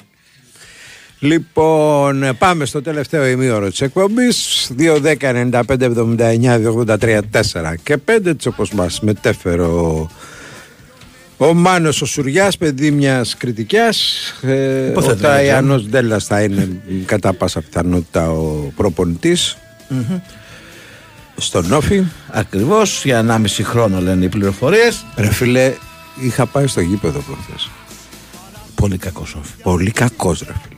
Λοιπόν, 1.21 2.37
πάμε 2.39 2.65
στο 2.65 2.83
τελευταίο 2.83 3.27
ημίωρο 3.27 3.71
της 3.71 3.81
εκπομπής. 3.81 4.71
2-10-95-79-83-4 4.79 7.75
και 7.83 7.99
5 8.05 8.27
έτσι 8.27 8.49
όπως 8.49 8.73
μας 8.73 9.01
μετέφερε 9.01 9.63
ο, 9.63 10.11
ο 11.37 11.55
Μάνος 11.55 12.03
ο 12.03 12.07
Σουριάς 12.07 12.57
παιδί 12.57 12.91
μιας 12.91 13.37
κριτικιάς. 13.37 14.15
Ε, 14.43 14.87
ο 14.87 14.91
Υποθέτω, 14.91 15.23
Ταϊάνος 15.23 15.89
Ντέλλας 15.89 16.25
θα 16.25 16.43
είναι 16.43 16.69
κατά 17.05 17.33
πάσα 17.33 17.61
πιθανότητα 17.61 18.31
ο 18.31 18.73
προπονητής. 18.77 19.57
Στον 21.37 21.73
Όφη. 21.73 22.05
Ακριβώς 22.29 23.05
για 23.05 23.19
1,5 23.19 23.63
χρόνο 23.63 24.01
λένε 24.01 24.25
οι 24.25 24.29
πληροφορίες. 24.29 25.05
Ρε 25.17 25.33
φίλε, 25.33 25.73
είχα 26.21 26.47
πάει 26.47 26.67
στο 26.67 26.81
γήπεδο 26.81 27.21
προχθές. 27.21 27.71
Πολύ 28.75 28.97
κακός 28.97 29.35
όφη. 29.35 29.53
Πολύ 29.63 29.91
κακός 29.91 30.43
ρε 30.47 30.53
φίλε 30.63 30.78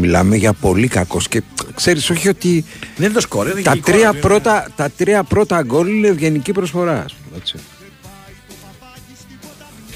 Μιλάμε 0.00 0.36
για 0.36 0.52
πολύ 0.52 0.88
κακός 0.88 1.28
και 1.28 1.42
ξέρεις 1.74 2.10
όχι 2.10 2.28
ότι 2.28 2.64
Δεν 2.96 3.04
είναι 3.04 3.14
το 3.14 3.20
σκορ, 3.20 3.46
είναι 3.46 3.54
και 3.54 3.62
τα 3.62 3.72
η 3.74 3.78
εικόνα 3.78 3.96
τρία, 3.96 4.12
του, 4.12 4.18
πρώτα, 4.18 4.68
τα 4.76 4.90
τρία 4.90 5.22
πρώτα 5.22 5.62
γκολ 5.62 5.88
είναι 5.88 6.08
ευγενική 6.08 6.52
προσφορά 6.52 7.02
ας 7.04 7.14
πούμε, 7.14 7.36
έτσι. 7.40 7.56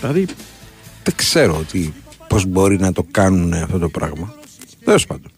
Δηλαδή 0.01 0.27
δεν 1.03 1.15
ξέρω 1.17 1.57
ότι 1.57 1.95
πώς 2.29 2.47
μπορεί 2.47 2.79
να 2.79 2.93
το 2.93 3.07
κάνουν 3.11 3.53
αυτό 3.53 3.79
το 3.79 3.89
πράγμα 3.89 4.35
Τέλος 4.85 5.07
πάντων 5.07 5.31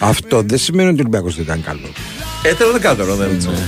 Αυτό 0.00 0.42
δεν 0.42 0.58
σημαίνει 0.58 0.88
ότι 0.88 0.98
ο 0.98 1.00
Ολυμπιακός 1.00 1.34
δεν 1.34 1.44
ήταν 1.44 1.62
καλό 1.62 1.88
Ε, 2.42 2.54
τέλος 2.54 2.72
δεκάτορο 2.72 3.14
δεν 3.14 3.30
είναι. 3.30 3.66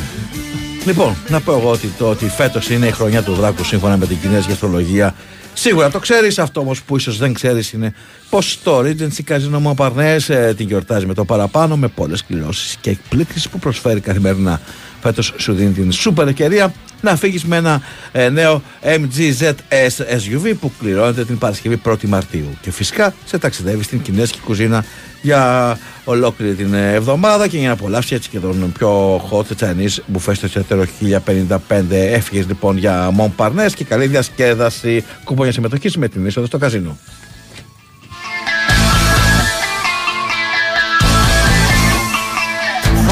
Λοιπόν, 0.86 1.16
να 1.28 1.40
πω 1.40 1.52
εγώ 1.52 1.70
ότι 1.70 1.86
το 1.98 2.08
ότι 2.08 2.28
φέτος 2.28 2.70
είναι 2.70 2.86
η 2.86 2.90
χρονιά 2.90 3.22
του 3.22 3.32
Δράκου 3.32 3.64
σύμφωνα 3.64 3.96
με 3.96 4.06
την 4.06 4.20
Κινέζικη 4.20 4.52
Αστρολογία. 4.52 5.14
Σίγουρα 5.58 5.90
το 5.90 5.98
ξέρεις 5.98 6.38
αυτό 6.38 6.60
όμως 6.60 6.82
που 6.82 6.96
ίσως 6.96 7.18
δεν 7.18 7.32
ξέρεις 7.32 7.72
είναι 7.72 7.94
πως 8.30 8.58
το 8.62 8.78
Regency 8.78 9.20
Casino 9.28 9.62
Montparnasse 9.66 10.28
ε, 10.28 10.54
την 10.54 10.66
γιορτάζει 10.66 11.06
με 11.06 11.14
το 11.14 11.24
παραπάνω 11.24 11.76
με 11.76 11.88
πολλές 11.88 12.24
κληρώσεις 12.24 12.76
και 12.80 12.90
εκπλήξεις 12.90 13.48
που 13.48 13.58
προσφέρει 13.58 14.00
καθημερινά. 14.00 14.60
Φέτος 15.02 15.32
σου 15.36 15.52
δίνει 15.52 15.72
την 15.72 15.92
σούπερ 15.92 16.28
ευκαιρία 16.28 16.72
να 17.00 17.16
φύγεις 17.16 17.44
με 17.44 17.56
ένα 17.56 17.80
ε, 18.12 18.28
νέο 18.28 18.62
MG 18.82 19.32
ZS 19.40 20.16
SUV 20.16 20.52
που 20.60 20.72
κληρώνεται 20.80 21.24
την 21.24 21.38
Παρασκευή 21.38 21.80
1η 21.84 22.04
Μαρτίου. 22.04 22.56
Και 22.60 22.70
φυσικά 22.70 23.14
σε 23.24 23.38
ταξιδεύει 23.38 23.82
στην 23.82 24.02
Κινέζικη 24.02 24.38
κουζίνα 24.38 24.84
για 25.22 25.78
ολόκληρη 26.04 26.54
την 26.54 26.74
ε, 26.74 26.92
εβδομάδα 26.92 27.48
και 27.48 27.58
για 27.58 27.66
να 27.66 27.72
απολαύσεις 27.72 28.12
έτσι 28.12 28.28
και 28.28 28.38
τον 28.38 28.72
πιο 28.78 29.16
hot 29.30 29.64
Chinese 29.64 29.96
μπουφές 30.06 30.36
στο 30.36 30.46
εστιατόριο 30.46 30.86
1055. 31.26 31.58
Έφυγε 31.90 32.44
λοιπόν 32.46 32.76
για 32.76 33.14
Montparnasse 33.18 33.72
και 33.74 33.84
καλή 33.84 34.06
διασκέδαση 34.06 35.04
κουπόνια 35.24 35.52
συμμετοχής 35.52 35.96
με 35.96 36.08
την 36.08 36.26
είσοδο 36.26 36.46
στο 36.46 36.58
καζίνο. 36.58 36.98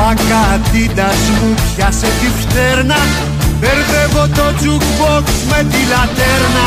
Φακατίντας 0.07 1.23
μου 1.37 1.55
πιάσε 1.77 2.11
τη 2.21 2.29
φτέρνα. 2.41 3.01
Μπερδεύω 3.61 4.25
το 4.37 4.47
jukebox 4.61 5.27
με 5.51 5.61
τη 5.71 5.81
λατέρνα. 5.93 6.67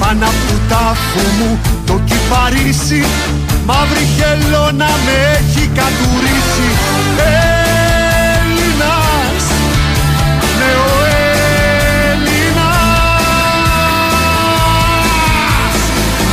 Πάνω 0.00 0.24
από 0.30 0.42
του 0.48 0.58
τάφου 0.68 1.24
μου 1.38 1.50
το 1.86 2.00
κυπαρίσι. 2.08 3.02
Μαύρη 3.66 4.06
χελώνα 4.16 4.90
με 5.04 5.16
έχει 5.36 5.64
κατουρίσει. 5.78 6.68
Έλληνας, 8.38 9.44
ναι 10.58 10.72
ο 10.88 10.94
Έλληνας. 12.10 12.52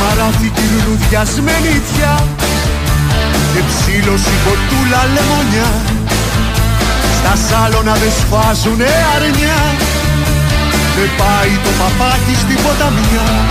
Μαράθη 0.00 0.48
τη 0.56 0.64
λουλουδιασμένη 0.72 1.74
τιά 1.90 2.14
και 3.52 3.62
ψήλωση 3.68 4.34
κοτούλα 4.44 5.02
λεμονιά 5.14 5.70
Στα 7.20 7.36
σάλωνα 7.36 7.94
δεν 7.94 8.10
σφάζουνε 8.10 8.86
αρνιά 9.16 9.60
Δεν 10.96 11.10
πάει 11.18 11.52
το 11.64 11.70
παπάκι 11.78 12.34
στην 12.34 12.56
ποταμιά 12.62 13.48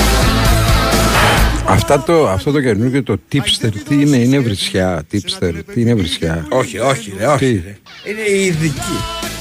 Αυτά 1.65 2.03
το, 2.03 2.29
αυτό 2.29 2.51
το 2.51 2.61
καινούργιο 2.61 3.03
το 3.03 3.17
tipster 3.31 3.69
τι 3.87 4.01
είναι, 4.01 4.17
είναι 4.17 4.39
βρισιά. 4.39 5.03
Tipster, 5.11 5.53
τι 5.73 5.81
είναι 5.81 5.93
βρισιά; 5.93 6.45
Όχι, 6.49 6.79
όχι, 6.79 7.13
ρε, 7.17 7.27
όχι. 7.27 7.37
Τι; 7.37 7.61
Ρε. 7.65 7.77
Είναι 8.11 8.21
η 8.21 8.45
ειδική. 8.45 8.97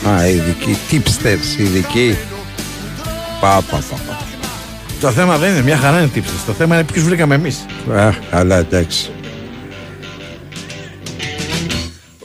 Α, 0.09 0.27
ειδική. 0.29 0.79
Tipsters, 0.91 1.61
ειδική. 1.61 2.17
Πα, 3.41 3.63
πα, 3.71 3.83
πα, 3.91 3.97
πα. 4.07 4.19
Το 5.01 5.11
θέμα 5.11 5.37
δεν 5.37 5.53
είναι 5.53 5.63
μια 5.63 5.77
χαρά 5.77 5.99
είναι 5.99 6.09
τύψεις. 6.09 6.45
Το 6.47 6.53
θέμα 6.53 6.75
είναι 6.75 6.85
ποιους 6.85 7.05
βρήκαμε 7.05 7.35
εμείς. 7.35 7.67
Α, 7.95 8.11
καλά, 8.31 8.57
εντάξει. 8.57 9.11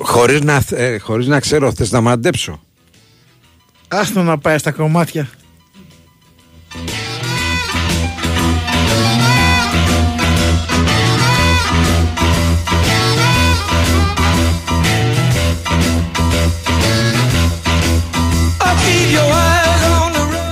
Χωρίς 0.05 0.41
να, 0.41 0.63
ε, 0.69 0.97
χωρίς 0.97 1.27
να 1.27 1.39
ξέρω, 1.39 1.73
θες 1.73 1.91
να 1.91 2.01
μαντέψω. 2.01 2.61
Άστο 3.87 4.23
να 4.23 4.37
πάει 4.37 4.57
στα 4.57 4.71
κομμάτια. 4.71 5.29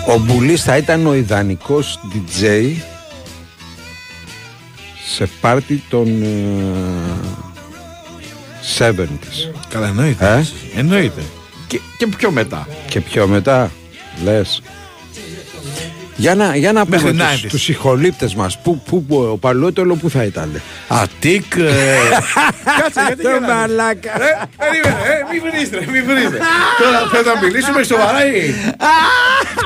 Ο 0.08 0.18
Μπουλής 0.18 0.64
θα 0.64 0.78
ήταν 0.78 1.06
ο 1.06 1.14
ιδανικός 1.14 2.00
DJ 2.14 2.74
σε 5.08 5.30
πάρτι 5.42 5.84
των 5.90 6.24
ε, 6.24 7.51
70s. 8.78 9.52
Καλά, 9.70 9.88
εννοείται. 9.88 10.26
Ε; 10.76 10.80
Εννοείται. 10.80 11.22
Και, 11.68 11.80
και 11.98 12.08
πιο 12.08 12.32
μετά. 12.32 12.68
Και 12.90 13.02
πιο 13.02 13.28
μετά, 13.28 13.72
λες. 14.24 14.62
Για 16.16 16.36
να, 16.36 16.56
για 16.56 16.72
να 16.72 16.86
Μέχρι 16.88 17.12
πούμε 17.12 17.24
90s. 17.34 17.40
τους, 17.42 17.50
τους 17.52 17.62
συγχολήπτες 17.64 18.36
μας, 18.36 18.60
που, 18.62 18.82
που, 18.82 19.04
που, 19.06 19.16
ο 19.32 19.38
Παλαιότολο 19.38 19.96
που 19.96 20.10
θα 20.10 20.24
ήταν. 20.24 20.62
Αττικ. 20.88 21.56
ε, 21.56 21.96
Κάτσε, 22.82 23.02
γιατί 23.08 23.24
Το 23.24 23.30
γελάτε. 23.30 23.54
μαλάκα. 23.54 24.12
Ρε, 24.18 24.40
περίμενε, 24.58 25.04
ε, 25.04 25.34
μη 25.34 25.50
βρίζετε, 25.50 25.92
μη 25.92 26.02
βρίζετε. 26.02 26.38
Τώρα 26.82 27.00
θέλω 27.12 27.36
να 27.36 27.42
μιλήσουμε 27.46 27.84
σοβαρά 27.84 28.26
ή. 28.26 28.54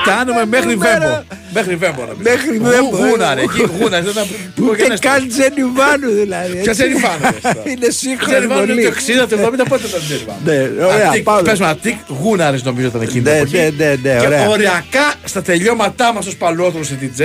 Φτάνουμε 0.02 0.46
μέχρι 0.46 0.76
Βέμπο. 0.76 1.24
Μέχρι 1.54 1.76
Βέμπο 1.76 2.02
να 2.06 2.14
μιλήσουμε. 2.18 2.30
Μέχρι 2.36 2.58
Βέμπο, 2.58 3.06
ε. 3.06 3.10
Γούναρε, 3.10 3.42
εκεί 3.42 3.62
γούναρε. 3.80 4.04
δεν 4.04 4.14
τα- 4.14 4.26
Ούτε 4.70 4.98
καν 5.00 5.28
Τζένιβάνου 5.28 6.10
δηλαδή. 6.22 6.52
Ποια 6.52 6.60
έτσι. 6.60 6.72
Τζένιφάνου. 6.72 7.26
Είναι 7.72 7.90
σύγχρονο 7.90 8.32
Τζένιφάνου 8.34 8.66
πολύ. 8.66 8.82
είναι 8.82 8.90
το 8.90 8.96
60, 9.26 9.28
το 9.30 9.64
70, 9.64 9.68
πότε 9.70 9.88
ήταν 9.88 10.02
Τζένιφάνου. 10.06 10.40
Ναι, 10.46 10.86
ωραία, 10.86 11.22
πάμε. 11.24 11.42
Πες 11.42 11.60
μου, 11.60 11.66
Αττικ, 11.66 11.96
γούναρες 12.22 12.64
νομίζω 12.64 12.88
ήταν 12.88 13.02
εκείνη 13.02 13.22
την 13.24 13.32
Ναι, 13.32 13.38
εποχή. 13.38 13.56
ναι, 13.58 13.70
ναι, 13.78 13.96
ναι, 14.04 14.20
Και 14.20 14.26
ωραία. 14.26 14.48
οριακά 14.50 15.14
στα 15.24 15.42
τελειώματά 15.42 16.14
μας 16.14 16.26
ως 16.28 16.36
παλαιότερος 16.36 16.88
σε 16.88 16.98
DJ 17.02 17.22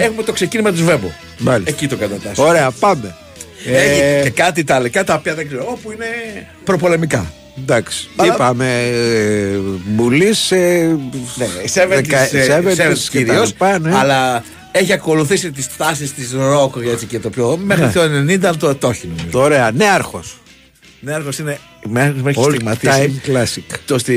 έχουμε 0.00 0.22
το 0.22 0.32
ξεκίνημα 0.32 0.70
της 0.70 0.82
Βέμπο. 0.82 1.06
Ναι. 1.06 1.12
Μάλιστα. 1.50 1.70
Εκεί 1.70 1.86
το 1.88 1.96
κατατάσσουμε. 1.96 2.48
Ωραία, 2.48 2.70
πάμε. 2.70 3.14
Έχει 3.66 4.00
Ε, 4.00 4.20
και 4.22 4.30
κάτι 4.30 4.60
ιταλικά 4.60 5.04
τα 5.04 5.14
οποία 5.14 5.34
δεν 5.34 5.46
ξέρω, 5.46 5.64
όπου 5.68 5.92
είναι 5.92 6.06
προπολεμικά. 6.64 7.32
Εντάξει. 7.58 8.08
Αλλά- 8.16 8.34
Είπαμε 8.34 8.82
ε, 8.82 9.56
Μπουλή 9.86 10.34
σε. 10.34 10.56
Ναι, 10.56 11.46
70s, 11.74 13.08
κυρίως. 13.10 13.54
ναι. 13.80 13.94
Αλλά 13.96 14.44
έχει 14.72 14.92
ακολουθήσει 14.92 15.50
τις 15.52 15.76
τάσεις 15.76 16.14
της 16.14 16.32
ροκ 16.32 16.74
έτσι 16.92 17.06
και 17.06 17.18
το 17.18 17.30
πιο. 17.30 17.56
Μέχρι 17.56 17.84
Ναι. 17.84 17.92
το 17.92 18.00
90 18.50 18.56
το, 18.58 18.74
το 18.74 18.88
έχει 18.88 19.08
νομίζω. 19.16 19.40
Ωραία, 19.42 19.70
νέαρχος. 19.74 20.36
Νέαρχο 21.00 21.28
είναι. 21.40 21.58
Μέχρι 21.88 22.22
με 22.22 22.30
έχει 22.30 22.40
All 22.44 22.48
στιγματίσει. 22.50 23.20
time 23.26 23.30
classic. 23.30 23.76
Το 23.86 23.98
στην. 23.98 24.14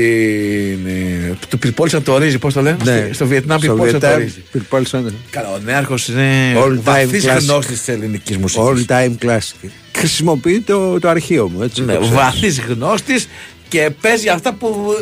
ε, 0.86 1.32
Το 1.48 1.56
πυρπόλισαν 1.56 2.02
το 2.02 2.18
ρύζι, 2.18 2.38
πώς 2.38 2.52
το 2.54 2.60
λένε. 2.62 2.76
Ναι. 2.84 3.08
Στο 3.12 3.26
Βιετνάμ 3.26 3.58
Στο 3.58 3.66
πυρπόλισαν 3.68 4.00
το 4.00 4.06
Βιετνάμ 4.06 4.26
ρύζι. 4.28 4.42
πυρπόλησαν. 4.52 5.14
Καλά, 5.30 5.48
ο 5.52 5.58
Νέαρχος 5.64 6.08
είναι 6.08 6.52
All 6.56 6.68
time 6.72 6.78
βαθύς 6.82 7.24
classic. 7.26 7.38
γνώστης 7.40 7.78
της 7.78 7.88
ελληνικής 7.88 8.36
μουσικής. 8.36 8.86
All 8.88 8.90
time 8.92 9.12
classic. 9.26 9.68
Χρησιμοποιεί 9.96 10.60
το, 10.60 10.98
το 11.00 11.08
αρχείο 11.08 11.48
μου, 11.48 11.62
έτσι. 11.62 11.84
Ναι, 11.84 11.92
το 11.92 11.98
ξέρεις. 12.00 12.16
βαθύς 12.18 12.60
γνώστης 12.60 13.28
και 13.68 13.90
παίζει 14.00 14.28
αυτά 14.28 14.52
που 14.54 14.94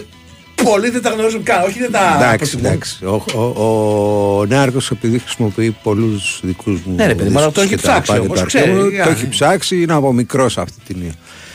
πολλοί 0.64 0.90
δεν 0.90 1.02
τα 1.02 1.10
γνωρίζουν 1.10 1.42
καν. 1.42 1.62
Όχι 1.64 1.78
δεν 1.78 1.90
τα 1.90 2.14
Εντάξει, 2.20 2.38
προτιμούν. 2.38 2.64
εντάξει. 2.66 3.04
Ο, 3.04 3.24
ο, 3.40 4.38
ο 4.40 4.46
Νέαρχος 4.46 4.90
επειδή 4.90 5.18
χρησιμοποιεί 5.18 5.76
πολλούς 5.82 6.40
δικούς 6.42 6.80
μου. 6.84 6.94
Ναι, 6.94 7.06
ρε 7.06 7.14
παιδί 7.14 7.28
μου, 7.30 7.38
αλλά 7.38 7.50
το 7.50 7.60
δίσκους 7.60 7.72
έχει 7.72 7.82
και 7.82 7.86
τα 7.86 7.92
ψάξει 7.92 8.10
πάει 8.10 8.20
όμως, 8.20 8.38
το 8.40 8.46
ξέρει, 8.46 8.64
αρχείο 8.70 8.82
μου, 8.84 8.88
για. 8.90 9.04
Το 9.04 9.10
έχει 9.10 9.28
ψάξει, 9.28 9.82
είναι 9.82 9.92
από 9.92 10.12
μικρός 10.12 10.58
αυτή 10.58 10.76
την 10.86 10.96
έννοια. 10.98 11.14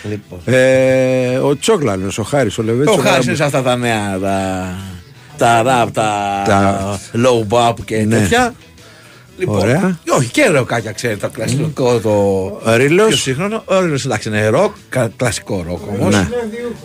Λοιπόν. 0.10 0.40
Ε, 0.46 1.38
ο 1.38 1.58
Τσόγλανο, 1.58 2.08
ο 2.18 2.22
Χάρης, 2.24 2.58
ο 2.58 2.64
Λεβέτσο. 2.64 2.96
Το 2.96 3.02
χάσει 3.02 3.36
σε 3.36 3.44
αυτά 3.44 3.62
τα 3.62 3.76
νέα, 3.76 4.20
τα, 4.20 4.68
τα 5.38 5.62
rap, 5.64 5.90
τα, 5.94 6.42
Τα- 6.46 7.00
low 7.14 7.48
bop 7.54 7.74
και 7.86 7.98
Ναι. 7.98 8.20
τέτοια. 8.20 8.54
Λοιπόν, 9.40 9.58
Ωραία. 9.60 10.00
Όχι, 10.18 10.30
και 10.30 10.46
ροκάκια 10.46 10.92
ξέρει 10.92 11.18
το 11.18 11.30
κλασικό. 11.30 12.00
Το 12.00 12.10
Ο 12.72 12.76
Ρήλος. 12.76 13.08
πιο 13.08 13.16
σύγχρονο. 13.18 13.62
Ο 13.66 13.80
Ρήλος 13.80 14.06
εντάξει 14.06 14.30
είναι 14.30 14.48
ροκ, 14.48 14.72
κα- 14.90 15.12
κλασικό 15.16 15.64
ροκ 15.68 15.80
όμως. 16.00 16.16
Ναι. 16.16 16.28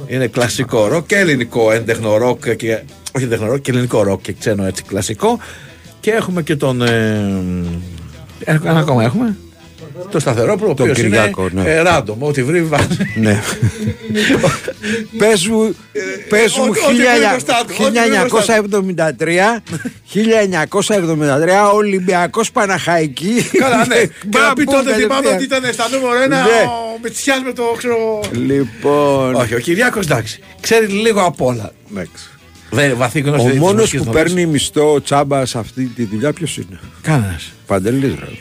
Είναι 0.06 0.26
κλασικό 0.26 0.86
ροκ 0.88 1.06
και 1.06 1.16
ελληνικό 1.16 1.72
έντεχνο 1.72 2.16
ροκ 2.16 2.50
και, 2.50 2.78
όχι 3.16 3.24
έντεχνο 3.24 3.46
ροκ 3.46 3.60
και 3.60 3.70
ελληνικό 3.70 4.02
ροκ 4.02 4.20
και 4.20 4.32
ξένο 4.38 4.64
έτσι 4.66 4.82
κλασικό. 4.82 5.38
Και 6.00 6.10
έχουμε 6.10 6.42
και 6.42 6.56
τον... 6.56 6.82
Ε, 6.82 7.42
ε, 8.44 8.58
ένα 8.64 8.78
ακόμα 8.78 9.04
έχουμε. 9.04 9.36
Το 10.10 10.18
σταθερό 10.20 10.56
που 10.56 10.64
ο 10.64 10.74
Τον 10.74 10.88
οποίος 10.90 10.98
είναι 10.98 11.08
Κυριάκο, 11.16 11.48
ναι. 11.52 11.62
ε, 11.70 11.82
random, 11.86 12.14
ό,τι 12.18 12.42
βρει 12.42 12.62
βάζει. 12.62 12.86
Ναι. 13.16 13.40
Πες 15.18 15.46
μου, 15.46 15.74
πες 16.28 16.56
μου 16.56 16.64
ό,τι- 16.68 16.78
ό,τι 16.80 16.94
βρει 16.96 17.26
μπροστά 17.30 17.64
του, 17.66 17.74
ό,τι 17.80 17.98
βρει 17.98 18.28
μπροστά 18.28 18.54
1973, 19.18 19.62
1973, 20.14 21.72
Ολυμπιακός 21.74 22.50
Παναχαϊκή. 22.52 23.34
Καλά, 23.58 23.86
ναι. 23.86 23.94
και 24.30 24.38
να 24.38 24.40
Μπαμ, 24.40 24.52
πει 24.54 24.62
μπούμ, 24.64 24.74
τότε 24.74 24.94
θυμάμαι 24.94 25.22
κατευθείαν. 25.22 25.34
ότι 25.34 25.44
ήταν 25.44 25.72
στα 25.72 25.88
νούμερο 25.88 26.22
ένα 26.22 26.36
Ναι. 26.42 26.48
ο 26.94 26.98
Μητσιάς 27.02 27.42
με 27.44 27.52
το 27.52 27.62
ξέρω. 27.78 28.20
Λοιπόν, 28.32 29.34
Όχι, 29.34 29.54
ο 29.54 29.58
Κυριάκος 29.58 30.04
εντάξει. 30.04 30.40
Ξέρει 30.60 30.86
λίγο 30.86 31.20
απ' 31.24 31.40
όλα. 31.40 31.72
εντάξει. 31.90 32.24
Δεν 32.70 32.96
βαθύ 32.96 33.20
γνώση. 33.20 33.46
ο 33.46 33.50
της 33.50 33.58
μόνος 33.58 33.74
μουσικής 33.80 33.98
που 34.04 34.10
γνώσης. 34.10 34.22
παίρνει 34.32 34.46
μισθό 34.46 35.00
τσάμπας 35.02 35.50
σε 35.50 35.58
αυτή 35.58 35.84
τη 35.84 36.04
δουλειά 36.04 36.32
ποιος 36.32 36.56
είναι; 36.56 36.80
Κανένας. 37.02 37.52
Παντελής 37.66 38.14
ρε. 38.20 38.26
Ρε 38.26 38.32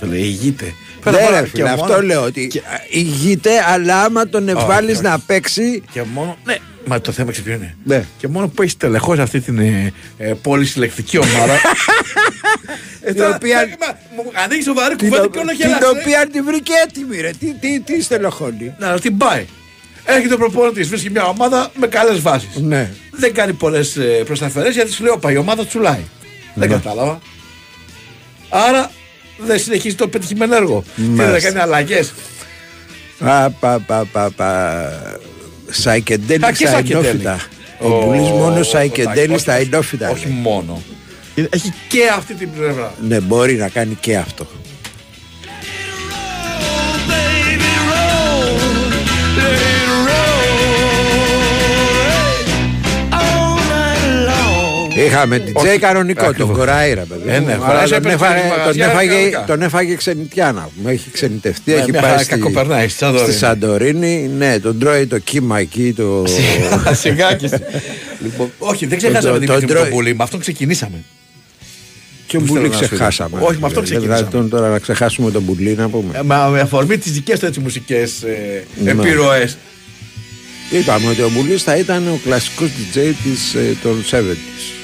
φίλε, 0.00 0.16
ηγείται. 0.16 0.64
Ναι, 0.64 0.72
Πέρα 1.12 1.30
ρε, 1.30 1.38
από- 1.38 1.46
φίλε, 1.46 1.62
και 1.62 1.68
αυτό 1.68 1.84
μόνο- 1.86 2.00
λέω 2.02 2.22
ότι 2.22 2.50
ηγείται, 2.90 3.50
αλλά 3.66 4.02
άμα 4.02 4.28
τον 4.28 4.48
εβάλει 4.48 4.92
όχι. 4.92 5.02
να 5.02 5.18
παίξει. 5.18 5.82
Και 5.92 6.02
μόνο. 6.02 6.36
Ναι, 6.44 6.56
μα 6.86 7.00
το 7.00 7.12
θέμα 7.12 7.30
ξέρεις 7.30 7.48
ποιο 7.50 7.58
είναι. 7.58 7.76
Ναι. 7.84 8.04
Και 8.18 8.28
μόνο 8.28 8.48
που 8.48 8.62
έχεις 8.62 8.76
τελεχώσει 8.76 9.20
αυτή 9.20 9.40
την 9.40 9.58
ε, 9.58 9.92
ε, 10.18 10.32
πολυσυλλεκτική 10.42 11.18
ομάδα. 11.18 11.52
ε, 13.00 13.12
Την 13.12 13.22
οποία- 13.34 13.68
Μου 14.16 14.30
ανοίγει 14.44 14.62
σοβαρή 14.62 14.96
Την, 14.96 15.08
κουβέντα 15.08 15.28
και 15.28 15.38
όλα 15.38 15.50
την 15.50 15.56
γελάς. 15.60 15.78
ρε. 15.80 15.86
οποία 16.00 16.26
την 16.32 16.44
βρήκε 16.44 16.72
έτοιμη, 16.86 17.20
ρε. 17.20 17.30
Τι, 17.38 17.54
τι, 17.60 17.80
τι 17.80 18.02
στελεχώνει. 18.02 18.74
Να, 18.78 19.00
την 19.00 19.16
πάει. 19.16 19.46
Έρχεται 20.04 20.34
ο 20.34 20.36
προπονητής, 20.36 20.88
βρίσκει 20.88 21.10
μια 21.10 21.24
ομάδα 21.24 21.70
με 21.74 21.86
καλές 21.86 22.20
βάσεις. 22.20 22.56
Ναι. 22.56 22.90
Δεν 23.10 23.34
κάνει 23.34 23.52
πολλές 23.52 23.98
προσταφερέ 24.24 24.68
γιατί 24.70 24.92
σου 24.92 25.02
λέει: 25.02 25.12
Όπα, 25.12 25.32
η 25.32 25.36
ομάδα 25.36 25.66
τσουλάει. 25.66 26.00
Δεν 26.54 26.68
Ναι. 26.68 26.74
κατάλαβα. 26.74 27.20
Άρα 28.48 28.90
δεν 29.46 29.58
συνεχίζει 29.58 29.94
το 29.94 30.08
πετυχημένο 30.08 30.54
έργο. 30.56 30.84
Τι 30.96 31.02
δεν 31.02 31.10
Μάλιστα. 31.26 31.48
κάνει 31.48 31.60
αλλαγές. 31.60 32.12
Α, 33.18 33.50
πα, 33.50 33.80
πα, 33.86 34.04
πα, 34.12 34.30
πα. 34.36 35.22
Σαϊκεντέλη 35.70 36.44
Α, 36.44 36.48
και 36.50 36.54
στα 36.56 36.68
Σαϊκεντέλη. 36.70 37.06
ενόφυτα. 37.06 37.40
Ο 37.80 37.88
Ο- 37.94 38.04
Μπουλής 38.04 38.28
μόνος 38.28 38.66
ο- 38.66 38.70
Σαϊκεντέλη 38.70 39.32
όχι, 39.32 39.40
στα 39.40 39.56
όχι, 39.56 39.62
ενόφυτα. 39.72 40.10
Όχι 40.10 40.26
λέει. 40.26 40.36
μόνο. 40.42 40.82
Είναι- 41.34 41.48
Έχει 41.52 41.72
και 41.88 42.00
αυτή 42.16 42.34
την 42.34 42.48
πλευρά. 42.56 42.94
Ναι, 43.08 43.20
μπορεί 43.20 43.54
να 43.54 43.68
κάνει 43.68 43.96
και 44.00 44.16
αυτό. 44.16 44.46
Είχαμε 55.06 55.38
την 55.38 55.52
Όχι, 55.56 55.66
Τζέι 55.66 55.78
κανονικό, 55.78 56.20
τον 56.20 56.30
ακριβώς. 56.30 56.56
Κοραήρα, 56.56 57.02
παιδί. 57.02 57.22
Ε, 57.28 57.40
μου. 57.40 57.46
ναι, 57.46 57.52
Αλλά 57.52 57.64
χωράει, 57.66 57.84
τον, 57.88 57.92
έπαιρνε 57.96 58.12
έφαγε, 58.12 58.38
στα 58.40 58.48
τον, 58.48 58.58
μαγαζιά, 58.58 58.86
έφαγε, 58.86 59.08
κανονικά. 59.10 59.44
τον 59.46 59.62
έφαγε 59.62 59.94
ξενιτιάνα. 59.94 60.68
Μου 60.82 60.88
έχει 60.88 61.10
ξενιτευτεί, 61.10 61.70
Ναι, 61.70 61.76
έχει 61.76 61.90
μια 61.90 62.00
πάει 62.00 62.10
χαρά 62.10 62.22
στη, 62.22 62.30
κακοπερνάει, 62.30 62.88
στη 62.88 62.98
Σαντορίνη. 62.98 63.30
στη 63.30 63.38
Σαντορίνη. 63.38 64.30
Ναι, 64.36 64.58
τον 64.58 64.78
τρώει 64.78 65.06
το 65.06 65.18
κύμα 65.18 65.58
εκεί. 65.58 65.92
Το... 65.96 66.24
Σιγά 66.92 67.34
και 67.34 67.46
εσύ. 67.46 67.56
Λοιπόν, 68.22 68.50
όχι, 68.58 68.86
δεν 68.86 68.98
ξεχάσαμε 68.98 69.32
Το- 69.32 69.38
την 69.38 69.46
το- 69.46 69.54
Δημήτρη 69.54 69.74
το- 69.76 69.82
με 69.82 69.88
τον 69.88 69.96
Πουλή. 69.96 70.14
Με 70.14 70.22
αυτόν 70.22 70.40
ξεκινήσαμε. 70.40 71.04
Ποιον 72.26 72.44
Πού 72.44 72.48
Μπουλή 72.52 72.60
θέλω 72.68 72.72
να 72.72 72.78
σου 72.86 72.94
ξεχάσαμε. 72.94 73.38
πω. 73.38 73.46
Όχι, 73.46 73.58
με 73.60 73.66
αυτόν 73.66 73.84
Δηλαδή, 73.84 74.06
ξεκινήσαμε. 74.06 74.30
τον 74.30 74.48
τώρα 74.50 74.68
να 74.68 74.78
ξεχάσουμε 74.78 75.30
τον 75.30 75.42
Μπουλή 75.42 75.74
να 75.74 75.88
πούμε. 75.88 76.18
Ε, 76.18 76.22
μα 76.22 76.46
με 76.46 76.60
αφορμή 76.60 76.98
τις 76.98 77.12
δικές 77.12 77.38
του 77.38 77.46
έτσι 77.46 77.60
μουσικές 77.60 78.24
Ναι. 78.84 78.90
επιρροές. 78.90 79.56
Είπαμε 80.70 81.08
ότι 81.08 81.20
ο 81.22 81.30
Μπουλής 81.34 81.62
θα 81.62 81.76
ήταν 81.76 82.08
ο 82.08 82.20
κλασικός 82.24 82.68
DJ 82.68 82.98
της, 83.24 83.54
ε, 83.54 83.76
των 83.82 84.04
70s. 84.10 84.79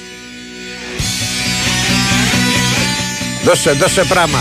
Δώσε, 3.46 3.70
δώσε 3.70 4.04
πράγμα. 4.04 4.38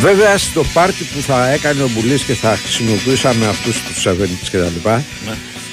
Βέβαια 0.00 0.38
στο 0.38 0.64
πάρτι 0.72 1.04
που 1.04 1.20
θα 1.20 1.50
έκανε 1.50 1.82
ο 1.82 1.88
Μπουλής 1.88 2.22
και 2.22 2.34
θα 2.34 2.56
χρησιμοποιούσαμε 2.56 3.46
αυτούς 3.46 3.82
τους 3.82 4.06
Αβένιτς 4.06 4.50
και 4.50 4.58
τα 4.58 4.64
λοιπά 4.64 5.04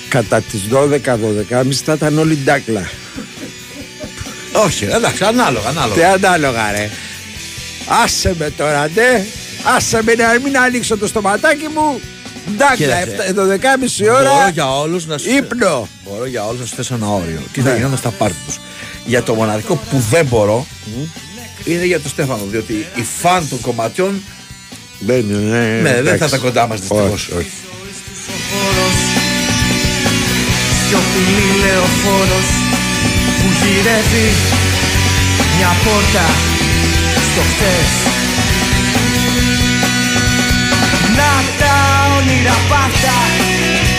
κατά 0.07 0.41
τις 0.41 0.61
12-12.30 0.71 1.71
θα 1.85 1.93
ήταν 1.93 2.17
όλοι 2.17 2.37
ντάκλα. 2.43 2.89
Όχι, 4.65 4.85
εντάξει, 4.85 5.23
ανάλογα, 5.23 5.69
ανάλογα. 5.69 5.95
Τι 5.95 6.03
ανάλογα 6.03 6.71
ρε. 6.71 6.89
Άσε 8.03 8.35
με 8.37 8.49
τώρα 8.49 8.89
ντε. 8.89 9.25
Άσε 9.75 10.03
με 10.03 10.13
να 10.13 10.39
μην 10.43 10.57
ανοίξω 10.57 10.97
το 10.97 11.07
στοματάκι 11.07 11.67
μου. 11.75 12.01
Ντάκλα, 12.57 12.75
Κοίταξε. 12.75 13.33
12.30 14.05 14.13
ώρα. 14.13 14.31
Μπορώ 14.33 14.47
για 14.53 14.77
όλους 14.79 15.05
να 15.05 15.17
σου 15.17 15.29
Ύπνο. 15.29 15.87
Μπορώ 16.09 16.25
για 16.25 16.45
όλους 16.45 16.59
να 16.59 16.65
σου 16.65 16.75
θέσω 16.75 16.93
ένα 16.95 17.07
όριο. 17.07 17.39
Τι 17.51 17.61
Ναι. 17.61 17.69
θα 17.69 17.75
γινόταν 17.75 17.97
στα 17.97 18.09
πάρτι 18.09 18.35
τους. 18.45 18.59
Για 19.05 19.23
το 19.23 19.33
μοναδικό 19.33 19.75
που 19.75 20.03
δεν 20.09 20.25
μπορώ 20.25 20.65
είναι 21.63 21.85
για 21.85 21.99
τον 21.99 22.09
Στέφανο. 22.11 22.41
Διότι 22.51 22.73
οι 22.95 23.03
φαν 23.21 23.49
των 23.49 23.61
κομματιών 23.61 24.21
δεν, 24.99 25.19
είναι, 25.19 25.79
ναι, 25.81 25.93
δεν 25.93 26.03
θα 26.05 26.09
εντάξει. 26.13 26.29
τα 26.29 26.37
κοντά 26.37 26.67
μας 26.67 26.79
δυστυχώς. 26.79 27.11
Όχι, 27.11 27.33
όχι. 27.37 27.49
Σιωπηλή 30.87 31.47
λεωφόρος 31.63 32.47
που 33.37 33.47
γυρεύει 33.61 34.27
μια 35.57 35.71
πόρτα 35.83 36.25
στο 37.27 37.41
χτες 37.51 37.89
όνειρα 42.23 42.57
πάρτα 42.69 43.17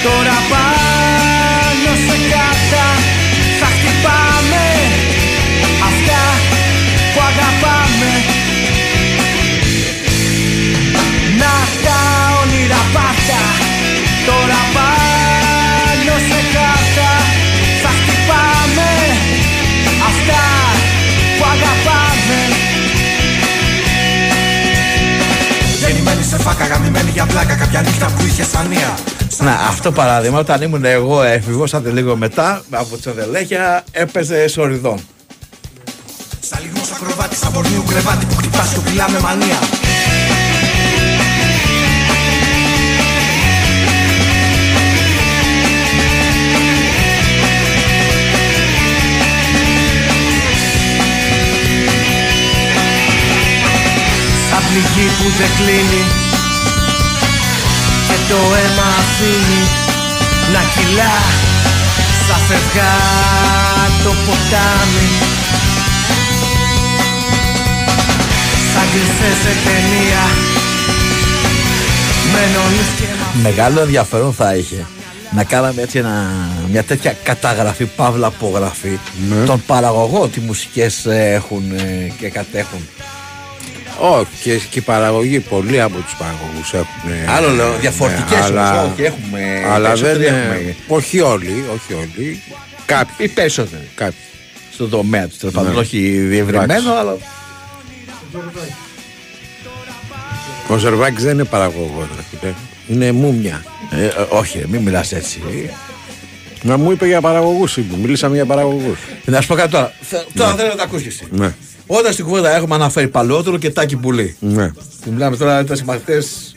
τώρα 0.04 0.38
πάνω 0.50 1.90
σε 2.06 2.16
κάρτα 2.30 2.86
θα 3.60 3.68
χτυπάμε 3.74 4.66
αυτά 5.88 6.22
που 7.12 7.20
αγαπάμε. 7.30 8.12
Να 11.40 11.54
τα 11.84 11.98
όνειρα 12.42 12.82
πάρτα 12.94 13.42
τώρα 14.26 14.53
σε 26.36 26.42
φάκα, 26.42 26.66
γαμημένη 26.66 27.10
για 27.10 27.26
πλάκα. 27.26 27.54
Κάποια 27.54 27.80
νύχτα 27.80 28.06
που 28.06 28.24
είχε 28.26 28.44
σανία. 28.44 28.98
Να, 29.38 29.52
αυτό 29.52 29.92
παράδειγμα, 29.92 30.38
όταν 30.38 30.62
ήμουν 30.62 30.84
εγώ 30.84 31.22
έφηβος, 31.22 31.74
άντε 31.74 31.90
λίγο 31.90 32.16
μετά, 32.16 32.62
από 32.70 32.96
τις 32.96 33.06
αδελέχια, 33.06 33.84
έπαιζε 33.92 34.48
σοριδών. 34.48 35.00
Σαν 36.40 36.58
λιγμός 36.62 36.90
ακροβάτης, 36.90 37.38
σαν 37.38 37.52
πορνίου 37.52 37.84
κρεβάτι 37.88 38.26
που 38.26 38.34
χτυπάς 38.36 38.72
και 38.72 38.80
πειλά 38.80 39.10
με 39.10 39.20
μανία. 39.20 39.58
Σαν 54.50 54.62
πληγή 54.68 55.06
που 55.18 55.28
δεν 55.38 55.48
κλείνει 55.56 56.23
Και 56.23 56.23
το 58.28 58.36
αίμα 58.58 58.88
αφήνει 59.02 59.62
Να 60.52 60.60
κυλά 60.74 61.16
Σαν 62.26 62.40
φευγά 62.48 62.94
το 64.04 64.12
ποτάμι 64.26 65.08
Σαν 68.72 68.86
κλεισέ 68.92 69.30
σε 69.42 69.52
ταινία 69.64 70.24
Με 72.32 72.42
νονούς 72.54 72.88
και 72.96 73.04
Μεγάλο 73.42 73.80
ενδιαφέρον 73.80 74.32
θα 74.34 74.54
είχε 74.56 74.86
να 75.34 75.44
κάναμε 75.44 75.82
έτσι 75.82 75.98
ένα, 75.98 76.30
μια 76.70 76.82
τέτοια 76.82 77.16
καταγραφή, 77.22 77.84
παύλα 77.84 78.26
απογραφή 78.26 78.98
των 79.46 79.62
παραγωγών 79.66 80.30
τι 80.30 80.40
μουσικές 80.40 81.06
ε, 81.06 81.32
έχουν 81.32 81.72
ε, 81.72 82.12
και 82.18 82.28
κατέχουν. 82.28 82.88
Όχι, 84.00 84.26
και, 84.42 84.56
και 84.70 84.78
οι 84.78 84.82
παραγωγοί, 84.82 85.40
πολλοί 85.40 85.80
από 85.80 85.96
τους 85.96 86.14
παραγωγούς 86.18 86.72
έχουν. 86.72 87.34
Άλλο 87.36 87.48
λέω, 87.48 87.72
διαφορετικές 87.80 88.40
αλλά, 88.40 88.80
όμως, 88.82 88.92
όχι, 88.92 89.02
έχουμε, 89.02 89.62
Αλλά 89.72 89.88
δεν 89.94 90.00
περισσότεροι 90.00 90.26
είναι. 90.28 90.36
έχουμε. 90.36 90.76
Όχι 90.88 91.20
όλοι, 91.20 91.64
όχι 91.74 91.92
όλοι. 91.94 92.42
Κάποιοι. 92.86 93.14
Οι 93.18 93.28
περισσότεροι. 93.28 93.88
Κάποιοι. 93.94 94.18
Στον 94.72 94.90
τομέα 94.90 95.26
τους, 95.28 95.38
τέλος 95.38 95.54
πάντων. 95.54 95.72
Ναι. 95.72 95.78
Όχι 95.78 95.98
διευρυμένο, 96.08 96.62
Εντάξει. 96.72 96.88
αλλά. 96.98 97.16
Ο 100.68 100.76
Ζερβάκη 100.76 101.22
δεν 101.22 101.32
είναι 101.32 101.44
παραγωγός, 101.44 102.06
ρε 102.16 102.38
φίλε. 102.38 102.52
Είναι 102.88 103.12
μούμια. 103.12 103.64
Ε, 103.90 104.04
ε, 104.04 104.10
όχι, 104.28 104.64
μην 104.68 104.80
μιλάς 104.82 105.12
έτσι. 105.12 105.40
Να 106.62 106.76
μου 106.76 106.90
είπε 106.90 107.06
για 107.06 107.20
παραγωγούς, 107.20 107.78
Μιλήσαμε 108.02 108.34
για 108.34 108.46
παραγωγούς. 108.46 108.98
Να 109.24 109.40
σου 109.40 109.46
πω 109.48 109.54
κάτι 109.54 109.70
τώρα. 109.70 109.92
Θε- 110.00 110.26
Τώρα 110.36 110.54
θέλω 110.54 110.68
να 110.68 110.74
τα 110.76 110.82
ακούσει 110.82 111.06
εσύ. 111.06 111.26
Ναι. 111.30 111.54
Όταν 111.86 112.12
στην 112.12 112.24
κουβέντα 112.24 112.56
έχουμε 112.56 112.74
αναφέρει 112.74 113.08
παλαιότερο 113.08 113.58
και 113.58 113.70
τάκι 113.70 113.96
πουλί. 113.96 114.36
Ναι. 114.40 114.68
Που 114.68 115.10
Μιλάμε 115.12 115.36
τώρα 115.36 115.60
για 115.60 115.74
συμμαθητές 115.76 116.54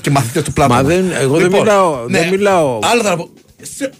και 0.00 0.10
μαθητές 0.10 0.42
του 0.42 0.52
πλάτου. 0.52 0.72
Μα 0.72 0.82
δεν- 0.82 1.10
εγώ 1.20 1.36
δεν 1.38 1.50
μιλάω- 1.52 1.98
δεν 2.08 2.28
μιλάω- 2.28 2.78
Άλλο 2.84 3.02
θα 3.02 3.16
πω. 3.16 3.28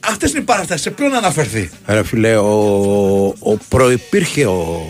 Αυτές 0.01 0.31
είναι 0.31 0.39
οι 0.41 0.43
παραστάσεις. 0.43 0.83
Σε 0.83 0.91
ποιον 0.91 1.11
να 1.11 1.19
αναφερθεί; 1.19 1.71
Ρε 1.87 2.03
φίλε, 2.03 2.37
ο, 2.37 2.53
ο 3.39 3.57
προϋπήρχε 3.69 4.47
ο, 4.47 4.87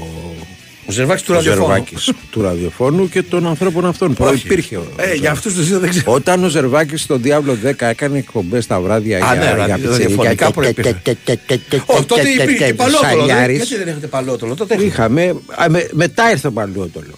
Ο 0.87 0.93
Ζερβάκης 0.93 1.23
του 1.23 1.31
ο 1.33 1.35
ραδιοφώνου. 1.35 1.67
Ζερβάκης 1.67 2.11
του 2.31 2.43
ραδιοφώνου 2.43 3.09
και 3.09 3.23
των 3.23 3.47
ανθρώπων 3.47 3.87
αυτών. 3.87 4.15
Προϋπήρχε. 4.15 4.77
ο 4.77 4.87
Ε, 4.97 5.15
για 5.15 5.31
αυτούς 5.31 5.55
τους 5.55 5.69
δύο 5.69 5.79
δεν 5.79 5.91
ξέρω. 5.91 6.13
Όταν 6.13 6.45
ο 6.45 6.49
Ζερβάκης 6.49 7.03
στον 7.03 7.23
Διάβλο 7.23 7.57
10 7.65 7.87
έκανε 7.89 8.19
εκπομπές 8.19 8.67
τα 8.67 8.81
βράδια 8.81 9.17
Α, 9.17 9.19
για, 9.19 9.29
ναι, 9.35 9.41
για 9.45 9.55
ραδι- 9.57 9.75
πιτσιρίκια 9.75 9.99
ραδιοφωνικά 9.99 10.47
και- 10.47 10.53
προϋπήρχε. 10.53 11.01
και- 11.03 11.17
και- 11.25 11.39
και- 11.47 11.57
και- 11.57 11.81
Όχι, 11.87 12.05
τότε 12.05 12.23
και- 12.23 12.29
υπήρχε 12.29 12.57
και- 12.57 12.65
και 12.65 12.75
παλαιότερο. 12.75 13.11
δηλαδή. 13.13 13.29
Σαλιάρης. 13.31 13.57
Γιατί 13.57 13.77
δεν 13.77 13.89
έχετε 13.89 14.07
παλαιότερο. 14.07 14.55
Τότε 14.55 14.75
έχετε. 14.75 14.89
Είχαμε, 14.89 15.35
α, 15.63 15.67
με- 15.71 15.89
μετά 15.93 16.31
ήρθε 16.31 16.47
ο 16.47 16.53
Παλαιότολο. 16.53 17.15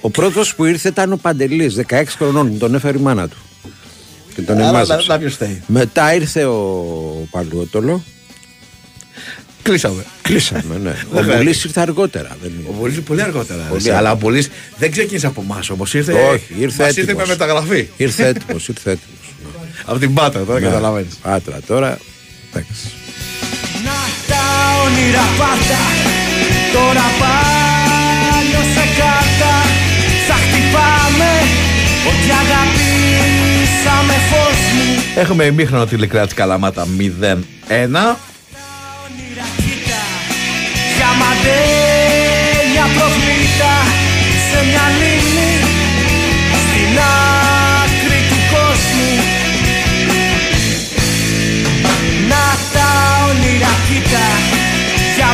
Ο 0.00 0.10
πρώτος 0.10 0.54
που 0.54 0.64
ήρθε 0.64 0.88
ήταν 0.88 1.12
ο 1.12 1.16
Παντελής, 1.16 1.74
16 1.74 2.16
χρονών, 2.16 2.46
μου 2.46 2.58
τον 2.58 2.74
έφερε 2.74 2.98
η 2.98 3.00
μάνα 3.00 3.28
του. 3.28 3.36
Και 4.34 4.42
τον 4.42 4.56
Άρα, 4.58 4.68
εμάζεψε. 4.68 5.06
να- 5.06 5.12
να 5.14 5.18
ποιος 5.20 5.34
φταίει. 5.34 5.62
Μετά 5.66 6.14
ήρθε 6.14 6.44
ο 6.44 7.28
Παλαιότολο. 7.30 8.02
Κλείσαμε. 9.66 10.04
Κλείσαμε, 10.22 10.62
ναι. 10.82 10.90
ο 11.10 11.10
χρειάζεται. 11.10 11.36
Μπουλής 11.36 11.64
ήρθε 11.64 11.80
αργότερα. 11.80 12.36
Δεν 12.42 12.52
Ο 12.68 12.72
Μπολής 12.78 13.00
πολύ 13.00 13.22
αργότερα. 13.22 13.62
Πολύ 13.68 13.82
Πολύ 13.82 13.94
αλλά 13.94 14.12
ο 14.12 14.16
Μπολής 14.16 14.48
δεν 14.78 14.90
ξεκίνησε 14.90 15.26
από 15.26 15.40
εμάς 15.50 15.70
όμως. 15.70 15.94
Ήρθε, 15.94 16.12
Όχι, 16.12 16.54
ήρθε 16.58 16.82
μας 16.82 16.96
ήρθε 16.96 17.00
έτοιμος. 17.00 17.22
με 17.28 17.28
μεταγραφή. 17.28 17.88
Ήρθε 17.96 18.26
έτοιμος, 18.26 18.68
ήρθε 18.68 18.90
έτοιμος. 18.90 19.34
από 19.90 19.98
την 19.98 20.14
Πάτρα, 20.14 20.40
τώρα 20.44 20.58
Ναι. 20.60 20.66
καταλαβαίνεις. 20.66 21.14
Πάτρα 21.22 21.58
τώρα. 21.66 21.98
Εντάξει. 22.50 22.72
Τα 24.26 24.42
όνειρα 24.84 25.24
πάρτα 25.38 25.80
Τώρα 26.72 27.06
πάνω 27.20 28.58
σε 28.74 28.84
κάρτα 28.98 29.52
Θα 30.28 30.34
χτυπάμε 30.34 31.30
Ό,τι 32.08 32.28
αγαπήσαμε 32.42 34.12
φως 34.30 34.58
μου 34.74 35.02
Έχουμε 35.16 35.44
ημίχρονο 35.44 35.86
τηλεκράτη 35.86 36.34
Καλαμάτα 36.34 36.86
0-1. 36.98 38.16
Για 41.46 41.54
μαντέλια 41.54 42.86
προβλήτα 42.96 43.74
Σε 44.48 44.58
μια 44.68 44.86
λίμνη 44.98 45.52
Στην 46.62 46.98
άκρη 47.82 48.20
του 48.28 48.38
κόσμου. 48.52 49.12
Να 52.28 52.44
τα 52.72 52.88
όνειρα 53.28 53.72
κοίτα 53.88 54.26
Για 55.16 55.30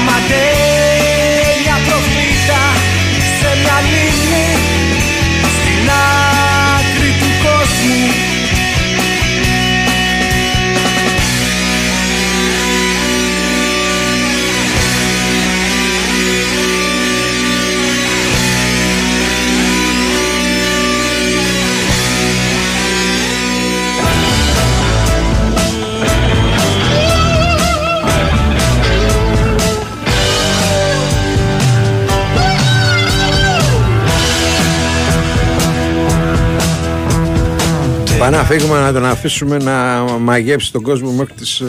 Πάμε 38.23 38.36
να 38.36 38.44
φύγουμε 38.44 38.81
να 38.81 38.93
τον 38.93 39.05
αφήσουμε 39.05 39.57
να 39.57 39.73
μαγέψει 40.19 40.73
τον 40.73 40.82
κόσμο 40.82 41.11
μέχρι 41.11 41.35
τις 41.35 41.61
ε, 41.61 41.66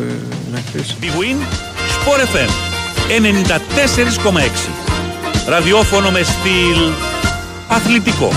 νυχτές. 0.54 0.98
Big 1.02 1.06
Win, 1.06 1.38
Sport 1.96 2.20
FM 2.20 2.50
94,6. 4.28 5.48
Ραδιόφωνο 5.48 6.12
με 6.12 6.24
στυλ 6.24 6.92
αθλητικό. 7.68 8.32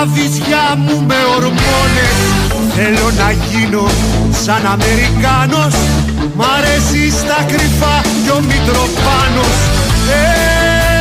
Τα 0.00 0.06
βυζιά 0.06 0.76
μου 0.76 1.04
με 1.06 1.14
ορμόνες 1.36 2.16
Θέλω 2.74 3.10
να 3.18 3.30
γίνω 3.30 3.86
σαν 4.44 4.66
Αμερικάνος 4.66 5.74
Μ' 6.34 6.42
αρέσει 6.42 7.10
στα 7.10 7.44
κρυφά 7.48 8.00
κι 8.24 8.30
ο 8.30 8.40
Μητροπάνος 8.40 9.56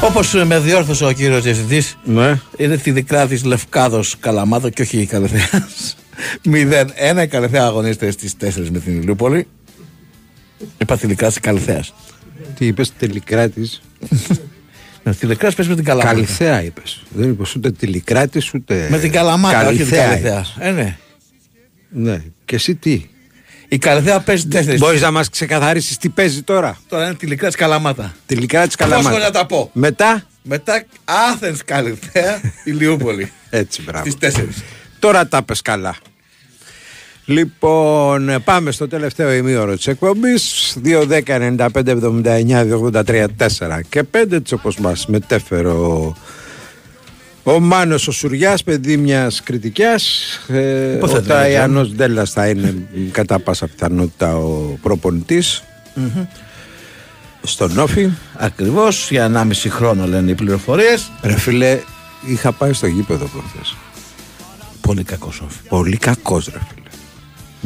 Όπως 0.00 0.32
με 0.46 0.58
διόρθωσε 0.58 1.04
ο 1.04 1.12
κύριος 1.12 1.42
Διευθυντής, 1.42 1.98
ναι. 2.04 2.40
είναι 2.56 2.76
τη 2.76 2.90
δικρά 2.90 3.26
της 3.26 3.44
Λευκάδος 3.44 4.16
Καλαμάδο 4.20 4.70
και 4.70 4.82
όχι 4.82 4.98
η 4.98 5.06
Καλεθέα. 5.06 5.68
0-1 7.18 7.22
η 7.24 7.26
Καλεθέα 7.26 7.64
αγωνίζεται 7.64 8.10
στις 8.10 8.36
4 8.40 8.46
με 8.70 8.78
την 8.78 9.00
Ηλιούπολη. 9.00 9.46
Είπα 10.78 10.96
τη 10.96 11.06
δικρά 11.06 11.28
της 11.28 11.40
Καλεθέα. 11.40 11.84
Τι 12.58 12.66
είπες, 12.66 12.92
τελικράτη. 12.98 13.60
Με 13.60 13.93
τη 15.18 15.26
δικρά 15.26 15.50
πες 15.50 15.68
με 15.68 15.74
την 15.74 15.84
Καλαμάτα. 15.84 16.14
Καλυθέα 16.14 16.62
είπες. 16.62 17.02
Δεν 17.08 17.30
είπες 17.30 17.54
ούτε 17.54 17.70
τηλικράτη 17.70 18.42
ούτε. 18.54 18.86
Με 18.90 18.98
την 18.98 19.12
Καλαμάτα, 19.12 19.66
όχι 19.68 19.76
την 19.76 19.76
Καλυθέα 19.76 20.06
Καλεθέα. 20.06 20.32
είπες. 20.38 20.56
Ε, 20.58 20.70
ναι. 20.70 20.96
Ναι. 21.88 22.22
Και 22.44 22.54
εσύ 22.54 22.74
τι; 22.74 23.06
Η 23.68 23.78
Καλεθέα 23.78 24.20
παίζει 24.20 24.48
4. 24.52 24.76
Μπορείς 24.78 25.00
να 25.00 25.10
μας 25.10 25.28
ξεκαθαρίσεις 25.28 25.96
τι 25.96 26.08
παίζει 26.08 26.42
τώρα; 26.42 26.78
Τώρα 26.88 27.04
είναι 27.06 27.14
τη 27.14 27.26
δικρά 27.26 27.48
τη 27.50 27.56
Καλαμάτα. 27.56 28.14
Τηλικράτη 28.26 28.66
Πώς 28.66 28.76
Καλαμάτα. 28.76 29.18
να 29.18 29.30
τα 29.30 29.46
πω. 29.46 29.70
Μετά; 29.72 30.22
Μετά 30.42 30.84
Άθενς 31.04 31.64
Καλυθέα, 31.64 32.40
Ηλιούπολη. 32.64 33.32
Έτσι, 33.50 33.82
μπράβο. 33.82 34.10
Στις 34.10 34.34
4. 34.36 34.44
Τώρα 34.98 35.28
τα 35.28 35.42
πες 35.42 35.62
καλά. 35.62 35.96
Λοιπόν, 37.26 38.42
πάμε 38.44 38.70
στο 38.70 38.88
τελευταίο 38.88 39.32
ημίωρο 39.32 39.76
της 39.76 39.86
εκπομπής 39.86 40.76
2-10-95-79-83-4 40.84 43.80
και 43.88 44.04
5 44.12 44.32
έτσι 44.32 44.54
όπως 44.54 44.78
μας 44.78 45.06
μετέφερε 45.06 45.68
ο, 45.68 46.16
ο 47.42 47.60
Μάνος 47.60 48.08
ο 48.08 48.12
Σουριάς 48.12 48.62
παιδί 48.62 48.96
μιας 48.96 49.42
κριτικιάς 49.42 50.04
ε, 50.48 50.96
Πώς 51.00 51.10
θα 51.10 51.16
ο 51.16 51.20
το 51.22 51.32
έλεγα. 51.32 51.40
Ταϊανός 51.42 51.94
Ντέλλας 51.94 52.30
θα 52.30 52.48
είναι 52.48 52.74
κατά 53.10 53.38
πάσα 53.38 53.66
πιθανότητα 53.66 54.36
ο 54.36 54.78
προπονητής 54.82 55.62
στον 57.42 57.78
Όφη 57.78 58.08
Ακριβώς 58.36 59.10
για 59.10 59.30
1,5 59.34 59.50
χρόνο 59.68 60.06
λένε 60.06 60.30
οι 60.30 60.34
πληροφορίες. 60.34 61.10
Ρε 61.22 61.38
φίλε, 61.38 61.78
είχα 62.26 62.52
πάει 62.52 62.72
στο 62.72 62.86
γήπεδο 62.86 63.24
προχθές 63.26 63.76
Πολύ 64.80 65.02
κακός 65.02 65.40
Όφη. 65.40 65.58
Πολύ 65.68 65.96
κακός 65.96 66.44
ρε 66.52 66.58
φίλε 66.68 66.83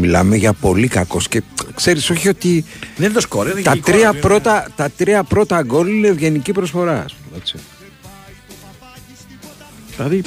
Μιλάμε 0.00 0.36
για 0.36 0.52
πολύ 0.52 0.88
κακός 0.88 1.28
και 1.28 1.42
ξέρεις 1.74 2.10
όχι 2.10 2.28
ότι 2.28 2.64
Δεν 2.96 3.04
είναι 3.04 3.14
το 3.14 3.20
σκορ, 3.20 3.46
είναι 3.46 3.54
και 3.60 3.62
τα 3.62 3.72
η 3.74 3.78
εικόνα 3.78 3.96
τρία, 3.96 4.08
του, 4.10 4.16
είναι- 4.16 4.26
πρώτα, 4.26 4.66
τα 4.76 4.90
τρία 4.96 5.22
πρώτα 5.22 5.62
γκολ 5.62 5.88
είναι 5.88 6.08
ευγενική 6.08 6.52
προσφορά 6.52 7.02
ας 7.04 7.14
πούμε, 7.14 7.36
έτσι. 7.40 7.56
Δηλαδή 9.96 10.22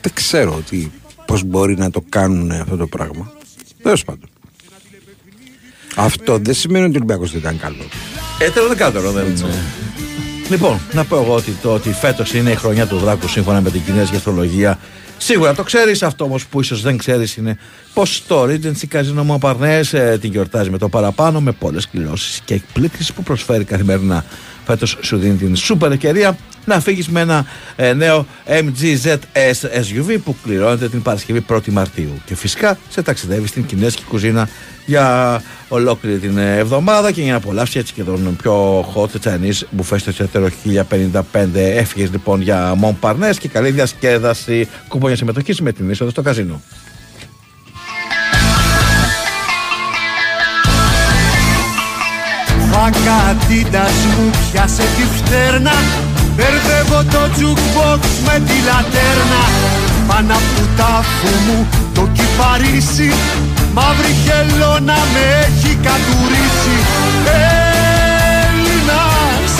δεν 0.00 0.12
ξέρω 0.14 0.54
ότι 0.54 0.92
πώς 1.26 1.42
μπορεί 1.44 1.76
να 1.76 1.90
το 1.90 2.02
κάνουν 2.08 2.50
αυτό 2.50 2.76
το 2.76 2.86
πράγμα 2.86 3.32
Τέλος 3.82 4.04
πάντων 4.04 4.28
Αυτό 5.96 6.38
δεν 6.38 6.54
σημαίνει 6.54 6.84
ότι 6.84 6.92
ο 6.94 6.96
Ολυμπιακός 6.96 7.30
δεν 7.30 7.40
ήταν 7.40 7.58
καλό 7.58 7.84
Ε, 8.38 8.50
τέλος 8.50 8.68
δεκάτορο 8.68 9.10
δεν 9.12 9.26
είναι. 9.26 9.62
Λοιπόν, 10.48 10.80
να 10.92 11.04
πω 11.04 11.16
εγώ 11.16 11.34
ότι 11.34 11.50
το 11.62 11.72
ότι 11.74 11.92
φέτος 11.92 12.34
είναι 12.34 12.50
η 12.50 12.54
χρονιά 12.54 12.86
του 12.86 12.96
Δράκου 12.96 13.28
σύμφωνα 13.28 13.60
με 13.60 13.70
την 13.70 13.84
Κινέζικη 13.84 14.16
Αστρολογία. 14.16 14.78
Σίγουρα 15.22 15.54
το 15.54 15.62
ξέρεις. 15.62 16.02
Αυτό 16.02 16.24
όμως 16.24 16.46
που 16.46 16.60
ίσως 16.60 16.82
δεν 16.82 16.96
ξέρεις 16.96 17.36
είναι 17.36 17.58
πως 17.94 18.22
το 18.26 18.42
Regency 18.42 18.84
Casino 18.92 19.26
Montparnasse 19.30 19.92
ε, 19.92 20.18
την 20.18 20.30
γιορτάζει 20.30 20.70
με 20.70 20.78
το 20.78 20.88
παραπάνω 20.88 21.40
με 21.40 21.52
πολλές 21.52 21.88
κληρώσει 21.88 22.40
και 22.44 22.54
εκπλήξεις 22.54 23.12
που 23.12 23.22
προσφέρει 23.22 23.64
καθημερινά. 23.64 24.24
Φέτος 24.66 24.96
σου 25.00 25.16
δίνει 25.16 25.36
την 25.36 25.56
σούπερ 25.56 25.92
ευκαιρία 25.92 26.36
να 26.64 26.80
φύγεις 26.80 27.08
με 27.08 27.20
ένα 27.20 27.46
ε, 27.76 27.92
νέο 27.92 28.26
MG 28.46 28.96
ZS 29.04 29.80
SUV 29.80 30.16
που 30.24 30.36
κληρώνεται 30.42 30.88
την 30.88 31.02
Παρασκευή 31.02 31.44
1η 31.48 31.68
Μαρτίου. 31.68 32.20
Και 32.24 32.34
φυσικά 32.34 32.78
σε 32.88 33.02
ταξιδεύει 33.02 33.46
στην 33.46 33.66
Κινέζικη 33.66 34.02
κουζίνα 34.02 34.48
για 34.86 35.42
ολόκληρη 35.68 36.18
την 36.18 36.38
ε, 36.38 36.56
εβδομάδα 36.56 37.12
και 37.12 37.22
για 37.22 37.30
να 37.30 37.36
απολαύσεις 37.36 37.76
έτσι 37.76 37.92
και 37.92 38.02
τον 38.02 38.36
πιο 38.42 38.80
hot 38.94 39.28
Chinese 39.28 39.60
μπουφές 39.70 40.00
στο 40.00 40.10
εσωτερικό 40.10 40.56
1055. 41.32 41.46
Έφυγες 41.54 42.10
λοιπόν 42.10 42.40
για 42.40 42.74
Montparnasse 42.82 43.36
και 43.38 43.48
καλή 43.48 43.70
διασκέδαση 43.70 44.68
κουπόνια 44.88 45.16
συμμετοχής 45.16 45.60
με 45.60 45.72
την 45.72 45.90
είσοδο 45.90 46.10
στο 46.10 46.22
καζίνο. 46.22 46.60
Φακατίντας 52.82 53.98
μου 54.12 54.26
πιάσε 54.52 54.86
τη 54.96 55.04
φτέρνα. 55.16 55.76
Μπερδεύω 56.36 57.00
το 57.12 57.22
jukebox 57.36 58.02
με 58.26 58.36
τη 58.46 58.56
λατέρνα. 58.68 59.42
Πάνω 60.08 60.34
από 60.40 60.62
τάφου 60.76 61.32
μου 61.46 61.58
το 61.94 62.08
κυπαρίσι. 62.16 63.10
Μαύρη 63.74 64.14
χελώνα 64.24 64.98
με 65.12 65.24
έχει 65.44 65.72
κατουρίσει. 65.86 66.76
Έλληνας 68.48 69.52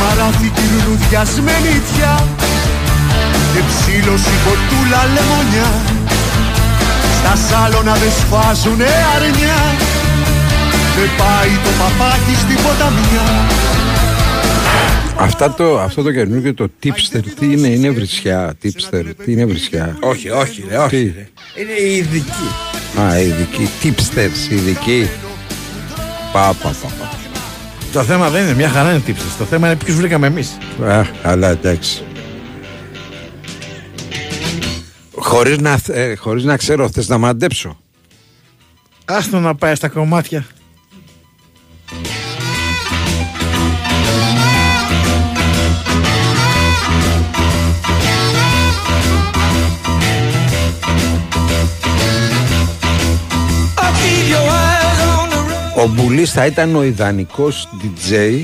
Μαράθηκη 0.00 0.64
λουλουδιασμένη 0.72 1.74
τιά 1.90 2.14
Και 3.52 3.62
ψήλωση 3.68 4.34
κοτούλα 4.44 5.02
λεμονιά 5.14 5.70
στα 7.20 7.36
σάλωνα 7.36 7.94
δεν 7.94 8.10
σφάζουνε 8.10 8.86
αρνιά 9.16 9.60
Δεν 10.96 11.10
πάει 11.18 11.52
το 11.64 11.70
παπάκι 11.78 12.34
στην 12.42 12.56
ποταμιά 12.56 13.48
Αυτά 15.16 15.54
το, 15.54 15.80
αυτό 15.80 16.02
το 16.02 16.12
καινούργιο 16.12 16.54
το 16.54 16.68
tipster 16.82 17.20
τι 17.38 17.52
είναι, 17.52 17.68
είναι 17.68 17.90
βρισιά 17.90 18.54
tipster, 18.62 19.04
τι 19.24 19.32
είναι 19.32 19.44
βρισιά; 19.44 19.96
Όχι, 20.00 20.30
όχι, 20.30 20.64
ρε, 20.68 20.78
όχι. 20.78 20.88
Τι; 20.88 21.02
Ρε. 21.04 21.28
Είναι 21.62 21.72
η 21.72 21.96
ειδική. 21.96 22.48
Α, 23.00 23.18
ειδική, 23.20 23.68
tipsters, 23.82 24.52
ειδική 24.52 25.08
Πα, 26.32 26.54
πα, 26.62 26.74
πα, 26.82 26.88
πα. 26.98 27.10
Το 27.92 28.02
θέμα 28.02 28.30
δεν 28.30 28.42
είναι 28.44 28.54
μια 28.54 28.68
χαρά 28.68 28.90
είναι 28.90 29.00
τύψη. 29.00 29.24
Το 29.38 29.44
θέμα 29.44 29.66
είναι 29.66 29.76
ποιους 29.76 29.96
βρήκαμε 29.96 30.26
εμείς. 30.26 30.58
Α, 30.86 31.04
αλλά 31.22 31.48
εντάξει. 31.50 32.02
Χωρίς 35.22 35.58
να, 35.58 35.80
ε, 35.88 36.14
χωρίς 36.14 36.44
να 36.44 36.56
ξέρω, 36.56 36.90
θες 36.90 37.08
να 37.08 37.18
μαντέψω. 37.18 37.78
Άστο 39.04 39.40
να 39.40 39.54
πάει 39.54 39.74
στα 39.74 39.88
κομμάτια. 39.88 40.46
Ο 55.76 55.86
Μπουλής 55.86 56.32
θα 56.32 56.46
ήταν 56.46 56.76
ο 56.76 56.82
ιδανικός 56.82 57.68
DJ 57.82 58.42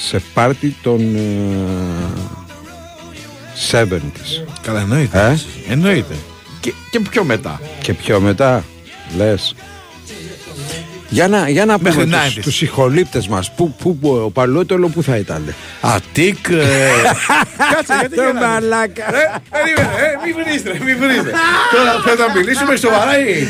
σε 0.00 0.22
πάρτι 0.34 0.76
των 0.82 1.16
ε, 1.16 2.43
70s. 3.70 4.46
Καλά, 4.62 4.80
εννοείται. 4.80 5.18
Ε; 5.18 5.72
Εννοείται. 5.72 6.14
Και, 6.60 6.72
και 6.90 7.00
πιο 7.00 7.24
μετά. 7.24 7.60
Και 7.82 7.94
πιο 7.94 8.20
μετά, 8.20 8.64
λες. 9.16 9.54
Για 11.14 11.28
να, 11.28 11.48
για 11.48 11.64
να 11.64 11.76
Μέχρι 11.80 12.04
πούμε 12.04 12.16
90s. 12.16 12.32
τους, 12.34 12.44
τους 12.44 12.54
συγχολήπτες 12.56 13.28
μας, 13.28 13.50
που, 13.50 13.74
που, 13.82 13.96
που, 13.98 14.08
ο 14.24 14.30
Παλαιότελο 14.30 14.88
που 14.88 15.02
θα 15.02 15.16
ήταν. 15.16 15.54
Αττικ. 15.80 16.48
ε, 16.48 16.54
Κάτσε, 17.72 17.94
γιατί 18.00 18.16
Το 18.16 18.22
γελάτε. 18.22 18.46
μαλάκα. 18.46 19.04
Ρε, 19.10 19.24
περίμενε, 19.50 19.94
ε, 20.06 20.10
μη 20.24 20.30
βρίζετε, 20.42 20.70
μη 20.84 20.94
βρίζετε. 20.94 21.30
Τώρα 21.74 21.92
πρέπει 22.04 22.20
να 22.26 22.30
μιλήσουμε 22.36 22.76
σοβαρά 22.76 23.14
ή. 23.28 23.46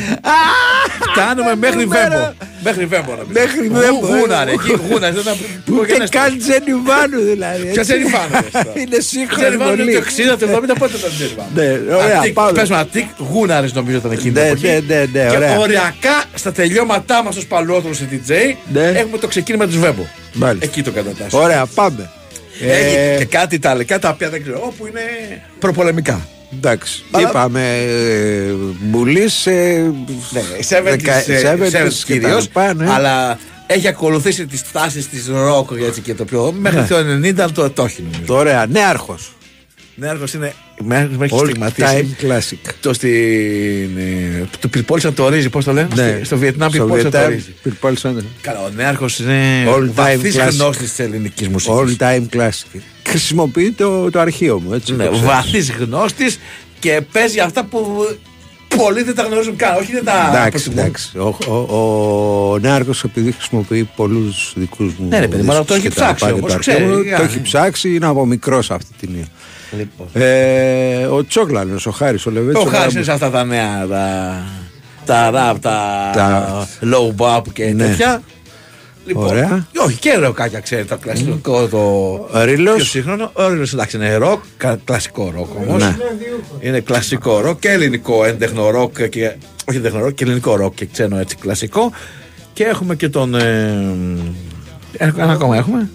Φτάνουμε 1.11 1.55
μέχρι 1.55 1.85
Βέμπο. 1.85 2.33
Μέχρι 2.63 2.85
Βέμπο 2.85 3.11
να 3.19 3.23
μιλήσουμε. 3.27 3.39
Μέχρι 3.45 3.67
Βέμπο, 3.79 4.15
ε. 4.15 4.19
Γούνα, 4.19 4.43
ρε, 4.45 4.51
εκεί 4.51 4.71
γούνα. 4.89 5.11
δεν 5.11 5.23
θα- 5.23 5.35
Ούτε 5.79 6.07
καν 6.09 6.37
Τζένιβάνου 6.37 7.19
δηλαδή. 7.31 7.61
Ποια 7.61 7.69
έτσι. 7.69 7.81
Τζένιφάνου. 7.81 8.35
Είναι 8.81 8.99
σύγχρονη 8.99 9.41
Τζένιφάνου 9.43 9.69
πολύ. 9.75 9.81
είναι 9.91 9.99
το 9.99 10.05
60, 10.05 10.37
το 10.39 10.45
70, 10.45 10.75
πότε 10.79 10.93
ήταν 10.97 11.11
Τζένιφάνου. 11.17 11.49
Ναι, 11.55 11.95
ωραία, 11.95 12.21
πάμε. 12.33 12.51
Πες 12.51 12.69
με 12.69 12.77
Αττικ, 12.77 13.07
γούναρες 13.31 13.73
νομίζω 13.73 13.97
ήταν 13.97 14.11
εκείνη 14.11 14.31
την 14.33 14.41
Ναι, 14.41 14.47
εποχή. 14.47 14.65
ναι, 14.67 14.79
ναι, 14.87 14.99
ναι, 15.13 15.29
Και 15.29 15.35
ωραία. 15.35 15.57
οριακά 15.57 16.23
στα 16.33 16.51
τελειώματά 16.51 17.23
μας 17.23 17.35
ως 17.37 17.45
παλαιότερος 17.55 17.97
σε 17.97 18.07
DJ 18.11 18.31
Ναι. 18.73 18.81
έχουμε 18.87 19.17
το 19.17 19.27
ξεκίνημα 19.27 19.65
της 19.65 19.77
Βέμπο. 19.77 20.05
Μάλιστα. 20.33 20.65
Εκεί 20.65 20.81
το 20.83 20.91
κατατάσσουμε. 20.91 21.43
Ωραία, 21.43 21.65
πάμε. 21.65 22.09
Έχει 22.61 22.95
Ε, 22.95 23.15
και 23.17 23.25
κάτι 23.25 23.55
ιταλικά 23.55 23.99
τα 23.99 24.09
οποία 24.09 24.29
δεν 24.29 24.41
ξέρω, 24.41 24.61
όπου 24.63 24.87
είναι 24.87 25.01
προπολεμικά. 25.59 26.27
Εντάξει, 26.55 27.03
Αλλά- 27.11 27.29
είπαμε 27.29 27.75
ε, 27.77 28.51
Μπουλής 28.81 29.45
ε, 29.47 29.91
Ναι, 30.31 30.41
70s, 30.69 31.07
ε, 31.27 31.53
70s 31.53 31.71
και 31.71 31.77
τα 31.77 31.89
κυρίως, 32.05 32.41
λοιπά, 32.43 32.73
ναι. 32.73 32.91
αλλά 32.91 33.39
έχει 33.67 33.87
ακολουθήσει 33.87 34.45
τις 34.45 34.71
τάσεις 34.71 35.09
της 35.09 35.27
ροκ 35.27 35.69
έτσι 35.87 36.01
και 36.01 36.13
το 36.13 36.25
πιο 36.25 36.51
μέχρι 36.59 36.79
Ναι. 36.79 36.87
το 36.87 36.95
90 37.45 37.51
το, 37.53 37.69
το 37.69 37.83
έχει 37.83 38.03
νομίζω. 38.11 38.35
Ωραία, 38.37 38.65
νέαρχος 38.69 39.31
Νέαρχος 39.95 40.33
είναι. 40.33 40.53
Νέαρχος 40.85 41.17
με 41.17 41.25
έχει 41.25 41.35
All 41.39 41.45
στιγματίσει. 41.45 42.15
time 42.21 42.25
classic. 42.25 42.71
Το 42.81 42.93
στην. 42.93 43.09
ε, 43.97 44.47
Το 44.59 44.67
πυρπόλησαν 44.67 45.13
το 45.13 45.29
ρύζι, 45.29 45.49
πώς 45.49 45.63
το 45.65 45.71
λένε. 45.73 45.87
Ναι. 45.95 46.11
Στο- 46.15 46.25
Στο 46.25 46.37
Βιετνάμ 46.37 46.69
Στο 46.69 46.77
πυρπόλησαν 46.79 47.11
το 47.11 47.17
Βιετνάμ 47.17 47.37
ρύζι. 47.39 47.53
πυρπόλησαν. 47.63 48.25
Καλά, 48.41 48.59
ο 48.63 48.69
Νέαρχος 48.75 49.19
είναι 49.19 49.63
All 49.67 49.79
time 49.83 49.89
βαθύς 49.93 50.35
classic. 50.37 50.49
γνώστης 50.51 50.89
της 50.89 50.99
ελληνικής 50.99 51.47
μουσικής. 51.47 51.97
All 51.99 52.01
time 52.03 52.23
classic. 52.37 52.79
Χρησιμοποιεί 53.07 53.71
το, 53.71 54.09
το 54.11 54.19
αρχείο 54.19 54.59
μου, 54.59 54.73
έτσι. 54.73 54.95
Ναι, 54.95 55.03
το 55.03 55.09
ξέρεις. 55.11 55.27
βαθύς 55.29 55.71
γνώστης 55.71 56.39
και 56.79 57.01
παίζει 57.11 57.39
αυτά 57.39 57.63
που 57.65 58.05
πολλοί 58.77 59.03
δεν 59.03 59.15
τα 59.15 59.23
γνωρίζουν 59.23 59.55
καν. 59.55 59.75
Όχι 59.77 59.91
δεν 59.91 60.03
τα 60.03 60.27
Εντάξει, 60.33 60.51
προτιμούν. 60.51 60.79
εντάξει. 60.79 61.17
Ο, 61.17 61.37
ο, 61.53 62.51
ο 62.53 62.59
Νέαρχος 62.59 63.03
επειδή 63.03 63.31
χρησιμοποιεί 63.31 63.89
πολλούς 63.95 64.53
δικούς 64.55 64.93
μου. 64.97 65.07
Ναι, 65.09 65.19
ρε 65.19 65.27
παιδί 65.27 65.41
μου, 65.43 65.51
αλλά 65.51 65.63
το 65.63 65.73
δίσκους 65.73 65.85
έχει 65.85 65.95
και 65.95 66.01
τα 66.01 66.13
ψάξει 66.13 66.25
λοιπά 66.25 66.37
όμως, 66.37 66.47
και 66.49 66.53
τα 66.55 66.59
ξέρει, 66.59 66.77
αρχεία 66.83 66.95
μου, 66.97 67.01
για- 67.01 67.17
Το 67.17 67.23
έχει 67.23 67.41
ψάξει, 67.41 67.95
είναι 67.95 68.05
από 68.05 68.25
μικρός 68.25 68.71
αυτή 68.71 68.89
την 68.99 69.09
έννοια. 69.11 69.27
Λοιπόν. 69.77 70.07
Ε, 70.13 71.05
ο 71.05 71.25
Τσόγλανο, 71.25 71.75
ο 71.85 71.89
Χάρης, 71.91 72.25
ο 72.25 72.31
Λεβέτσο. 72.31 72.61
Ο 72.61 72.65
Χάρης 72.65 72.93
είναι 72.93 73.03
σε 73.03 73.11
αυτά 73.11 73.29
τα 73.29 73.43
νέα. 73.43 73.85
Τα, 73.87 74.43
τα 75.05 75.31
rap, 75.33 75.57
τα, 75.61 76.09
Τα- 76.13 76.67
low 76.81 77.15
bop 77.21 77.41
και 77.53 77.65
Ναι. 77.65 77.87
τέτοια. 77.87 78.21
Λοιπόν, 79.07 79.25
Ωραία. 79.27 79.67
Όχι, 79.85 79.97
και 79.97 80.13
ροκάκια 80.13 80.59
ξέρει 80.59 80.85
το 80.85 80.97
κλασικό. 80.97 81.67
Το 81.67 81.77
Ο 82.39 82.43
Ρήλος. 82.43 82.75
πιο 82.75 82.83
σύγχρονο. 82.85 83.29
Ο 83.33 83.47
Ρήλος 83.47 83.73
εντάξει 83.73 83.97
είναι 83.97 84.15
ροκ, 84.15 84.39
κα- 84.57 84.79
κλασικό 84.83 85.31
ροκ 85.35 85.47
όμως. 85.67 85.83
Ναι. 85.83 85.95
Είναι 86.59 86.79
κλασικό 86.79 87.39
ροκ 87.41 87.59
και 87.59 87.69
ελληνικό 87.69 88.25
έντεχνο 88.25 88.69
ροκ. 88.69 89.01
Και, 89.07 89.31
όχι 89.69 89.77
έντεχνο 89.77 89.99
ροκ 89.99 90.13
και 90.13 90.23
ελληνικό 90.23 90.55
ροκ 90.55 90.73
και 90.73 90.85
ξένο 90.85 91.17
έτσι 91.19 91.35
κλασικό. 91.35 91.91
Και 92.53 92.63
έχουμε 92.63 92.95
και 92.95 93.09
τον. 93.09 93.35
Ε, 93.35 93.95
ε, 94.97 95.11
ένα 95.17 95.31
ακόμα 95.31 95.57
έχουμε. 95.57 95.89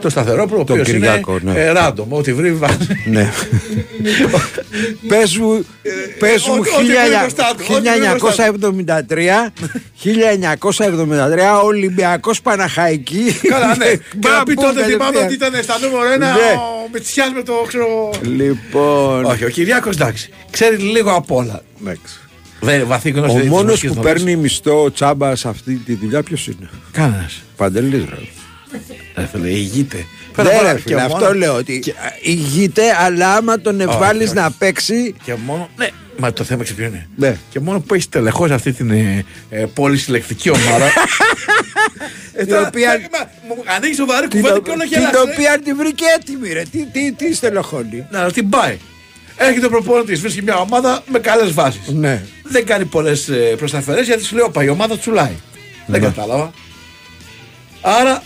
Το 0.00 0.10
σταθερό 0.10 0.46
που 0.46 0.54
ο 0.58 0.64
Τον 0.64 0.78
οποίος 0.80 0.88
είναι 0.88 0.98
Κυριάκο, 1.06 1.38
ναι. 1.42 1.52
ε, 1.60 1.72
random, 1.76 2.04
ό,τι 2.08 2.32
βρει 2.32 2.52
βάζει. 2.52 2.76
Ναι. 3.06 3.30
Πες 5.08 5.36
μου, 5.36 5.64
πες 6.18 6.46
μου 6.46 6.54
ό,τι- 6.58 6.68
ό,τι 6.70 6.84
βρει 6.86 7.16
μπροστά 7.20 7.54
του, 7.56 7.64
ό,τι 7.70 7.88
βρει 7.90 8.18
μπροστά 8.18 8.44
1973, 9.06 9.52
1973 10.04 11.62
Ολυμπιακός 11.64 12.40
Παναχαϊκή. 12.42 13.24
Καλά, 13.48 13.76
ναι. 13.76 13.84
και 14.20 14.28
να 14.28 14.42
πει 14.42 14.54
Μπαμπού, 14.54 14.62
τότε 14.62 14.84
θυμάμαι 14.84 15.12
κατευθείαν. 15.12 15.24
ότι 15.24 15.34
ήταν 15.34 15.62
στα 15.62 15.78
νούμερο 15.78 16.12
ένα 16.12 16.26
Ναι. 16.32 16.38
ο 16.40 16.88
Μητσιάς 16.92 17.32
με 17.34 17.42
το 17.42 17.52
ξέρω. 17.68 18.10
Λοιπόν, 18.22 19.24
Όχι, 19.24 19.44
ο 19.44 19.48
Κυριάκος 19.48 19.94
εντάξει. 19.94 20.30
Ξέρει 20.50 20.76
λίγο 20.76 21.10
απ' 21.14 21.30
όλα. 21.30 21.62
εντάξει. 21.80 22.14
Δε, 22.60 22.84
βαθύ 22.84 23.10
γνώση 23.10 23.36
ο 23.36 23.40
της 23.40 23.48
μόνος 23.48 23.64
μουσικής 23.70 23.88
που 23.94 24.00
γνώσης. 24.02 24.12
παίρνει 24.22 24.36
μισθό 24.36 24.90
τσάμπας 24.92 25.40
σε 25.40 25.48
αυτή 25.48 25.74
τη 25.74 25.94
δουλειά 25.94 26.22
ποιος 26.22 26.46
είναι; 26.46 26.70
Κανένας. 26.92 27.42
Παντελής 27.56 28.04
ρε. 28.10 28.16
Ρε 28.16 28.22
φίλε, 29.32 29.48
ηγείται. 29.48 29.96
Ναι, 29.96 30.04
Πέρα 30.44 30.62
ρε, 30.62 30.70
από- 30.70 30.78
φίλε, 30.80 30.94
και 30.96 31.00
αυτό 31.02 31.16
μόνο- 31.18 31.32
λέω 31.32 31.54
ότι 31.54 31.82
ηγείται, 32.22 32.82
αλλά 32.98 33.34
άμα 33.34 33.60
τον 33.60 33.80
εβάλει 33.80 34.24
όχι. 34.24 34.34
να 34.34 34.50
παίξει. 34.50 35.14
Και 35.24 35.34
μόνο. 35.34 35.68
Ναι, 35.76 35.88
μα 36.18 36.32
το 36.32 36.44
θέμα 36.44 36.62
ξέρεις 36.62 36.80
ποιο 36.82 36.90
είναι. 36.90 37.08
Ναι. 37.16 37.36
Και 37.50 37.60
μόνο 37.60 37.80
που 37.80 37.94
έχεις 37.94 38.08
τελεχώσει 38.08 38.52
αυτή 38.52 38.72
την 38.72 38.90
ε, 38.90 39.24
ε, 39.50 39.64
πολυσυλλεκτική 39.74 40.50
ομάδα. 40.50 40.84
ε, 42.32 42.44
Την 42.44 42.54
οποία- 42.66 43.00
Μου 43.48 43.62
ανοίγει 43.76 43.94
σοβαρή 43.94 44.28
Την, 44.28 44.40
κουβέντα 44.40 44.60
και 44.60 44.70
όλο 44.70 44.80
την 44.80 44.88
γελάς, 44.88 45.10
ρε. 45.12 45.18
οποία 45.32 45.58
την 45.64 45.76
βρήκε 45.76 46.04
έτοιμη, 46.18 46.52
ρε. 46.52 46.62
Τι, 46.70 46.84
τι, 46.92 47.12
τι 47.12 47.34
στελεχώνει. 47.34 48.06
Να, 48.10 48.32
την 48.32 48.48
πάει. 48.48 48.78
Έρχεται 49.36 49.66
ο 49.66 49.68
προπονητής, 49.68 50.20
βρίσκει 50.20 50.42
μια 50.42 50.56
ομάδα 50.56 51.02
με 51.10 51.18
καλές 51.18 51.52
βάσεις. 51.52 51.88
Ναι. 51.88 52.22
Δεν 52.42 52.66
κάνει 52.66 52.84
πολλές 52.84 53.30
προσταφερέ 53.56 54.00
γιατί 54.02 54.24
σου 54.24 54.34
λέει: 54.34 54.44
Όπα, 54.44 54.64
η 54.64 54.68
ομάδα 54.68 54.98
τσουλάει. 54.98 55.32
Δεν 55.86 56.00
Ναι. 56.00 56.06
κατάλαβα. 56.06 56.52
Άρα 57.80 58.22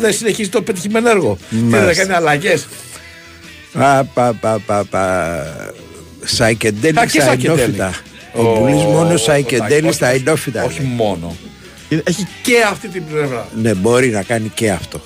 δεν 0.00 0.12
συνεχίζει 0.12 0.48
το 0.48 0.62
πετυχημένο 0.62 1.08
έργο. 1.10 1.38
Τι 1.50 1.56
δεν 1.56 1.64
Μάλιστα. 1.80 2.02
κάνει 2.02 2.14
αλλαγές. 2.14 2.66
Πα, 3.72 4.08
πα, 4.14 4.32
πα, 4.40 4.58
πα, 4.66 4.84
πα. 4.90 5.00
Α, 5.00 5.44
Σαϊκεντέλη 6.24 6.94
και 6.98 7.08
στα 7.08 7.20
Σαϊκεντέλη. 7.22 7.60
ενόφυτα. 7.60 7.94
Ο 8.34 8.42
Μπουλής 8.42 8.82
μόνο 8.82 9.12
ο 9.12 9.16
Σαϊκεντέλη 9.16 9.80
Τάκης, 9.80 9.94
στα 9.96 10.10
όχι- 10.12 10.22
ενόφυτα. 10.26 10.64
Όχι 10.64 10.80
λέει. 10.80 10.90
μόνο. 10.96 11.36
Είναι- 11.88 12.02
Έχει 12.06 12.26
και 12.42 12.54
αυτή 12.70 12.88
την 12.88 13.02
πλευρά. 13.10 13.48
Ναι, 13.62 13.74
μπορεί 13.74 14.08
να 14.08 14.22
κάνει 14.22 14.50
και 14.54 14.70
αυτό. 14.70 15.00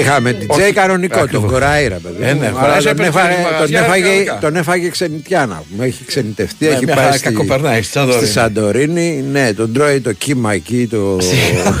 Είχαμε 0.00 0.32
την 0.32 0.46
Όχι, 0.50 0.60
Τζέι 0.60 0.72
κανονικό, 0.72 1.14
τον 1.14 1.22
ακριβώς. 1.24 1.50
Κοραήρα, 1.50 1.96
παιδί. 1.96 2.16
Ε, 2.24 2.34
μου. 2.34 2.40
ναι, 2.40 2.46
Αλλά 2.46 2.58
χωράει, 2.60 2.78
τον, 2.82 2.86
έπαιρνε 2.90 3.06
έφαγε, 3.06 3.32
στα 3.34 3.42
τον, 3.42 3.52
μαγαζιά, 3.52 3.78
έφαγε, 3.80 4.02
κανονικά. 4.04 4.38
τον 4.40 4.56
έφαγε 4.56 4.88
ξενιτιάνα. 4.88 5.62
Μου 5.76 5.82
έχει 5.82 6.04
ξενιτευτεί. 6.04 6.64
Ναι, 6.66 6.70
έχει 6.72 6.84
μια 6.84 6.94
πάει 6.94 7.04
χαρά 7.04 7.16
στη, 7.16 7.24
κακοπερνάει, 7.24 7.82
στη 7.82 7.92
Σαντορίνη. 7.92 8.24
στη 8.24 8.32
Σαντορίνη. 8.32 9.24
Ναι, 9.30 9.52
τον 9.52 9.72
τρώει 9.72 10.00
το 10.00 10.12
κύμα 10.12 10.52
εκεί. 10.52 10.86
Το... 10.90 11.18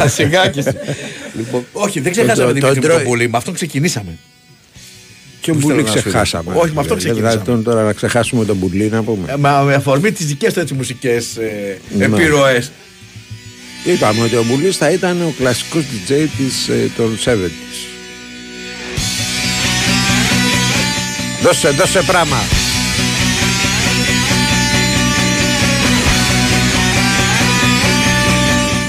Σιγά 0.06 0.48
και 0.52 0.60
εσύ. 0.60 0.70
Λοιπόν, 1.36 1.64
όχι, 1.72 2.00
δεν 2.00 2.12
ξεχάσαμε 2.12 2.46
Το- 2.46 2.52
την 2.52 2.60
το- 2.60 2.68
Δημήτρη 2.68 2.88
το- 2.90 2.94
με 2.96 3.02
τον 3.02 3.10
Πουλή. 3.10 3.28
Με 3.28 3.36
αυτόν 3.36 3.54
ξεκινήσαμε. 3.54 4.18
Ποιον 5.40 5.56
Πού 5.58 5.62
πουλί 5.62 5.74
θέλω 5.74 5.86
να 5.86 5.92
σου 5.92 6.08
ξεχάσαμε. 6.08 6.52
πω. 6.52 6.60
Όχι, 6.60 6.72
με 6.74 6.80
αυτόν 6.80 6.98
Δηλαδή, 6.98 7.20
ξεκινήσαμε. 7.20 7.44
τον 7.44 7.62
τώρα 7.64 7.82
να 7.82 7.92
ξεχάσουμε 7.92 8.44
τον 8.44 8.58
πουλί 8.58 8.88
να 8.88 9.02
πούμε. 9.02 9.32
Ε, 9.32 9.36
μα 9.36 9.60
με 9.60 9.74
αφορμή 9.74 10.12
τις 10.12 10.26
δικές 10.26 10.52
του 10.52 10.60
έτσι 10.60 10.74
μουσικές 10.74 11.38
Ναι. 11.98 12.04
επιρροές. 12.04 12.70
Είπαμε 13.84 14.22
ότι 14.22 14.36
ο 14.36 14.44
Μπουλής 14.48 14.76
θα 14.76 14.90
ήταν 14.90 15.22
ο 15.22 15.34
κλασικός 15.38 15.82
DJ 15.82 16.12
της, 16.36 16.68
ε, 16.68 16.90
των 16.96 17.18
70's. 17.24 17.93
Δώσε, 21.44 21.68
δώσε 21.68 22.02
πράγμα. 22.02 22.36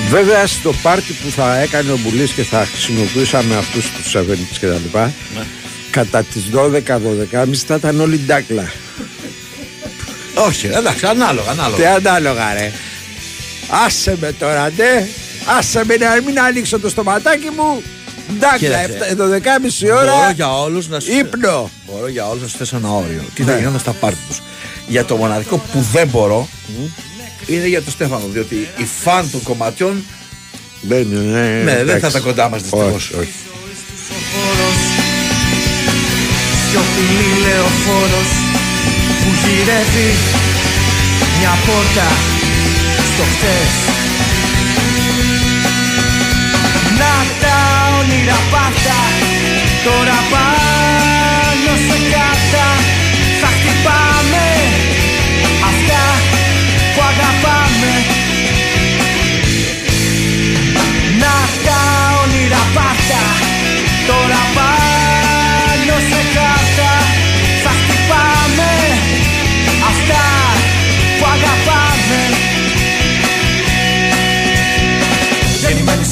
Βέβαια 0.09 0.47
στο 0.47 0.73
πάρτι 0.81 1.13
που 1.13 1.29
θα 1.29 1.59
έκανε 1.59 1.91
ο 1.91 1.97
Μπουλής 1.97 2.31
και 2.31 2.43
θα 2.43 2.65
χρησιμοποιούσαμε 2.65 3.55
αυτούς 3.55 3.91
τους 3.91 4.15
70's 4.15 4.57
και 4.59 4.67
τα 4.67 4.73
λοιπά 4.73 5.13
κατά 5.89 6.23
τις 6.23 6.43
12-12.30 6.53 7.53
θα 7.67 7.75
ήταν 7.75 7.99
όλοι 7.99 8.17
ντάκλα. 8.17 8.71
Όχι, 10.33 10.67
εντάξει, 10.67 11.05
ανάλογα, 11.05 11.51
ανάλογα. 11.51 11.77
Τι 11.77 11.85
ανάλογα 11.85 12.53
ρε. 12.53 12.71
Άσε 13.85 14.17
με 14.21 14.31
τώρα 14.31 14.71
ντε. 14.71 15.07
Άσε 15.57 15.85
με 15.85 15.95
να 15.95 16.21
μην 16.25 16.39
ανοίξω 16.39 16.79
το 16.79 16.89
στοματάκι 16.89 17.49
μου. 17.57 17.83
Ντάκλα, 18.39 18.57
Κοίταξε. 18.57 19.15
12.30 19.17 19.85
Μπορώ 19.85 19.97
ώρα. 19.99 20.31
για 20.31 20.53
όλους 20.59 20.87
να 20.87 20.99
σου 20.99 21.11
Ύπνο. 21.19 21.69
Μπορώ 21.91 22.07
για 22.07 22.27
όλους 22.27 22.41
να 22.41 22.47
σου 22.47 22.57
θέσω 22.57 22.75
ένα 22.75 22.89
όριο. 22.91 23.21
Τι 23.33 23.43
θα 23.43 23.51
Ναι. 23.51 23.57
γινόταν 23.57 23.79
στα 23.79 23.91
πάρτι 23.91 24.17
τους. 24.27 24.41
Για 24.87 25.05
το 25.05 25.15
μοναδικό 25.15 25.57
που 25.57 25.85
δεν 25.91 26.07
μπορώ 26.07 26.47
είναι 27.47 27.67
για 27.67 27.81
τον 27.81 27.91
Στέφανο. 27.93 28.23
Διότι 28.31 28.55
οι 28.77 28.85
φαν 29.03 29.31
των 29.31 29.43
κομματιών 29.43 30.03
Δεν 30.81 31.01
είναι. 31.01 31.39
ναι, 31.63 31.75
δεν 31.75 31.75
θα 31.75 31.81
εντάξει. 31.81 32.07
ήταν 32.07 32.21
κοντά 32.21 32.49
μας 32.49 32.61
δυστυχώς. 32.61 32.93
Όχι, 32.93 33.15
όχι. 33.19 33.31
Σιωπηλή 36.69 37.29
λεωφόρος 37.45 38.29
που 39.21 39.29
γυρεύει 39.43 40.09
μια 41.39 41.53
πόρτα 41.65 42.07
στο 43.13 43.23
χτες 43.33 43.71
όνειρα 48.15 48.39
πάντα 48.51 48.99
τώρα 49.83 50.19
πάνω 50.31 51.71
σε 51.87 51.97
κάρτα 52.11 52.67
θα 53.41 53.49
χτυπάμε 53.57 54.47
αυτά 55.69 56.03
που 56.93 57.01
αγαπάμε 57.11 57.93
Να 61.19 61.35
τα 61.65 61.79
όνειρα 62.23 62.63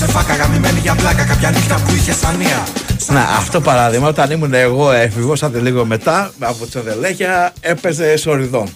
σε 0.05 0.11
φάκα, 0.11 0.35
γαμημένη 0.35 0.79
για 0.79 0.95
πλάκα 0.95 1.23
κάποια 1.23 1.49
νύχτα 1.51 1.75
που 1.75 1.93
είχε 1.95 2.13
σανία. 2.13 2.63
Να, 3.07 3.21
αυτό 3.21 3.61
παράδειγμα, 3.61 4.07
όταν 4.07 4.31
ήμουν 4.31 4.53
εγώ 4.53 4.91
έφηβος, 4.91 5.43
άντε 5.43 5.59
λίγο 5.59 5.85
μετά, 5.85 6.31
από 6.39 6.65
τις 6.65 6.75
αδελέχια 6.75 7.53
έπαιζε 7.61 8.17
σοριδών. 8.17 8.67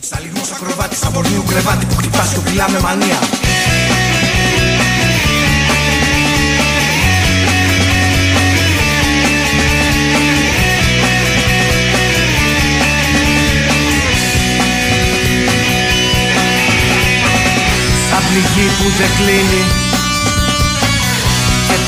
Σαν 0.00 0.18
λιγμός 0.22 0.50
ακροβάτης, 0.50 0.98
σαν 0.98 1.12
πορνίου 1.12 1.44
κρεβάτι 1.48 1.86
που 1.86 1.94
χτυπάς 1.96 2.32
και 2.32 2.38
πειλά 2.50 2.70
με 2.70 2.80
μανία. 2.80 3.18
Σαν 18.10 18.22
πληγή 18.28 18.66
που 18.78 18.90
δεν 18.98 19.08
κλείνει. 19.16 19.64
Και 19.66 19.83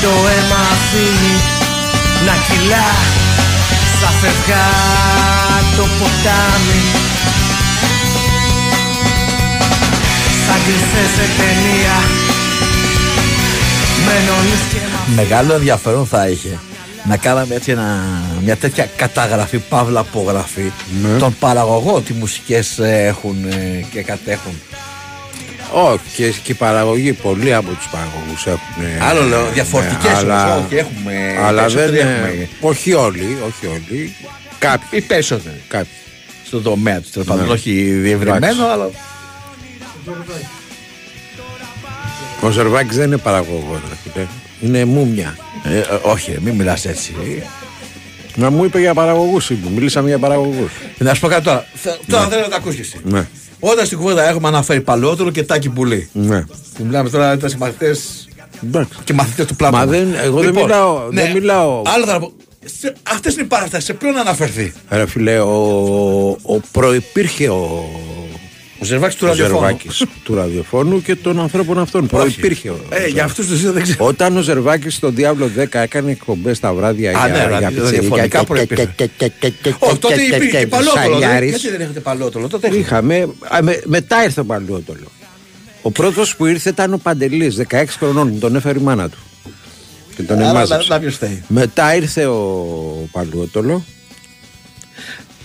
το 0.01 0.09
αίμα 0.09 0.61
αφήνει 0.75 1.35
να 2.25 2.33
κυλά 2.47 2.89
Σαν 3.99 4.13
φευγά 4.21 4.67
το 5.77 5.83
ποτάμι 5.99 6.81
Σαν 10.45 10.59
κλεισέ 10.65 11.03
σε 11.15 11.25
ταινία 11.37 11.97
Με 14.05 14.13
νονείς 14.27 14.61
και 14.71 14.77
Μεγάλο 15.15 15.53
ενδιαφέρον 15.53 16.05
θα 16.07 16.27
είχε 16.29 16.59
να 17.09 17.17
κάναμε 17.17 17.55
έτσι 17.55 17.71
ένα, 17.71 18.01
μια 18.43 18.55
τέτοια 18.55 18.89
καταγραφή, 18.95 19.57
παύλα 19.57 19.99
απογραφή 19.99 20.71
Ναι. 21.01 21.17
των 21.17 21.35
παραγωγών 21.39 22.03
τι 22.03 22.13
μουσικές 22.13 22.79
ε, 22.79 23.05
έχουν 23.05 23.45
ε, 23.49 23.85
και 23.91 24.01
κατέχουν. 24.01 24.61
Όχι, 25.73 25.99
και, 26.15 26.29
και 26.43 26.51
οι 26.51 26.55
παραγωγοί, 26.55 27.13
πολλοί 27.13 27.53
από 27.53 27.69
τους 27.69 27.87
παραγωγούς 27.91 28.45
έχουν. 28.45 29.07
Άλλο 29.09 29.21
λέω, 29.21 29.45
διαφορετικές 29.53 30.05
όμως, 30.11 30.23
αλλά, 30.23 30.55
όχι, 30.57 30.75
έχουμε, 30.75 31.35
αλλά 31.45 31.67
δεν 31.67 31.73
περισσότεροι 31.73 31.99
είναι. 32.01 32.09
έχουμε. 32.11 32.47
Όχι 32.59 32.93
όλοι, 32.93 33.37
όχι 33.47 33.67
όλοι. 33.67 34.15
Κάποιοι. 34.59 34.87
Οι 34.91 35.01
περισσότεροι. 35.01 35.61
Κάποιοι. 35.67 35.91
Στον 36.45 36.63
τομέα 36.63 36.99
τους, 37.01 37.11
τέλος 37.11 37.27
Ναι. 37.27 37.33
πάντων. 37.35 37.49
Όχι 37.51 37.71
διευρυμένο, 37.81 38.35
Εντάξει. 38.35 38.61
αλλά. 38.71 38.89
Ο 42.41 42.49
Ζερβάκη 42.49 42.95
δεν 42.95 43.05
είναι 43.05 43.17
παραγωγός, 43.17 43.79
ρε 43.89 44.11
φίλε. 44.11 44.25
Είναι 44.61 44.85
μούμια. 44.85 45.37
Ε, 45.63 45.77
ε, 45.77 45.83
όχι, 46.01 46.37
μην 46.41 46.53
μιλάς 46.55 46.85
έτσι. 46.85 47.15
Να 48.35 48.49
μου 48.49 48.63
είπε 48.63 48.79
για 48.79 48.93
παραγωγούς, 48.93 49.51
Μιλήσαμε 49.75 50.07
για 50.07 50.19
παραγωγούς. 50.19 50.71
Να 50.97 51.13
σου 51.13 51.21
πω 51.21 51.27
κάτι 51.27 51.43
τώρα. 51.43 51.65
Θε- 51.75 51.99
Τώρα 52.07 52.27
θέλω 52.27 52.41
να 52.41 52.47
τα 52.49 52.55
ακούσει 52.55 52.79
εσύ. 52.79 52.97
Ναι. 53.03 53.27
Όταν 53.59 53.85
στην 53.85 53.97
κουβέντα 53.97 54.29
έχουμε 54.29 54.47
αναφέρει 54.47 54.81
παλαιότερο 54.81 55.31
και 55.31 55.43
τάκι 55.43 55.69
πουλί. 55.69 56.09
Ναι. 56.13 56.41
Που 56.41 56.83
μιλάμε 56.85 57.09
τώρα 57.09 57.33
ήταν 57.33 57.49
συμμαθητές 57.49 58.27
και 59.03 59.13
μαθητές 59.13 59.45
του 59.45 59.55
πλάτου. 59.55 59.75
Μα 59.75 59.85
δεν- 59.85 60.13
εγώ 60.23 60.41
δεν 60.41 60.53
μιλάω- 60.53 61.01
δεν 61.09 61.31
μιλάω- 61.31 61.81
Άλλο 61.87 62.05
θα 62.05 62.19
πω. 62.19 62.31
Αυτές 63.03 63.33
είναι 63.33 63.41
οι 63.43 63.45
παραστάσεις. 63.45 63.85
Σε 63.85 63.93
ποιον 63.93 64.13
να 64.13 64.21
αναφερθεί; 64.21 64.73
Ρε 64.89 65.05
φίλε, 65.07 65.39
ο, 65.39 65.55
ο 66.41 66.59
προϋπήρχε 66.71 67.49
ο, 67.49 67.89
Ο 68.79 68.85
Ζερβάκης 68.85 69.15
του 69.15 69.23
ο 69.25 69.27
ραδιοφώνου. 69.27 69.59
Ζερβάκης 69.59 70.03
του 70.23 70.35
ραδιοφώνου 70.35 71.01
και 71.01 71.15
των 71.15 71.39
ανθρώπων 71.39 71.79
αυτών. 71.79 72.07
Προϋπήρχε. 72.07 72.69
ο 72.69 72.79
Ε, 72.89 73.07
για 73.07 73.23
αυτούς 73.23 73.47
τους 73.47 73.61
δύο 73.61 73.71
δεν 73.71 73.83
ξέρω. 73.83 74.05
Όταν 74.05 74.37
ο 74.37 74.41
Ζερβάκης 74.41 74.95
στον 74.95 75.15
Διάβλο 75.15 75.49
10 75.55 75.79
έκανε 75.81 76.11
εκπομπές 76.11 76.59
τα 76.59 76.73
βράδια 76.73 77.09
Α, 77.09 77.11
για, 77.11 77.21
ναι, 77.27 77.33
για 77.37 77.47
ραδι- 77.49 77.67
πιτσιρίκια 77.67 77.91
ραδιοφωνικά 77.91 78.39
και- 78.39 78.45
προϋπήρχε. 78.45 78.93
και- 78.95 79.09
και- 79.17 79.31
και- 79.39 79.49
και- 79.49 79.73
Όχι, 79.79 79.97
τότε 79.97 80.15
και- 80.15 80.21
υπήρχε 80.21 80.49
και- 80.49 80.57
και 80.57 80.67
παλαιότερο. 80.67 81.09
δεν- 81.09 81.11
Σαλιάρης. 81.21 81.49
Γιατί 81.49 81.69
δεν 81.69 81.81
έχετε 81.81 81.99
παλαιότερο. 81.99 82.47
Τότε 82.47 82.67
έχετε. 82.67 82.81
Είχαμε, 82.81 83.27
α, 83.55 83.59
με- 83.63 83.81
μετά 83.85 84.23
ήρθε 84.23 84.39
ο 84.39 84.45
Παλαιότολο. 84.45 85.07
Ο 85.81 85.91
πρώτος 85.91 86.35
που 86.35 86.45
ήρθε 86.45 86.69
ήταν 86.69 86.93
ο 86.93 86.97
Παντελής, 86.97 87.55
16 87.55 87.97
χρονών, 87.97 88.27
μου 88.27 88.39
τον 88.39 88.55
έφερε 88.55 88.79
η 88.79 88.81
μάνα 88.81 89.09
του. 89.09 89.17
Και 90.15 90.23
τον 90.23 90.37
Άρα, 90.39 90.49
εμάζεψε. 90.49 90.87
να- 90.87 90.95
να 90.95 90.99
ποιος 91.01 91.15
φταίει. 91.15 91.43
Μετά 91.47 91.95
ήρθε 91.95 92.25
ο 92.25 93.09
Παλαιότολο. 93.11 93.85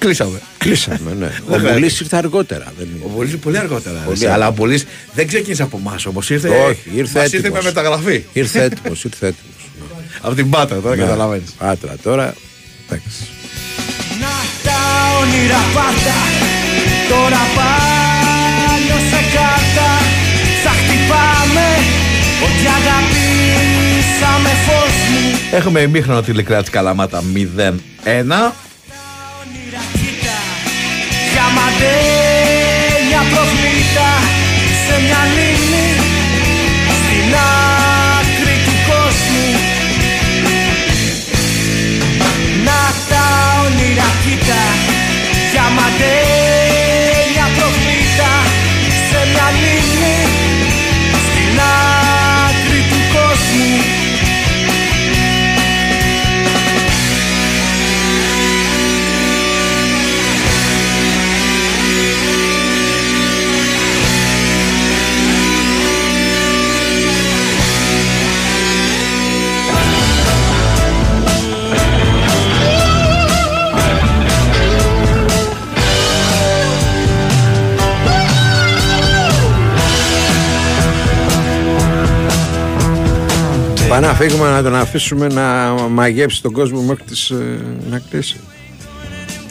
Κλείσαμε. 0.02 0.40
Κλείσαμε, 0.58 0.98
ναι. 1.18 1.26
ο 1.46 1.46
χρειάζεται. 1.46 1.72
Μπουλής 1.72 2.00
ήρθε 2.00 2.16
αργότερα. 2.16 2.72
Δεν 2.78 2.88
Ο 3.04 3.08
Μπολής 3.14 3.36
πολύ 3.36 3.58
αργότερα. 3.58 3.98
Πολύ 4.04 4.18
Πολύ 4.18 4.30
αλλά 4.30 4.48
ο 4.48 4.52
Μπολής 4.52 4.84
δεν 5.14 5.26
ξεκίνησε 5.26 5.62
από 5.62 5.76
εμάς 5.86 6.06
όμως. 6.06 6.30
Ήρθε, 6.30 6.48
Όχι, 6.48 6.90
ήρθε 6.94 7.18
μας 7.18 7.32
ήρθε 7.32 7.36
έτοιμος. 7.36 7.58
με 7.64 7.64
μεταγραφή. 7.64 8.24
Ήρθε 8.32 8.62
έτοιμος, 8.62 9.04
ήρθε 9.04 9.26
έτοιμος. 9.26 9.70
από 10.26 10.34
την 10.34 10.50
Πάτρα, 10.50 10.76
τώρα 10.80 10.96
Ναι. 10.96 11.02
καταλαβαίνεις. 11.02 11.50
Πάτρα 11.58 11.94
τώρα. 12.02 12.34
Εντάξει. 12.86 13.08
Να 14.20 14.32
τα 14.70 14.78
όνειρα 15.20 15.62
πάντα 15.74 16.16
Τώρα 17.08 17.42
πάνω 17.58 18.94
σε 19.10 19.20
κάρτα 19.34 19.88
Θα 20.64 20.70
χτυπάμε 20.70 21.66
Ότι 22.46 22.64
αγαπήσαμε 22.78 24.48
φως 24.66 24.94
μου 25.10 25.38
Έχουμε 25.52 25.80
ημίχρονο 25.80 26.22
τηλεκράτη 26.22 26.70
Καλαμάτα 26.70 27.22
0-1. 27.34 28.52
Διαμαντένια 31.82 33.22
προβλήτα 33.32 34.10
Σε 34.86 34.94
μια 35.04 35.22
λίμνη 35.34 35.88
Στην 36.98 37.34
άκρη 38.18 38.56
του 38.64 38.74
κόσμου. 38.88 39.50
Να 42.64 42.80
τα 43.08 43.24
όνειρα 43.64 44.08
κοίτα 44.24 44.62
Διαμαντένια 45.52 46.31
Πάμε 83.92 84.06
να 84.06 84.14
φύγουμε 84.14 84.50
να 84.50 84.62
τον 84.62 84.74
αφήσουμε 84.74 85.26
να 85.26 85.42
μαγέψει 85.88 86.42
τον 86.42 86.52
κόσμο 86.52 86.80
μέχρι 86.80 87.04
τις, 87.04 87.30
ε, 87.30 87.60
να 87.90 87.98
κλείσει. 88.10 88.40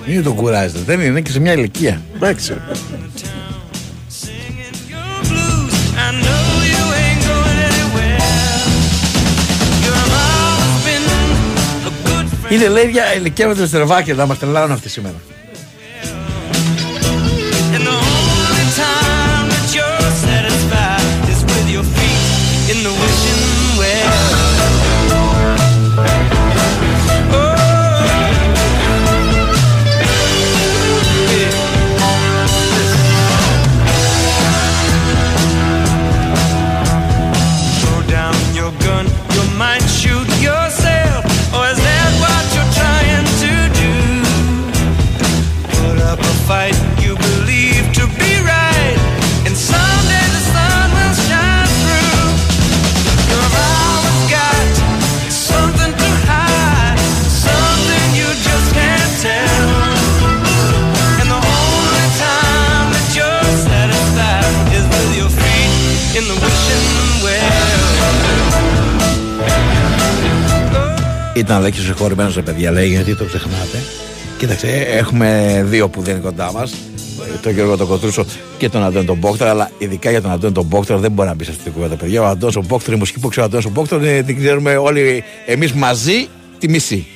Μην 0.08 0.24
τον 0.24 0.36
κουράζετε. 0.36 0.80
Δεν 0.86 1.00
είναι, 1.00 1.08
είναι 1.08 1.22
και 1.22 1.32
σε 1.32 1.40
μια 1.40 1.54
ηλικία. 1.54 2.02
Εντάξει. 2.16 2.54
Είναι 12.50 12.68
λέει 12.68 12.90
για 12.90 13.16
ηλικία 13.16 13.48
με 13.48 13.56
το 13.56 13.68
στερβάκι 13.68 14.14
να 14.14 14.26
μας 14.26 14.40
τρελάνουν 14.40 14.72
αυτοί 14.72 14.90
σήμερα. 14.90 15.16
Ήταν 71.42 71.58
Αλέξης 71.58 71.86
συγχωρημένος 71.86 72.36
ρε 72.36 72.42
παιδιά, 72.42 72.72
λέει, 72.72 72.88
γιατί 72.88 73.16
το 73.16 73.26
ξεχνάτε. 73.26 73.78
Κοίταξε, 74.38 74.68
ε, 74.68 74.98
έχουμε 74.98 75.62
δύο 75.68 75.90
που 75.90 76.02
δεν 76.02 76.14
είναι 76.14 76.24
κοντά 76.24 76.52
μας. 76.52 76.74
Τον 77.42 77.54
Γιώργο 77.54 77.78
τον 77.78 77.88
Κοτρούσο 77.88 78.26
και 78.58 78.70
τον 78.70 78.84
Αντώνη 78.84 79.06
τον 79.06 79.18
Μπόκτρα. 79.18 79.50
Αλλά 79.50 79.72
ειδικά 79.78 80.10
για 80.10 80.22
τον 80.22 80.32
Αντώνη 80.32 80.54
τον 80.54 80.66
Μπόκτρα 80.66 80.98
δεν 80.98 81.12
μπορεί 81.12 81.28
να 81.28 81.36
μπει 81.36 81.44
σε 81.44 81.52
αυτή 81.52 81.64
την 81.64 81.72
κουβέντα, 81.72 81.96
παιδιά. 81.96 82.22
Ο 82.22 82.26
Αντώνης 82.26 82.56
ο 82.56 82.64
Μπόκτρα, 82.68 82.96
η 82.96 82.98
μουσική 82.98 83.20
που 83.20 83.28
ξέρει 83.28 83.46
ο 83.46 83.50
Αντώνης 83.50 83.66
ο 83.66 83.70
Μπόκτρα, 83.70 84.04
ε, 84.04 84.24
την 84.24 84.38
ξέρουμε 84.38 84.76
όλοι 84.76 85.24
εμείς 85.46 85.74
μαζί 85.74 86.28
τη 86.60 86.70
μισή. 86.70 87.08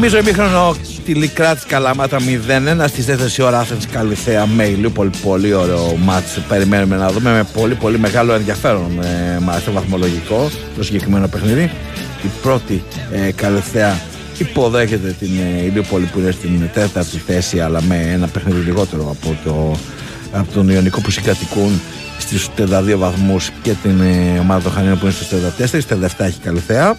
Θυμίζω 0.00 0.18
ημίχρονο 0.18 0.76
τη 1.04 1.14
Λικρά 1.14 1.54
της 1.54 1.64
Καλαμάτα 1.64 2.18
0-1 2.18 2.84
στις 2.88 3.06
4 3.40 3.46
ώρα 3.46 3.58
Άθενς 3.58 3.86
Καλυθέα 3.86 4.46
με 4.46 4.64
Ηλιούπολη. 4.64 5.10
Πολύ 5.22 5.54
ωραίο 5.54 5.96
μάτς 5.96 6.40
περιμένουμε 6.48 6.96
να 6.96 7.10
δούμε 7.10 7.32
με 7.32 7.44
πολύ 7.52 7.74
πολύ 7.74 7.98
μεγάλο 7.98 8.32
ενδιαφέρον 8.32 9.00
ε, 9.02 9.38
μάτς 9.40 9.70
βαθμολογικό 9.70 10.50
το 10.76 10.84
συγκεκριμένο 10.84 11.28
παιχνίδι. 11.28 11.70
Η 12.22 12.28
πρώτη 12.42 12.82
ε, 13.12 13.32
Καλυθέα 13.32 14.00
υποδέχεται 14.38 15.16
την 15.18 15.30
ε, 15.38 15.64
Ηλιούπολη 15.64 16.04
που 16.04 16.18
είναι 16.18 16.30
στην 16.30 16.70
τέταρτη 16.72 17.18
θέση 17.18 17.60
αλλά 17.60 17.82
με 17.82 18.10
ένα 18.12 18.26
παιχνίδι 18.26 18.60
λιγότερο 18.60 19.16
από, 19.20 19.36
το, 19.44 19.76
από 20.32 20.52
τον 20.52 20.68
Ιωνικό 20.68 21.00
που 21.00 21.10
συγκατοικούν 21.10 21.80
στους 22.18 22.48
32 22.58 22.94
βαθμούς 22.96 23.50
και 23.62 23.72
την 23.82 24.00
ε, 24.00 24.38
ομάδα 24.38 24.62
των 24.62 24.72
Χανίων 24.72 24.98
που 24.98 25.04
είναι 25.04 25.14
στους 25.14 25.28
34, 25.78 25.80
στα 25.80 26.24
7 26.24 26.24
έχει 26.24 26.38
Καλυθέα. 26.40 26.96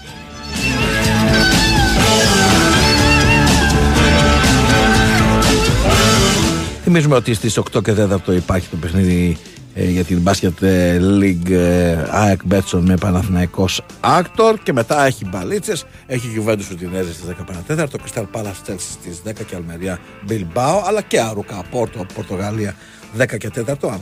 Θυμίζουμε 6.91 7.15
ότι 7.15 7.33
στις 7.33 7.59
8 7.73 7.83
και 7.83 7.93
4 8.27 8.35
υπάρχει 8.35 8.67
το 8.67 8.75
παιχνίδι 8.75 9.37
ε, 9.73 9.89
για 9.89 10.03
την 10.03 10.23
Basket 10.25 10.61
ε, 10.61 10.99
League 11.01 11.51
ε, 11.51 11.97
ΑΕΚ 12.09 12.39
Μπέτσον 12.45 12.85
με 12.85 12.95
Παναθηναϊκός 12.95 13.81
Άκτορ 13.99 14.59
και 14.63 14.73
μετά 14.73 15.05
έχει 15.05 15.25
μπαλίτσες, 15.25 15.85
έχει 16.05 16.27
Juventus 16.37 16.71
Ουδινέζε 16.71 17.13
στις 17.13 17.25
10 17.29 17.33
παρατέταρτο, 17.45 17.97
Crystal 18.03 18.25
Palace 18.33 18.69
Chelsea 18.69 18.75
στις 18.77 19.21
10 19.25 19.31
και 19.47 19.55
Αλμερία 19.55 19.99
Bilbao 20.29 20.81
αλλά 20.87 21.01
και 21.01 21.19
Αρουκά 21.19 21.63
Πόρτο 21.71 22.05
Πορτογαλία 22.13 22.75
10 23.17 23.37
και 23.37 23.49
4 23.55 23.59
αν 23.81 24.01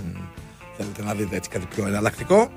θέλετε 0.77 1.03
να 1.05 1.13
δείτε 1.13 1.35
έτσι 1.35 1.49
κάτι 1.49 1.67
πιο 1.75 1.87
εναλλακτικό. 1.87 2.49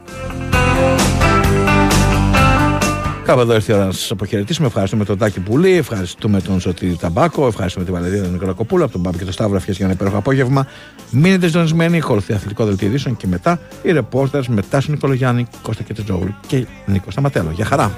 Κάπου 3.30 3.42
εδώ 3.42 3.54
ήρθε 3.54 3.72
η 3.72 3.74
ώρα 3.74 3.84
να 3.84 3.92
σας 3.92 4.10
αποχαιρετήσουμε. 4.10 4.66
Ευχαριστούμε 4.66 5.04
τον 5.04 5.18
Τάκη 5.18 5.40
Πουλή, 5.40 5.70
ευχαριστούμε 5.70 6.40
τον 6.40 6.60
Σωτή 6.60 6.96
Ταμπάκο, 7.00 7.46
ευχαριστούμε 7.46 7.84
την 7.84 7.94
Βαλεντίνα 7.94 8.26
Νικολακοπούλου 8.26 8.82
από 8.82 8.92
τον 8.92 9.00
Μπάμπη 9.00 9.18
και 9.18 9.24
τον 9.24 9.32
Σταύρο 9.32 9.56
Ευχές 9.56 9.76
για 9.76 9.84
ένα 9.84 9.94
υπέροχο 9.94 10.16
απόγευμα. 10.16 10.66
Μείνετε 11.10 11.48
ζωνισμένοι, 11.48 11.96
ακολουθεί 11.96 12.32
αθλητικό 12.32 12.64
δελτίο 12.64 12.88
ειδήσεων 12.88 13.16
και 13.16 13.26
μετά 13.26 13.60
οι 13.82 13.92
ρεπόρτερ 13.92 14.48
με 14.48 14.62
Τάσο 14.70 14.90
Νικολογιάννη, 14.90 15.46
Κώστα 15.62 15.82
Κετζόγλου 15.82 16.34
και 16.46 16.66
Νίκο 16.86 17.10
Σταματέλο. 17.10 17.50
Για 17.54 17.64
χαρά. 17.64 17.90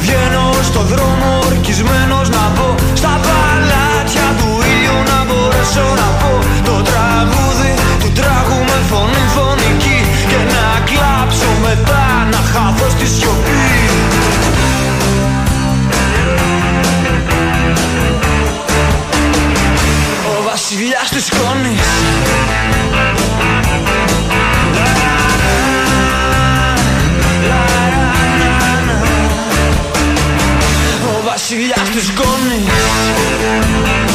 Βγαίνω 0.00 0.52
στο 0.62 0.80
δρόμο 0.80 1.38
ορκισμένος 1.46 2.28
να 2.28 2.52
πω 2.56 2.74
Στα 2.94 3.20
παλάτια 3.22 4.28
του 4.38 4.48
ήλιου 4.72 4.98
να 5.10 5.24
μπορέσω 5.24 5.94
να 5.94 6.08
πω 6.20 6.30
Το 6.64 6.82
τραγούδι 6.82 7.45
χαθώ 12.56 12.90
στη 12.90 13.06
σιωπής. 13.06 13.90
Ο 20.38 20.42
βασιλιάς 20.50 21.08
της 21.08 21.24
σκόνης. 21.24 21.80
Ο 31.04 31.22
βασιλιάς 31.24 31.90
της 31.90 32.06
σκόνης 32.06 34.05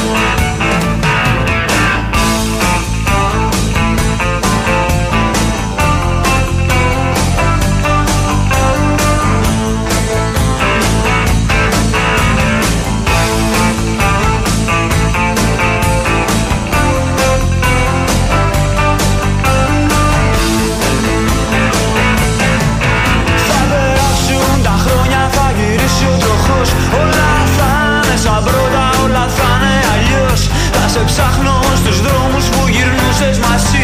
ψάχνω 31.06 31.60
στους 31.76 32.02
δρόμους 32.02 32.46
που 32.50 32.68
γυρνούσες 32.68 33.38
μαζί. 33.40 33.84